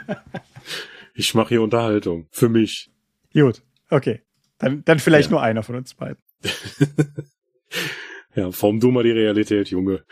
ich 1.13 1.33
mache 1.33 1.49
hier 1.49 1.61
Unterhaltung. 1.61 2.27
Für 2.31 2.49
mich. 2.49 2.91
Gut, 3.33 3.61
okay. 3.89 4.21
Dann, 4.57 4.83
dann 4.85 4.99
vielleicht 4.99 5.29
ja. 5.29 5.31
nur 5.31 5.41
einer 5.41 5.63
von 5.63 5.75
uns 5.75 5.93
beiden. 5.93 6.21
ja, 8.35 8.51
form 8.51 8.79
du 8.79 8.91
mal 8.91 9.03
die 9.03 9.11
Realität, 9.11 9.69
Junge. 9.69 10.03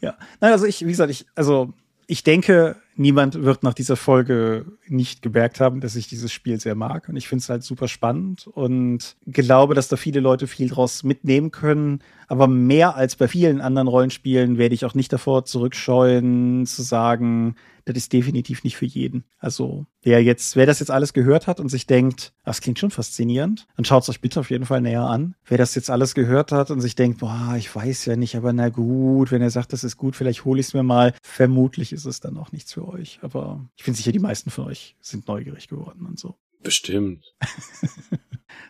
ja. 0.00 0.16
Nein, 0.40 0.52
also 0.52 0.66
ich, 0.66 0.84
wie 0.84 0.90
gesagt, 0.90 1.10
ich, 1.10 1.26
also 1.34 1.72
ich 2.06 2.24
denke, 2.24 2.76
niemand 2.96 3.42
wird 3.42 3.62
nach 3.62 3.74
dieser 3.74 3.96
Folge 3.96 4.66
nicht 4.86 5.22
gemerkt 5.22 5.60
haben, 5.60 5.80
dass 5.80 5.96
ich 5.96 6.08
dieses 6.08 6.32
Spiel 6.32 6.60
sehr 6.60 6.74
mag. 6.74 7.08
Und 7.08 7.16
ich 7.16 7.28
finde 7.28 7.42
es 7.42 7.48
halt 7.48 7.62
super 7.62 7.88
spannend 7.88 8.46
und 8.46 9.16
glaube, 9.26 9.74
dass 9.74 9.88
da 9.88 9.96
viele 9.96 10.20
Leute 10.20 10.46
viel 10.46 10.68
draus 10.68 11.02
mitnehmen 11.02 11.50
können. 11.50 12.00
Aber 12.28 12.46
mehr 12.46 12.96
als 12.96 13.16
bei 13.16 13.28
vielen 13.28 13.60
anderen 13.60 13.88
Rollenspielen 13.88 14.58
werde 14.58 14.74
ich 14.74 14.84
auch 14.84 14.94
nicht 14.94 15.12
davor 15.12 15.44
zurückscheuen, 15.44 16.66
zu 16.66 16.82
sagen, 16.82 17.56
das 17.84 17.96
ist 17.96 18.12
definitiv 18.12 18.64
nicht 18.64 18.76
für 18.76 18.86
jeden. 18.86 19.24
Also 19.38 19.86
wer 20.02 20.22
jetzt, 20.22 20.56
wer 20.56 20.66
das 20.66 20.80
jetzt 20.80 20.90
alles 20.90 21.12
gehört 21.12 21.46
hat 21.46 21.60
und 21.60 21.68
sich 21.68 21.86
denkt, 21.86 22.32
das 22.44 22.60
klingt 22.60 22.78
schon 22.78 22.90
faszinierend, 22.90 23.66
dann 23.76 23.84
schaut 23.84 24.04
es 24.04 24.08
euch 24.08 24.20
bitte 24.20 24.40
auf 24.40 24.50
jeden 24.50 24.64
Fall 24.64 24.80
näher 24.80 25.02
an. 25.02 25.34
Wer 25.44 25.58
das 25.58 25.74
jetzt 25.74 25.90
alles 25.90 26.14
gehört 26.14 26.50
hat 26.50 26.70
und 26.70 26.80
sich 26.80 26.94
denkt, 26.94 27.20
boah, 27.20 27.54
ich 27.58 27.74
weiß 27.74 28.06
ja 28.06 28.16
nicht, 28.16 28.36
aber 28.36 28.52
na 28.52 28.70
gut, 28.70 29.30
wenn 29.30 29.42
er 29.42 29.50
sagt, 29.50 29.72
das 29.72 29.84
ist 29.84 29.96
gut, 29.96 30.16
vielleicht 30.16 30.44
hole 30.44 30.60
ich 30.60 30.68
es 30.68 30.74
mir 30.74 30.82
mal. 30.82 31.14
Vermutlich 31.22 31.92
ist 31.92 32.06
es 32.06 32.20
dann 32.20 32.38
auch 32.38 32.52
nichts 32.52 32.72
für 32.72 32.83
euch. 32.88 33.18
Aber 33.22 33.68
ich 33.76 33.84
bin 33.84 33.94
sicher, 33.94 34.12
die 34.12 34.18
meisten 34.18 34.50
von 34.50 34.66
euch 34.66 34.96
sind 35.00 35.26
neugierig 35.28 35.68
geworden 35.68 36.06
und 36.06 36.18
so. 36.18 36.36
Bestimmt. 36.64 37.24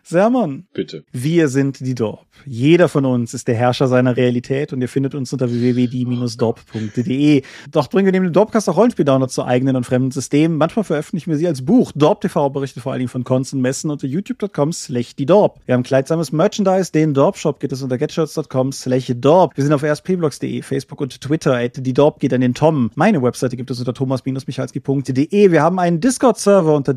Sermon. 0.07 0.67
Bitte. 0.71 1.03
Wir 1.11 1.47
sind 1.47 1.79
die 1.79 1.95
Dorp. 1.95 2.27
Jeder 2.45 2.89
von 2.89 3.05
uns 3.05 3.33
ist 3.33 3.47
der 3.47 3.55
Herrscher 3.55 3.87
seiner 3.87 4.15
Realität 4.15 4.71
und 4.71 4.79
ihr 4.81 4.87
findet 4.87 5.15
uns 5.15 5.33
unter 5.33 5.49
www.die-dorp.de. 5.49 7.41
Doch 7.71 7.89
bringen 7.89 8.05
wir 8.05 8.11
neben 8.11 8.25
dem 8.25 8.33
Dorpcast 8.33 8.69
auch 8.69 8.77
Rollenspiel-Download 8.77 9.31
zu 9.31 9.43
eigenen 9.43 9.75
und 9.75 9.83
fremden 9.83 10.11
Systemen. 10.11 10.57
Manchmal 10.57 10.83
veröffentlichen 10.83 11.31
wir 11.31 11.37
sie 11.37 11.47
als 11.47 11.65
Buch. 11.65 11.91
Dorp 11.95 12.21
TV 12.21 12.51
berichtet 12.51 12.83
vor 12.83 12.91
allen 12.91 12.99
Dingen 12.99 13.09
von 13.09 13.25
und 13.25 13.61
Messen 13.61 13.89
unter 13.89 14.05
youtube.com 14.05 14.73
slash 14.73 15.15
die 15.15 15.25
Dorp. 15.25 15.59
Wir 15.65 15.73
haben 15.73 15.81
kleidsames 15.81 16.31
Merchandise. 16.31 16.91
Den 16.91 17.15
Dorp 17.15 17.37
Shop 17.37 17.59
geht 17.59 17.71
es 17.71 17.81
unter 17.81 17.97
getshirts.com 17.97 18.73
slash 18.73 19.11
Dorp. 19.15 19.57
Wir 19.57 19.63
sind 19.63 19.73
auf 19.73 19.83
rspblogs.de, 19.83 20.61
Facebook 20.61 21.01
und 21.01 21.19
Twitter. 21.19 21.67
Die 21.67 21.93
Dorp 21.93 22.19
geht 22.19 22.33
an 22.33 22.41
den 22.41 22.53
Tom. 22.53 22.91
Meine 22.93 23.23
Webseite 23.23 23.57
gibt 23.57 23.71
es 23.71 23.79
unter 23.79 23.95
thomas-michalski.de. 23.95 25.51
Wir 25.51 25.63
haben 25.63 25.79
einen 25.79 25.99
Discord-Server 25.99 26.75
unter 26.75 26.93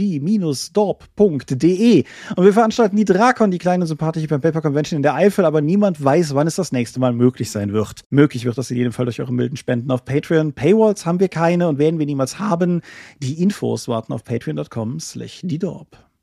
discord.die-dorp.de. 0.00 2.04
Und 2.36 2.44
wir 2.44 2.52
veranstalten 2.52 2.96
die 2.96 3.04
Drakon, 3.04 3.50
die 3.50 3.58
kleine 3.58 3.86
sympathische 3.86 4.28
Pen 4.28 4.40
Paper 4.40 4.62
Convention 4.62 4.96
in 4.96 5.02
der 5.02 5.14
Eifel, 5.14 5.44
aber 5.44 5.60
niemand 5.60 6.02
weiß, 6.02 6.34
wann 6.34 6.46
es 6.46 6.56
das 6.56 6.72
nächste 6.72 6.98
Mal 7.00 7.12
möglich 7.12 7.50
sein 7.50 7.72
wird. 7.72 8.02
Möglich 8.10 8.44
wird 8.44 8.58
das 8.58 8.70
in 8.70 8.76
jedem 8.76 8.92
Fall 8.92 9.06
durch 9.06 9.20
eure 9.20 9.32
milden 9.32 9.56
Spenden 9.56 9.90
auf 9.90 10.04
Patreon. 10.04 10.52
Paywalls 10.52 11.06
haben 11.06 11.20
wir 11.20 11.28
keine 11.28 11.68
und 11.68 11.78
werden 11.78 11.98
wir 11.98 12.06
niemals 12.06 12.38
haben. 12.38 12.82
Die 13.22 13.42
Infos 13.42 13.88
warten 13.88 14.12
auf 14.12 14.24
patreon.com 14.24 15.00
slash 15.00 15.40
die 15.42 15.58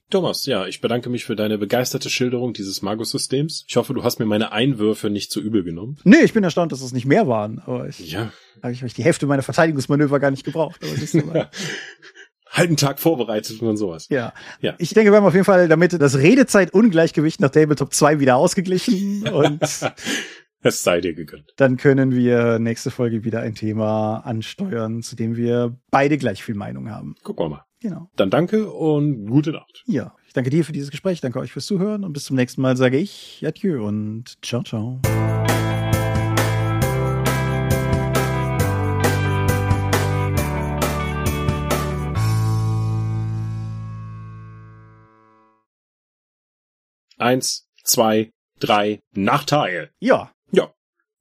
Thomas, 0.09 0.45
ja, 0.45 0.65
ich 0.65 0.79
bedanke 0.79 1.09
mich 1.09 1.25
für 1.25 1.35
deine 1.35 1.57
begeisterte 1.57 2.09
Schilderung 2.09 2.53
dieses 2.53 2.81
Magus-Systems. 2.81 3.65
Ich 3.67 3.75
hoffe, 3.75 3.93
du 3.93 4.03
hast 4.03 4.19
mir 4.19 4.25
meine 4.25 4.53
Einwürfe 4.53 5.09
nicht 5.09 5.33
zu 5.33 5.41
übel 5.41 5.65
genommen. 5.65 5.97
Nee, 6.05 6.23
ich 6.23 6.31
bin 6.31 6.45
erstaunt, 6.45 6.71
dass 6.71 6.81
es 6.81 6.93
nicht 6.93 7.05
mehr 7.05 7.27
waren. 7.27 7.59
Aber 7.59 7.89
ich, 7.89 8.13
ja. 8.13 8.31
habe 8.63 8.71
ich 8.71 8.93
die 8.93 9.03
Hälfte 9.03 9.27
meiner 9.27 9.43
Verteidigungsmanöver 9.43 10.21
gar 10.21 10.31
nicht 10.31 10.45
gebraucht. 10.45 10.79
Halben 12.57 12.75
Tag 12.75 12.99
vorbereitet 12.99 13.61
und 13.61 13.77
sowas. 13.77 14.07
Ja. 14.09 14.33
ja. 14.61 14.73
Ich 14.79 14.93
denke, 14.93 15.11
wir 15.11 15.17
haben 15.17 15.25
auf 15.25 15.33
jeden 15.33 15.45
Fall 15.45 15.67
damit 15.67 15.99
das 16.01 16.17
Redezeit-Ungleichgewicht 16.17 17.39
nach 17.39 17.51
Tabletop 17.51 17.93
2 17.93 18.19
wieder 18.19 18.35
ausgeglichen 18.35 19.27
und 19.27 19.61
es 20.61 20.83
sei 20.83 21.01
dir 21.01 21.13
gegönnt. 21.13 21.53
Dann 21.57 21.77
können 21.77 22.15
wir 22.15 22.59
nächste 22.59 22.91
Folge 22.91 23.23
wieder 23.23 23.41
ein 23.41 23.55
Thema 23.55 24.17
ansteuern, 24.25 25.01
zu 25.03 25.15
dem 25.15 25.35
wir 25.35 25.77
beide 25.91 26.17
gleich 26.17 26.43
viel 26.43 26.55
Meinung 26.55 26.89
haben. 26.89 27.15
Gucken 27.23 27.45
wir 27.45 27.49
mal. 27.49 27.63
Genau. 27.79 28.09
Dann 28.15 28.29
danke 28.29 28.71
und 28.71 29.27
gute 29.27 29.51
Nacht. 29.51 29.83
Ja, 29.85 30.15
ich 30.25 30.33
danke 30.33 30.49
dir 30.49 30.65
für 30.65 30.71
dieses 30.71 30.89
Gespräch, 30.89 31.21
danke 31.21 31.39
euch 31.39 31.51
fürs 31.51 31.67
Zuhören 31.67 32.03
und 32.03 32.13
bis 32.13 32.25
zum 32.25 32.35
nächsten 32.35 32.61
Mal 32.61 32.75
sage 32.75 32.97
ich 32.97 33.43
Adieu 33.45 33.85
und 33.85 34.37
ciao, 34.41 34.63
ciao. 34.63 34.99
Eins, 47.17 47.67
zwei, 47.83 48.31
drei, 48.59 49.01
Nachteil. 49.11 49.91
Ja. 49.99 50.31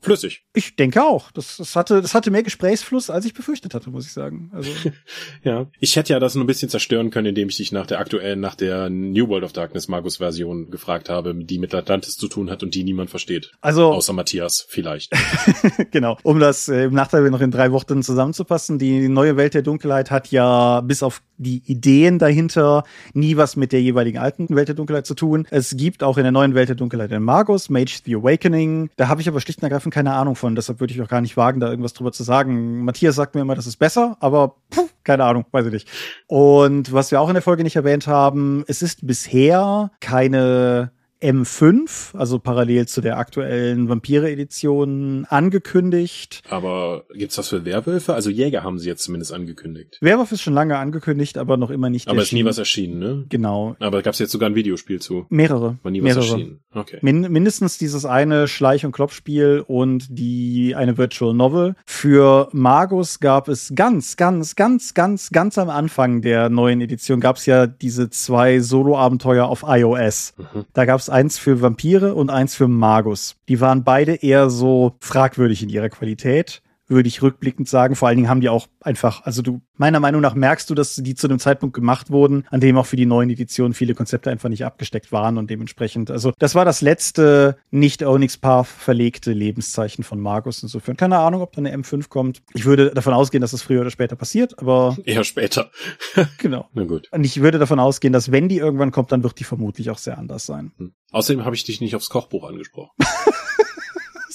Flüssig. 0.01 0.45
Ich 0.55 0.77
denke 0.77 1.03
auch. 1.03 1.31
Das, 1.33 1.57
das, 1.57 1.75
hatte, 1.75 2.01
das 2.01 2.15
hatte 2.15 2.31
mehr 2.31 2.43
Gesprächsfluss, 2.43 3.11
als 3.11 3.25
ich 3.25 3.35
befürchtet 3.35 3.75
hatte, 3.75 3.91
muss 3.91 4.07
ich 4.07 4.13
sagen. 4.13 4.51
Also. 4.53 4.71
ja. 5.43 5.67
Ich 5.81 5.97
hätte 5.97 6.13
ja 6.13 6.21
das 6.21 6.35
nur 6.35 6.45
ein 6.45 6.47
bisschen 6.47 6.69
zerstören 6.69 7.11
können, 7.11 7.29
indem 7.29 7.49
ich 7.49 7.57
dich 7.57 7.73
nach 7.73 7.87
der 7.87 7.99
aktuellen, 7.99 8.41
nach 8.41 8.55
der 8.55 8.91
New 8.91 9.29
World 9.29 9.45
of 9.45 9.53
Darkness 9.53 9.89
Magus 9.89 10.19
Version 10.19 10.71
gefragt 10.71 11.09
habe, 11.09 11.35
die 11.35 11.59
mit 11.59 11.75
Atlantis 11.75 12.17
zu 12.17 12.29
tun 12.29 12.51
hat 12.51 12.63
und 12.63 12.75
die 12.75 12.85
niemand 12.85 13.11
versteht. 13.11 13.53
Also. 13.61 13.93
Außer 13.93 14.13
Matthias, 14.13 14.65
vielleicht. 14.69 15.13
genau. 15.91 16.19
Um 16.23 16.39
das 16.39 16.69
äh, 16.69 16.85
im 16.85 16.95
Nachteil 16.95 17.29
noch 17.31 17.41
in 17.41 17.51
drei 17.51 17.73
Worten 17.73 18.03
zusammenzufassen. 18.03 18.79
Die 18.79 19.09
neue 19.09 19.37
Welt 19.37 19.55
der 19.55 19.63
Dunkelheit 19.63 20.11
hat 20.11 20.31
ja 20.31 20.83
bis 20.83 21.03
auf 21.03 21.23
die 21.39 21.63
Ideen 21.67 22.19
dahinter 22.19 22.85
nie 23.13 23.37
was 23.37 23.57
mit 23.57 23.73
der 23.73 23.83
jeweiligen 23.83 24.19
alten 24.19 24.55
Welt 24.55 24.69
der 24.69 24.75
Dunkelheit 24.75 25.07
zu 25.07 25.15
tun. 25.15 25.47
Es 25.51 25.77
gibt 25.77 26.03
auch 26.03 26.17
in 26.17 26.23
der 26.23 26.33
neuen 26.33 26.55
Welt 26.55 26.69
der 26.69 26.77
Dunkelheit 26.77 27.11
den 27.11 27.23
Magus, 27.23 27.69
Mage 27.69 28.01
the 28.05 28.17
Awakening. 28.17 28.91
Da 28.97 29.09
habe 29.09 29.21
ich 29.21 29.29
aber 29.29 29.41
schlicht 29.41 29.61
und 29.61 29.65
ergreifend 29.65 29.86
keine 29.91 30.13
Ahnung 30.13 30.37
von. 30.37 30.55
Deshalb 30.55 30.81
würde 30.81 30.95
ich 30.95 31.03
auch 31.03 31.09
gar 31.09 31.21
nicht 31.21 31.37
wagen, 31.37 31.61
da 31.61 31.69
irgendwas 31.69 31.93
drüber 31.93 32.13
zu 32.13 32.23
sagen. 32.23 32.85
Matthias 32.85 33.15
sagt 33.15 33.35
mir 33.35 33.43
immer, 33.43 33.55
das 33.55 33.67
ist 33.67 33.77
besser, 33.77 34.17
aber 34.21 34.57
puh, 34.71 34.89
keine 35.05 35.25
Ahnung, 35.25 35.47
weiß 35.51 35.67
ich 35.67 35.73
nicht. 35.73 35.89
Und 36.27 36.93
was 36.93 37.11
wir 37.11 37.21
auch 37.21 37.29
in 37.29 37.35
der 37.35 37.43
Folge 37.43 37.63
nicht 37.63 37.77
erwähnt 37.77 38.07
haben, 38.07 38.65
es 38.67 38.83
ist 38.83 39.07
bisher 39.07 39.91
keine 40.01 40.91
M5, 41.23 42.17
also 42.17 42.39
parallel 42.39 42.87
zu 42.87 43.01
der 43.01 43.19
aktuellen 43.19 43.89
Vampire-Edition, 43.89 45.27
angekündigt. 45.29 46.43
Aber 46.51 47.05
gibt's 47.15 47.37
das 47.37 47.49
für 47.49 47.65
Werwölfe? 47.65 48.15
Also 48.15 48.31
Jäger 48.31 48.63
haben 48.63 48.79
sie 48.79 48.89
jetzt 48.89 49.03
zumindest 49.05 49.33
angekündigt. 49.33 49.99
Werwolf 50.01 50.33
ist 50.33 50.43
schon 50.43 50.53
lange 50.55 50.77
angekündigt, 50.77 51.39
aber 51.39 51.57
noch 51.57 51.71
immer 51.71 51.91
nicht 51.91 52.09
Aber 52.09 52.23
ist 52.23 52.33
nie 52.33 52.45
was 52.45 52.59
erschienen, 52.59 52.99
ne? 52.99 53.25
Genau. 53.29 53.77
Aber 53.81 54.03
gab's 54.03 54.19
jetzt 54.19 54.33
sogar 54.33 54.51
ein 54.51 54.55
Videospiel 54.55 55.01
zu? 55.01 55.27
Mehrere. 55.29 55.79
War 55.83 55.91
nie 55.91 56.01
mehrere. 56.01 56.21
was 56.21 56.31
erschienen. 56.31 56.61
Okay. 56.75 56.99
Min 57.01 57.21
mindestens 57.33 57.79
dieses 57.79 58.05
eine 58.05 58.49
Schleich- 58.49 58.85
und 58.85 58.93
Kloppspiel 58.93 59.65
und 59.67 60.07
die 60.11 60.75
eine 60.77 60.99
Virtual 60.99 61.33
Novel. 61.33 61.75
Für 61.87 62.49
Magus 62.53 63.21
gab 63.21 63.49
es 63.49 63.73
ganz, 63.75 64.17
ganz, 64.17 64.57
ganz, 64.57 64.95
ganz, 64.95 65.31
ganz 65.31 65.59
am 65.59 65.71
Anfang 65.71 66.21
der 66.21 66.51
neuen 66.51 66.81
Edition 66.81 67.21
gab's 67.21 67.47
ja 67.47 67.67
diese 67.67 68.11
zwei 68.11 68.61
Solo-Abenteuer 68.61 69.47
auf 69.47 69.65
iOS. 69.67 70.35
Mhm. 70.37 70.65
Da 70.73 70.85
gab's 70.85 71.06
eins 71.11 71.39
für 71.39 71.61
Vampire 71.61 72.15
und 72.15 72.31
eins 72.31 72.55
für 72.55 72.69
Magus. 72.69 73.37
Die 73.49 73.61
waren 73.61 73.85
beide 73.85 74.15
eher 74.15 74.51
so 74.51 74.95
fragwürdig 75.01 75.63
in 75.63 75.69
ihrer 75.69 75.89
Qualität, 75.89 76.63
würde 76.89 77.09
ich 77.09 77.23
rückblickend 77.23 77.69
sagen. 77.69 77.97
Vor 77.97 78.09
allen 78.09 78.17
Dingen 78.17 78.29
haben 78.29 78.41
die 78.41 78.49
auch 78.49 78.69
einfach, 78.81 79.25
also 79.25 79.43
du, 79.43 79.61
meiner 79.77 80.01
Meinung 80.01 80.21
nach 80.21 80.35
merkst 80.35 80.69
du, 80.71 80.75
dass 80.75 80.97
die 80.97 81.15
zu 81.15 81.29
dem 81.29 81.39
Zeitpunkt 81.39 81.75
gemacht 81.75 82.11
wurden, 82.11 82.45
an 82.51 82.61
dem 82.61 82.79
auch 82.79 82.87
für 82.87 82.97
die 82.97 83.07
neuen 83.07 83.31
Editionen 83.31 83.75
viele 83.75 83.95
Konzepte 83.95 84.31
einfach 84.31 84.49
nicht 84.49 84.65
abgesteckt 84.65 85.13
waren 85.13 85.39
und 85.39 85.51
dementsprechend, 85.51 86.11
also 86.11 86.33
das 86.39 86.55
war 86.55 86.65
das 86.65 86.81
letzte 86.81 87.57
nicht 87.71 88.03
Onyx 88.03 88.39
Path 88.39 88.67
verlegte 88.67 89.33
Lebenszeichen 89.33 90.05
von 90.05 90.21
Magus. 90.21 90.63
Insofern 90.63 90.97
keine 90.97 91.19
Ahnung, 91.19 91.43
ob 91.43 91.53
da 91.53 91.59
eine 91.59 91.75
M5 91.77 92.09
kommt. 92.09 92.43
Ich 92.55 92.65
würde 92.65 92.91
davon 92.91 93.13
ausgehen, 93.13 93.41
dass 93.41 93.51
das 93.51 93.63
früher 93.63 93.81
oder 93.81 93.91
später 93.91 94.17
passiert, 94.17 94.59
aber 94.59 94.97
Eher 95.05 95.25
später. 95.25 95.71
genau. 96.39 96.69
Na 96.73 96.85
gut. 96.85 97.09
Und 97.13 97.25
ich 97.25 97.41
würde 97.43 97.59
davon 97.59 97.81
ausgehen, 97.81 98.13
dass 98.13 98.33
wenn 98.33 98.49
die 98.49 98.59
irgendwann 98.59 98.93
kommt, 98.93 99.13
dann 99.13 99.23
wird 99.23 99.39
die 99.39 99.45
vermutlich 99.45 99.91
auch 99.91 99.99
sehr 99.99 100.19
anders 100.19 100.47
sein. 100.47 100.73
Hm. 100.79 100.93
Außerdem 101.13 101.45
habe 101.45 101.57
ich 101.57 101.65
dich 101.65 101.81
nicht 101.81 101.97
aufs 101.97 102.09
Kochbuch 102.09 102.49
angesprochen. 102.49 102.91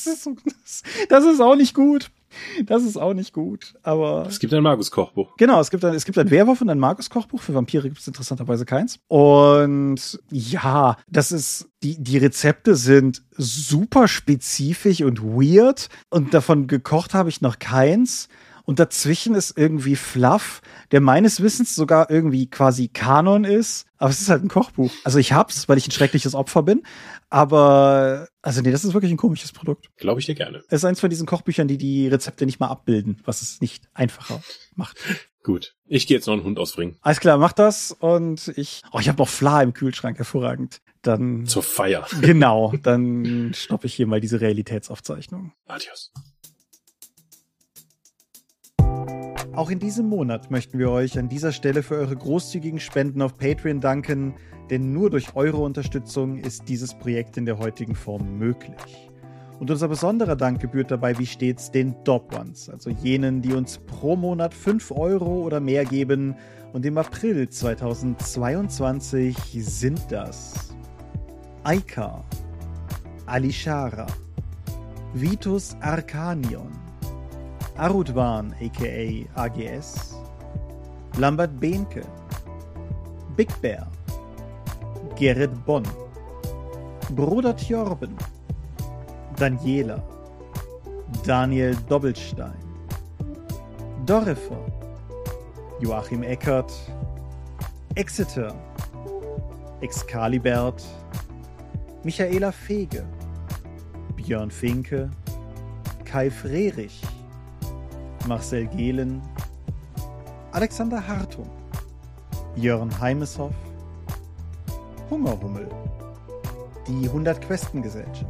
Das 0.03 0.25
ist, 0.25 0.83
das 1.09 1.25
ist 1.25 1.41
auch 1.41 1.55
nicht 1.55 1.75
gut. 1.75 2.09
Das 2.65 2.83
ist 2.83 2.97
auch 2.97 3.13
nicht 3.13 3.33
gut, 3.33 3.73
aber. 3.83 4.25
Es 4.27 4.39
gibt 4.39 4.53
ein 4.53 4.63
Magus-Kochbuch. 4.63 5.35
Genau, 5.37 5.59
es 5.59 5.71
gibt 5.71 5.83
ein, 5.85 5.93
es 5.93 6.05
gibt 6.05 6.17
ein 6.17 6.29
Werwolf 6.29 6.61
und 6.61 6.69
ein 6.69 6.79
Magus-Kochbuch. 6.79 7.41
Für 7.41 7.53
Vampire 7.53 7.87
gibt 7.89 7.99
es 7.99 8.07
interessanterweise 8.07 8.65
keins. 8.65 8.99
Und 9.07 10.19
ja, 10.29 10.97
das 11.09 11.31
ist, 11.31 11.69
die, 11.83 12.01
die 12.01 12.17
Rezepte 12.17 12.75
sind 12.75 13.23
super 13.37 14.07
spezifisch 14.07 15.01
und 15.01 15.21
weird. 15.21 15.89
Und 16.09 16.33
davon 16.33 16.67
gekocht 16.67 17.13
habe 17.13 17.29
ich 17.29 17.41
noch 17.41 17.59
keins. 17.59 18.29
Und 18.63 18.79
dazwischen 18.79 19.35
ist 19.35 19.57
irgendwie 19.57 19.95
Fluff, 19.95 20.61
der 20.91 21.01
meines 21.01 21.41
Wissens 21.41 21.75
sogar 21.75 22.09
irgendwie 22.09 22.49
quasi 22.49 22.87
Kanon 22.87 23.43
ist. 23.43 23.85
Aber 23.97 24.09
es 24.09 24.21
ist 24.21 24.29
halt 24.29 24.43
ein 24.43 24.49
Kochbuch. 24.49 24.91
Also 25.03 25.19
ich 25.19 25.33
hab's, 25.33 25.69
weil 25.69 25.77
ich 25.77 25.87
ein 25.87 25.91
schreckliches 25.91 26.35
Opfer 26.35 26.63
bin. 26.63 26.83
Aber, 27.29 28.27
also 28.41 28.61
nee, 28.61 28.71
das 28.71 28.83
ist 28.83 28.93
wirklich 28.93 29.11
ein 29.11 29.17
komisches 29.17 29.51
Produkt. 29.51 29.87
Glaube 29.97 30.19
ich 30.19 30.25
dir 30.25 30.35
gerne. 30.35 30.59
Es 30.67 30.79
ist 30.79 30.85
eins 30.85 30.99
von 30.99 31.09
diesen 31.09 31.25
Kochbüchern, 31.25 31.67
die 31.67 31.77
die 31.77 32.07
Rezepte 32.07 32.45
nicht 32.45 32.59
mal 32.59 32.67
abbilden, 32.67 33.21
was 33.25 33.41
es 33.41 33.61
nicht 33.61 33.87
einfacher 33.93 34.41
macht. 34.75 34.97
Gut. 35.43 35.75
Ich 35.87 36.05
gehe 36.07 36.17
jetzt 36.17 36.27
noch 36.27 36.33
einen 36.33 36.43
Hund 36.43 36.59
ausbringen. 36.59 36.97
Alles 37.01 37.19
klar, 37.19 37.37
mach 37.37 37.53
das. 37.53 37.91
Und 37.91 38.53
ich, 38.57 38.83
oh, 38.91 38.99
ich 38.99 39.07
habe 39.07 39.17
noch 39.17 39.29
Fla 39.29 39.63
im 39.63 39.73
Kühlschrank, 39.73 40.17
hervorragend. 40.17 40.81
Dann, 41.01 41.47
Zur 41.47 41.63
Feier. 41.63 42.05
genau, 42.21 42.73
dann 42.83 43.51
stoppe 43.55 43.87
ich 43.87 43.95
hier 43.95 44.05
mal 44.05 44.21
diese 44.21 44.39
Realitätsaufzeichnung. 44.39 45.53
Adios. 45.65 46.11
Auch 49.53 49.69
in 49.69 49.79
diesem 49.79 50.07
Monat 50.07 50.49
möchten 50.49 50.79
wir 50.79 50.89
euch 50.91 51.19
an 51.19 51.27
dieser 51.27 51.51
Stelle 51.51 51.83
für 51.83 51.95
eure 51.95 52.15
großzügigen 52.15 52.79
Spenden 52.79 53.21
auf 53.21 53.37
Patreon 53.37 53.81
danken, 53.81 54.33
denn 54.69 54.93
nur 54.93 55.09
durch 55.09 55.35
eure 55.35 55.57
Unterstützung 55.57 56.37
ist 56.37 56.69
dieses 56.69 56.93
Projekt 56.93 57.35
in 57.35 57.45
der 57.45 57.59
heutigen 57.59 57.93
Form 57.93 58.37
möglich. 58.37 59.11
Und 59.59 59.69
unser 59.69 59.89
besonderer 59.89 60.37
Dank 60.37 60.61
gebührt 60.61 60.89
dabei 60.89 61.19
wie 61.19 61.25
stets 61.25 61.69
den 61.69 61.93
Dop 62.05 62.33
Ones, 62.33 62.69
also 62.69 62.89
jenen, 62.89 63.41
die 63.41 63.51
uns 63.51 63.77
pro 63.77 64.15
Monat 64.15 64.53
5 64.53 64.89
Euro 64.91 65.41
oder 65.41 65.59
mehr 65.59 65.83
geben. 65.83 66.33
Und 66.71 66.85
im 66.85 66.97
April 66.97 67.49
2022 67.49 69.35
sind 69.59 69.99
das 70.09 70.73
Aika, 71.63 72.23
Alishara, 73.25 74.07
Vitus 75.13 75.75
Arcanion, 75.81 76.71
Arudwan 77.81 78.53
aka 78.61 79.25
AGS, 79.35 80.13
Lambert 81.17 81.59
Behnke, 81.59 82.05
Big 83.35 83.49
Bear, 83.59 83.87
Gerrit 85.15 85.49
Bonn, 85.65 85.83
Bruder 87.15 87.55
Tjorben, 87.57 88.15
Daniela, 89.35 89.99
Daniel 91.25 91.75
Doppelstein, 91.89 92.53
Dorifer, 94.05 94.63
Joachim 95.79 96.21
Eckert, 96.21 96.71
Exeter, 97.95 98.53
Excalibert, 99.81 100.83
Michaela 102.03 102.51
Fege, 102.51 103.03
Björn 104.15 104.51
Finke, 104.51 105.09
Kai 106.05 106.29
Frerich, 106.29 107.01
Marcel 108.27 108.67
Gehlen, 108.67 109.21
Alexander 110.51 111.05
Hartung, 111.07 111.49
Jörn 112.55 112.91
Heimeshoff, 112.99 113.53
Hungerhummel, 115.09 115.67
die 116.87 117.07
100 117.07 117.41
Questen 117.41 117.81
Gesellschaft, 117.81 118.25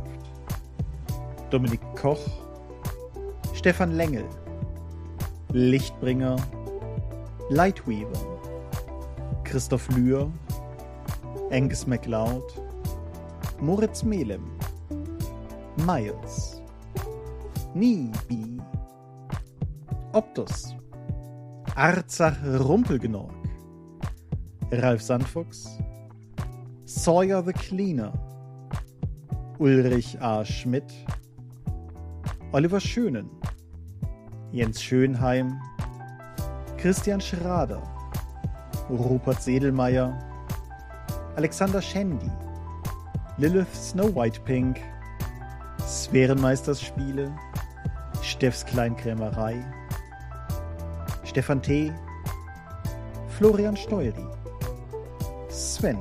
Dominik 1.50 1.82
Koch, 1.96 2.20
Stefan 3.54 3.92
Lengel, 3.92 4.26
Lichtbringer, 5.52 6.38
Lightweaver, 7.50 8.40
Christoph 9.44 9.90
Lühr, 9.90 10.32
Angus 11.52 11.86
MacLeod, 11.86 12.44
Moritz 13.60 14.04
Melem, 14.04 14.46
Miles, 15.86 16.62
Nibi, 17.74 18.61
Optus, 20.14 20.76
Arzach 21.76 22.36
Rumpelgenorg, 22.44 23.32
Ralf 24.70 25.02
Sandfuchs, 25.02 25.82
Sawyer 26.84 27.42
the 27.42 27.54
Cleaner, 27.54 28.12
Ulrich 29.58 30.22
A. 30.22 30.44
Schmidt, 30.44 30.92
Oliver 32.52 32.82
Schönen, 32.82 33.30
Jens 34.52 34.84
Schönheim, 34.84 35.62
Christian 36.78 37.22
Schrader, 37.22 37.82
Rupert 38.90 39.42
Sedelmeier, 39.42 40.20
Alexander 41.38 41.82
Schendi, 41.82 42.30
Lilith 43.38 43.74
Snow 43.74 44.14
White 44.14 44.42
Pink, 44.42 44.82
Sphärenmeisters 45.88 46.82
Spiele, 46.82 47.34
Steffs 48.22 48.66
Kleinkrämerei, 48.66 49.64
Stefan 51.32 51.62
T., 51.62 51.94
Florian 53.38 53.78
Steury, 53.78 54.28
Sven, 55.48 55.98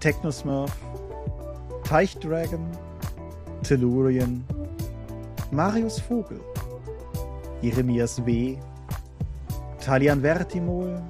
Technosmurf, 0.00 0.74
Teichdragon, 1.84 2.66
Tellurian, 3.62 4.42
Marius 5.50 6.00
Vogel, 6.00 6.40
Jeremias 7.60 8.24
W., 8.24 8.56
Talian 9.80 10.22
Vertimol, 10.22 11.02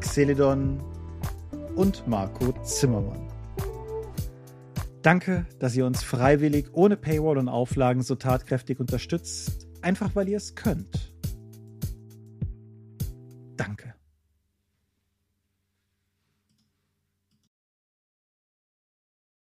Xeledon 0.00 0.80
und 1.76 2.08
Marco 2.08 2.50
Zimmermann. 2.64 3.30
Danke, 5.02 5.46
dass 5.60 5.76
ihr 5.76 5.86
uns 5.86 6.02
freiwillig 6.02 6.70
ohne 6.72 6.96
Paywall 6.96 7.38
und 7.38 7.48
Auflagen 7.48 8.02
so 8.02 8.16
tatkräftig 8.16 8.80
unterstützt, 8.80 9.68
einfach 9.80 10.16
weil 10.16 10.28
ihr 10.28 10.38
es 10.38 10.56
könnt. 10.56 11.15